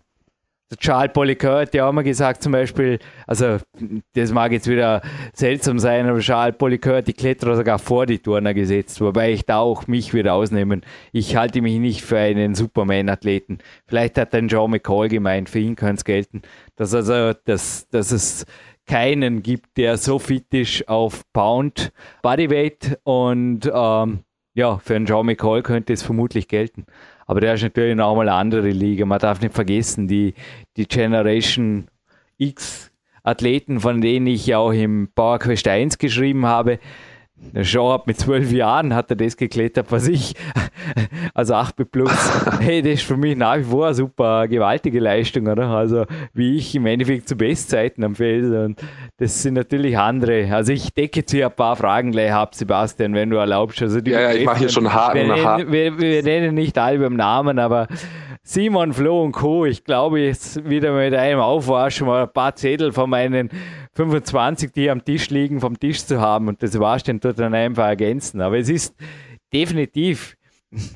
Der 0.70 0.78
Charles 0.78 1.12
Polycœur 1.12 1.62
hat 1.62 1.74
ja 1.74 1.88
auch 1.88 1.92
mal 1.92 2.04
gesagt, 2.04 2.42
zum 2.42 2.52
Beispiel, 2.52 3.00
also 3.26 3.56
das 4.14 4.30
mag 4.30 4.52
jetzt 4.52 4.68
wieder 4.68 5.02
seltsam 5.32 5.80
sein, 5.80 6.06
aber 6.06 6.20
Charles 6.20 6.56
Polycœur 6.56 6.98
hat 6.98 7.08
die 7.08 7.14
Kletterer 7.14 7.56
sogar 7.56 7.80
vor 7.80 8.06
die 8.06 8.18
Turner 8.18 8.54
gesetzt, 8.54 9.00
wobei 9.00 9.32
ich 9.32 9.46
da 9.46 9.58
auch 9.58 9.86
mich 9.88 10.14
wieder 10.14 10.34
ausnehmen. 10.34 10.82
Ich 11.10 11.34
halte 11.34 11.60
mich 11.60 11.78
nicht 11.78 12.02
für 12.02 12.18
einen 12.18 12.54
Superman-Athleten. 12.54 13.58
Vielleicht 13.86 14.16
hat 14.18 14.32
dann 14.32 14.46
John 14.46 14.70
McCall 14.70 15.08
gemeint, 15.08 15.48
für 15.48 15.58
ihn 15.58 15.74
kann 15.74 15.96
es 15.96 16.04
gelten, 16.04 16.42
dass 16.76 16.94
also, 16.94 17.32
dass, 17.46 17.88
dass 17.88 18.12
es 18.12 18.44
keinen 18.88 19.42
gibt, 19.42 19.76
der 19.76 19.96
so 19.96 20.18
fit 20.18 20.52
ist 20.52 20.88
auf 20.88 21.22
Pound 21.32 21.92
Bodyweight 22.22 22.98
und 23.04 23.70
ähm, 23.72 24.20
ja, 24.54 24.78
für 24.78 24.96
einen 24.96 25.06
Joe 25.06 25.22
McCall 25.22 25.62
könnte 25.62 25.92
es 25.92 26.02
vermutlich 26.02 26.48
gelten. 26.48 26.86
Aber 27.26 27.40
der 27.40 27.54
ist 27.54 27.62
natürlich 27.62 27.94
noch 27.94 28.16
mal 28.16 28.28
eine 28.28 28.36
andere 28.36 28.70
Liga. 28.70 29.04
Man 29.06 29.20
darf 29.20 29.40
nicht 29.40 29.54
vergessen, 29.54 30.08
die, 30.08 30.34
die 30.76 30.88
Generation 30.88 31.86
X 32.38 32.90
Athleten, 33.22 33.80
von 33.80 34.00
denen 34.00 34.26
ich 34.26 34.46
ja 34.46 34.58
auch 34.58 34.72
im 34.72 35.10
Power 35.14 35.38
Quest 35.38 35.68
1 35.68 35.98
geschrieben 35.98 36.46
habe, 36.46 36.78
der 37.52 37.62
Jean 37.62 37.92
hat 37.92 38.06
mit 38.06 38.18
zwölf 38.18 38.52
Jahren 38.52 38.94
hat 38.94 39.10
er 39.10 39.16
das 39.16 39.36
geklettert, 39.36 39.90
was 39.90 40.08
ich, 40.08 40.34
also 41.34 41.54
8 41.54 41.90
plus. 41.90 42.10
Hey, 42.60 42.82
das 42.82 42.94
ist 42.94 43.02
für 43.02 43.16
mich 43.16 43.36
nach 43.36 43.58
wie 43.58 43.64
vor 43.64 43.86
eine 43.86 43.94
super 43.94 44.48
gewaltige 44.48 45.00
Leistung, 45.00 45.46
oder? 45.46 45.68
Also, 45.68 46.04
wie 46.34 46.56
ich 46.56 46.74
im 46.74 46.86
Endeffekt 46.86 47.28
zu 47.28 47.36
Bestzeiten 47.36 48.04
am 48.04 48.14
Feld. 48.14 48.44
Und 48.44 48.80
das 49.18 49.42
sind 49.42 49.54
natürlich 49.54 49.96
andere. 49.96 50.52
Also, 50.52 50.72
ich 50.72 50.92
decke 50.92 51.20
jetzt 51.20 51.30
hier 51.30 51.46
ein 51.46 51.54
paar 51.54 51.76
Fragen 51.76 52.12
gleich 52.12 52.32
ab, 52.32 52.54
Sebastian, 52.54 53.14
wenn 53.14 53.30
du 53.30 53.36
erlaubst. 53.36 53.80
Also, 53.82 54.00
ja, 54.00 54.20
ja, 54.20 54.32
ich 54.32 54.44
mache 54.44 54.58
hier 54.58 54.68
schon 54.68 54.92
Haken 54.92 55.14
wir 55.14 55.26
nach 55.28 55.44
Haken. 55.44 55.72
Wir, 55.72 55.98
wir, 55.98 56.22
nennen 56.22 56.54
nicht 56.54 56.76
alle 56.76 56.98
beim 56.98 57.16
Namen, 57.16 57.58
aber 57.58 57.86
Simon, 58.50 58.94
Flo 58.94 59.24
und 59.24 59.32
Co. 59.32 59.66
Ich 59.66 59.84
glaube, 59.84 60.20
jetzt 60.20 60.66
wieder 60.66 60.96
mit 60.96 61.12
einem 61.12 61.40
Aufwaschen 61.40 62.06
mal 62.06 62.22
ein 62.22 62.32
paar 62.32 62.56
Zettel 62.56 62.92
von 62.92 63.10
meinen 63.10 63.50
25, 63.92 64.72
die 64.72 64.88
am 64.88 65.04
Tisch 65.04 65.28
liegen, 65.28 65.60
vom 65.60 65.78
Tisch 65.78 66.02
zu 66.02 66.18
haben 66.18 66.48
und 66.48 66.62
das 66.62 66.78
Warstehen 66.80 67.20
tut 67.20 67.38
dann 67.38 67.52
einfach 67.52 67.84
ergänzen. 67.84 68.40
Aber 68.40 68.56
es 68.56 68.70
ist 68.70 68.96
definitiv, 69.52 70.38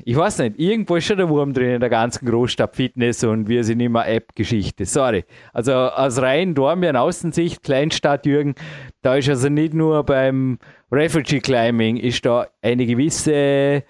ich 0.02 0.16
weiß 0.16 0.38
nicht, 0.38 0.58
irgendwo 0.58 0.96
ist 0.96 1.04
schon 1.04 1.18
der 1.18 1.28
Wurm 1.28 1.52
drin 1.52 1.74
in 1.74 1.80
der 1.80 1.90
ganzen 1.90 2.24
Großstadt-Fitness 2.24 3.22
und 3.24 3.50
wir 3.50 3.64
sind 3.64 3.80
immer 3.80 4.08
App-Geschichte. 4.08 4.86
Sorry. 4.86 5.26
Also 5.52 5.74
aus 5.74 6.22
rein 6.22 6.54
Dornbirn 6.54 6.96
Außensicht, 6.96 7.62
Kleinstadt 7.62 8.24
Jürgen, 8.24 8.54
da 9.02 9.16
ist 9.16 9.28
also 9.28 9.50
nicht 9.50 9.74
nur 9.74 10.04
beim 10.04 10.58
Refugee 10.90 11.40
Climbing, 11.40 11.98
ist 11.98 12.24
da 12.24 12.46
eine 12.62 12.86
gewisse 12.86 13.84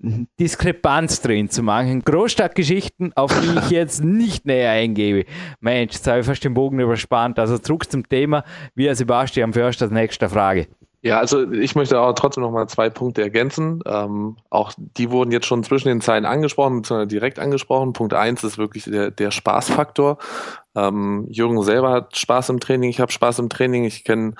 Diskrepanz 0.00 1.20
drin 1.20 1.50
zu 1.50 1.62
manchen 1.62 2.02
Großstadtgeschichten, 2.02 3.12
auf 3.16 3.32
die 3.40 3.58
ich 3.58 3.70
jetzt 3.70 4.04
nicht 4.04 4.46
näher 4.46 4.70
eingebe. 4.70 5.24
Mensch, 5.60 5.94
jetzt 5.94 6.06
habe 6.06 6.20
ich 6.20 6.26
fast 6.26 6.44
den 6.44 6.54
Bogen 6.54 6.78
überspannt. 6.78 7.38
Also 7.38 7.58
zurück 7.58 7.90
zum 7.90 8.08
Thema. 8.08 8.44
Wir, 8.74 8.94
Sebastian 8.94 9.52
Förster, 9.52 9.88
nächste 9.88 10.28
Frage. 10.28 10.68
Ja, 11.00 11.18
also 11.18 11.48
ich 11.52 11.76
möchte 11.76 12.00
auch 12.00 12.12
trotzdem 12.14 12.42
noch 12.42 12.50
mal 12.50 12.66
zwei 12.66 12.90
Punkte 12.90 13.22
ergänzen. 13.22 13.80
Ähm, 13.86 14.36
auch 14.50 14.72
die 14.76 15.12
wurden 15.12 15.30
jetzt 15.30 15.46
schon 15.46 15.62
zwischen 15.62 15.86
den 15.86 16.00
Zeilen 16.00 16.24
angesprochen, 16.24 16.82
beziehungsweise 16.82 17.06
direkt 17.06 17.38
angesprochen. 17.38 17.92
Punkt 17.92 18.14
eins 18.14 18.42
ist 18.42 18.58
wirklich 18.58 18.84
der, 18.84 19.12
der 19.12 19.30
Spaßfaktor. 19.30 20.18
Ähm, 20.74 21.26
Jürgen 21.30 21.62
selber 21.62 21.92
hat 21.92 22.16
Spaß 22.16 22.48
im 22.48 22.58
Training, 22.58 22.90
ich 22.90 22.98
habe 22.98 23.12
Spaß 23.12 23.38
im 23.38 23.48
Training. 23.48 23.84
Ich 23.84 24.02
kenne 24.02 24.34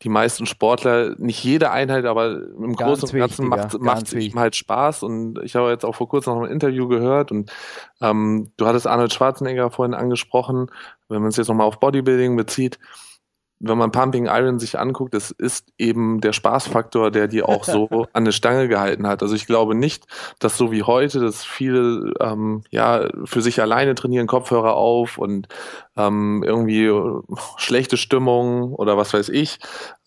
die 0.00 0.08
meisten 0.08 0.46
Sportler, 0.46 1.14
nicht 1.18 1.44
jede 1.44 1.72
Einheit, 1.72 2.06
aber 2.06 2.40
im 2.56 2.74
ganz 2.74 3.00
Großen 3.00 3.10
und 3.10 3.18
Ganzen 3.50 3.82
macht 3.82 4.06
es 4.06 4.14
ihm 4.14 4.38
halt 4.38 4.56
Spaß. 4.56 5.02
Und 5.02 5.38
ich 5.42 5.56
habe 5.56 5.68
jetzt 5.68 5.84
auch 5.84 5.94
vor 5.94 6.08
kurzem 6.08 6.34
noch 6.34 6.42
ein 6.42 6.50
Interview 6.50 6.88
gehört 6.88 7.32
und 7.32 7.52
ähm, 8.00 8.50
du 8.56 8.66
hattest 8.66 8.86
Arnold 8.86 9.12
Schwarzenegger 9.12 9.70
vorhin 9.70 9.94
angesprochen, 9.94 10.70
wenn 11.10 11.20
man 11.20 11.28
es 11.28 11.36
jetzt 11.36 11.48
nochmal 11.48 11.66
auf 11.66 11.80
Bodybuilding 11.80 12.34
bezieht 12.34 12.78
wenn 13.60 13.78
man 13.78 13.90
Pumping 13.90 14.26
Iron 14.26 14.58
sich 14.58 14.78
anguckt, 14.78 15.14
es 15.14 15.30
ist 15.30 15.72
eben 15.78 16.20
der 16.20 16.32
Spaßfaktor, 16.32 17.10
der 17.10 17.26
die 17.28 17.42
auch 17.42 17.64
so 17.64 18.06
an 18.12 18.24
der 18.24 18.32
Stange 18.32 18.68
gehalten 18.68 19.06
hat. 19.06 19.22
Also 19.22 19.34
ich 19.34 19.46
glaube 19.46 19.74
nicht, 19.74 20.06
dass 20.38 20.56
so 20.56 20.70
wie 20.70 20.84
heute, 20.84 21.20
dass 21.20 21.44
viele 21.44 22.12
ähm, 22.20 22.62
ja 22.70 23.08
für 23.24 23.42
sich 23.42 23.60
alleine 23.60 23.94
trainieren, 23.94 24.26
Kopfhörer 24.26 24.74
auf 24.74 25.18
und 25.18 25.48
ähm, 25.96 26.44
irgendwie 26.46 26.92
schlechte 27.56 27.96
Stimmung 27.96 28.72
oder 28.74 28.96
was 28.96 29.12
weiß 29.12 29.28
ich, 29.28 29.58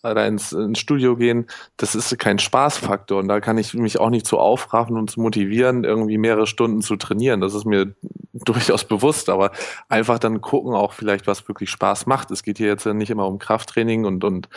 da 0.02 0.26
ins, 0.26 0.52
ins 0.52 0.80
Studio 0.80 1.16
gehen, 1.16 1.46
das 1.76 1.94
ist 1.94 2.18
kein 2.18 2.38
Spaßfaktor. 2.38 3.20
Und 3.20 3.28
da 3.28 3.40
kann 3.40 3.56
ich 3.56 3.74
mich 3.74 4.00
auch 4.00 4.10
nicht 4.10 4.26
zu 4.26 4.38
aufraffen 4.38 4.96
und 4.96 5.10
zu 5.10 5.20
motivieren, 5.20 5.84
irgendwie 5.84 6.18
mehrere 6.18 6.46
Stunden 6.46 6.82
zu 6.82 6.96
trainieren. 6.96 7.40
Das 7.40 7.54
ist 7.54 7.64
mir 7.64 7.94
durchaus 8.32 8.84
bewusst, 8.84 9.30
aber 9.30 9.52
einfach 9.88 10.18
dann 10.18 10.40
gucken 10.40 10.74
auch 10.74 10.92
vielleicht, 10.92 11.26
was 11.26 11.46
wirklich 11.46 11.70
Spaß 11.70 12.06
macht. 12.06 12.30
Es 12.30 12.42
geht 12.42 12.58
hier 12.58 12.66
jetzt 12.66 12.84
nicht 12.86 13.10
immer 13.10 13.26
um 13.26 13.38
Krafttraining 13.38 14.04
und, 14.04 14.24
und 14.24 14.48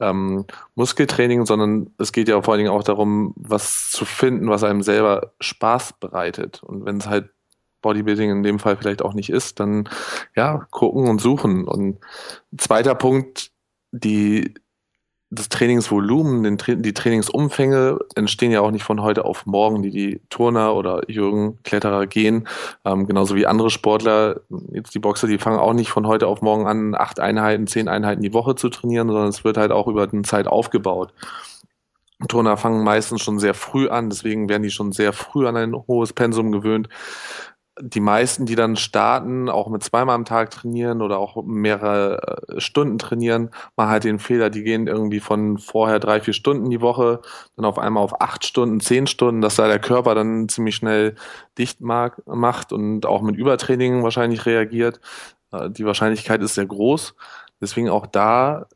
ähm, 0.00 0.44
Muskeltraining, 0.76 1.46
sondern 1.46 1.90
es 1.98 2.12
geht 2.12 2.28
ja 2.28 2.40
vor 2.40 2.54
allen 2.54 2.64
Dingen 2.64 2.72
auch 2.72 2.84
darum, 2.84 3.34
was 3.36 3.90
zu 3.90 4.04
finden, 4.04 4.48
was 4.48 4.62
einem 4.62 4.82
selber 4.82 5.32
Spaß 5.40 5.94
bereitet. 5.94 6.62
Und 6.62 6.84
wenn 6.84 6.98
es 6.98 7.08
halt 7.08 7.30
Bodybuilding 7.80 8.30
in 8.30 8.42
dem 8.44 8.60
Fall 8.60 8.76
vielleicht 8.76 9.02
auch 9.02 9.14
nicht 9.14 9.30
ist, 9.30 9.58
dann 9.58 9.88
ja, 10.36 10.66
gucken 10.70 11.08
und 11.08 11.20
suchen. 11.20 11.66
Und 11.66 11.98
zweiter 12.56 12.94
Punkt, 12.94 13.50
die 13.90 14.54
das 15.34 15.48
Trainingsvolumen, 15.48 16.42
den 16.42 16.58
Tra 16.58 16.74
die 16.74 16.92
Trainingsumfänge 16.92 17.98
entstehen 18.14 18.52
ja 18.52 18.60
auch 18.60 18.70
nicht 18.70 18.84
von 18.84 19.00
heute 19.00 19.24
auf 19.24 19.46
morgen, 19.46 19.82
die 19.82 19.90
die 19.90 20.20
Turner 20.28 20.74
oder 20.74 21.10
Jürgen 21.10 21.58
Kletterer 21.62 22.06
gehen, 22.06 22.46
ähm, 22.84 23.06
genauso 23.06 23.34
wie 23.34 23.46
andere 23.46 23.70
Sportler, 23.70 24.42
jetzt 24.72 24.94
die 24.94 24.98
Boxer, 24.98 25.26
die 25.26 25.38
fangen 25.38 25.58
auch 25.58 25.72
nicht 25.72 25.88
von 25.90 26.06
heute 26.06 26.26
auf 26.26 26.42
morgen 26.42 26.66
an, 26.66 26.94
acht 26.94 27.18
Einheiten, 27.18 27.66
zehn 27.66 27.88
Einheiten 27.88 28.20
die 28.20 28.34
Woche 28.34 28.56
zu 28.56 28.68
trainieren, 28.68 29.08
sondern 29.08 29.28
es 29.28 29.42
wird 29.42 29.56
halt 29.56 29.72
auch 29.72 29.88
über 29.88 30.06
eine 30.06 30.22
Zeit 30.22 30.46
aufgebaut. 30.46 31.14
Turner 32.28 32.58
fangen 32.58 32.84
meistens 32.84 33.22
schon 33.22 33.38
sehr 33.38 33.54
früh 33.54 33.88
an, 33.88 34.10
deswegen 34.10 34.50
werden 34.50 34.62
die 34.62 34.70
schon 34.70 34.92
sehr 34.92 35.14
früh 35.14 35.48
an 35.48 35.56
ein 35.56 35.74
hohes 35.74 36.12
Pensum 36.12 36.52
gewöhnt 36.52 36.88
die 37.82 38.00
meisten, 38.00 38.46
die 38.46 38.54
dann 38.54 38.76
starten, 38.76 39.48
auch 39.48 39.68
mit 39.68 39.82
zweimal 39.82 40.14
am 40.14 40.24
Tag 40.24 40.50
trainieren 40.50 41.02
oder 41.02 41.18
auch 41.18 41.42
mehrere 41.44 42.46
äh, 42.48 42.60
Stunden 42.60 42.98
trainieren, 42.98 43.50
machen 43.76 43.90
halt 43.90 44.04
den 44.04 44.18
Fehler, 44.20 44.50
die 44.50 44.62
gehen 44.62 44.86
irgendwie 44.86 45.20
von 45.20 45.58
vorher 45.58 45.98
drei, 45.98 46.20
vier 46.20 46.34
Stunden 46.34 46.70
die 46.70 46.80
Woche, 46.80 47.20
dann 47.56 47.64
auf 47.64 47.78
einmal 47.78 48.02
auf 48.04 48.20
acht 48.20 48.46
Stunden, 48.46 48.80
zehn 48.80 49.06
Stunden, 49.06 49.40
dass 49.40 49.56
da 49.56 49.66
der 49.66 49.80
Körper 49.80 50.14
dann 50.14 50.48
ziemlich 50.48 50.76
schnell 50.76 51.16
dicht 51.58 51.80
macht 51.80 52.72
und 52.72 53.04
auch 53.06 53.22
mit 53.22 53.36
Übertraining 53.36 54.02
wahrscheinlich 54.02 54.46
reagiert. 54.46 55.00
Äh, 55.52 55.70
die 55.70 55.84
Wahrscheinlichkeit 55.84 56.40
ist 56.42 56.54
sehr 56.54 56.66
groß. 56.66 57.14
Deswegen 57.60 57.90
auch 57.90 58.06
da 58.06 58.66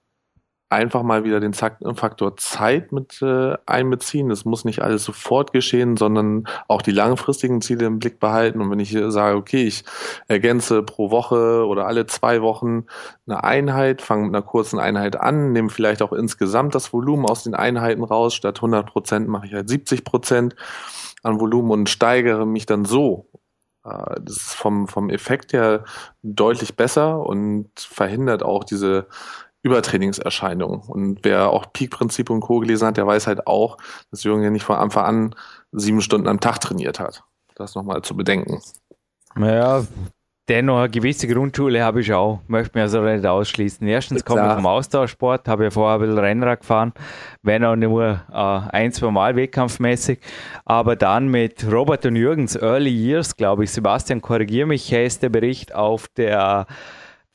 einfach 0.69 1.03
mal 1.05 1.23
wieder 1.25 1.39
den 1.39 1.55
Faktor 1.55 2.37
Zeit 2.37 2.91
mit 2.91 3.23
äh, 3.23 3.57
einbeziehen. 3.67 4.29
Das 4.29 4.45
muss 4.45 4.65
nicht 4.65 4.83
alles 4.83 5.05
sofort 5.05 5.53
geschehen, 5.53 5.97
sondern 5.97 6.49
auch 6.67 6.83
die 6.83 6.91
langfristigen 6.91 7.61
Ziele 7.61 7.87
im 7.87 8.01
Blick 8.01 8.19
behalten. 8.19 8.61
Und 8.61 8.71
wenn 8.71 8.81
ich 8.81 8.97
sage, 9.09 9.37
okay, 9.37 9.63
ich 9.63 9.85
ergänze 10.27 10.83
pro 10.83 11.11
Woche 11.11 11.65
oder 11.67 11.87
alle 11.87 12.07
zwei 12.07 12.43
Wochen 12.43 12.87
eine 13.27 13.45
Einheit, 13.45 14.03
fange 14.03 14.27
mit 14.27 14.35
einer 14.35 14.43
kurzen 14.43 14.81
Einheit 14.81 15.21
an, 15.21 15.53
nehme 15.53 15.71
vielleicht 15.71 16.03
auch 16.03 16.13
insgesamt 16.13 16.75
das 16.75 16.93
Volumen 16.93 17.27
aus 17.27 17.45
den 17.45 17.55
Einheiten 17.55 18.03
raus. 18.03 18.35
Statt 18.35 18.59
100 18.59 18.87
Prozent 18.87 19.29
mache 19.29 19.47
ich 19.47 19.55
halt 19.55 19.69
70 19.69 20.05
Prozent 20.05 20.57
an 21.23 21.39
Volumen 21.39 21.71
und 21.71 21.89
steigere 21.89 22.45
mich 22.45 22.67
dann 22.67 22.85
so 22.85 23.29
äh, 23.85 24.21
das 24.21 24.37
ist 24.37 24.55
vom, 24.55 24.89
vom 24.89 25.11
Effekt 25.11 25.53
her 25.53 25.85
deutlich 26.23 26.77
besser 26.77 27.25
und 27.25 27.71
verhindert 27.77 28.43
auch 28.43 28.65
diese 28.65 29.07
Übertrainingserscheinungen. 29.67 30.81
Und 30.81 31.21
wer 31.23 31.51
auch 31.51 31.73
Peak-Prinzip 31.73 32.31
und 32.31 32.41
Co. 32.41 32.61
gelesen 32.61 32.87
hat, 32.87 32.97
der 32.97 33.07
weiß 33.07 33.27
halt 33.27 33.47
auch, 33.47 33.77
dass 34.11 34.25
Jürgen 34.25 34.43
ja 34.43 34.51
nicht 34.51 34.65
von 34.65 34.77
Anfang 34.77 35.05
an 35.05 35.35
sieben 35.73 36.01
Stunden 36.01 36.29
am 36.29 36.41
Tag 36.41 36.61
trainiert 36.61 37.01
hat. 37.01 37.25
Das 37.57 37.75
nochmal 37.75 38.03
zu 38.03 38.17
bedenken. 38.17 38.61
Naja, 39.35 39.85
dennoch 40.49 40.79
eine 40.79 40.91
gewisse 40.91 41.27
Grundschule 41.27 41.83
habe 41.83 42.01
ich 42.01 42.13
auch. 42.13 42.41
Möchte 42.47 42.79
mir 42.79 42.83
also 42.83 43.01
nicht 43.01 43.27
ausschließen. 43.27 43.87
Erstens 43.87 44.25
komme 44.25 44.47
ich 44.47 44.55
vom 44.55 44.67
Austauschsport, 44.67 45.49
habe 45.49 45.65
ja 45.65 45.71
vorher 45.71 45.97
ein 45.97 46.01
bisschen 46.01 46.19
Rennrad 46.19 46.61
gefahren, 46.61 46.93
wenn 47.43 47.65
auch 47.65 47.77
nur 47.77 48.21
äh, 48.33 48.61
ein, 48.71 48.93
zwei 48.93 49.11
Mal 49.11 49.37
wettkampfmäßig. 49.37 50.21
Aber 50.65 50.97
dann 50.97 51.29
mit 51.29 51.71
Robert 51.71 52.07
und 52.07 52.17
Jürgens 52.17 52.57
Early 52.57 52.91
Years, 52.91 53.37
glaube 53.37 53.65
ich, 53.65 53.73
Sebastian, 53.73 54.23
korrigiere 54.23 54.67
mich, 54.67 54.93
heißt 54.93 55.23
der 55.23 55.31
Bericht 55.31 55.75
auf 55.75 56.09
der 56.09 56.67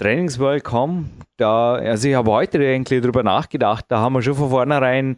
Trainingsworld.com, 0.02 1.12
da, 1.38 1.76
also 1.76 2.08
ich 2.08 2.16
habe 2.16 2.32
heute 2.32 2.58
eigentlich 2.58 3.02
darüber 3.02 3.22
nachgedacht, 3.22 3.86
da 3.88 4.00
haben 4.00 4.14
wir 4.14 4.24
schon 4.24 4.34
von 4.34 4.50
vornherein 4.50 5.18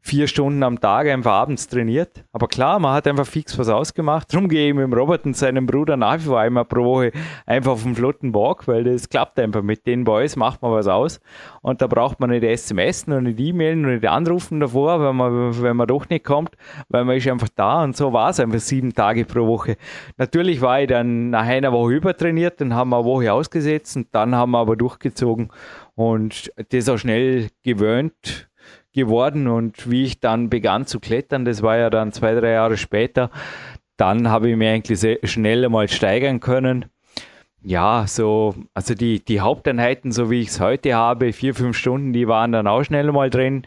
vier 0.00 0.26
Stunden 0.26 0.62
am 0.62 0.80
Tag 0.80 1.06
einfach 1.08 1.32
abends 1.32 1.68
trainiert. 1.68 2.24
Aber 2.32 2.48
klar, 2.48 2.78
man 2.78 2.94
hat 2.94 3.06
einfach 3.06 3.26
fix 3.26 3.58
was 3.58 3.68
ausgemacht. 3.68 4.32
Darum 4.32 4.48
gehe 4.48 4.68
ich 4.68 4.74
mit 4.74 4.84
dem 4.84 4.92
Robert 4.92 5.26
und 5.26 5.36
seinem 5.36 5.66
Bruder 5.66 5.96
nach 5.96 6.18
wie 6.18 6.24
vor 6.24 6.40
einmal 6.40 6.64
pro 6.64 6.84
Woche 6.84 7.12
einfach 7.44 7.72
auf 7.72 7.82
den 7.82 7.94
flotten 7.94 8.34
Walk, 8.34 8.66
weil 8.68 8.84
das 8.84 9.08
klappt 9.08 9.38
einfach. 9.38 9.62
Mit 9.62 9.86
den 9.86 10.04
Boys 10.04 10.36
macht 10.36 10.62
man 10.62 10.72
was 10.72 10.86
aus. 10.86 11.20
Und 11.62 11.82
da 11.82 11.86
braucht 11.86 12.20
man 12.20 12.30
nicht 12.30 12.44
SMS 12.44 13.04
und 13.04 13.24
nicht 13.24 13.38
E-Mailen 13.38 13.84
und 13.84 13.92
nicht 13.92 14.06
anrufen 14.06 14.60
davor, 14.60 15.00
wenn 15.02 15.16
man, 15.16 15.62
wenn 15.62 15.76
man 15.76 15.86
doch 15.86 16.08
nicht 16.08 16.24
kommt, 16.24 16.56
weil 16.88 17.04
man 17.04 17.16
ist 17.16 17.28
einfach 17.28 17.48
da 17.54 17.82
und 17.82 17.96
so 17.96 18.12
war 18.12 18.30
es 18.30 18.40
einfach 18.40 18.60
sieben 18.60 18.94
Tage 18.94 19.24
pro 19.24 19.46
Woche. 19.46 19.76
Natürlich 20.16 20.60
war 20.60 20.80
ich 20.80 20.88
dann 20.88 21.30
nach 21.30 21.46
einer 21.46 21.72
Woche 21.72 21.94
übertrainiert, 21.94 22.60
dann 22.60 22.74
haben 22.74 22.90
wir 22.90 22.98
eine 22.98 23.04
Woche 23.04 23.32
ausgesetzt 23.32 23.96
und 23.96 24.08
dann 24.12 24.34
haben 24.34 24.52
wir 24.52 24.58
aber 24.58 24.76
durchgezogen 24.76 25.50
und 25.94 26.50
das 26.70 26.88
auch 26.88 26.98
schnell 26.98 27.48
gewöhnt 27.62 28.48
geworden 28.92 29.48
und 29.48 29.90
wie 29.90 30.04
ich 30.04 30.20
dann 30.20 30.50
begann 30.50 30.86
zu 30.86 31.00
klettern, 31.00 31.44
das 31.44 31.62
war 31.62 31.76
ja 31.76 31.90
dann 31.90 32.12
zwei, 32.12 32.34
drei 32.34 32.52
Jahre 32.52 32.76
später, 32.76 33.30
dann 33.96 34.28
habe 34.28 34.50
ich 34.50 34.56
mir 34.56 34.72
eigentlich 34.72 34.98
sehr 34.98 35.18
schnell 35.24 35.68
mal 35.68 35.88
steigern 35.88 36.40
können 36.40 36.86
ja, 37.62 38.06
so, 38.06 38.54
also 38.72 38.94
die, 38.94 39.24
die 39.24 39.40
Haupteinheiten, 39.40 40.12
so 40.12 40.30
wie 40.30 40.40
ich 40.40 40.48
es 40.48 40.60
heute 40.60 40.94
habe, 40.94 41.32
vier, 41.32 41.54
fünf 41.56 41.76
Stunden, 41.76 42.12
die 42.12 42.28
waren 42.28 42.52
dann 42.52 42.68
auch 42.68 42.84
schnell 42.84 43.10
mal 43.10 43.30
drin. 43.30 43.62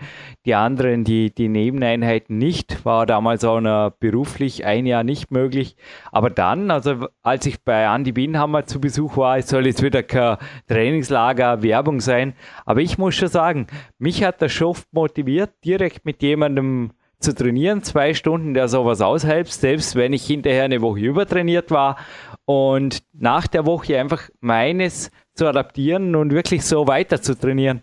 Die 0.45 0.55
anderen, 0.55 1.03
die, 1.03 1.33
die 1.33 1.49
Nebeneinheiten 1.49 2.37
nicht, 2.37 2.85
war 2.85 3.05
damals 3.05 3.43
auch 3.43 3.59
noch 3.59 3.91
beruflich 3.99 4.65
ein 4.65 4.85
Jahr 4.85 5.03
nicht 5.03 5.29
möglich. 5.31 5.75
Aber 6.11 6.29
dann, 6.29 6.71
also 6.71 7.07
als 7.21 7.45
ich 7.45 7.61
bei 7.63 7.83
Andy 7.83 8.13
Binhammer 8.13 8.65
zu 8.65 8.79
Besuch 8.79 9.17
war, 9.17 9.37
es 9.37 9.49
soll 9.49 9.67
jetzt 9.67 9.83
wieder 9.83 10.03
kein 10.03 10.37
Trainingslager, 10.67 11.61
Werbung 11.61 11.99
sein, 11.99 12.33
aber 12.65 12.79
ich 12.79 12.97
muss 12.97 13.15
schon 13.15 13.27
sagen, 13.27 13.67
mich 13.99 14.23
hat 14.23 14.41
das 14.41 14.53
schon 14.53 14.77
motiviert, 14.93 15.51
direkt 15.65 16.05
mit 16.05 16.23
jemandem 16.23 16.91
zu 17.21 17.33
trainieren, 17.33 17.83
zwei 17.83 18.13
Stunden, 18.13 18.53
der 18.53 18.67
sowas 18.67 19.01
aushält, 19.01 19.47
selbst 19.47 19.95
wenn 19.95 20.13
ich 20.13 20.25
hinterher 20.25 20.63
eine 20.63 20.81
Woche 20.81 20.99
übertrainiert 20.99 21.71
war 21.71 21.97
und 22.45 23.03
nach 23.13 23.47
der 23.47 23.65
Woche 23.65 23.99
einfach 23.99 24.29
meines 24.39 25.11
zu 25.33 25.47
adaptieren 25.47 26.15
und 26.15 26.31
wirklich 26.33 26.65
so 26.65 26.87
weiter 26.87 27.21
zu 27.21 27.37
trainieren. 27.37 27.81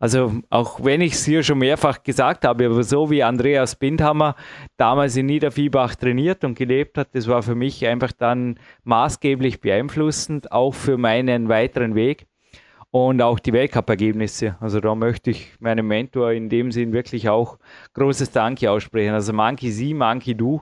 Also 0.00 0.32
auch 0.48 0.82
wenn 0.82 1.02
ich 1.02 1.12
es 1.12 1.26
hier 1.26 1.42
schon 1.42 1.58
mehrfach 1.58 2.02
gesagt 2.02 2.46
habe, 2.46 2.66
aber 2.66 2.82
so 2.82 3.10
wie 3.10 3.22
Andreas 3.22 3.76
Bindhammer 3.76 4.34
damals 4.78 5.14
in 5.16 5.26
Niederviehbach 5.26 5.94
trainiert 5.94 6.42
und 6.42 6.56
gelebt 6.56 6.96
hat, 6.96 7.14
das 7.14 7.28
war 7.28 7.42
für 7.42 7.54
mich 7.54 7.86
einfach 7.86 8.12
dann 8.12 8.58
maßgeblich 8.84 9.60
beeinflussend, 9.60 10.52
auch 10.52 10.72
für 10.72 10.96
meinen 10.96 11.50
weiteren 11.50 11.94
Weg 11.94 12.26
und 12.90 13.22
auch 13.22 13.38
die 13.38 13.52
Weltcup-Ergebnisse. 13.52 14.56
Also 14.60 14.80
da 14.80 14.94
möchte 14.94 15.30
ich 15.30 15.52
meinem 15.60 15.86
Mentor 15.86 16.32
in 16.32 16.48
dem 16.48 16.72
Sinn 16.72 16.92
wirklich 16.92 17.28
auch 17.28 17.58
großes 17.94 18.32
Danke 18.32 18.70
aussprechen. 18.70 19.14
Also 19.14 19.32
Monkey 19.32 19.70
sie, 19.70 19.94
Monkey 19.94 20.34
du. 20.34 20.60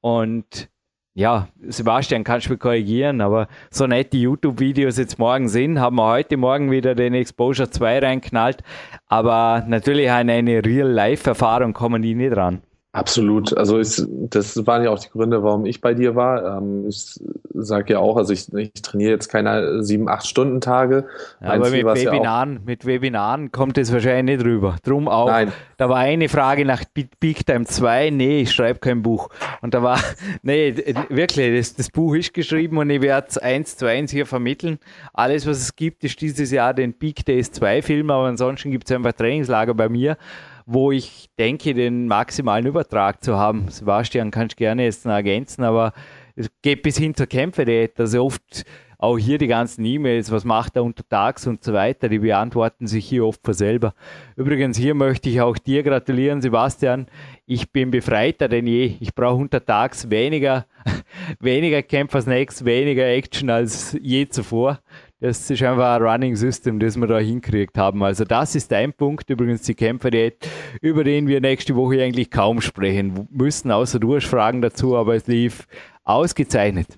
Und 0.00 0.68
ja, 1.14 1.48
Sebastian, 1.60 2.24
kannst 2.24 2.46
du 2.46 2.52
mich 2.52 2.60
korrigieren, 2.60 3.20
aber 3.20 3.46
so 3.70 3.86
nett 3.86 4.12
die 4.12 4.22
YouTube-Videos 4.22 4.96
jetzt 4.96 5.18
morgen 5.18 5.48
sind, 5.48 5.78
haben 5.78 5.96
wir 5.96 6.08
heute 6.10 6.38
Morgen 6.38 6.70
wieder 6.70 6.94
den 6.94 7.12
Exposure 7.12 7.68
2 7.68 7.98
reinknallt. 7.98 8.62
Aber 9.06 9.64
natürlich 9.66 10.10
eine, 10.10 10.32
eine 10.32 10.64
Real-Life-Erfahrung 10.64 11.74
kommen 11.74 12.00
die 12.00 12.14
nicht 12.14 12.34
ran. 12.34 12.62
Absolut. 12.94 13.56
Also 13.56 13.80
ich, 13.80 14.02
das 14.06 14.66
waren 14.66 14.84
ja 14.84 14.90
auch 14.90 14.98
die 14.98 15.08
Gründe, 15.08 15.42
warum 15.42 15.64
ich 15.64 15.80
bei 15.80 15.94
dir 15.94 16.14
war. 16.14 16.58
Ähm, 16.58 16.86
ich 16.86 17.18
sage 17.54 17.94
ja 17.94 17.98
auch, 18.00 18.18
also 18.18 18.34
ich, 18.34 18.52
ich 18.52 18.82
trainiere 18.82 19.12
jetzt 19.12 19.28
keine 19.28 19.82
sieben, 19.82 20.10
acht 20.10 20.26
Stunden 20.26 20.60
Tage. 20.60 21.06
Ja, 21.40 21.52
aber 21.54 21.70
mit 21.70 21.86
Webinaren, 21.86 22.54
ja 22.54 22.60
mit 22.66 22.84
Webinaren 22.84 23.50
kommt 23.50 23.78
es 23.78 23.90
wahrscheinlich 23.94 24.36
nicht 24.36 24.46
rüber. 24.46 24.76
Drum 24.84 25.08
auch. 25.08 25.26
Nein. 25.26 25.52
Da 25.78 25.88
war 25.88 25.96
eine 25.96 26.28
Frage 26.28 26.66
nach 26.66 26.84
Big 26.92 27.46
Time 27.46 27.64
2. 27.64 28.10
Nee, 28.10 28.42
ich 28.42 28.52
schreibe 28.52 28.78
kein 28.78 29.02
Buch. 29.02 29.30
Und 29.62 29.72
da 29.72 29.82
war, 29.82 29.98
nee, 30.42 30.74
wirklich, 31.08 31.56
das, 31.56 31.74
das 31.74 31.88
Buch 31.88 32.14
ist 32.14 32.34
geschrieben 32.34 32.76
und 32.76 32.90
ich 32.90 33.00
werde 33.00 33.26
es 33.30 33.38
eins 33.38 33.74
zu 33.74 33.86
eins 33.86 34.10
hier 34.10 34.26
vermitteln. 34.26 34.78
Alles, 35.14 35.46
was 35.46 35.62
es 35.62 35.76
gibt, 35.76 36.04
ist 36.04 36.20
dieses 36.20 36.50
Jahr 36.50 36.74
den 36.74 36.92
Big 36.92 37.24
Days 37.24 37.52
2 37.52 37.80
Film, 37.80 38.10
aber 38.10 38.26
ansonsten 38.26 38.70
gibt 38.70 38.90
es 38.90 38.94
einfach 38.94 39.12
Trainingslager 39.12 39.72
bei 39.72 39.88
mir 39.88 40.18
wo 40.66 40.92
ich 40.92 41.28
denke, 41.38 41.74
den 41.74 42.06
maximalen 42.06 42.66
Übertrag 42.66 43.22
zu 43.22 43.36
haben. 43.36 43.68
Sebastian, 43.68 44.30
kannst 44.30 44.56
gerne 44.56 44.84
jetzt 44.84 45.04
noch 45.04 45.12
ergänzen, 45.12 45.64
aber 45.64 45.92
es 46.34 46.50
geht 46.62 46.82
bis 46.82 46.96
hin 46.98 47.14
zur 47.14 47.26
Kämpfe-Diät. 47.26 47.98
Also 48.00 48.24
oft 48.24 48.64
auch 49.02 49.18
hier 49.18 49.36
die 49.36 49.48
ganzen 49.48 49.84
E-Mails, 49.84 50.30
was 50.30 50.44
macht 50.44 50.76
er 50.76 50.84
untertags 50.84 51.48
und 51.48 51.64
so 51.64 51.72
weiter, 51.72 52.08
die 52.08 52.20
beantworten 52.20 52.86
sich 52.86 53.04
hier 53.04 53.26
oft 53.26 53.40
von 53.44 53.52
selber. 53.52 53.94
Übrigens, 54.36 54.78
hier 54.78 54.94
möchte 54.94 55.28
ich 55.28 55.40
auch 55.40 55.58
dir 55.58 55.82
gratulieren, 55.82 56.40
Sebastian. 56.40 57.06
Ich 57.44 57.72
bin 57.72 57.90
befreiter 57.90 58.48
denn 58.48 58.68
je. 58.68 58.94
Ich 59.00 59.12
brauche 59.12 59.40
untertags 59.40 60.08
weniger, 60.08 60.66
weniger 61.40 61.82
Kämpfer-Snacks, 61.82 62.64
weniger 62.64 63.04
Action 63.04 63.50
als 63.50 63.98
je 64.00 64.28
zuvor. 64.28 64.78
Das 65.22 65.48
ist 65.48 65.62
einfach 65.62 66.00
ein 66.00 66.02
Running 66.02 66.34
System, 66.34 66.80
das 66.80 66.96
wir 66.96 67.06
da 67.06 67.20
hinkriegt 67.20 67.78
haben. 67.78 68.02
Also 68.02 68.24
das 68.24 68.56
ist 68.56 68.72
ein 68.72 68.92
Punkt, 68.92 69.30
übrigens 69.30 69.62
die 69.62 69.76
Kämpferdiät, 69.76 70.48
über 70.80 71.04
den 71.04 71.28
wir 71.28 71.40
nächste 71.40 71.76
Woche 71.76 72.02
eigentlich 72.02 72.28
kaum 72.28 72.60
sprechen 72.60 73.28
müssen, 73.30 73.70
außer 73.70 74.00
du 74.00 74.16
hast 74.16 74.26
Fragen 74.26 74.62
dazu, 74.62 74.96
aber 74.96 75.14
es 75.14 75.28
lief 75.28 75.68
ausgezeichnet. 76.02 76.88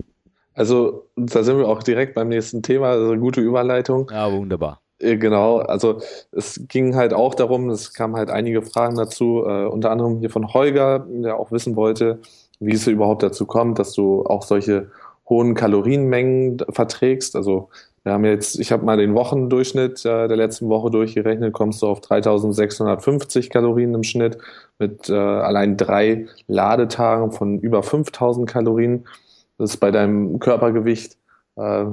Also 0.55 1.07
da 1.17 1.43
sind 1.43 1.59
wir 1.59 1.69
auch 1.69 1.83
direkt 1.83 2.15
beim 2.15 2.29
nächsten 2.29 2.63
Thema, 2.63 2.93
also 2.93 3.11
eine 3.11 3.21
gute 3.21 3.43
Überleitung. 3.43 4.11
Ja, 4.11 4.33
wunderbar. 4.33 4.81
Äh, 5.01 5.19
genau, 5.19 5.59
also 5.59 6.01
es 6.33 6.65
ging 6.67 6.97
halt 6.97 7.13
auch 7.13 7.35
darum, 7.35 7.69
es 7.69 7.93
kamen 7.93 8.17
halt 8.17 8.31
einige 8.31 8.63
Fragen 8.63 8.97
dazu, 8.97 9.45
äh, 9.47 9.67
unter 9.67 9.91
anderem 9.91 10.21
hier 10.21 10.31
von 10.31 10.55
Holger, 10.55 11.07
der 11.11 11.39
auch 11.39 11.53
wissen 11.53 11.77
wollte, 11.77 12.21
wie 12.59 12.73
es 12.73 12.87
überhaupt 12.87 13.23
dazu 13.23 13.45
kommt, 13.45 13.79
dass 13.79 13.93
du 13.93 14.25
auch 14.25 14.45
solche 14.45 14.91
hohen 15.29 15.55
Kalorienmengen 15.55 16.63
verträgst. 16.71 17.37
Also 17.37 17.69
wir 18.05 18.13
haben 18.13 18.25
jetzt, 18.27 18.61
ich 18.61 18.71
habe 18.71 18.85
mal 18.85 18.99
den 18.99 19.15
Wochendurchschnitt 19.15 20.05
äh, 20.05 20.29
der 20.29 20.37
letzten 20.37 20.69
Woche 20.69 20.91
durchgerechnet, 20.91 21.55
kommst 21.55 21.81
du 21.81 21.87
auf 21.87 22.03
3650 22.03 23.49
Kalorien 23.49 23.95
im 23.95 24.03
Schnitt 24.03 24.37
mit 24.79 25.09
äh, 25.09 25.15
allein 25.15 25.79
drei 25.79 26.27
Ladetagen 26.47 27.33
von 27.33 27.59
über 27.59 27.83
5000 27.83 28.49
Kalorien. 28.49 29.07
Das 29.57 29.71
ist 29.71 29.77
bei 29.79 29.91
deinem 29.91 30.39
Körpergewicht, 30.39 31.17
äh, 31.57 31.87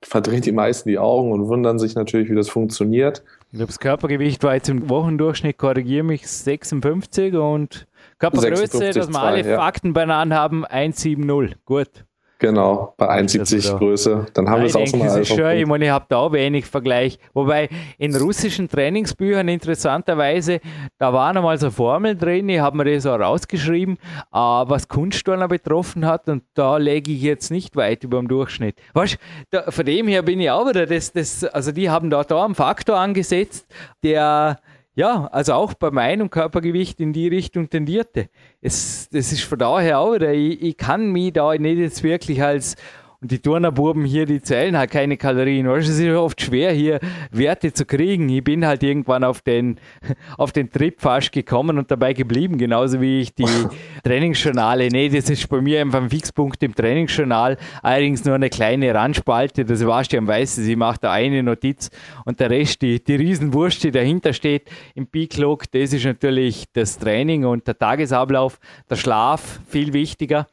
verdreht 0.00 0.46
die 0.46 0.52
meisten 0.52 0.88
die 0.88 0.98
Augen 0.98 1.32
und 1.32 1.46
wundern 1.48 1.78
sich 1.78 1.94
natürlich, 1.94 2.30
wie 2.30 2.34
das 2.34 2.48
funktioniert. 2.48 3.22
Ich 3.50 3.58
glaube, 3.58 3.66
das 3.66 3.78
Körpergewicht 3.78 4.42
war 4.42 4.54
jetzt 4.54 4.70
im 4.70 4.88
Wochendurchschnitt, 4.88 5.58
korrigiere 5.58 6.02
mich, 6.02 6.26
56 6.26 7.34
und 7.34 7.86
Körpergröße, 8.18 8.90
dass 8.90 9.08
wir 9.08 9.20
alle 9.20 9.46
ja. 9.46 9.56
Fakten 9.56 9.92
beieinander 9.92 10.36
haben, 10.36 10.64
170. 10.64 11.62
Gut. 11.66 12.06
Genau, 12.42 12.92
bei 12.96 13.08
71 13.08 13.76
Größe. 13.78 14.26
Dann 14.34 14.50
haben 14.50 14.62
wir 14.62 14.66
es 14.66 14.74
auch 14.74 14.84
schon 14.84 14.98
mal. 14.98 15.06
Das 15.06 15.30
ist. 15.30 15.38
Ich 15.38 15.66
meine, 15.66 15.84
ich 15.84 15.90
habe 15.92 16.06
da 16.08 16.16
auch 16.16 16.32
wenig 16.32 16.66
Vergleich. 16.66 17.20
Wobei 17.34 17.68
in 17.98 18.16
russischen 18.16 18.68
Trainingsbüchern 18.68 19.46
interessanterweise, 19.46 20.58
da 20.98 21.12
war 21.12 21.32
noch 21.32 21.44
mal 21.44 21.56
so 21.56 21.70
Formel 21.70 22.16
drin, 22.16 22.48
ich 22.48 22.58
habe 22.58 22.76
mir 22.76 22.92
das 22.92 23.06
auch 23.06 23.20
rausgeschrieben, 23.20 23.94
äh, 23.94 24.36
was 24.36 24.88
Kunstturner 24.88 25.46
betroffen 25.46 26.04
hat 26.04 26.28
und 26.28 26.42
da 26.54 26.78
lege 26.78 27.12
ich 27.12 27.22
jetzt 27.22 27.52
nicht 27.52 27.76
weit 27.76 28.02
über 28.02 28.18
dem 28.18 28.26
Durchschnitt. 28.26 28.74
Weißt 28.92 29.18
du, 29.52 29.70
von 29.70 29.86
dem 29.86 30.08
her 30.08 30.22
bin 30.22 30.40
ich 30.40 30.50
auch 30.50 30.68
wieder, 30.68 30.86
das, 30.86 31.12
das, 31.12 31.44
also 31.44 31.70
die 31.70 31.90
haben 31.90 32.10
da, 32.10 32.24
da 32.24 32.44
einen 32.44 32.56
Faktor 32.56 32.98
angesetzt, 32.98 33.72
der 34.02 34.58
ja, 34.94 35.26
also 35.32 35.54
auch 35.54 35.72
bei 35.74 35.90
meinem 35.90 36.28
Körpergewicht 36.28 37.00
in 37.00 37.12
die 37.12 37.28
Richtung 37.28 37.70
tendierte. 37.70 38.28
Es, 38.64 39.08
das 39.10 39.32
ist 39.32 39.42
von 39.42 39.58
daher 39.58 39.98
auch 39.98 40.14
ich, 40.14 40.62
ich 40.62 40.76
kann 40.76 41.10
mich 41.10 41.32
da 41.32 41.52
nicht 41.52 41.78
jetzt 41.78 42.04
wirklich 42.04 42.40
als 42.42 42.76
und 43.22 43.30
die 43.30 43.38
Turnerbuben 43.38 44.04
hier, 44.04 44.26
die 44.26 44.42
zählen 44.42 44.76
halt 44.76 44.90
keine 44.90 45.16
Kalorien. 45.16 45.68
Weißt, 45.68 45.88
es 45.88 46.00
ist 46.00 46.10
oft 46.10 46.40
schwer, 46.40 46.72
hier 46.72 46.98
Werte 47.30 47.72
zu 47.72 47.86
kriegen. 47.86 48.28
Ich 48.28 48.42
bin 48.42 48.66
halt 48.66 48.82
irgendwann 48.82 49.22
auf 49.22 49.42
den, 49.42 49.78
auf 50.36 50.50
den 50.50 50.70
Trip 50.70 51.00
fast 51.00 51.30
gekommen 51.30 51.78
und 51.78 51.88
dabei 51.88 52.14
geblieben, 52.14 52.58
genauso 52.58 53.00
wie 53.00 53.20
ich 53.20 53.32
die 53.32 53.46
Trainingsjournale. 54.02 54.88
Nee, 54.88 55.08
das 55.08 55.30
ist 55.30 55.48
bei 55.48 55.60
mir 55.60 55.80
einfach 55.80 56.02
ein 56.02 56.10
Fixpunkt 56.10 56.60
im 56.64 56.74
Trainingsjournal. 56.74 57.58
Allerdings 57.80 58.24
nur 58.24 58.34
eine 58.34 58.50
kleine 58.50 58.92
Randspalte. 58.92 59.64
Das 59.64 59.86
warst 59.86 60.12
du 60.12 60.18
am 60.18 60.26
Weißen. 60.26 60.68
Ich 60.68 60.76
mache 60.76 60.98
da 61.02 61.12
eine 61.12 61.44
Notiz 61.44 61.90
und 62.24 62.40
der 62.40 62.50
Rest, 62.50 62.82
die, 62.82 63.02
die 63.02 63.14
Riesenwurst, 63.14 63.84
die 63.84 63.92
dahinter 63.92 64.32
steht 64.32 64.68
im 64.96 65.06
Peak-Log, 65.06 65.70
das 65.70 65.92
ist 65.92 66.04
natürlich 66.04 66.64
das 66.72 66.98
Training 66.98 67.44
und 67.44 67.68
der 67.68 67.78
Tagesablauf, 67.78 68.58
der 68.90 68.96
Schlaf 68.96 69.60
viel 69.68 69.92
wichtiger 69.92 70.48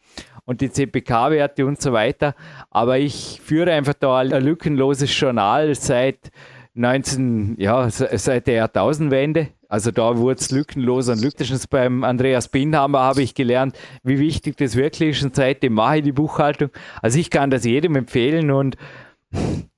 und 0.49 0.61
die 0.61 0.71
CPK-Werte 0.71 1.63
und 1.63 1.79
so 1.79 1.93
weiter. 1.93 2.33
Aber 2.71 2.97
ich 2.97 3.39
führe 3.39 3.71
einfach 3.71 3.93
da 3.93 4.17
ein 4.17 4.31
lückenloses 4.31 5.17
Journal 5.17 5.75
seit 5.75 6.31
19, 6.73 7.55
ja, 7.59 7.87
seit 7.91 8.47
der 8.47 8.55
Jahrtausendwende. 8.55 9.49
Also 9.67 9.91
da 9.91 10.17
wurde 10.17 10.39
es 10.39 10.49
lückenlos 10.49 11.07
und 11.07 11.21
lückenlos. 11.21 11.67
Beim 11.67 12.03
Andreas 12.03 12.47
Binhammer 12.47 13.01
habe 13.01 13.21
ich 13.21 13.35
gelernt, 13.35 13.77
wie 14.01 14.17
wichtig 14.17 14.57
das 14.57 14.75
wirklich 14.75 15.17
ist 15.17 15.23
und 15.23 15.35
seitdem 15.35 15.73
mache 15.73 15.97
ich 15.97 16.03
die 16.03 16.13
Buchhaltung. 16.13 16.71
Also 17.03 17.19
ich 17.19 17.29
kann 17.29 17.51
das 17.51 17.63
jedem 17.63 17.95
empfehlen 17.95 18.49
und 18.49 18.75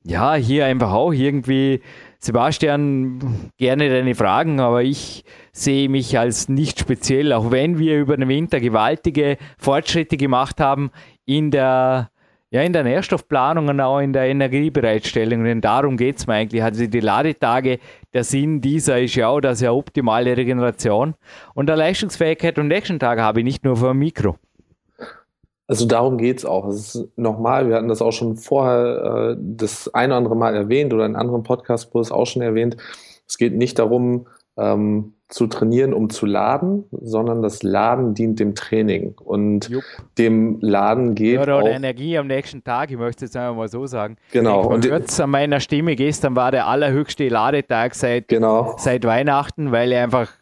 ja, 0.06 0.36
hier 0.36 0.68
einfach 0.68 0.94
auch 0.94 1.12
irgendwie 1.12 1.82
Sebastian, 2.24 3.50
gerne 3.58 3.90
deine 3.90 4.14
Fragen, 4.14 4.60
aber 4.60 4.84
ich 4.84 5.24
sehe 5.54 5.90
mich 5.90 6.20
als 6.20 6.50
nicht 6.50 6.80
speziell, 6.80 7.34
auch 7.34 7.50
wenn 7.50 7.80
wir 7.80 7.98
über 7.98 8.16
den 8.16 8.30
Winter 8.30 8.60
gewaltige 8.60 9.38
Fortschritte 9.58 10.18
gemacht 10.18 10.60
haben 10.60 10.92
in 11.26 11.50
der, 11.50 12.12
ja, 12.52 12.62
in 12.62 12.74
der 12.74 12.84
Nährstoffplanung 12.84 13.70
und 13.70 13.82
auch 13.82 13.98
in 13.98 14.14
der 14.14 14.26
Energiebereitstellung. 14.26 15.44
Denn 15.44 15.62
darum 15.62 15.98
geht 15.98 16.18
es 16.18 16.28
mir 16.28 16.36
eigentlich. 16.36 16.62
Also 16.62 16.86
die 16.86 17.00
Ladetage, 17.00 17.80
der 18.14 18.24
Sinn 18.24 18.62
dieser 18.62 19.02
ist 19.02 19.16
ja 19.16 19.28
auch, 19.28 19.42
dass 19.42 19.60
ja 19.60 19.72
optimale 19.72 20.38
Regeneration 20.38 21.16
und 21.56 21.66
der 21.66 21.76
Leistungsfähigkeit 21.76 22.60
und 22.60 22.70
Action 22.70 23.00
Tage 23.00 23.24
habe 23.24 23.40
ich 23.40 23.46
nicht 23.46 23.66
nur 23.66 23.78
vom 23.78 23.98
Mikro. 23.98 24.38
Also 25.72 25.86
darum 25.86 26.18
geht 26.18 26.40
es 26.40 26.46
auch. 26.46 26.68
Es 26.68 26.96
ist 26.96 27.18
nochmal, 27.18 27.70
wir 27.70 27.78
hatten 27.78 27.88
das 27.88 28.02
auch 28.02 28.12
schon 28.12 28.36
vorher 28.36 29.32
äh, 29.32 29.38
das 29.40 29.88
ein 29.94 30.10
oder 30.10 30.18
andere 30.18 30.36
Mal 30.36 30.54
erwähnt 30.54 30.94
oder 30.94 31.06
in 31.06 31.16
anderen 31.16 31.44
Podcasts 31.44 31.94
wurde 31.94 32.02
es 32.02 32.12
auch 32.12 32.26
schon 32.28 32.42
erwähnt. 32.42 32.76
Es 33.26 33.38
geht 33.38 33.56
nicht 33.56 33.80
darum, 33.80 34.28
ähm, 34.58 35.14
zu 35.30 35.48
trainieren, 35.48 35.94
um 35.94 36.10
zu 36.10 36.26
laden, 36.26 36.84
sondern 36.92 37.42
das 37.42 37.64
Laden 37.64 38.16
dient 38.16 38.42
dem 38.42 38.54
Training. 38.54 39.16
Und 39.24 39.70
Jupp. 39.70 39.86
dem 40.18 40.58
Laden 40.60 41.16
geht. 41.16 41.40
Oder, 41.40 41.60
oder 41.60 41.72
Energie 41.72 42.18
am 42.18 42.28
nächsten 42.28 42.66
Tag, 42.66 42.92
ich 42.92 42.98
möchte 42.98 43.24
es 43.24 43.36
einfach 43.38 43.56
mal 43.56 43.70
so 43.70 43.88
sagen. 43.88 44.18
Genau. 44.34 44.68
Und 44.68 44.84
jetzt 44.84 45.22
an 45.22 45.30
meiner 45.30 45.62
Stimme, 45.62 45.96
gestern 45.96 46.36
war 46.36 46.52
der 46.52 46.68
allerhöchste 46.68 47.30
Ladetag 47.30 47.96
seit, 47.96 48.28
genau. 48.28 48.76
seit 48.78 49.06
Weihnachten, 49.06 49.72
weil 49.72 49.94
er 49.94 50.04
einfach, 50.04 50.34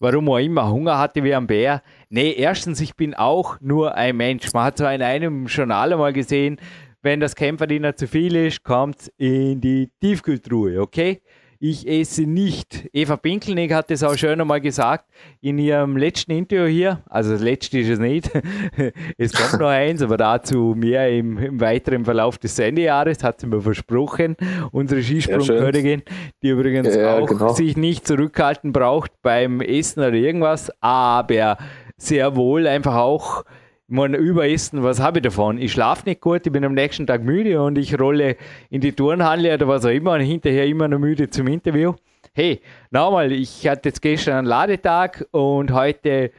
warum 0.00 0.30
auch 0.30 0.38
immer, 0.38 0.70
Hunger 0.70 0.98
hatte 0.98 1.22
wie 1.22 1.34
ein 1.34 1.46
Bär. 1.46 1.82
Nee, 2.14 2.30
erstens, 2.38 2.80
ich 2.80 2.94
bin 2.94 3.12
auch 3.14 3.56
nur 3.60 3.96
ein 3.96 4.16
Mensch. 4.16 4.52
Man 4.52 4.66
hat 4.66 4.78
so 4.78 4.86
in 4.86 5.02
einem 5.02 5.46
Journal 5.46 5.92
einmal 5.92 6.12
gesehen, 6.12 6.60
wenn 7.02 7.18
das 7.18 7.34
Kämpferdiener 7.34 7.96
zu 7.96 8.06
viel 8.06 8.36
ist, 8.36 8.62
kommt 8.62 9.10
in 9.16 9.60
die 9.60 9.90
Tiefkühltruhe, 10.00 10.80
okay? 10.80 11.22
Ich 11.58 11.88
esse 11.88 12.22
nicht. 12.22 12.88
Eva 12.92 13.16
Pinkelnick 13.16 13.72
hat 13.74 13.90
es 13.90 14.04
auch 14.04 14.14
schön 14.16 14.40
einmal 14.40 14.60
gesagt 14.60 15.06
in 15.40 15.58
ihrem 15.58 15.96
letzten 15.96 16.30
Interview 16.30 16.66
hier. 16.66 17.02
Also 17.08 17.32
das 17.32 17.40
letzte 17.40 17.80
ist 17.80 17.88
es 17.88 17.98
nicht. 17.98 18.30
es 19.18 19.32
kommt 19.32 19.60
noch 19.60 19.68
eins, 19.68 20.00
aber 20.00 20.16
dazu 20.16 20.74
mehr 20.76 21.10
im, 21.10 21.36
im 21.38 21.60
weiteren 21.60 22.04
Verlauf 22.04 22.38
des 22.38 22.54
Sendejahres, 22.54 23.24
hat 23.24 23.40
sie 23.40 23.48
mir 23.48 23.60
versprochen. 23.60 24.36
Unsere 24.70 25.02
Skisprungkönigin, 25.02 26.02
die 26.42 26.50
übrigens 26.50 26.94
ja, 26.94 27.18
auch 27.18 27.26
genau. 27.26 27.48
sich 27.54 27.76
nicht 27.76 28.06
zurückhalten 28.06 28.72
braucht 28.72 29.10
beim 29.22 29.60
Essen 29.60 30.00
oder 30.00 30.12
irgendwas, 30.12 30.70
aber 30.80 31.56
sehr 31.96 32.36
wohl 32.36 32.66
einfach 32.66 32.96
auch 32.96 33.44
ich 33.86 33.94
meine, 33.94 34.16
überessen, 34.16 34.82
was 34.82 34.98
habe 34.98 35.18
ich 35.18 35.24
davon? 35.24 35.58
Ich 35.58 35.72
schlafe 35.72 36.08
nicht 36.08 36.22
gut, 36.22 36.46
ich 36.46 36.52
bin 36.52 36.64
am 36.64 36.72
nächsten 36.72 37.06
Tag 37.06 37.22
müde 37.22 37.60
und 37.60 37.76
ich 37.76 38.00
rolle 38.00 38.36
in 38.70 38.80
die 38.80 38.92
Turnhalle 38.92 39.52
oder 39.52 39.68
was 39.68 39.84
auch 39.84 39.90
immer 39.90 40.12
und 40.12 40.20
hinterher 40.20 40.66
immer 40.66 40.88
noch 40.88 40.98
müde 40.98 41.28
zum 41.28 41.48
Interview. 41.48 41.92
Hey, 42.32 42.62
nochmal, 42.90 43.30
ich 43.30 43.68
hatte 43.68 43.90
jetzt 43.90 44.00
gestern 44.00 44.38
einen 44.38 44.46
Ladetag 44.46 45.26
und 45.32 45.70
heute 45.70 46.30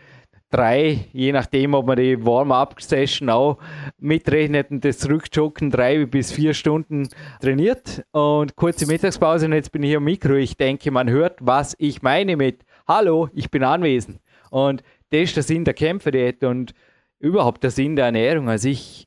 drei, 0.50 1.06
je 1.14 1.32
nachdem, 1.32 1.76
ob 1.76 1.86
man 1.86 1.98
die 1.98 2.26
Warm-up-Session 2.26 3.30
auch 3.30 3.60
mitrechnet 4.00 4.72
und 4.72 4.84
das 4.84 4.98
Zurückjoggen 4.98 5.70
drei 5.70 6.04
bis 6.08 6.32
vier 6.32 6.56
Stunden 6.56 7.10
trainiert 7.42 8.04
und 8.12 8.56
kurze 8.56 8.88
Mittagspause 8.88 9.46
und 9.46 9.54
jetzt 9.54 9.72
bin 9.72 9.84
ich 9.84 9.90
hier 9.90 9.98
am 9.98 10.06
Mikro. 10.06 10.34
Ich 10.34 10.58
denke, 10.58 10.90
man 10.90 11.10
hört, 11.10 11.38
was 11.42 11.76
ich 11.78 12.02
meine 12.02 12.38
mit 12.38 12.66
Hallo, 12.88 13.30
ich 13.34 13.52
bin 13.52 13.64
anwesend. 13.64 14.20
Und 14.50 14.84
das 15.12 15.22
ist 15.22 15.36
der 15.36 15.44
Sinn 15.44 15.66
der 15.66 15.74
Kämpferdiät 15.74 16.44
und 16.44 16.74
überhaupt 17.20 17.64
der 17.64 17.72
Sinn 17.72 17.96
der 17.96 18.06
Ernährung. 18.06 18.50
Also 18.50 18.70
ich 18.70 19.06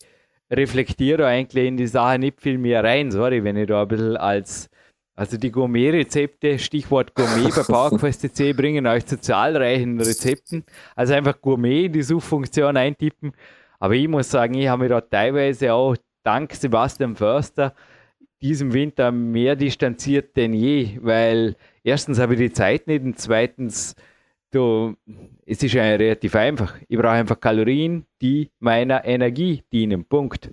reflektiere 0.51 1.27
eigentlich 1.27 1.67
in 1.67 1.77
die 1.77 1.87
Sache 1.87 2.19
nicht 2.19 2.41
viel 2.41 2.59
mehr 2.59 2.83
rein. 2.83 3.11
Sorry, 3.11 3.45
wenn 3.45 3.57
ich 3.57 3.67
da 3.67 3.83
ein 3.83 3.89
bisschen 3.89 4.17
als 4.17 4.71
also 5.15 5.37
die 5.37 5.51
Gourmet-Rezepte, 5.51 6.61
Stichwort 6.61 7.13
Gourmet 7.17 7.51
bei 7.51 7.63
PowerQuest.c 7.67 8.53
bringen 8.53 8.87
euch 8.87 9.05
zu 9.05 9.21
zahlreichen 9.21 10.01
Rezepten. 10.01 10.65
Also 10.95 11.15
einfach 11.15 11.41
Gourmet 11.41 11.87
in 11.87 11.93
die 11.93 12.03
Suchfunktion 12.03 12.77
eintippen. 12.77 13.33
Aber 13.81 13.95
ich 13.95 14.07
muss 14.07 14.31
sagen, 14.31 14.55
ich 14.55 14.69
habe 14.69 14.85
mich 14.85 14.91
da 14.91 15.01
teilweise 15.01 15.75
auch 15.75 15.97
dank 16.23 16.55
Sebastian 16.55 17.17
Förster 17.17 17.75
diesem 18.41 18.73
Winter 18.73 19.11
mehr 19.11 19.57
distanziert 19.57 20.37
denn 20.37 20.53
je, 20.53 20.99
weil 21.03 21.57
erstens 21.83 22.21
habe 22.21 22.35
ich 22.35 22.39
die 22.39 22.53
Zeit 22.53 22.87
nicht 22.87 23.03
und 23.05 23.19
zweitens 23.19 23.97
Du, 24.51 24.95
es 25.45 25.63
ist 25.63 25.75
ja 25.75 25.83
relativ 25.83 26.35
einfach. 26.35 26.75
Ich 26.89 26.97
brauche 26.97 27.11
einfach 27.11 27.39
Kalorien, 27.39 28.07
die 28.23 28.51
meiner 28.61 29.05
Energie 29.05 29.63
dienen. 29.73 30.05
Punkt. 30.05 30.53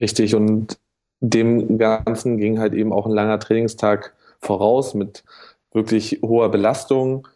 Richtig, 0.00 0.34
und 0.34 0.78
dem 1.20 1.78
Ganzen 1.78 2.38
ging 2.38 2.58
halt 2.58 2.74
eben 2.74 2.92
auch 2.92 3.06
ein 3.06 3.12
langer 3.12 3.40
Trainingstag 3.40 4.14
voraus 4.40 4.94
mit 4.94 5.24
wirklich 5.72 6.20
hoher 6.22 6.50
Belastung. 6.50 7.26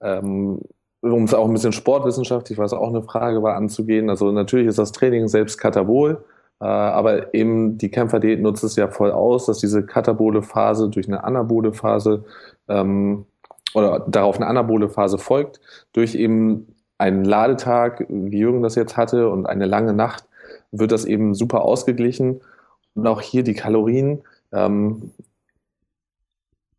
Ähm, 0.00 0.60
um 1.00 1.24
es 1.24 1.34
auch 1.34 1.46
ein 1.46 1.52
bisschen 1.52 1.72
sportwissenschaftlich, 1.72 2.58
was 2.58 2.72
auch 2.72 2.88
eine 2.88 3.02
Frage 3.02 3.42
war, 3.42 3.54
anzugehen. 3.56 4.10
Also 4.10 4.32
natürlich 4.32 4.66
ist 4.66 4.78
das 4.78 4.92
Training 4.92 5.28
selbst 5.28 5.58
katabol, 5.58 6.24
äh, 6.60 6.64
aber 6.64 7.34
eben 7.34 7.78
die 7.78 7.90
Kämpferdiät 7.90 8.40
nutzt 8.40 8.64
es 8.64 8.76
ja 8.76 8.88
voll 8.88 9.12
aus, 9.12 9.46
dass 9.46 9.58
diese 9.58 9.84
katabole 9.84 10.42
Phase 10.42 10.88
durch 10.88 11.06
eine 11.06 11.24
anabole 11.24 11.72
Phase 11.72 12.24
ähm, 12.68 13.26
oder 13.74 14.04
darauf 14.08 14.36
eine 14.36 14.46
anabole 14.46 14.88
Phase 14.88 15.18
folgt, 15.18 15.60
durch 15.92 16.14
eben 16.14 16.74
einen 16.98 17.24
Ladetag, 17.24 18.06
wie 18.08 18.38
Jürgen 18.38 18.62
das 18.62 18.74
jetzt 18.74 18.96
hatte, 18.96 19.28
und 19.28 19.46
eine 19.46 19.66
lange 19.66 19.92
Nacht, 19.92 20.24
wird 20.72 20.92
das 20.92 21.04
eben 21.04 21.34
super 21.34 21.62
ausgeglichen. 21.62 22.40
Und 22.94 23.06
auch 23.06 23.20
hier 23.20 23.42
die 23.42 23.54
Kalorien. 23.54 24.22
Ähm, 24.52 25.12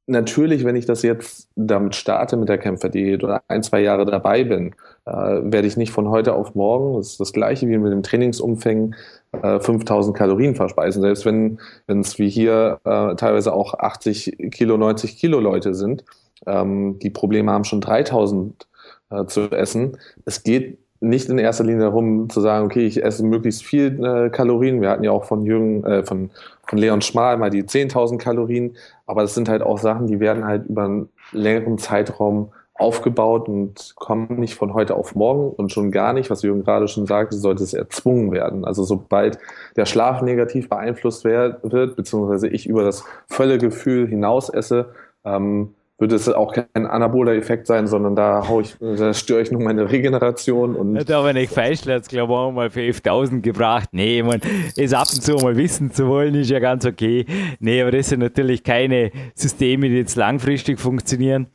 natürlich, 0.08 0.64
wenn 0.64 0.76
ich 0.76 0.86
das 0.86 1.04
jetzt 1.04 1.50
damit 1.56 1.96
starte 1.96 2.38
mit 2.38 2.50
der 2.50 2.58
Kämpferdiät 2.58 3.24
oder 3.24 3.44
ein, 3.48 3.62
zwei 3.62 3.82
Jahre 3.82 4.06
dabei 4.06 4.44
bin, 4.44 4.74
äh, 5.06 5.12
werde 5.12 5.68
ich 5.68 5.78
nicht 5.78 5.92
von 5.92 6.10
heute 6.10 6.34
auf 6.34 6.56
morgen, 6.56 6.98
das 6.98 7.12
ist 7.12 7.20
das 7.20 7.34
gleiche 7.34 7.68
wie 7.68 7.78
mit 7.78 7.92
dem 7.92 8.04
Trainingsumfang, 8.04 8.96
äh, 9.34 9.60
5000 9.60 10.16
Kalorien 10.16 10.56
verspeisen. 10.56 11.02
Selbst 11.02 11.26
wenn 11.26 11.60
es 11.88 12.18
wie 12.18 12.30
hier 12.30 12.80
äh, 12.86 13.16
teilweise 13.16 13.54
auch 13.54 13.76
80 13.76 14.50
Kilo, 14.52 14.78
90 14.78 15.18
Kilo 15.18 15.40
Leute 15.40 15.76
sind, 15.76 16.04
ähm, 16.46 17.00
die 17.00 17.10
Probleme 17.10 17.52
haben, 17.52 17.64
schon 17.64 17.82
3000 17.82 18.68
äh, 19.10 19.26
zu 19.26 19.52
essen. 19.52 19.98
Es 20.26 20.44
geht 20.44 20.80
nicht 21.00 21.30
in 21.30 21.38
erster 21.38 21.64
Linie 21.64 21.82
darum 21.82 22.30
zu 22.30 22.42
sagen, 22.42 22.66
okay, 22.66 22.86
ich 22.86 23.04
esse 23.04 23.24
möglichst 23.24 23.64
viel 23.64 24.04
äh, 24.04 24.30
Kalorien. 24.30 24.82
Wir 24.82 24.90
hatten 24.90 25.04
ja 25.04 25.12
auch 25.12 25.26
von 25.26 25.44
Jürgen, 25.44 25.84
äh, 25.84 26.04
von, 26.04 26.32
von 26.66 26.80
Leon 26.80 27.02
Schmal 27.02 27.38
mal 27.38 27.50
die 27.50 27.64
10.000 27.64 28.18
Kalorien. 28.18 28.76
Aber 29.06 29.24
es 29.24 29.36
sind 29.36 29.48
halt 29.48 29.62
auch 29.62 29.78
Sachen, 29.78 30.08
die 30.08 30.20
werden 30.20 30.46
halt 30.46 30.66
über 30.68 30.86
einen 30.86 31.10
längeren 31.32 31.78
Zeitraum 31.78 32.52
aufgebaut 32.74 33.50
und 33.50 33.94
kommen 33.96 34.40
nicht 34.40 34.56
von 34.56 34.74
heute 34.74 34.96
auf 34.96 35.16
morgen 35.16 35.50
und 35.52 35.72
schon 35.72 35.92
gar 35.92 36.14
nicht, 36.14 36.30
was 36.30 36.44
Jürgen 36.44 36.64
gerade 36.64 36.88
schon 36.88 37.08
sagte, 37.08 37.36
sollte 37.36 37.64
es 37.64 37.74
erzwungen 37.74 38.32
werden. 38.32 38.66
Also 38.66 38.84
sobald 38.84 39.40
der 39.76 39.86
Schlaf 39.86 40.22
negativ 40.22 40.70
beeinflusst 40.70 41.24
wird, 41.24 41.62
beziehungsweise 41.96 42.48
ich 42.48 42.68
über 42.68 42.84
das 42.84 43.04
Völlegefühl 43.28 44.08
hinaus 44.08 44.50
esse, 44.50 44.90
ähm, 45.26 45.74
würde 46.00 46.16
es 46.16 46.30
auch 46.30 46.54
kein 46.54 46.86
anaboler 46.86 47.34
Effekt 47.34 47.66
sein, 47.66 47.88
sondern 47.88 48.16
da 48.16 48.48
hau 48.48 48.62
ich, 48.62 48.76
da 48.80 49.14
störe 49.14 49.42
ich 49.42 49.52
nur 49.52 49.62
meine 49.62 49.90
Regeneration 49.90 50.76
und. 50.76 50.98
Hat 50.98 51.10
aber 51.10 51.34
nicht 51.34 51.52
falsch, 51.52 51.86
jetzt 51.86 52.10
glaube 52.10 52.34
ich 52.34 52.38
auch 52.38 52.52
mal 52.52 52.70
für 52.70 52.82
11.000 52.82 53.42
gebracht. 53.42 53.90
Nee, 53.94 54.22
man, 54.22 54.40
es 54.76 54.94
ab 54.94 55.08
und 55.12 55.24
zu 55.24 55.36
mal 55.38 55.58
wissen 55.58 55.92
zu 55.92 56.08
wollen, 56.08 56.36
ist 56.36 56.52
ja 56.52 56.60
ganz 56.60 56.86
okay. 56.86 57.26
Nee, 57.60 57.82
aber 57.82 57.92
das 57.92 58.10
sind 58.10 58.20
natürlich 58.20 58.64
keine 58.64 59.12
Systeme, 59.34 59.90
die 59.90 59.96
jetzt 59.96 60.16
langfristig 60.16 60.80
funktionieren. 60.80 61.48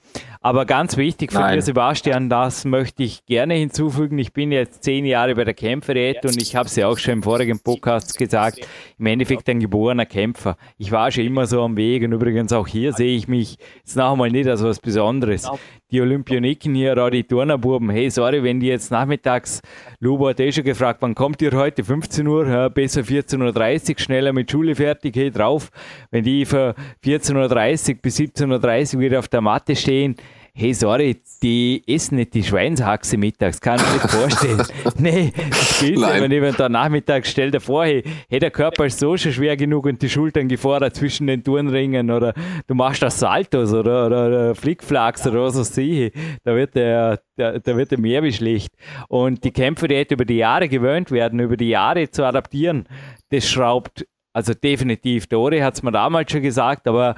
Aber 0.45 0.67
ganz 0.67 0.97
wichtig 0.97 1.31
für 1.31 1.39
Nein. 1.39 1.55
mir, 1.55 1.63
Sebastian, 1.63 2.29
das 2.29 2.65
möchte 2.65 3.05
ich 3.05 3.25
gerne 3.27 3.55
hinzufügen. 3.55 4.19
Ich 4.19 4.33
bin 4.33 4.51
jetzt 4.51 4.83
zehn 4.83 5.07
Jahre 5.07 5.37
bei 5.37 5.45
der 5.45 5.55
Kämpferät 5.55 6.25
und 6.25 6.43
ich 6.43 6.57
habe 6.57 6.67
es 6.67 6.75
ja 6.75 6.89
auch 6.89 6.99
schon 6.99 7.15
im 7.15 7.23
vorigen 7.23 7.61
Podcast 7.61 8.19
gesagt, 8.19 8.67
im 8.99 9.07
Endeffekt 9.07 9.49
ein 9.49 9.61
geborener 9.61 10.05
Kämpfer. 10.05 10.57
Ich 10.79 10.91
war 10.91 11.13
schon 11.13 11.25
immer 11.25 11.47
so 11.47 11.63
am 11.63 11.77
Weg 11.77 12.03
und 12.03 12.13
übrigens 12.13 12.53
auch 12.53 12.67
hier 12.67 12.93
sehe 12.93 13.17
ich 13.17 13.29
mich 13.29 13.57
jetzt 13.77 13.97
noch 13.97 14.13
einmal 14.13 14.31
nicht 14.31 14.49
als 14.49 14.65
was 14.65 14.81
Besonderes. 14.81 15.49
Die 15.93 16.01
Olympioniken 16.01 16.75
hier, 16.75 16.93
oder 16.93 17.11
die 17.11 17.23
Turnerbuben, 17.23 17.91
hey, 17.91 18.11
sorry, 18.11 18.43
wenn 18.43 18.61
die 18.61 18.69
jetzt 18.69 18.91
nachmittags, 18.91 19.61
Lubo 20.01 20.31
hat 20.31 20.41
eh 20.41 20.51
schon 20.51 20.65
gefragt, 20.65 21.03
wann 21.03 21.15
kommt 21.15 21.43
ihr 21.43 21.53
heute? 21.53 21.85
15 21.85 22.27
Uhr, 22.27 22.49
ja, 22.49 22.69
besser 22.71 23.03
14.30 23.03 23.91
Uhr, 23.91 23.99
schneller 23.99 24.33
mit 24.33 24.51
Schule 24.51 24.75
fertig, 24.75 25.15
hey, 25.17 25.31
drauf. 25.31 25.71
Wenn 26.11 26.25
die 26.25 26.47
für 26.47 26.75
14.30 27.05 27.91
Uhr 27.91 27.99
bis 28.01 28.19
17.30 28.19 28.95
Uhr 28.95 29.01
wieder 29.01 29.19
auf 29.19 29.29
der 29.29 29.43
Matte 29.43 29.77
stehen, 29.77 30.17
hey, 30.55 30.75
sorry, 30.75 31.17
die 31.43 31.83
essen 31.87 32.17
nicht 32.17 32.35
die 32.35 32.43
Schweinshaxe 32.43 33.17
mittags, 33.17 33.61
kann 33.61 33.81
ich 33.81 33.87
mir 33.87 33.93
nicht 33.93 34.11
vorstellen. 34.11 34.63
nee, 34.99 35.33
das 35.49 35.81
gilt 35.81 35.99
nicht, 35.99 36.43
wenn 36.43 36.55
da 36.55 36.69
nachmittags 36.69 37.31
stell 37.31 37.51
dir 37.51 37.61
vor, 37.61 37.85
hey, 37.85 38.05
hey, 38.29 38.39
der 38.39 38.51
Körper 38.51 38.87
ist 38.87 38.99
so 38.99 39.17
schon 39.17 39.33
schwer 39.33 39.57
genug 39.57 39.87
und 39.87 40.03
die 40.03 40.11
Schultern 40.11 40.49
gefordert 40.49 40.95
zwischen 40.95 41.27
den 41.27 41.43
Turnringen 41.43 42.11
oder 42.11 42.35
du 42.67 42.75
machst 42.75 43.03
das 43.03 43.19
Saltos 43.19 43.73
oder, 43.73 44.07
oder, 44.07 44.27
oder 44.27 44.55
Flickflacks 44.55 45.27
oder 45.27 45.43
was 45.43 45.57
weiß 45.57 45.79
ich, 45.79 46.13
da 46.45 46.55
wird 46.55 46.75
der, 46.75 47.21
da, 47.37 47.59
da 47.59 47.77
wird 47.77 47.91
der 47.91 47.99
mehr 47.99 48.23
wie 48.23 48.33
schlecht. 48.33 48.73
Und 49.09 49.45
die 49.45 49.53
Kämpfer, 49.53 49.89
die 49.89 50.07
über 50.11 50.25
die 50.25 50.37
Jahre 50.37 50.69
gewöhnt 50.69 51.11
werden, 51.11 51.41
über 51.41 51.57
die 51.57 51.71
Jahre 51.71 52.11
zu 52.11 52.25
adaptieren, 52.25 52.85
das 53.31 53.49
schraubt 53.49 54.07
also 54.35 54.55
definitiv. 54.55 55.27
Der 55.27 55.39
Ori 55.39 55.61
hat 55.61 55.75
es 55.75 55.83
mir 55.83 55.93
damals 55.93 56.33
schon 56.33 56.43
gesagt, 56.43 56.89
aber 56.89 57.15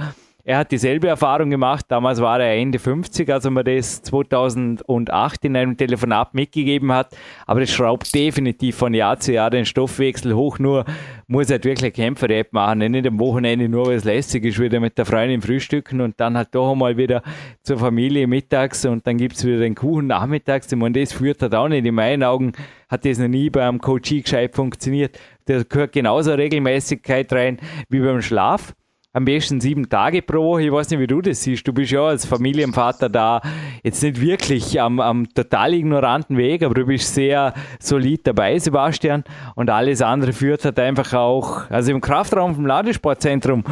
er 0.46 0.58
hat 0.58 0.72
dieselbe 0.72 1.08
Erfahrung 1.08 1.48
gemacht. 1.48 1.86
Damals 1.88 2.20
war 2.20 2.38
er 2.38 2.54
Ende 2.54 2.78
50, 2.78 3.32
als 3.32 3.46
er 3.46 3.50
mir 3.50 3.64
das 3.64 4.02
2008 4.02 5.44
in 5.46 5.56
einem 5.56 5.76
Telefonat 5.78 6.34
mitgegeben 6.34 6.92
hat. 6.92 7.16
Aber 7.46 7.62
es 7.62 7.72
schraubt 7.72 8.14
definitiv 8.14 8.76
von 8.76 8.92
Jahr 8.92 9.18
zu 9.18 9.32
Jahr 9.32 9.48
den 9.48 9.64
Stoffwechsel 9.64 10.34
hoch. 10.34 10.58
Nur 10.58 10.84
muss 11.28 11.48
er 11.48 11.54
halt 11.54 11.64
wirklich 11.64 11.94
Kämpfer-App 11.94 12.52
machen. 12.52 12.80
Nicht 12.80 13.06
am 13.06 13.18
Wochenende 13.20 13.70
nur, 13.70 13.86
weil 13.86 13.96
es 13.96 14.04
lässig 14.04 14.44
ist, 14.44 14.58
wieder 14.58 14.80
mit 14.80 14.98
der 14.98 15.06
Freundin 15.06 15.40
frühstücken 15.40 16.02
und 16.02 16.20
dann 16.20 16.36
halt 16.36 16.54
doch 16.54 16.72
einmal 16.72 16.98
wieder 16.98 17.22
zur 17.62 17.78
Familie 17.78 18.26
mittags 18.26 18.84
und 18.84 19.06
dann 19.06 19.16
gibt 19.16 19.36
es 19.36 19.46
wieder 19.46 19.60
den 19.60 19.74
Kuchen 19.74 20.08
nachmittags. 20.08 20.70
Ich 20.70 20.78
meine, 20.78 21.00
das 21.00 21.14
führt 21.14 21.40
halt 21.40 21.54
auch 21.54 21.68
nicht. 21.68 21.86
In 21.86 21.94
meinen 21.94 22.22
Augen 22.22 22.52
hat 22.90 23.06
das 23.06 23.18
noch 23.18 23.28
nie 23.28 23.48
beim 23.48 23.80
Coaching 23.80 24.22
gescheit 24.22 24.54
funktioniert. 24.54 25.18
Da 25.46 25.62
gehört 25.62 25.92
genauso 25.92 26.34
Regelmäßigkeit 26.34 27.32
rein 27.32 27.58
wie 27.88 28.00
beim 28.00 28.20
Schlaf 28.20 28.74
am 29.14 29.24
besten 29.24 29.60
sieben 29.60 29.88
Tage 29.88 30.20
pro 30.22 30.42
Woche. 30.42 30.62
Ich 30.64 30.72
weiß 30.72 30.90
nicht, 30.90 30.98
wie 30.98 31.06
du 31.06 31.22
das 31.22 31.42
siehst. 31.42 31.66
Du 31.66 31.72
bist 31.72 31.92
ja 31.92 32.02
als 32.02 32.26
Familienvater 32.26 33.08
da 33.08 33.40
jetzt 33.82 34.02
nicht 34.02 34.20
wirklich 34.20 34.80
am, 34.80 35.00
am 35.00 35.32
total 35.32 35.72
ignoranten 35.72 36.36
Weg, 36.36 36.62
aber 36.64 36.74
du 36.74 36.84
bist 36.84 37.14
sehr 37.14 37.54
solid 37.78 38.26
dabei, 38.26 38.58
Sebastian. 38.58 39.22
Und 39.54 39.70
alles 39.70 40.02
andere 40.02 40.32
führt 40.32 40.64
halt 40.64 40.78
einfach 40.80 41.12
auch, 41.14 41.70
also 41.70 41.92
im 41.92 42.00
Kraftraum 42.00 42.56
vom 42.56 42.66
Ladesportzentrum, 42.66 43.62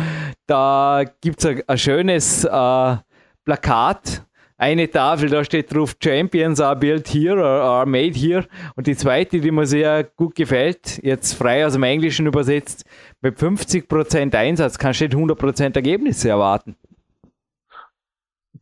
da 0.47 1.03
gibt 1.21 1.41
es 1.41 1.47
ein, 1.47 1.63
ein, 1.67 1.79
schönes 1.79 2.45
äh, 2.45 2.97
Plakat 3.45 4.25
eine 4.63 4.89
Tafel, 4.89 5.29
da 5.29 5.43
steht 5.43 5.75
drauf 5.75 5.97
Champions 6.01 6.61
are 6.61 6.77
built 6.77 7.09
here 7.09 7.37
or 7.37 7.63
are 7.63 7.87
made 7.87 8.17
here. 8.17 8.47
Und 8.77 8.87
die 8.87 8.95
zweite, 8.95 9.41
die 9.41 9.51
mir 9.51 9.67
sehr 9.67 10.05
gut 10.05 10.37
gefällt, 10.37 11.01
jetzt 11.03 11.35
frei 11.35 11.67
aus 11.67 11.73
dem 11.73 11.83
Englischen 11.83 12.27
übersetzt, 12.27 12.85
mit 13.23 13.39
50% 13.39 14.35
Einsatz 14.35 14.79
kannst 14.79 15.01
du 15.01 15.05
nicht 15.05 15.17
100% 15.17 15.75
Ergebnisse 15.75 16.29
erwarten. 16.29 16.77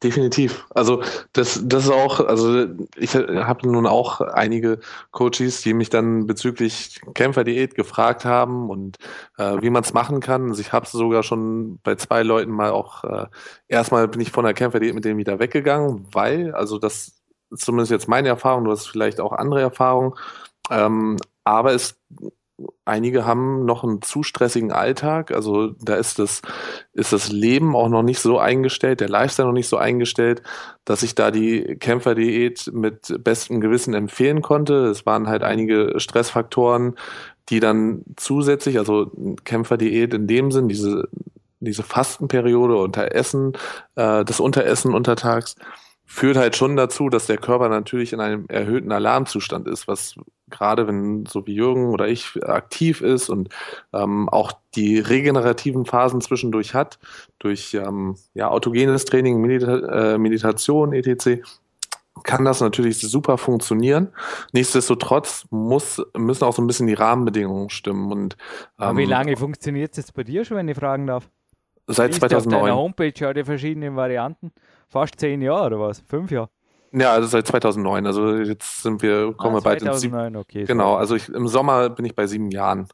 Definitiv. 0.02 0.66
Also 0.70 1.02
das, 1.34 1.60
das 1.62 1.84
ist 1.84 1.90
auch, 1.90 2.20
also 2.20 2.66
ich 2.96 3.14
habe 3.14 3.68
nun 3.68 3.86
auch 3.86 4.22
einige 4.22 4.80
Coaches, 5.10 5.60
die 5.60 5.74
mich 5.74 5.90
dann 5.90 6.26
bezüglich 6.26 7.00
Kämpferdiät 7.12 7.74
gefragt 7.74 8.24
haben 8.24 8.70
und 8.70 8.96
äh, 9.36 9.60
wie 9.60 9.68
man 9.68 9.82
es 9.82 9.92
machen 9.92 10.20
kann. 10.20 10.48
Also 10.48 10.62
ich 10.62 10.72
habe 10.72 10.86
es 10.86 10.92
sogar 10.92 11.22
schon 11.22 11.80
bei 11.82 11.96
zwei 11.96 12.22
Leuten 12.22 12.50
mal 12.50 12.70
auch, 12.70 13.04
äh, 13.04 13.26
erstmal 13.68 14.08
bin 14.08 14.22
ich 14.22 14.30
von 14.30 14.44
der 14.44 14.54
Kämpferdiät 14.54 14.94
mit 14.94 15.04
denen 15.04 15.18
wieder 15.18 15.38
weggegangen, 15.38 16.06
weil, 16.12 16.54
also 16.54 16.78
das 16.78 17.20
ist 17.50 17.64
zumindest 17.64 17.90
jetzt 17.90 18.08
meine 18.08 18.28
Erfahrung, 18.28 18.64
du 18.64 18.70
hast 18.70 18.86
vielleicht 18.86 19.20
auch 19.20 19.32
andere 19.32 19.60
Erfahrungen, 19.60 20.14
ähm, 20.70 21.18
aber 21.44 21.74
es 21.74 22.00
einige 22.90 23.24
haben 23.24 23.64
noch 23.64 23.84
einen 23.84 24.02
zu 24.02 24.22
stressigen 24.22 24.72
Alltag. 24.72 25.30
Also 25.30 25.68
da 25.80 25.94
ist 25.94 26.18
das, 26.18 26.42
ist 26.92 27.12
das 27.12 27.30
Leben 27.32 27.74
auch 27.74 27.88
noch 27.88 28.02
nicht 28.02 28.20
so 28.20 28.38
eingestellt, 28.38 29.00
der 29.00 29.08
Lifestyle 29.08 29.48
noch 29.48 29.54
nicht 29.54 29.68
so 29.68 29.78
eingestellt, 29.78 30.42
dass 30.84 31.02
ich 31.02 31.14
da 31.14 31.30
die 31.30 31.76
Kämpferdiät 31.76 32.70
mit 32.72 33.16
bestem 33.24 33.60
Gewissen 33.60 33.94
empfehlen 33.94 34.42
konnte. 34.42 34.86
Es 34.86 35.06
waren 35.06 35.28
halt 35.28 35.42
einige 35.42 35.98
Stressfaktoren, 35.98 36.96
die 37.48 37.60
dann 37.60 38.02
zusätzlich, 38.16 38.78
also 38.78 39.10
Kämpferdiät 39.44 40.12
in 40.12 40.26
dem 40.26 40.52
Sinn, 40.52 40.68
diese, 40.68 41.08
diese 41.60 41.82
Fastenperiode 41.82 42.76
unter 42.76 43.14
Essen, 43.14 43.54
äh, 43.96 44.24
das 44.24 44.40
Unteressen 44.40 44.94
untertags, 44.94 45.56
führt 46.10 46.36
halt 46.36 46.56
schon 46.56 46.74
dazu, 46.74 47.08
dass 47.08 47.26
der 47.26 47.38
Körper 47.38 47.68
natürlich 47.68 48.12
in 48.12 48.18
einem 48.18 48.44
erhöhten 48.48 48.90
Alarmzustand 48.90 49.68
ist, 49.68 49.86
was 49.86 50.16
gerade 50.50 50.88
wenn 50.88 51.24
so 51.24 51.46
wie 51.46 51.54
Jürgen 51.54 51.90
oder 51.90 52.08
ich 52.08 52.32
aktiv 52.42 53.00
ist 53.00 53.28
und 53.28 53.48
ähm, 53.92 54.28
auch 54.28 54.50
die 54.74 54.98
regenerativen 54.98 55.86
Phasen 55.86 56.20
zwischendurch 56.20 56.74
hat, 56.74 56.98
durch 57.38 57.74
ähm, 57.74 58.16
ja, 58.34 58.48
autogenes 58.48 59.04
Training, 59.04 59.40
Medita 59.40 60.14
äh, 60.14 60.18
Meditation, 60.18 60.92
etc., 60.92 61.42
kann 62.24 62.44
das 62.44 62.60
natürlich 62.60 62.98
super 62.98 63.38
funktionieren. 63.38 64.08
Nichtsdestotrotz 64.52 65.46
muss, 65.50 66.04
müssen 66.16 66.42
auch 66.42 66.52
so 66.52 66.60
ein 66.60 66.66
bisschen 66.66 66.88
die 66.88 66.94
Rahmenbedingungen 66.94 67.70
stimmen. 67.70 68.10
Und, 68.10 68.36
ähm, 68.80 68.96
wie 68.96 69.04
lange 69.04 69.36
funktioniert 69.36 69.92
es 69.92 69.98
jetzt 69.98 70.14
bei 70.14 70.24
dir 70.24 70.44
schon, 70.44 70.56
wenn 70.56 70.68
ich 70.68 70.76
fragen 70.76 71.06
darf? 71.06 71.30
Seit 71.86 72.14
2009. 72.14 72.58
Auf 72.58 72.66
deiner 72.66 72.76
Homepage 72.76 73.14
ja 73.16 73.32
die 73.32 73.44
verschiedenen 73.44 73.94
Varianten 73.94 74.52
fast 74.90 75.18
zehn 75.18 75.40
Jahre 75.40 75.66
oder 75.66 75.80
was? 75.80 76.00
Fünf 76.00 76.30
Jahre? 76.30 76.50
Ja, 76.92 77.12
also 77.12 77.28
seit 77.28 77.46
2009. 77.46 78.06
Also 78.06 78.36
jetzt 78.36 78.82
sind 78.82 79.02
wir, 79.02 79.32
kommen 79.34 79.54
ah, 79.54 79.58
wir 79.58 79.62
bald 79.62 79.82
ins 79.82 80.00
sieben. 80.00 80.36
Okay, 80.36 80.64
genau, 80.64 80.96
also 80.96 81.14
ich, 81.14 81.28
im 81.28 81.46
Sommer 81.46 81.88
bin 81.88 82.04
ich 82.04 82.14
bei 82.14 82.26
sieben 82.26 82.50
Jahren. 82.50 82.88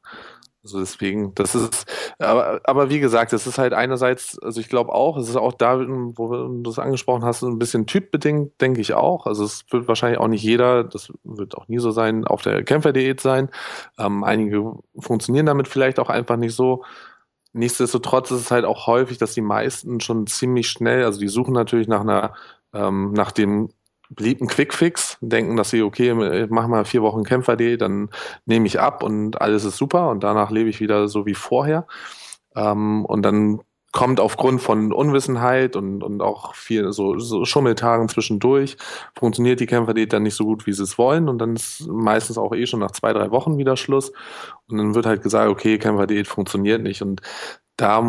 Also 0.63 0.81
deswegen, 0.81 1.33
das 1.37 1.55
ist, 1.55 1.87
aber, 2.19 2.61
aber 2.65 2.91
wie 2.91 2.99
gesagt, 2.99 3.33
es 3.33 3.47
ist 3.47 3.57
halt 3.57 3.73
einerseits, 3.73 4.37
also 4.41 4.61
ich 4.61 4.69
glaube 4.69 4.93
auch, 4.93 5.17
es 5.17 5.29
ist 5.29 5.37
auch 5.37 5.53
da, 5.53 5.79
wo 5.79 6.29
du 6.29 6.63
das 6.63 6.81
angesprochen 6.81 7.25
hast, 7.25 7.43
ein 7.43 7.61
bisschen 7.61 7.87
typbedingt, 7.87 8.61
denke 8.61 8.81
ich 8.81 8.93
auch. 8.93 9.27
Also 9.27 9.45
es 9.45 9.65
wird 9.71 9.87
wahrscheinlich 9.87 10.19
auch 10.19 10.27
nicht 10.27 10.43
jeder, 10.43 10.83
das 10.83 11.13
wird 11.23 11.57
auch 11.57 11.69
nie 11.69 11.79
so 11.79 11.93
sein, 11.93 12.25
auf 12.27 12.43
der 12.43 12.65
Kämpferdiät 12.65 13.21
sein. 13.21 13.49
Ähm, 13.97 14.25
einige 14.25 14.73
funktionieren 14.99 15.47
damit 15.47 15.69
vielleicht 15.69 16.01
auch 16.01 16.09
einfach 16.09 16.37
nicht 16.37 16.57
so. 16.57 16.83
Nichtsdestotrotz 17.57 18.31
ist 18.31 18.41
es 18.41 18.51
halt 18.51 18.65
auch 18.65 18.87
häufig, 18.87 19.19
dass 19.19 19.35
die 19.35 19.41
meisten 19.41 20.01
schon 20.01 20.27
ziemlich 20.27 20.69
schnell, 20.69 21.05
also 21.05 21.19
die 21.19 21.29
suchen 21.29 21.55
natürlich 21.55 21.89
nach 21.89 22.03
einer, 22.03 22.35
ähm, 22.75 23.13
nach 23.13 23.33
dem 23.33 23.71
beliebten 24.11 24.47
Quickfix, 24.47 25.19
denken, 25.21 25.57
dass 25.57 25.71
sie, 25.71 25.83
okay, 25.83 26.47
mach 26.49 26.69
mal 26.69 26.85
vier 26.85 27.03
Wochen 27.03 27.25
Kämpfer.de, 27.25 27.77
dann 27.77 28.11
nehme 28.45 28.67
ich 28.67 28.79
ab 28.79 29.03
und 29.03 29.41
alles 29.41 29.65
ist 29.65 29.79
super 29.79 30.11
und 30.11 30.23
danach 30.23 30.51
lebe 30.51 30.69
ich 30.69 30.81
wieder 30.81 31.09
so 31.09 31.27
wie 31.27 31.35
vorher. 31.35 31.87
Ähm, 32.55 33.05
und 33.05 33.23
dann 33.23 33.61
kommt 33.93 34.21
aufgrund 34.21 34.61
von 34.61 34.93
Unwissenheit 34.93 35.75
und, 35.75 36.03
und 36.03 36.21
auch 36.21 36.55
viel 36.55 36.93
so, 36.93 37.19
so 37.19 37.45
Schummeltagen 37.45 38.09
zwischendurch, 38.09 38.77
funktioniert 39.15 39.61
die 39.61 39.67
Kämpferdiät 39.67 40.13
dann 40.13 40.25
nicht 40.25 40.35
so 40.35 40.45
gut, 40.45 40.67
wie 40.67 40.73
sie 40.73 40.83
es 40.83 40.99
wollen. 40.99 41.29
Und 41.29 41.39
dann 41.39 41.57
ist 41.57 41.87
meistens 41.87 42.37
auch 42.37 42.55
eh 42.55 42.67
schon 42.67 42.81
nach 42.81 42.91
zwei, 42.91 43.13
drei 43.13 43.31
Wochen 43.31 43.59
wieder 43.59 43.77
Schluss. 43.77 44.13
Und 44.69 44.79
dann 44.79 44.95
wird 44.95 45.07
halt 45.07 45.23
gesagt, 45.23 45.49
okay, 45.49 45.79
Kämpferdiät 45.79 46.27
funktioniert 46.27 46.83
nicht. 46.83 47.01
Und 47.01 47.23
da, 47.77 48.05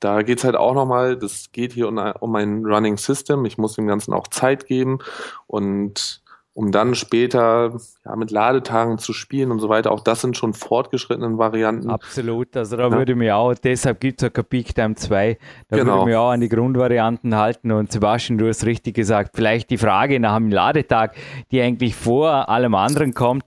da 0.00 0.22
geht's 0.22 0.44
halt 0.44 0.56
auch 0.56 0.74
nochmal, 0.74 1.16
das 1.16 1.52
geht 1.52 1.72
hier 1.72 1.86
um, 1.86 1.98
um 1.98 2.34
ein 2.34 2.64
Running 2.64 2.96
System, 2.96 3.44
ich 3.44 3.58
muss 3.58 3.74
dem 3.74 3.86
Ganzen 3.86 4.12
auch 4.12 4.28
Zeit 4.28 4.66
geben. 4.66 4.98
Und 5.46 6.22
um 6.52 6.72
dann 6.72 6.94
später 6.94 7.78
ja, 8.04 8.16
mit 8.16 8.30
Ladetagen 8.30 8.98
zu 8.98 9.12
spielen 9.12 9.50
und 9.50 9.60
so 9.60 9.68
weiter. 9.68 9.92
Auch 9.92 10.00
das 10.00 10.20
sind 10.20 10.36
schon 10.36 10.52
fortgeschrittenen 10.52 11.38
Varianten. 11.38 11.90
Absolut, 11.90 12.56
also 12.56 12.76
da 12.76 12.84
ja. 12.84 12.92
würde 12.92 13.12
ich 13.12 13.18
mir 13.18 13.36
auch, 13.36 13.54
deshalb 13.54 14.00
gibt 14.00 14.20
es 14.20 14.28
auch 14.28 14.32
kein 14.32 14.44
Peak 14.44 14.74
Time 14.74 14.94
2, 14.94 15.38
da 15.68 15.76
genau. 15.76 15.92
würde 15.92 16.00
ich 16.00 16.06
mich 16.06 16.16
auch 16.16 16.30
an 16.30 16.40
die 16.40 16.48
Grundvarianten 16.48 17.36
halten 17.36 17.70
und 17.70 17.92
Sebastian, 17.92 18.38
du 18.38 18.48
hast 18.48 18.66
richtig 18.66 18.94
gesagt, 18.94 19.32
vielleicht 19.34 19.70
die 19.70 19.78
Frage 19.78 20.18
nach 20.18 20.36
dem 20.36 20.50
Ladetag, 20.50 21.14
die 21.52 21.60
eigentlich 21.60 21.94
vor 21.94 22.48
allem 22.48 22.74
anderen 22.74 23.14
kommt, 23.14 23.44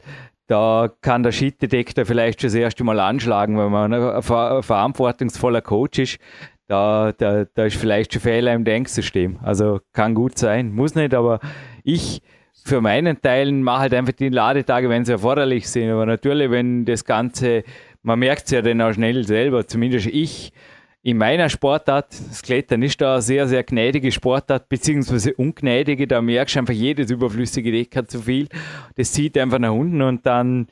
da 0.48 0.90
kann 1.02 1.24
der 1.24 1.32
Shit-Detektor 1.32 2.06
vielleicht 2.06 2.42
schon 2.42 2.50
das 2.50 2.56
erste 2.56 2.84
Mal 2.84 3.00
anschlagen, 3.00 3.58
wenn 3.58 3.72
man 3.72 3.94
ein 3.94 4.22
verantwortungsvoller 4.22 5.62
Coach 5.62 6.00
ist. 6.00 6.20
Da, 6.68 7.12
da, 7.12 7.46
da 7.46 7.66
ist 7.66 7.78
vielleicht 7.78 8.14
schon 8.14 8.22
Fehler 8.22 8.54
im 8.54 8.64
Denksystem. 8.64 9.40
Also 9.42 9.80
kann 9.94 10.14
gut 10.14 10.38
sein, 10.38 10.74
muss 10.74 10.96
nicht, 10.96 11.14
aber 11.14 11.40
ich 11.84 12.22
für 12.64 12.82
meinen 12.82 13.22
Teilen 13.22 13.64
mache 13.64 13.82
halt 13.82 13.94
einfach 13.94 14.14
die 14.14 14.30
Ladetage, 14.30 14.90
wenn 14.90 15.06
sie 15.06 15.14
erforderlich 15.14 15.70
sind. 15.70 15.92
Aber 15.92 16.06
natürlich, 16.06 16.50
wenn 16.50 16.86
das 16.86 17.04
Ganze, 17.06 17.64
man 18.02 18.20
merkt 18.20 18.46
es 18.46 18.52
ja 18.52 18.62
dann 18.62 18.82
auch 18.82 18.94
schnell 18.94 19.26
selber, 19.26 19.68
zumindest 19.68 20.08
ich, 20.08 20.52
in 21.06 21.18
meiner 21.18 21.50
Sportart, 21.50 22.08
das 22.30 22.42
Klettern 22.42 22.82
ist 22.82 23.02
da 23.02 23.14
eine 23.14 23.22
sehr, 23.22 23.46
sehr 23.46 23.64
gnädige 23.64 24.10
Sportart, 24.10 24.70
beziehungsweise 24.70 25.34
ungnädige, 25.34 26.08
da 26.08 26.22
merkst 26.22 26.56
du 26.56 26.60
einfach, 26.60 26.74
jedes 26.74 27.12
überflüssige 27.12 27.74
Deck 27.74 27.94
hat 27.98 28.10
zu 28.10 28.22
viel. 28.22 28.48
Das 28.96 29.12
zieht 29.12 29.38
einfach 29.38 29.60
nach 29.60 29.74
unten 29.74 30.02
und 30.02 30.26
dann, 30.26 30.68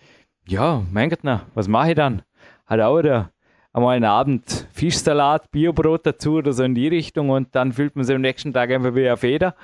ja, 0.47 0.83
mein 0.89 1.09
Gott, 1.09 1.19
na, 1.23 1.47
was 1.53 1.67
mache 1.67 1.89
ich 1.89 1.95
dann? 1.95 2.21
Halt 2.65 2.81
auch 2.81 2.99
wieder 2.99 3.31
einmal 3.73 3.97
einen 3.97 4.05
Abend 4.05 4.67
Fischsalat, 4.71 5.51
Biobrot 5.51 6.05
dazu 6.05 6.35
oder 6.35 6.53
so 6.53 6.63
in 6.63 6.75
die 6.75 6.87
Richtung 6.87 7.29
und 7.29 7.53
dann 7.53 7.73
fühlt 7.73 7.97
man 7.97 8.05
sich 8.05 8.15
am 8.15 8.21
nächsten 8.21 8.53
Tag 8.53 8.71
einfach 8.71 8.95
wieder 8.95 9.13
auf 9.13 9.19
Feder. 9.19 9.55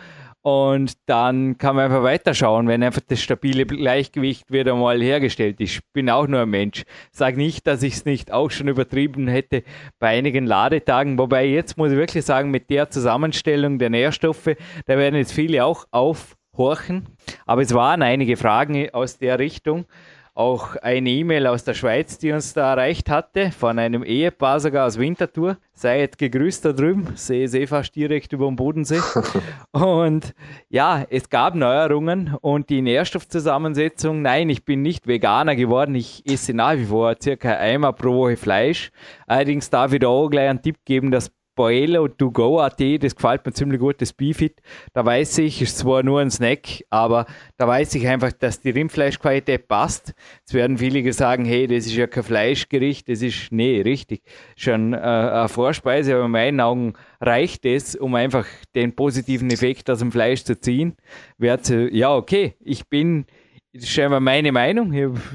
Und 0.42 0.94
dann 1.08 1.58
kann 1.58 1.76
man 1.76 1.86
einfach 1.86 2.04
weiterschauen, 2.04 2.68
wenn 2.68 2.82
einfach 2.82 3.02
das 3.06 3.22
stabile 3.22 3.66
Gleichgewicht 3.66 4.52
wieder 4.52 4.76
mal 4.76 5.02
hergestellt 5.02 5.60
ist. 5.60 5.78
Ich 5.78 5.82
bin 5.92 6.10
auch 6.10 6.28
nur 6.28 6.42
ein 6.42 6.50
Mensch. 6.50 6.84
Sag 7.12 7.36
nicht, 7.36 7.68
dass 7.68 7.84
ich 7.84 7.96
es 7.96 8.06
nicht 8.06 8.32
auch 8.32 8.50
schon 8.50 8.70
übertrieben 8.70 9.28
hätte 9.28 9.64
bei 10.00 10.10
einigen 10.10 10.46
Ladetagen. 10.46 11.18
Wobei 11.18 11.46
jetzt 11.48 11.78
muss 11.78 11.92
ich 11.92 11.98
wirklich 11.98 12.24
sagen, 12.24 12.50
mit 12.50 12.70
der 12.70 12.90
Zusammenstellung 12.90 13.78
der 13.78 13.90
Nährstoffe, 13.90 14.56
da 14.86 14.98
werden 14.98 15.16
jetzt 15.16 15.34
viele 15.34 15.66
auch 15.66 15.86
aufhorchen. 15.92 17.08
Aber 17.46 17.62
es 17.62 17.74
waren 17.74 18.02
einige 18.02 18.38
Fragen 18.38 18.90
aus 18.92 19.18
der 19.18 19.40
Richtung 19.40 19.86
auch 20.38 20.76
eine 20.76 21.10
E-Mail 21.10 21.48
aus 21.48 21.64
der 21.64 21.74
Schweiz, 21.74 22.20
die 22.20 22.32
uns 22.32 22.54
da 22.54 22.72
erreicht 22.72 23.10
hatte, 23.10 23.52
von 23.52 23.80
einem 23.80 24.04
Ehepaar 24.04 24.60
sogar 24.60 24.86
aus 24.86 25.00
Winterthur. 25.00 25.58
Seid 25.74 26.20
gegrüßt 26.20 26.64
da 26.64 26.74
drüben, 26.74 27.08
sehe 27.16 27.48
sie 27.48 27.66
fast 27.66 27.96
direkt 27.96 28.34
über 28.34 28.46
dem 28.46 28.56
Bodensee. 28.56 29.02
und 29.72 30.36
ja, 30.70 31.06
es 31.10 31.30
gab 31.30 31.56
Neuerungen 31.56 32.36
und 32.42 32.70
die 32.70 32.84
Nährstoffzusammensetzung, 32.84 34.22
nein, 34.22 34.50
ich 34.50 34.64
bin 34.64 34.84
nicht 34.84 35.08
Veganer 35.08 35.56
geworden, 35.56 35.96
ich 35.96 36.24
esse 36.26 36.54
nach 36.54 36.76
wie 36.76 36.86
vor 36.86 37.16
circa 37.22 37.54
einmal 37.54 37.94
pro 37.94 38.14
Woche 38.14 38.38
Fleisch. 38.38 38.92
Allerdings 39.26 39.72
darf 39.72 39.92
ich 39.94 40.00
da 40.00 40.08
auch 40.08 40.30
gleich 40.30 40.50
einen 40.50 40.62
Tipp 40.62 40.78
geben, 40.86 41.10
dass 41.10 41.32
Boelo 41.58 42.08
to 42.08 42.32
go 42.32 42.62
AT, 42.62 42.80
das 43.02 43.16
gefällt 43.16 43.46
mir 43.46 43.52
ziemlich 43.52 43.80
gut, 43.82 44.00
das 44.00 44.14
Beefit. 44.14 44.62
Da 44.94 45.04
weiß 45.04 45.40
ich, 45.40 45.62
ist 45.62 45.80
zwar 45.80 46.04
nur 46.04 46.22
ein 46.22 46.32
Snack, 46.32 46.86
aber 46.90 47.26
da 47.58 47.68
weiß 47.68 47.96
ich 47.96 48.08
einfach, 48.08 48.32
dass 48.32 48.62
die 48.62 48.70
Rindfleischqualität 48.70 49.68
passt. 49.68 50.14
Jetzt 50.40 50.54
werden 50.54 50.78
viele 50.78 51.12
sagen, 51.12 51.44
hey, 51.44 51.68
das 51.68 51.88
ist 51.88 51.96
ja 51.96 52.08
kein 52.08 52.24
Fleischgericht, 52.24 53.10
das 53.10 53.22
ist, 53.22 53.52
nee, 53.52 53.82
richtig, 53.82 54.22
schon 54.56 54.94
äh, 54.94 54.98
eine 54.98 55.50
Vorspeise, 55.50 56.16
aber 56.16 56.26
in 56.26 56.32
meinen 56.32 56.62
Augen 56.62 56.94
reicht 57.20 57.66
es, 57.66 57.96
um 57.96 58.16
einfach 58.16 58.46
den 58.76 58.96
positiven 58.96 59.50
Effekt 59.50 59.90
aus 59.90 60.00
dem 60.00 60.12
Fleisch 60.12 60.44
zu 60.44 60.60
ziehen. 60.60 60.96
Ja, 61.40 62.16
okay, 62.16 62.56
ich 62.64 62.88
bin 62.88 63.26
das 63.78 63.84
ist 63.84 63.94
scheinbar 63.94 64.20
meine 64.20 64.52
Meinung. 64.52 64.92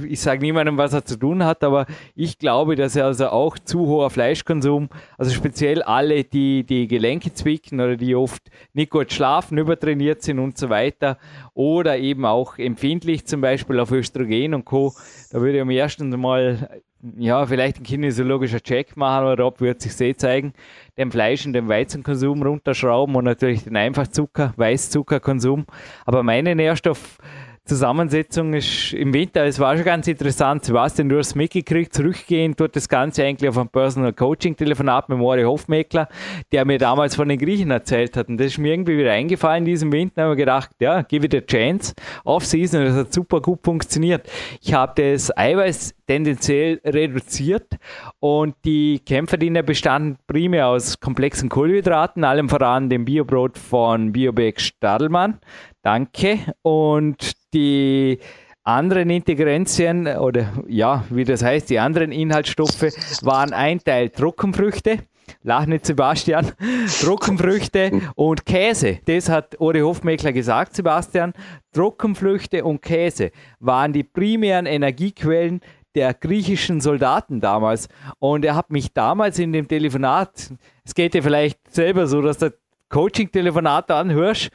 Ich, 0.08 0.20
sage 0.20 0.40
niemandem, 0.40 0.76
was 0.76 0.92
er 0.92 1.04
zu 1.04 1.16
tun 1.16 1.44
hat, 1.44 1.62
aber 1.62 1.86
ich 2.16 2.38
glaube, 2.38 2.74
dass 2.74 2.96
er 2.96 3.06
also 3.06 3.28
auch 3.28 3.56
zu 3.56 3.86
hoher 3.86 4.10
Fleischkonsum, 4.10 4.88
also 5.16 5.32
speziell 5.32 5.82
alle, 5.82 6.24
die 6.24 6.64
die 6.64 6.88
Gelenke 6.88 7.32
zwicken 7.32 7.80
oder 7.80 7.96
die 7.96 8.16
oft 8.16 8.42
nicht 8.72 8.90
gut 8.90 9.12
schlafen, 9.12 9.58
übertrainiert 9.58 10.22
sind 10.22 10.40
und 10.40 10.58
so 10.58 10.70
weiter, 10.70 11.18
oder 11.54 11.98
eben 11.98 12.24
auch 12.24 12.58
empfindlich 12.58 13.26
zum 13.26 13.40
Beispiel 13.40 13.78
auf 13.78 13.92
Östrogen 13.92 14.54
und 14.54 14.64
Co. 14.64 14.92
Da 15.30 15.40
würde 15.40 15.56
ich 15.56 15.62
am 15.62 15.70
ersten 15.70 16.10
Mal 16.10 16.82
ja, 17.16 17.46
vielleicht 17.46 17.78
ein 17.78 17.84
kinesiologischer 17.84 18.60
Check 18.60 18.96
machen 18.96 19.26
oder 19.26 19.46
ob 19.46 19.60
wird 19.60 19.80
sich 19.80 19.94
sehr 19.94 20.16
zeigen, 20.16 20.52
den 20.96 21.10
Fleisch- 21.10 21.46
und 21.46 21.52
den 21.52 21.68
Weizenkonsum 21.68 22.42
runterschrauben 22.42 23.14
und 23.16 23.24
natürlich 23.24 23.64
den 23.64 23.76
Einfachzucker, 23.76 24.52
Weißzuckerkonsum. 24.56 25.66
Aber 26.06 26.22
meine 26.22 26.54
Nährstoff 26.54 27.18
Zusammensetzung 27.64 28.54
ist 28.54 28.92
im 28.92 29.14
Winter, 29.14 29.44
es 29.44 29.60
war 29.60 29.76
schon 29.76 29.84
ganz 29.84 30.08
interessant. 30.08 30.64
Sebastian, 30.64 31.08
du 31.08 31.18
hast 31.18 31.36
mitgekriegt, 31.36 31.94
zurückgehend 31.94 32.58
dort 32.58 32.74
das 32.74 32.88
Ganze 32.88 33.24
eigentlich 33.24 33.48
auf 33.48 33.56
ein 33.56 33.68
Personal 33.68 34.12
Coaching 34.12 34.56
Telefonat 34.56 35.08
mit 35.08 35.18
Mori 35.18 35.44
Hofmeckler, 35.44 36.08
der 36.50 36.64
mir 36.64 36.78
damals 36.78 37.14
von 37.14 37.28
den 37.28 37.38
Griechen 37.38 37.70
erzählt 37.70 38.16
hat. 38.16 38.28
Und 38.28 38.38
das 38.38 38.48
ist 38.48 38.58
mir 38.58 38.72
irgendwie 38.72 38.98
wieder 38.98 39.12
eingefallen 39.12 39.58
in 39.58 39.66
diesem 39.66 39.92
Winter. 39.92 40.14
Da 40.16 40.22
habe 40.24 40.34
ich 40.34 40.38
gedacht, 40.38 40.70
ja, 40.80 41.02
give 41.02 41.24
it 41.24 41.34
a 41.36 41.40
chance. 41.40 41.94
Off-Season, 42.24 42.84
das 42.84 42.96
hat 42.96 43.12
super 43.12 43.40
gut 43.40 43.60
funktioniert. 43.62 44.28
Ich 44.60 44.74
habe 44.74 45.00
das 45.00 45.36
Eiweiß 45.36 45.94
tendenziell 46.08 46.80
reduziert 46.84 47.78
und 48.18 48.56
die 48.64 48.98
Kämpferdiener 48.98 49.62
bestanden 49.62 50.18
primär 50.26 50.66
aus 50.66 50.98
komplexen 50.98 51.48
Kohlenhydraten, 51.48 52.24
allem 52.24 52.48
voran 52.48 52.90
dem 52.90 53.04
Biobrot 53.04 53.56
von 53.56 54.10
Biobeck 54.10 54.60
Stadelmann. 54.60 55.38
Danke. 55.82 56.38
Und 56.62 57.41
die 57.52 58.18
anderen 58.64 59.10
Integrenzien 59.10 60.06
oder 60.06 60.52
ja, 60.68 61.04
wie 61.10 61.24
das 61.24 61.42
heißt, 61.42 61.68
die 61.70 61.78
anderen 61.78 62.12
Inhaltsstoffe 62.12 62.82
waren 63.22 63.52
ein 63.52 63.82
Teil 63.82 64.10
Trockenfrüchte. 64.10 64.98
Lach 65.42 65.66
nicht, 65.66 65.86
Sebastian. 65.86 66.52
Trockenfrüchte 67.00 68.00
und 68.14 68.44
Käse. 68.46 69.00
Das 69.04 69.28
hat 69.28 69.60
Ori 69.60 69.80
Hofmeckler 69.80 70.32
gesagt, 70.32 70.76
Sebastian. 70.76 71.32
Trockenfrüchte 71.72 72.64
und 72.64 72.82
Käse 72.82 73.30
waren 73.58 73.92
die 73.92 74.04
primären 74.04 74.66
Energiequellen 74.66 75.60
der 75.94 76.14
griechischen 76.14 76.80
Soldaten 76.80 77.40
damals. 77.40 77.88
Und 78.18 78.44
er 78.44 78.54
hat 78.54 78.70
mich 78.70 78.92
damals 78.92 79.38
in 79.38 79.52
dem 79.52 79.68
Telefonat, 79.68 80.52
es 80.84 80.94
geht 80.94 81.14
dir 81.14 81.22
vielleicht 81.22 81.58
selber 81.72 82.06
so, 82.06 82.22
dass 82.22 82.38
du 82.38 82.52
Coaching-Telefonat 82.88 83.90
anhörst 83.90 84.50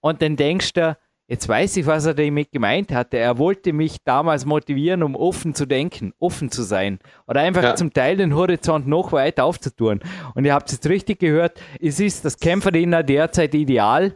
und 0.00 0.22
dann 0.22 0.36
denkst 0.36 0.72
du, 0.74 0.96
jetzt 1.32 1.48
weiß 1.48 1.78
ich, 1.78 1.86
was 1.86 2.04
er 2.04 2.12
damit 2.12 2.52
gemeint 2.52 2.92
hatte. 2.92 3.16
Er 3.16 3.38
wollte 3.38 3.72
mich 3.72 3.96
damals 4.04 4.44
motivieren, 4.44 5.02
um 5.02 5.16
offen 5.16 5.54
zu 5.54 5.64
denken, 5.64 6.12
offen 6.18 6.50
zu 6.50 6.62
sein 6.62 6.98
oder 7.26 7.40
einfach 7.40 7.62
ja. 7.62 7.74
zum 7.74 7.90
Teil 7.90 8.18
den 8.18 8.34
Horizont 8.34 8.86
noch 8.86 9.12
weiter 9.12 9.46
aufzutun. 9.46 10.00
Und 10.34 10.44
ihr 10.44 10.52
habt 10.52 10.68
es 10.68 10.74
jetzt 10.74 10.90
richtig 10.90 11.20
gehört, 11.20 11.58
es 11.80 12.00
ist 12.00 12.26
das 12.26 12.36
Kämpferdiener 12.36 13.02
derzeit 13.02 13.54
ideal. 13.54 14.12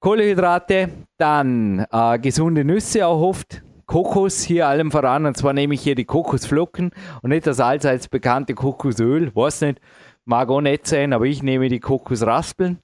Kohlehydrate, 0.00 0.88
dann 1.18 1.84
äh, 1.92 2.18
gesunde 2.18 2.64
Nüsse 2.64 3.06
auch 3.06 3.20
oft, 3.20 3.62
Kokos 3.84 4.42
hier 4.42 4.66
allem 4.66 4.90
voran, 4.90 5.26
und 5.26 5.36
zwar 5.36 5.52
nehme 5.52 5.74
ich 5.74 5.82
hier 5.82 5.94
die 5.94 6.06
Kokosflocken 6.06 6.92
und 7.20 7.28
nicht 7.28 7.46
das 7.46 7.60
allseits 7.60 8.08
bekannte 8.08 8.54
Kokosöl, 8.54 9.36
weiß 9.36 9.60
nicht, 9.60 9.80
mag 10.24 10.48
auch 10.48 10.62
nicht 10.62 10.86
sein, 10.86 11.12
aber 11.12 11.26
ich 11.26 11.42
nehme 11.42 11.68
die 11.68 11.80
Kokosraspeln 11.80 12.78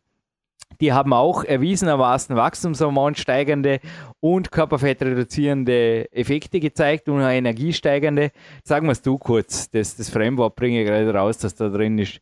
die 0.80 0.92
haben 0.92 1.12
auch 1.12 1.44
erwiesenermaßen 1.44 2.36
wachstumshormonsteigernde 2.36 3.80
und 4.20 4.52
körperfettreduzierende 4.52 6.12
Effekte 6.12 6.60
gezeigt 6.60 7.08
und 7.08 7.20
energiesteigernde. 7.20 8.30
Sagen 8.64 8.86
wir 8.86 8.92
es 8.92 9.02
du 9.02 9.18
kurz, 9.18 9.70
das, 9.70 9.96
das 9.96 10.10
Fremdwort 10.10 10.54
bringe 10.54 10.82
ich 10.82 10.86
gerade 10.86 11.12
raus, 11.12 11.38
dass 11.38 11.54
da 11.54 11.68
drin 11.68 11.98
ist. 11.98 12.20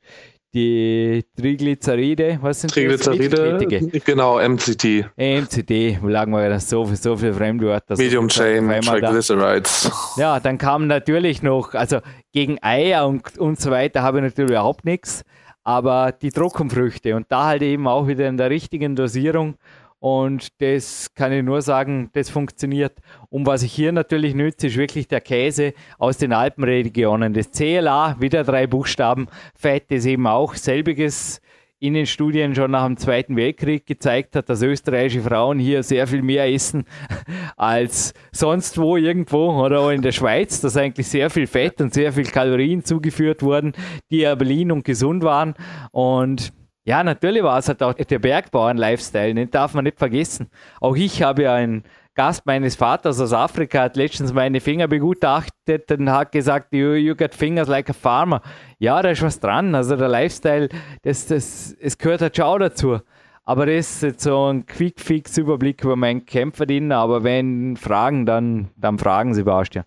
Die 0.55 1.23
Triglyceride, 1.39 2.39
was 2.41 2.63
sind 2.63 2.73
Triglyceride, 2.73 3.91
genau, 4.03 4.39
MCT. 4.39 5.05
MCT, 5.17 6.01
wo 6.01 6.09
lagen 6.09 6.33
wir 6.33 6.49
das 6.49 6.71
so, 6.71 6.87
so 6.95 7.15
viele 7.15 7.35
Fremdwörter. 7.35 7.97
Medium 7.99 8.29
Chain 8.29 8.67
Triglycerides. 8.81 9.91
Da. 10.17 10.21
Ja, 10.23 10.41
dann 10.41 10.57
kam 10.57 10.87
natürlich 10.87 11.43
noch, 11.43 11.75
also 11.75 11.99
gegen 12.33 12.57
Eier 12.63 13.07
und, 13.07 13.37
und 13.37 13.61
so 13.61 13.71
weiter 13.71 14.03
habe 14.03 14.19
ich 14.19 14.25
natürlich 14.25 14.51
überhaupt 14.53 14.87
nichts 14.87 15.25
aber 15.67 16.13
die 16.13 16.31
Trockenfrüchte 16.31 17.17
und 17.17 17.27
da 17.29 17.47
halt 17.47 17.63
eben 17.63 17.89
auch 17.89 18.07
wieder 18.07 18.29
in 18.29 18.37
der 18.37 18.51
richtigen 18.51 18.95
Dosierung. 18.95 19.57
Und 19.99 20.61
das 20.63 21.13
kann 21.13 21.33
ich 21.33 21.43
nur 21.43 21.61
sagen, 21.61 22.09
das 22.13 22.31
funktioniert. 22.31 22.97
Und 23.31 23.47
was 23.47 23.65
ich 23.65 23.73
hier 23.73 23.91
natürlich 23.91 24.37
nütze, 24.37 24.69
ist 24.69 24.77
wirklich 24.77 25.09
der 25.09 25.21
Käse 25.21 25.75
aus 25.99 26.19
den 26.19 26.33
Alpenregionen. 26.33 27.35
Das 27.35 27.51
CLA, 27.51 28.15
wieder 28.21 28.45
drei 28.45 28.69
Buchstaben, 28.69 29.27
Fett 29.57 29.91
ist 29.91 30.07
eben 30.07 30.29
auch 30.29 30.55
selbiges 30.55 31.41
in 31.79 31.95
den 31.95 32.07
Studien 32.07 32.55
schon 32.55 32.71
nach 32.71 32.87
dem 32.87 32.97
Zweiten 32.97 33.37
Weltkrieg 33.37 33.87
gezeigt 33.87 34.35
hat, 34.35 34.49
dass 34.49 34.63
österreichische 34.63 35.23
Frauen 35.23 35.59
hier 35.59 35.83
sehr 35.83 36.07
viel 36.07 36.23
mehr 36.23 36.51
essen 36.51 36.85
als 37.57 38.15
sonst 38.33 38.79
wo 38.79 38.97
irgendwo 38.97 39.51
oder 39.63 39.81
auch 39.81 39.91
in 39.91 40.03
der 40.03 40.13
Schweiz, 40.13 40.61
dass 40.61 40.77
eigentlich 40.77 41.09
sehr 41.09 41.29
viel 41.29 41.47
Fett 41.47 41.81
und 41.81 41.93
sehr 41.93 42.13
viel 42.13 42.25
Kalorien 42.25 42.85
zugeführt 42.85 43.43
wurden, 43.43 43.75
die 44.11 44.27
aber 44.27 44.45
lean 44.45 44.73
und 44.73 44.85
gesund 44.85 45.23
waren. 45.23 45.55
Und 45.93 46.53
ja, 46.85 47.03
natürlich 47.03 47.43
war 47.43 47.59
es 47.59 47.69
halt 47.69 47.83
auch 47.83 47.95
der 47.95 48.19
Bergbauern-Lifestyle, 48.19 49.35
den 49.35 49.51
darf 49.51 49.75
man 49.75 49.85
nicht 49.85 49.99
vergessen. 49.99 50.49
Auch 50.81 50.97
ich 50.97 51.23
habe 51.23 51.43
ja 51.43 51.55
ein 51.55 51.83
Gast 52.17 52.47
meines 52.47 52.77
Vaters 52.77 53.21
aus 53.21 53.35
Afrika 53.35 53.83
hat 53.83 53.97
letztens 53.97 54.33
meine 54.33 54.63
Finger 54.63 54.89
begutachtet 54.89 55.93
und 55.93 56.11
hat 56.11 56.33
gesagt, 56.33 56.73
you, 56.73 56.95
you 56.95 57.15
got 57.15 57.35
fingers 57.35 57.69
like 57.69 57.91
a 57.91 57.93
farmer. 57.93 58.41
Ja, 58.79 59.01
da 59.03 59.11
ist 59.11 59.23
was 59.23 59.41
dran. 59.41 59.75
Also 59.75 59.97
der 59.97 60.09
Lifestyle, 60.09 60.69
das, 61.03 61.27
das, 61.27 61.75
es 61.81 61.97
gehört 61.97 62.21
halt 62.21 62.37
schon 62.37 62.45
auch 62.45 62.59
dazu. 62.59 62.99
Aber 63.45 63.65
das 63.65 63.97
ist 63.97 64.03
jetzt 64.03 64.23
so 64.25 64.53
ein 64.53 64.67
Quick-Fix-Überblick 64.67 65.85
über 65.85 65.97
meinen 65.97 66.27
Kämpferdiener. 66.27 66.97
Aber 66.97 67.25
wenn 67.25 67.77
Fragen, 67.77 68.27
dann, 68.27 68.69
dann 68.77 68.99
fragen 68.99 69.35
Sie 69.35 69.45
Bastian. 69.45 69.85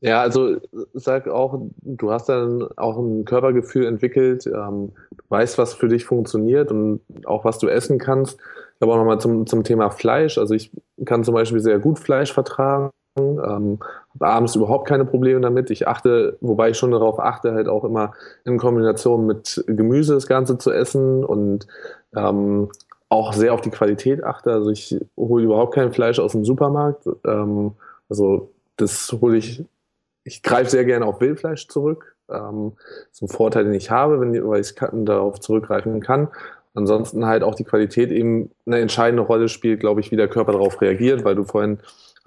Ja, 0.00 0.22
also 0.22 0.56
sag 0.94 1.28
auch, 1.28 1.60
du 1.82 2.10
hast 2.10 2.28
dann 2.28 2.66
auch 2.76 2.98
ein 2.98 3.26
Körpergefühl 3.26 3.86
entwickelt, 3.86 4.46
ähm, 4.46 4.92
weißt, 5.28 5.58
was 5.58 5.74
für 5.74 5.88
dich 5.88 6.04
funktioniert 6.04 6.70
und 6.70 7.00
auch 7.26 7.44
was 7.44 7.58
du 7.58 7.68
essen 7.68 7.98
kannst. 7.98 8.40
Aber 8.80 8.94
auch 8.94 8.96
nochmal 8.96 9.20
zum, 9.20 9.46
zum 9.46 9.62
Thema 9.62 9.90
Fleisch. 9.90 10.38
Also 10.38 10.54
ich 10.54 10.72
kann 11.04 11.22
zum 11.22 11.34
Beispiel 11.34 11.60
sehr 11.60 11.78
gut 11.78 11.98
Fleisch 11.98 12.32
vertragen, 12.32 12.90
ähm, 13.16 13.78
habe 14.14 14.26
abends 14.26 14.54
überhaupt 14.54 14.88
keine 14.88 15.04
Probleme 15.04 15.40
damit. 15.40 15.70
Ich 15.70 15.88
achte, 15.88 16.36
wobei 16.40 16.70
ich 16.70 16.78
schon 16.78 16.90
darauf 16.90 17.18
achte, 17.18 17.52
halt 17.52 17.68
auch 17.68 17.84
immer 17.84 18.12
in 18.44 18.58
Kombination 18.58 19.26
mit 19.26 19.64
Gemüse 19.66 20.14
das 20.14 20.26
Ganze 20.26 20.58
zu 20.58 20.70
essen 20.70 21.24
und 21.24 21.66
ähm, 22.14 22.68
auch 23.08 23.32
sehr 23.32 23.52
auf 23.52 23.60
die 23.60 23.70
Qualität 23.70 24.22
achte. 24.22 24.52
Also 24.52 24.70
ich 24.70 24.98
hole 25.16 25.44
überhaupt 25.44 25.74
kein 25.74 25.92
Fleisch 25.92 26.18
aus 26.18 26.32
dem 26.32 26.44
Supermarkt. 26.44 27.06
Ähm, 27.24 27.72
also 28.08 28.50
das 28.76 29.14
hole 29.20 29.36
ich, 29.36 29.64
ich 30.24 30.42
greife 30.42 30.70
sehr 30.70 30.84
gerne 30.84 31.06
auf 31.06 31.20
Wildfleisch 31.20 31.68
zurück. 31.68 32.16
Ähm, 32.30 32.72
das 32.76 33.16
ist 33.16 33.22
ein 33.22 33.28
Vorteil, 33.28 33.64
den 33.64 33.74
ich 33.74 33.90
habe, 33.90 34.20
wenn, 34.20 34.48
weil 34.48 34.60
ich 34.60 34.74
darauf 34.74 35.40
zurückgreifen 35.40 36.00
kann. 36.00 36.28
Ansonsten 36.72 37.26
halt 37.26 37.42
auch 37.42 37.56
die 37.56 37.64
Qualität 37.64 38.12
eben 38.12 38.52
eine 38.64 38.78
entscheidende 38.78 39.24
Rolle 39.24 39.48
spielt, 39.48 39.80
glaube 39.80 40.00
ich, 40.00 40.12
wie 40.12 40.16
der 40.16 40.28
Körper 40.28 40.52
darauf 40.52 40.80
reagiert, 40.80 41.24
weil 41.24 41.34
du 41.34 41.42
vorhin 41.42 41.80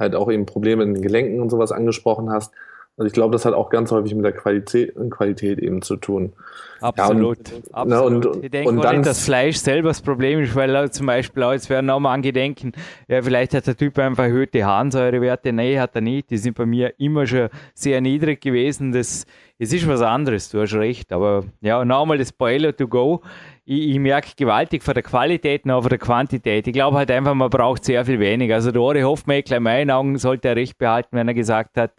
halt 0.03 0.15
auch 0.15 0.31
eben 0.31 0.45
Probleme 0.45 0.83
in 0.83 0.93
den 0.93 1.01
Gelenken 1.01 1.41
und 1.41 1.49
sowas 1.49 1.71
angesprochen 1.71 2.29
hast. 2.29 2.53
Also 2.95 3.07
ich 3.07 3.13
glaube, 3.13 3.31
das 3.31 3.43
hat 3.45 3.55
auch 3.55 3.71
ganz 3.71 3.91
häufig 3.91 4.13
mit 4.13 4.23
der 4.23 4.33
Qualität, 4.33 4.93
Qualität 5.09 5.57
eben 5.57 5.81
zu 5.81 5.95
tun. 5.95 6.33
Absolut. 6.79 7.49
Ja, 7.49 7.55
und, 7.55 7.73
absolut. 7.73 8.23
Ne, 8.23 8.29
und, 8.29 8.43
ich 8.43 8.51
denke 8.51 8.69
und 8.69 8.83
dann, 8.83 8.97
nicht, 8.97 9.07
dass 9.07 9.25
Fleisch 9.25 9.57
selber 9.57 9.87
das 9.87 10.01
Problem 10.01 10.41
ist, 10.41 10.53
weil 10.53 10.91
zum 10.91 11.07
Beispiel, 11.07 11.43
jetzt 11.53 11.71
werden 11.71 11.89
auch 11.89 11.99
mal 11.99 12.13
angedenken, 12.13 12.73
ja, 13.07 13.23
vielleicht 13.23 13.55
hat 13.55 13.65
der 13.65 13.75
Typ 13.75 13.97
einfach 13.97 14.25
erhöhte 14.25 14.63
Harnsäurewerte. 14.63 15.51
Nein, 15.53 15.79
hat 15.79 15.95
er 15.95 16.01
nicht. 16.01 16.29
Die 16.29 16.37
sind 16.37 16.55
bei 16.55 16.67
mir 16.67 16.93
immer 16.99 17.25
schon 17.25 17.49
sehr 17.73 17.99
niedrig 17.99 18.41
gewesen. 18.41 18.91
Das, 18.91 19.25
es 19.57 19.73
ist 19.73 19.87
was 19.87 20.01
anderes, 20.01 20.49
du 20.49 20.61
hast 20.61 20.75
recht. 20.75 21.11
Aber 21.11 21.45
ja, 21.61 21.83
nochmal 21.83 22.19
das 22.19 22.31
Boiler 22.31 22.75
to 22.75 22.87
go 22.87 23.21
ich, 23.65 23.89
ich 23.89 23.99
merke 23.99 24.31
gewaltig 24.35 24.83
von 24.83 24.93
der 24.93 25.03
Qualität 25.03 25.65
noch 25.65 25.81
von 25.81 25.89
der 25.89 25.99
Quantität. 25.99 26.67
Ich 26.67 26.73
glaube 26.73 26.97
halt 26.97 27.11
einfach, 27.11 27.33
man 27.33 27.49
braucht 27.49 27.85
sehr 27.85 28.05
viel 28.05 28.19
weniger. 28.19 28.55
Also 28.55 28.71
der 28.71 28.81
Ori 28.81 29.01
Hofmeckler 29.01 29.57
in 29.57 29.63
meinen 29.63 29.91
Augen 29.91 30.17
sollte 30.17 30.49
er 30.49 30.55
recht 30.55 30.77
behalten, 30.77 31.15
wenn 31.15 31.27
er 31.27 31.33
gesagt 31.33 31.77
hat, 31.77 31.93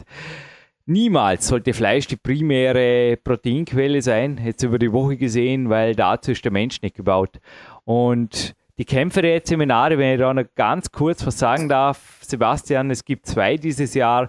niemals 0.87 1.49
sollte 1.49 1.73
Fleisch 1.73 2.07
die 2.07 2.17
primäre 2.17 3.17
Proteinquelle 3.17 4.03
sein, 4.03 4.41
jetzt 4.45 4.63
über 4.63 4.79
die 4.79 4.93
Woche 4.93 5.17
gesehen, 5.17 5.71
weil 5.71 5.95
dazu 5.95 6.33
ist 6.33 6.45
der 6.45 6.53
Mensch 6.53 6.83
nicht 6.83 6.97
gebaut. 6.97 7.41
Und 7.85 8.55
die 8.77 8.85
Kämpferät-Seminare, 8.85 9.99
wenn 9.99 10.15
ich 10.15 10.19
da 10.19 10.35
noch 10.35 10.45
ganz 10.57 10.91
kurz 10.91 11.25
was 11.25 11.39
sagen 11.39 11.69
darf, 11.69 12.19
Sebastian, 12.23 12.91
es 12.91 13.05
gibt 13.05 13.27
zwei 13.27 13.57
dieses 13.57 13.95
Jahr 13.95 14.29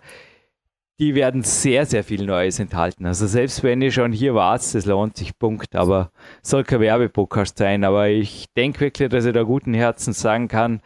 die 0.99 1.13
werden 1.13 1.43
sehr, 1.43 1.85
sehr 1.85 2.03
viel 2.03 2.25
Neues 2.25 2.59
enthalten. 2.59 3.05
Also 3.05 3.27
selbst 3.27 3.63
wenn 3.63 3.81
ihr 3.81 3.91
schon 3.91 4.13
hier 4.13 4.33
wart, 4.33 4.61
das 4.73 4.85
lohnt 4.85 5.17
sich, 5.17 5.37
Punkt. 5.37 5.75
Aber 5.75 6.11
soll 6.41 6.63
kein 6.63 6.79
Werbepodcast 6.79 7.57
sein. 7.57 7.83
Aber 7.83 8.07
ich 8.07 8.45
denke 8.55 8.81
wirklich, 8.81 9.09
dass 9.09 9.25
ich 9.25 9.33
da 9.33 9.43
guten 9.43 9.73
Herzens 9.73 10.19
sagen 10.19 10.47
kann, 10.47 10.81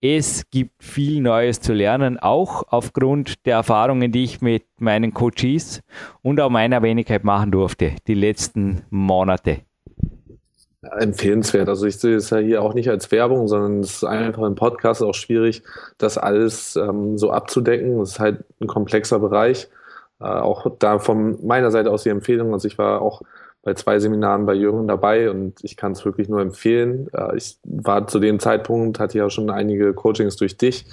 es 0.00 0.48
gibt 0.50 0.84
viel 0.84 1.20
Neues 1.20 1.60
zu 1.60 1.72
lernen, 1.72 2.18
auch 2.18 2.64
aufgrund 2.68 3.44
der 3.46 3.56
Erfahrungen, 3.56 4.12
die 4.12 4.24
ich 4.24 4.40
mit 4.40 4.64
meinen 4.78 5.12
Coaches 5.12 5.82
und 6.22 6.38
auch 6.40 6.50
meiner 6.50 6.82
Wenigkeit 6.82 7.24
machen 7.24 7.50
durfte, 7.50 7.94
die 8.06 8.14
letzten 8.14 8.82
Monate 8.90 9.62
empfehlenswert. 10.98 11.68
Also 11.68 11.86
ich 11.86 11.98
sehe 11.98 12.16
es 12.16 12.30
ja 12.30 12.38
hier 12.38 12.62
auch 12.62 12.74
nicht 12.74 12.88
als 12.88 13.10
Werbung, 13.10 13.48
sondern 13.48 13.80
es 13.80 13.96
ist 13.96 14.04
einfach 14.04 14.42
im 14.42 14.54
Podcast 14.54 15.02
auch 15.02 15.14
schwierig, 15.14 15.62
das 15.98 16.18
alles 16.18 16.76
ähm, 16.76 17.18
so 17.18 17.30
abzudecken. 17.30 18.00
Es 18.00 18.12
ist 18.12 18.20
halt 18.20 18.44
ein 18.60 18.66
komplexer 18.66 19.18
Bereich. 19.18 19.68
Äh, 20.20 20.24
auch 20.24 20.66
da 20.78 20.98
von 20.98 21.44
meiner 21.46 21.70
Seite 21.70 21.90
aus 21.90 22.02
die 22.02 22.08
Empfehlung. 22.10 22.52
Also 22.52 22.68
ich 22.68 22.78
war 22.78 23.02
auch 23.02 23.22
bei 23.62 23.74
zwei 23.74 23.98
Seminaren 23.98 24.46
bei 24.46 24.54
Jürgen 24.54 24.86
dabei 24.86 25.28
und 25.28 25.54
ich 25.62 25.76
kann 25.76 25.92
es 25.92 26.04
wirklich 26.04 26.28
nur 26.28 26.40
empfehlen. 26.40 27.08
Äh, 27.12 27.36
ich 27.36 27.58
war 27.64 28.06
zu 28.06 28.18
dem 28.18 28.38
Zeitpunkt, 28.38 29.00
hatte 29.00 29.18
ja 29.18 29.28
schon 29.28 29.50
einige 29.50 29.92
Coachings 29.92 30.36
durch 30.36 30.56
dich 30.56 30.86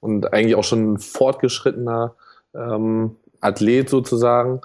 und 0.00 0.32
eigentlich 0.32 0.54
auch 0.56 0.64
schon 0.64 0.94
ein 0.94 0.98
fortgeschrittener 0.98 2.14
ähm, 2.54 3.16
Athlet 3.40 3.90
sozusagen 3.90 4.60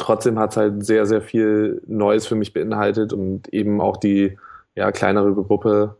trotzdem 0.00 0.38
hat 0.38 0.50
es 0.50 0.56
halt 0.56 0.84
sehr, 0.84 1.06
sehr 1.06 1.22
viel 1.22 1.82
Neues 1.86 2.26
für 2.26 2.34
mich 2.34 2.52
beinhaltet 2.52 3.12
und 3.12 3.48
eben 3.48 3.80
auch 3.80 3.96
die 3.96 4.36
ja, 4.74 4.90
kleinere 4.92 5.32
Gruppe 5.34 5.96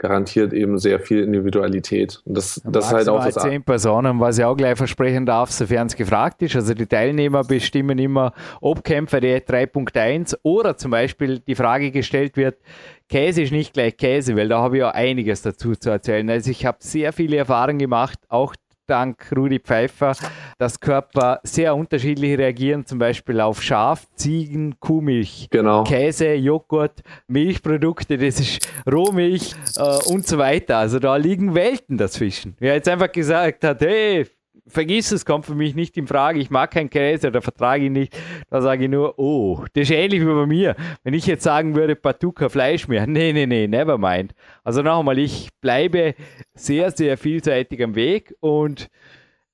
garantiert 0.00 0.54
eben 0.54 0.78
sehr 0.78 0.98
viel 0.98 1.22
Individualität. 1.22 2.22
Und 2.24 2.38
das, 2.38 2.60
das 2.64 2.86
ist 2.86 2.92
halt 2.92 3.08
auch 3.10 3.22
das. 3.22 3.34
zehn 3.34 3.62
Personen, 3.62 4.18
was 4.18 4.38
ich 4.38 4.44
auch 4.44 4.56
gleich 4.56 4.78
versprechen 4.78 5.26
darf, 5.26 5.50
sofern 5.50 5.88
es 5.88 5.94
gefragt 5.94 6.40
ist. 6.40 6.56
Also 6.56 6.72
die 6.72 6.86
Teilnehmer 6.86 7.44
bestimmen 7.44 7.98
immer, 7.98 8.32
ob 8.62 8.82
Kämpfer 8.82 9.20
der 9.20 9.46
3.1 9.46 10.38
oder 10.42 10.78
zum 10.78 10.90
Beispiel 10.90 11.40
die 11.40 11.54
Frage 11.54 11.90
gestellt 11.90 12.38
wird, 12.38 12.56
Käse 13.10 13.42
ist 13.42 13.52
nicht 13.52 13.74
gleich 13.74 13.98
Käse, 13.98 14.36
weil 14.36 14.48
da 14.48 14.62
habe 14.62 14.78
ich 14.78 14.80
ja 14.80 14.90
einiges 14.92 15.42
dazu 15.42 15.74
zu 15.74 15.90
erzählen. 15.90 16.30
Also 16.30 16.50
ich 16.50 16.64
habe 16.64 16.78
sehr 16.80 17.12
viele 17.12 17.36
Erfahrungen 17.36 17.78
gemacht, 17.78 18.18
auch 18.28 18.54
dank 18.90 19.30
Rudi 19.36 19.58
Pfeiffer, 19.58 20.14
dass 20.58 20.80
Körper 20.80 21.40
sehr 21.42 21.74
unterschiedlich 21.74 22.36
reagieren, 22.36 22.84
zum 22.84 22.98
Beispiel 22.98 23.40
auf 23.40 23.62
Schaf, 23.62 24.06
Ziegen, 24.16 24.78
Kuhmilch, 24.80 25.48
genau. 25.50 25.84
Käse, 25.84 26.34
Joghurt, 26.34 27.00
Milchprodukte, 27.28 28.18
das 28.18 28.40
ist 28.40 28.68
Rohmilch 28.90 29.54
äh, 29.76 30.12
und 30.12 30.26
so 30.26 30.38
weiter. 30.38 30.78
Also 30.78 30.98
da 30.98 31.16
liegen 31.16 31.54
Welten 31.54 31.96
dazwischen. 31.96 32.56
Wer 32.58 32.74
jetzt 32.74 32.88
einfach 32.88 33.12
gesagt 33.12 33.64
hat, 33.64 33.80
hey, 33.80 34.26
vergiss 34.70 35.12
es, 35.12 35.24
kommt 35.24 35.46
für 35.46 35.54
mich 35.54 35.74
nicht 35.74 35.96
in 35.96 36.06
Frage, 36.06 36.38
ich 36.38 36.50
mag 36.50 36.70
keinen 36.70 36.90
Käse 36.90 37.28
oder 37.28 37.42
vertrage 37.42 37.84
ihn 37.84 37.92
nicht, 37.92 38.16
da 38.48 38.62
sage 38.62 38.84
ich 38.84 38.90
nur, 38.90 39.18
oh, 39.18 39.64
das 39.74 39.82
ist 39.82 39.90
ähnlich 39.90 40.20
wie 40.22 40.26
bei 40.26 40.46
mir. 40.46 40.76
Wenn 41.02 41.14
ich 41.14 41.26
jetzt 41.26 41.42
sagen 41.42 41.74
würde, 41.74 41.96
kein 41.96 42.50
Fleisch 42.50 42.88
mehr, 42.88 43.06
nee, 43.06 43.32
nee, 43.32 43.46
nee, 43.46 43.66
never 43.66 43.98
mind. 43.98 44.34
Also 44.64 44.82
noch 44.82 45.00
einmal, 45.00 45.18
ich 45.18 45.48
bleibe 45.60 46.14
sehr, 46.54 46.90
sehr 46.90 47.18
vielseitig 47.18 47.82
am 47.82 47.94
Weg 47.94 48.34
und 48.40 48.88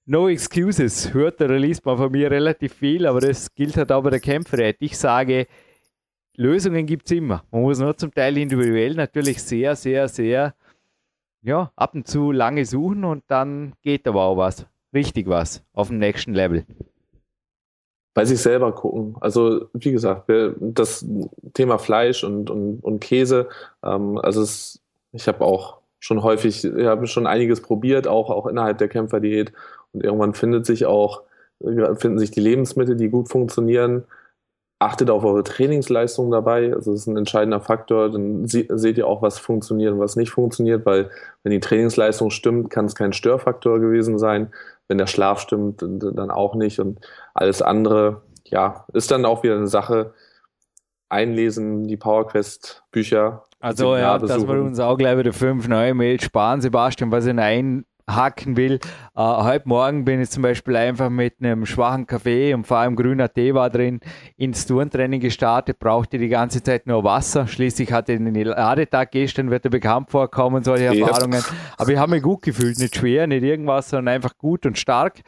no 0.05 0.29
excuses, 0.29 1.13
hört 1.13 1.41
oder 1.41 1.59
liest 1.59 1.85
man 1.85 1.97
von 1.97 2.13
mir 2.13 2.31
relativ 2.31 2.75
viel, 2.75 3.07
aber 3.07 3.21
das 3.21 3.55
gilt 3.55 3.77
halt 3.77 3.91
auch 3.91 4.03
bei 4.03 4.11
der 4.11 4.21
Kämpferheit. 4.21 4.77
Ich 4.79 4.97
sage, 4.97 5.47
Lösungen 6.37 6.87
gibt 6.87 7.07
es 7.07 7.13
immer. 7.13 7.45
Man 7.51 7.63
muss 7.63 7.79
nur 7.79 7.97
zum 7.97 8.13
Teil 8.13 8.37
individuell 8.39 8.95
natürlich 8.95 9.43
sehr, 9.43 9.75
sehr, 9.75 10.09
sehr 10.09 10.55
ja, 11.43 11.71
ab 11.77 11.95
und 11.95 12.07
zu 12.07 12.33
lange 12.33 12.65
suchen 12.65 13.05
und 13.05 13.25
dann 13.29 13.75
geht 13.83 14.07
aber 14.07 14.23
auch 14.23 14.37
was 14.37 14.67
richtig 14.97 15.29
was 15.29 15.63
auf 15.73 15.89
dem 15.89 15.99
nächsten 15.99 16.35
Level? 16.35 16.65
Bei 18.15 18.25
sich 18.25 18.41
selber 18.41 18.73
gucken. 18.73 19.15
Also, 19.21 19.69
wie 19.75 19.93
gesagt, 19.93 20.33
das 20.59 21.07
Thema 21.53 21.79
Fleisch 21.79 22.25
und, 22.25 22.51
und, 22.51 22.81
und 22.83 23.01
Käse, 23.01 23.49
ähm, 23.85 24.19
also 24.19 24.41
es, 24.43 24.81
ich 25.13 25.29
habe 25.29 25.45
auch 25.45 25.79
schon 26.01 26.23
häufig, 26.23 26.65
ich 26.65 26.87
habe 26.87 27.07
schon 27.07 27.27
einiges 27.27 27.61
probiert, 27.61 28.09
auch, 28.09 28.31
auch 28.31 28.47
innerhalb 28.47 28.79
der 28.79 28.89
Kämpferdiät. 28.89 29.53
Und 29.93 30.03
irgendwann 30.03 30.35
findet 30.35 30.65
sich 30.65 30.87
auch, 30.87 31.23
finden 31.61 32.19
sich 32.19 32.31
die 32.31 32.41
Lebensmittel, 32.41 32.97
die 32.97 33.09
gut 33.09 33.29
funktionieren. 33.29 34.05
Achtet 34.79 35.11
auf 35.11 35.25
eure 35.25 35.43
Trainingsleistung 35.43 36.31
dabei. 36.31 36.75
Also 36.75 36.93
das 36.93 37.03
ist 37.03 37.07
ein 37.07 37.17
entscheidender 37.17 37.61
Faktor. 37.61 38.11
Dann 38.11 38.47
seht 38.47 38.99
ihr 38.99 39.07
auch, 39.07 39.23
was 39.23 39.39
funktioniert 39.39 39.93
und 39.93 40.01
was 40.01 40.17
nicht 40.17 40.31
funktioniert, 40.31 40.85
weil 40.87 41.11
wenn 41.43 41.53
die 41.53 41.61
Trainingsleistung 41.61 42.31
stimmt, 42.31 42.71
kann 42.71 42.85
es 42.85 42.95
kein 42.95 43.13
Störfaktor 43.13 43.79
gewesen 43.81 44.19
sein 44.19 44.53
wenn 44.89 44.99
der 44.99 45.07
Schlaf 45.07 45.41
stimmt, 45.41 45.83
dann 45.83 46.31
auch 46.31 46.55
nicht. 46.55 46.79
Und 46.79 47.01
alles 47.35 47.63
andere, 47.63 48.23
ja, 48.45 48.87
ist 48.93 49.11
dann 49.11 49.25
auch 49.25 49.43
wieder 49.43 49.57
eine 49.57 49.69
Sache. 49.69 50.15
Einlesen, 51.09 51.87
die 51.87 51.97
PowerQuest-Bücher. 51.97 53.45
Also, 53.61 53.97
ja, 53.97 54.19
dass 54.19 54.47
wir 54.47 54.63
uns 54.63 54.81
auch 54.81 54.97
gleich 54.97 55.19
wieder 55.19 55.33
fünf 55.33 55.69
neue 55.69 55.95
Mails 55.95 56.25
sparen, 56.25 56.61
Sebastian, 56.61 57.13
was 57.13 57.27
in 57.27 57.39
ein 57.39 57.85
hacken 58.09 58.57
will. 58.57 58.75
Äh, 58.75 59.21
heute 59.21 59.69
Morgen 59.69 60.05
bin 60.05 60.21
ich 60.21 60.31
zum 60.31 60.43
Beispiel 60.43 60.77
einfach 60.77 61.11
mit 61.11 61.35
einem 61.41 61.67
schwachen 61.67 62.07
Kaffee 62.07 62.55
und 62.55 62.67
vor 62.67 62.79
allem 62.79 62.95
grüner 62.95 63.33
Tee 63.33 63.55
war 63.55 63.71
drin 63.71 64.01
ins 64.37 64.67
Turntraining 64.67 65.21
gestartet, 65.21 65.79
brauchte 65.79 66.19
die 66.19 66.29
ganze 66.29 66.63
Zeit 66.63 66.87
nur 66.87 67.05
Wasser. 67.05 67.47
Schließlich 67.47 67.93
hatte 67.93 68.13
ich 68.13 68.19
den 68.19 68.35
Ladetag 68.35 69.11
gestern, 69.11 69.51
wird 69.51 69.65
er 69.65 69.71
bekannt 69.71 70.11
vorkommen, 70.11 70.63
solche 70.63 70.87
Erfahrungen. 70.87 71.43
Aber 71.77 71.91
ich 71.91 71.99
habe 71.99 72.13
mich 72.13 72.23
gut 72.23 72.43
gefühlt, 72.43 72.79
nicht 72.79 72.97
schwer, 72.97 73.27
nicht 73.27 73.43
irgendwas, 73.43 73.91
sondern 73.91 74.15
einfach 74.15 74.39
gut 74.39 74.67
und 74.67 74.79
stark. 74.79 75.23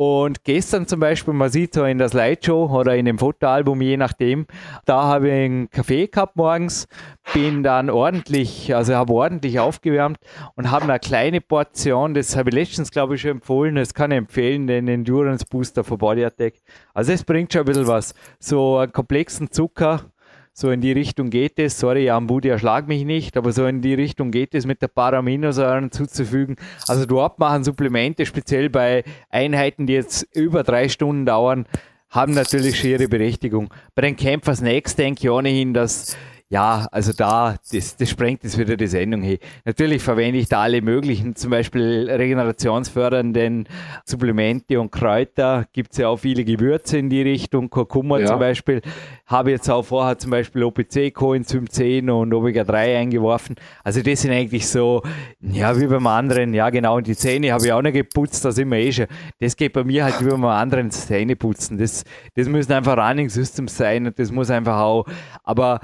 Und 0.00 0.44
gestern 0.44 0.86
zum 0.86 0.98
Beispiel, 0.98 1.34
man 1.34 1.50
sieht 1.50 1.74
so 1.74 1.84
in 1.84 1.98
der 1.98 2.08
Slideshow 2.08 2.70
oder 2.74 2.96
in 2.96 3.04
dem 3.04 3.18
Fotoalbum, 3.18 3.82
je 3.82 3.98
nachdem, 3.98 4.46
da 4.86 5.02
habe 5.02 5.28
ich 5.28 5.34
einen 5.34 5.68
Kaffee 5.68 6.06
gehabt 6.06 6.36
morgens, 6.36 6.88
bin 7.34 7.62
dann 7.62 7.90
ordentlich, 7.90 8.74
also 8.74 8.94
habe 8.94 9.12
ordentlich 9.12 9.60
aufgewärmt 9.60 10.16
und 10.54 10.70
habe 10.70 10.84
eine 10.84 10.98
kleine 11.00 11.42
Portion, 11.42 12.14
das 12.14 12.34
habe 12.34 12.48
ich 12.48 12.54
letztens, 12.54 12.90
glaube 12.90 13.16
ich, 13.16 13.20
schon 13.20 13.32
empfohlen, 13.32 13.74
das 13.74 13.92
kann 13.92 14.10
ich 14.10 14.16
empfehlen, 14.16 14.66
den 14.66 14.88
Endurance 14.88 15.44
Booster 15.44 15.84
von 15.84 15.98
Body 15.98 16.24
Attack. 16.24 16.54
Also 16.94 17.12
es 17.12 17.22
bringt 17.22 17.52
schon 17.52 17.60
ein 17.60 17.66
bisschen 17.66 17.86
was. 17.86 18.14
So 18.38 18.78
einen 18.78 18.92
komplexen 18.92 19.50
Zucker, 19.50 20.06
so 20.52 20.70
in 20.70 20.80
die 20.80 20.92
Richtung 20.92 21.30
geht 21.30 21.58
es. 21.58 21.78
Sorry, 21.78 22.04
Jan 22.04 22.26
Budi, 22.26 22.48
erschlag 22.48 22.88
mich 22.88 23.04
nicht, 23.04 23.36
aber 23.36 23.52
so 23.52 23.66
in 23.66 23.80
die 23.80 23.94
Richtung 23.94 24.30
geht 24.30 24.54
es 24.54 24.66
mit 24.66 24.82
der 24.82 24.88
Paraminosäuren 24.88 25.90
zuzufügen. 25.92 26.56
Also 26.86 27.06
dort 27.06 27.38
machen 27.38 27.64
Supplemente, 27.64 28.26
speziell 28.26 28.68
bei 28.68 29.04
Einheiten, 29.30 29.86
die 29.86 29.94
jetzt 29.94 30.26
über 30.34 30.62
drei 30.62 30.88
Stunden 30.88 31.26
dauern, 31.26 31.66
haben 32.10 32.34
natürlich 32.34 32.78
schon 32.78 32.90
ihre 32.90 33.08
Berechtigung. 33.08 33.72
Bei 33.94 34.02
den 34.02 34.16
Campers 34.16 34.60
Next 34.60 34.98
denke 34.98 35.20
ich 35.22 35.30
ohnehin, 35.30 35.72
dass 35.72 36.16
ja, 36.52 36.88
also 36.90 37.12
da, 37.12 37.54
das, 37.72 37.96
das 37.96 38.10
sprengt 38.10 38.42
jetzt 38.42 38.58
wieder 38.58 38.76
die 38.76 38.88
Sendung 38.88 39.22
hier. 39.22 39.38
Natürlich 39.64 40.02
verwende 40.02 40.40
ich 40.40 40.48
da 40.48 40.62
alle 40.62 40.82
möglichen, 40.82 41.36
zum 41.36 41.52
Beispiel 41.52 42.10
regenerationsfördernden 42.10 43.68
Supplemente 44.04 44.80
und 44.80 44.90
Kräuter. 44.90 45.66
Gibt 45.72 45.92
es 45.92 45.98
ja 45.98 46.08
auch 46.08 46.16
viele 46.16 46.44
Gewürze 46.44 46.98
in 46.98 47.08
die 47.08 47.22
Richtung, 47.22 47.70
Kurkuma 47.70 48.18
ja. 48.18 48.26
zum 48.26 48.40
Beispiel. 48.40 48.82
Habe 49.26 49.52
jetzt 49.52 49.70
auch 49.70 49.84
vorher 49.84 50.18
zum 50.18 50.32
Beispiel 50.32 50.64
OPC, 50.64 51.14
Coenzym 51.14 51.70
10 51.70 52.10
und 52.10 52.34
Omega-3 52.34 52.98
eingeworfen. 52.98 53.54
Also 53.84 54.02
das 54.02 54.22
sind 54.22 54.32
eigentlich 54.32 54.66
so, 54.66 55.02
ja, 55.40 55.80
wie 55.80 55.86
beim 55.86 56.08
anderen, 56.08 56.52
ja 56.52 56.68
genau, 56.70 56.96
und 56.96 57.06
die 57.06 57.16
Zähne 57.16 57.52
habe 57.52 57.64
ich 57.64 57.72
auch 57.72 57.82
noch 57.82 57.92
geputzt, 57.92 58.44
da 58.44 58.50
sind 58.50 58.70
wir 58.70 58.78
eh 58.78 58.90
schon. 58.90 59.06
Das 59.38 59.56
geht 59.56 59.72
bei 59.72 59.84
mir 59.84 60.02
halt 60.02 60.20
wie 60.20 60.28
beim 60.28 60.44
anderen 60.46 60.90
Zähne 60.90 61.36
putzen. 61.36 61.78
Das, 61.78 62.02
das 62.34 62.48
müssen 62.48 62.72
einfach 62.72 62.96
Running 62.96 63.28
Systems 63.28 63.76
sein 63.76 64.08
und 64.08 64.18
das 64.18 64.32
muss 64.32 64.50
einfach 64.50 64.80
auch, 64.80 65.06
aber 65.44 65.78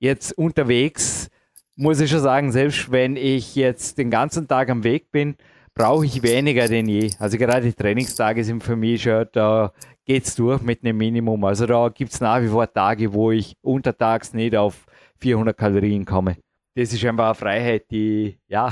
jetzt 0.00 0.36
unterwegs, 0.36 1.30
muss 1.76 2.00
ich 2.00 2.10
schon 2.10 2.20
sagen, 2.20 2.50
selbst 2.50 2.90
wenn 2.90 3.16
ich 3.16 3.54
jetzt 3.54 3.98
den 3.98 4.10
ganzen 4.10 4.48
Tag 4.48 4.68
am 4.68 4.82
Weg 4.82 5.12
bin, 5.12 5.36
brauche 5.74 6.04
ich 6.04 6.22
weniger 6.22 6.66
denn 6.66 6.88
je. 6.88 7.10
Also 7.18 7.38
gerade 7.38 7.66
die 7.66 7.72
Trainingstage 7.72 8.42
sind 8.42 8.64
für 8.64 8.76
mich 8.76 9.02
schon, 9.02 9.26
da 9.32 9.72
geht 10.04 10.24
es 10.26 10.34
durch 10.34 10.60
mit 10.62 10.82
einem 10.82 10.98
Minimum. 10.98 11.44
Also 11.44 11.66
da 11.66 11.88
gibt 11.88 12.12
es 12.12 12.20
nach 12.20 12.42
wie 12.42 12.48
vor 12.48 12.70
Tage, 12.70 13.12
wo 13.12 13.30
ich 13.30 13.54
untertags 13.62 14.34
nicht 14.34 14.56
auf 14.56 14.84
400 15.20 15.56
Kalorien 15.56 16.04
komme 16.04 16.36
das 16.74 16.92
ist 16.92 17.04
einfach 17.04 17.26
eine 17.26 17.34
Freiheit, 17.34 17.90
die, 17.90 18.38
ja, 18.50 18.68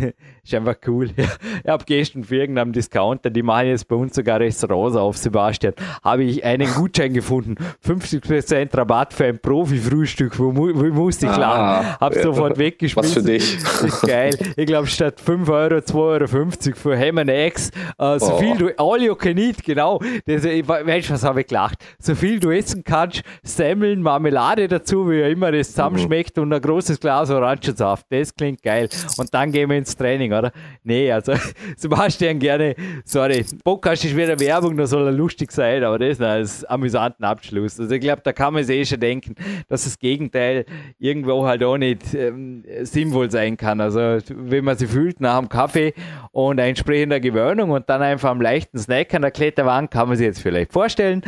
ist 0.44 0.54
einfach 0.54 0.76
cool. 0.86 1.10
Ich 1.64 1.70
habe 1.70 1.84
gestern 1.84 2.24
für 2.24 2.36
irgendeinen 2.36 2.72
Discounter, 2.72 3.30
die 3.30 3.42
machen 3.42 3.68
jetzt 3.68 3.86
bei 3.86 3.94
uns 3.94 4.16
sogar 4.16 4.40
Restaurants 4.40 4.96
auf, 4.96 5.16
Sebastian, 5.16 5.74
habe 6.02 6.24
ich 6.24 6.44
einen 6.44 6.68
Gutschein 6.74 7.14
gefunden. 7.14 7.54
50% 7.86 8.76
Rabatt 8.76 9.12
für 9.12 9.26
ein 9.26 9.38
Profi-Frühstück, 9.38 10.38
wo, 10.38 10.54
wo 10.54 10.84
musste 10.92 11.26
ich 11.26 11.36
lachen. 11.36 11.86
Ah, 11.86 12.00
habe 12.00 12.16
ja. 12.16 12.22
sofort 12.22 12.58
weggeschmissen. 12.58 13.16
Was 13.16 13.22
für 13.22 13.22
dich. 13.22 13.58
Das 13.62 13.82
ist 13.82 14.02
geil. 14.02 14.36
Ich 14.56 14.66
glaube, 14.66 14.88
statt 14.88 15.20
5 15.20 15.48
Euro, 15.48 15.76
2,50 15.76 15.94
Euro 15.96 16.76
für 16.76 16.98
Ham 16.98 17.18
and 17.18 17.30
Eggs, 17.30 17.70
äh, 17.98 18.18
so 18.18 18.32
oh. 18.32 18.38
viel 18.38 18.56
du, 18.56 18.78
all 18.78 19.00
you 19.00 19.14
can 19.14 19.38
eat, 19.38 19.62
genau. 19.62 20.00
Das, 20.26 20.44
ich, 20.44 20.66
Mensch, 20.66 21.10
was 21.10 21.22
habe 21.22 21.42
ich 21.42 21.46
gelacht. 21.46 21.78
So 22.00 22.16
viel 22.16 22.40
du 22.40 22.50
essen 22.50 22.82
kannst, 22.82 23.22
Semmeln, 23.44 24.02
Marmelade 24.02 24.66
dazu, 24.66 25.08
wie 25.08 25.20
immer 25.20 25.52
das 25.52 25.68
zusammenschmeckt 25.68 26.36
mhm. 26.36 26.44
und 26.44 26.52
ein 26.54 26.60
großes 26.60 26.98
Glas 26.98 27.30
Orangensaft, 27.30 28.06
das 28.10 28.34
klingt 28.34 28.62
geil. 28.62 28.88
Und 29.18 29.32
dann 29.34 29.52
gehen 29.52 29.68
wir 29.70 29.76
ins 29.76 29.96
Training, 29.96 30.32
oder? 30.32 30.52
Nee, 30.84 31.10
also 31.10 31.34
Sebastian 31.76 32.38
gerne, 32.38 32.74
sorry, 33.04 33.44
Podcast 33.64 34.04
ist 34.04 34.16
wieder 34.16 34.38
Werbung, 34.38 34.76
da 34.76 34.86
soll 34.86 35.06
er 35.06 35.12
lustig 35.12 35.52
sein, 35.52 35.84
aber 35.84 35.98
das 35.98 36.18
ist 36.18 36.64
ein 36.64 36.70
amüsanten 36.70 37.24
Abschluss. 37.24 37.78
Also 37.78 37.94
ich 37.94 38.00
glaube, 38.00 38.22
da 38.24 38.32
kann 38.32 38.54
man 38.54 38.64
sich 38.64 38.78
eh 38.78 38.84
schon 38.84 39.00
denken, 39.00 39.34
dass 39.68 39.84
das 39.84 39.98
Gegenteil 39.98 40.64
irgendwo 40.98 41.46
halt 41.46 41.62
auch 41.64 41.76
nicht 41.76 42.14
ähm, 42.14 42.64
sinnvoll 42.82 43.30
sein 43.30 43.56
kann. 43.56 43.80
Also 43.80 44.18
wenn 44.28 44.64
man 44.64 44.76
sich 44.76 44.90
fühlt 44.90 45.20
nach 45.20 45.38
dem 45.38 45.48
Kaffee 45.48 45.94
und 46.32 46.58
entsprechender 46.58 47.20
Gewöhnung 47.20 47.70
und 47.70 47.88
dann 47.88 48.02
einfach 48.02 48.30
am 48.30 48.40
leichten 48.40 48.78
Snack 48.78 49.14
an 49.14 49.22
der 49.22 49.30
Kletterwand, 49.30 49.90
kann 49.90 50.08
man 50.08 50.16
sich 50.16 50.26
jetzt 50.26 50.40
vielleicht 50.40 50.72
vorstellen. 50.72 51.22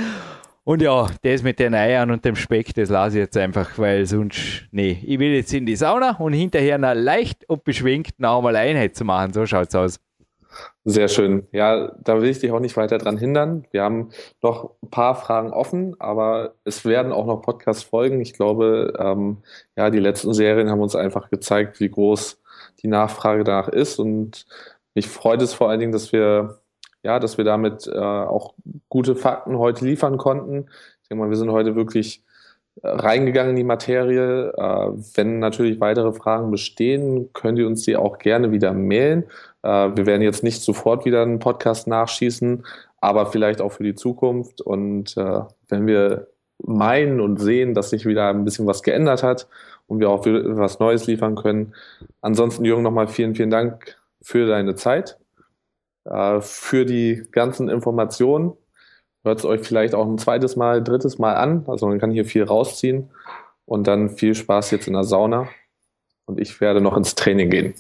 Und 0.65 0.81
ja, 0.81 1.09
das 1.23 1.43
mit 1.43 1.59
den 1.59 1.75
Eiern 1.75 2.11
und 2.11 2.25
dem 2.25 2.37
Speck, 2.37 2.73
das 2.75 2.89
lasse 2.89 3.19
ich 3.19 3.25
jetzt 3.25 3.37
einfach, 3.37 3.79
weil 3.79 4.07
sonst, 4.07 4.65
nee, 4.71 4.99
ich 5.05 5.19
will 5.19 5.35
jetzt 5.35 5.53
in 5.53 5.67
die 5.67 5.77
Sauna 5.77 6.17
und 6.19 6.33
hinterher 6.33 6.77
eine 6.77 6.95
leicht 6.95 7.47
und 7.51 7.65
beschwingt 7.65 8.19
noch 8.19 8.39
einmal 8.39 8.57
Einheit 8.57 8.97
zu 8.97 9.05
machen. 9.05 9.35
So 9.35 9.45
schaut's 9.45 9.75
aus. 9.75 10.01
Sehr 10.85 11.09
schön. 11.09 11.47
Ja, 11.53 11.93
da 12.03 12.21
will 12.21 12.31
ich 12.31 12.39
dich 12.39 12.51
auch 12.51 12.61
nicht 12.61 12.77
weiter 12.77 12.97
dran 12.97 13.19
hindern. 13.19 13.67
Wir 13.73 13.83
haben 13.83 14.11
noch 14.43 14.71
ein 14.83 14.89
paar 14.89 15.17
Fragen 15.17 15.53
offen, 15.53 15.97
aber 15.99 16.55
es 16.65 16.85
werden 16.87 17.13
auch 17.13 17.27
noch 17.27 17.43
Podcasts 17.43 17.83
folgen. 17.83 18.21
Ich 18.21 18.33
glaube, 18.33 18.95
ähm, 18.99 19.39
ja, 19.77 19.91
die 19.91 19.99
letzten 19.99 20.33
Serien 20.33 20.71
haben 20.71 20.81
uns 20.81 20.97
einfach 20.97 21.29
gezeigt, 21.29 21.81
wie 21.81 21.91
groß 21.91 22.41
die 22.83 22.89
Nachfrage 22.89 23.45
danach 23.45 23.69
ist. 23.69 23.99
Und 23.99 24.47
mich 24.95 25.09
freut 25.09 25.43
es 25.43 25.53
vor 25.53 25.69
allen 25.69 25.81
Dingen, 25.81 25.93
dass 25.93 26.13
wir 26.13 26.61
ja, 27.05 27.21
dass 27.21 27.39
wir 27.39 27.45
damit 27.45 27.87
äh, 27.87 27.99
auch 27.99 28.55
gute 28.89 29.15
Fakten 29.15 29.59
heute 29.59 29.85
liefern 29.85 30.17
konnten. 30.17 30.67
Ich 31.03 31.09
denke 31.09 31.23
mal, 31.23 31.31
wir 31.31 31.37
sind 31.37 31.53
heute 31.53 31.77
wirklich 31.77 32.25
äh, 32.83 32.89
reingegangen 32.89 33.51
in 33.51 33.57
die 33.57 33.65
Materie. 33.65 34.53
Äh, 34.57 34.91
wenn 35.15 35.39
natürlich 35.39 35.81
weitere 35.81 36.13
Fragen 36.13 36.51
bestehen, 36.51 37.31
könnt 37.35 37.59
ihr 37.59 37.67
uns 37.67 37.83
die 37.83 37.97
auch 37.97 38.19
gerne 38.19 38.53
wieder 38.53 38.73
mailen. 38.73 39.25
Äh, 39.63 39.91
wir 39.95 40.07
werden 40.07 40.23
jetzt 40.23 40.43
nicht 40.43 40.63
sofort 40.63 41.05
wieder 41.05 41.23
einen 41.23 41.39
Podcast 41.39 41.87
nachschießen, 41.87 42.65
aber 43.01 43.27
vielleicht 43.27 43.61
auch 43.61 43.73
für 43.73 43.85
die 43.85 43.95
Zukunft. 43.95 44.63
Und 44.63 45.15
äh, 45.19 45.41
wenn 45.69 45.87
wir 45.87 46.29
meinen 46.59 47.21
und 47.21 47.39
sehen, 47.39 47.75
dass 47.75 47.91
sich 47.91 48.07
wieder 48.07 48.29
ein 48.29 48.45
bisschen 48.47 48.67
was 48.67 48.83
geändert 48.83 49.23
hat 49.23 49.47
und 49.87 50.01
wir 50.01 50.09
auch 50.09 50.25
was 50.25 50.79
Neues 50.79 51.07
liefern 51.07 51.35
können. 51.35 51.75
Ansonsten, 52.23 52.65
Jürgen, 52.65 52.83
nochmal 52.83 53.09
vielen, 53.09 53.35
vielen 53.35 53.51
Dank 53.51 53.99
für 54.23 54.47
deine 54.47 54.75
Zeit 54.75 55.19
äh, 56.05 56.41
für 56.41 56.85
die 56.85 57.27
ganzen 57.31 57.69
Informationen. 57.69 58.53
Hört 59.23 59.39
es 59.39 59.45
euch 59.45 59.67
vielleicht 59.67 59.95
auch 59.95 60.07
ein 60.07 60.19
zweites 60.19 60.57
Mal, 60.57 60.83
drittes 60.83 61.19
Mal 61.19 61.35
an. 61.35 61.65
Also 61.67 61.87
man 61.87 61.99
kann 61.99 62.11
hier 62.11 62.25
viel 62.25 62.45
rausziehen. 62.45 63.11
Und 63.67 63.87
dann 63.87 64.11
viel 64.11 64.35
Spaß 64.35 64.71
jetzt 64.73 64.87
in 64.87 64.93
der 64.93 65.05
Sauna. 65.05 65.49
Und 66.27 66.39
ich 66.39 66.61
werde 66.61 66.81
noch 66.81 66.97
ins 66.97 67.15
Training 67.15 67.51
gehen. 67.51 67.75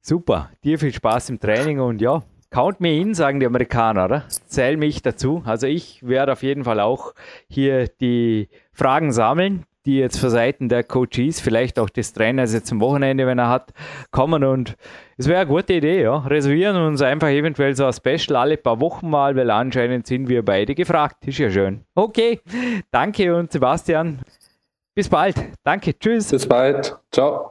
Super, 0.00 0.50
dir 0.64 0.78
viel 0.78 0.94
Spaß 0.94 1.30
im 1.30 1.40
Training 1.40 1.80
und 1.80 2.00
ja, 2.00 2.22
count 2.50 2.80
me 2.80 2.98
in, 2.98 3.14
sagen 3.14 3.38
die 3.38 3.46
Amerikaner, 3.46 4.06
oder? 4.06 4.24
Zähl 4.28 4.76
mich 4.76 5.02
dazu. 5.02 5.42
Also 5.44 5.66
ich 5.66 6.06
werde 6.06 6.32
auf 6.32 6.42
jeden 6.42 6.64
Fall 6.64 6.80
auch 6.80 7.14
hier 7.48 7.86
die 7.88 8.48
Fragen 8.72 9.12
sammeln, 9.12 9.64
die 9.86 9.98
jetzt 9.98 10.18
für 10.18 10.30
Seiten 10.30 10.68
der 10.68 10.84
Coaches, 10.84 11.40
vielleicht 11.40 11.78
auch 11.78 11.90
des 11.90 12.12
Trainers 12.12 12.52
jetzt 12.52 12.72
am 12.72 12.80
Wochenende, 12.80 13.26
wenn 13.26 13.38
er 13.38 13.48
hat, 13.48 13.72
kommen 14.10 14.44
und 14.44 14.76
es 15.20 15.28
wäre 15.28 15.40
eine 15.40 15.50
gute 15.50 15.74
Idee, 15.74 16.02
ja. 16.02 16.16
Reservieren 16.16 16.76
uns 16.76 17.02
einfach 17.02 17.28
eventuell 17.28 17.76
so 17.76 17.84
ein 17.84 17.92
Special 17.92 18.36
alle 18.36 18.56
paar 18.56 18.80
Wochen 18.80 19.10
mal, 19.10 19.36
weil 19.36 19.50
anscheinend 19.50 20.06
sind 20.06 20.30
wir 20.30 20.42
beide 20.42 20.74
gefragt. 20.74 21.26
Ist 21.26 21.38
ja 21.38 21.50
schön. 21.50 21.84
Okay, 21.94 22.40
danke 22.90 23.36
und 23.36 23.52
Sebastian, 23.52 24.20
bis 24.94 25.10
bald. 25.10 25.36
Danke, 25.62 25.98
tschüss. 25.98 26.30
Bis 26.30 26.48
bald. 26.48 26.96
Ciao. 27.12 27.50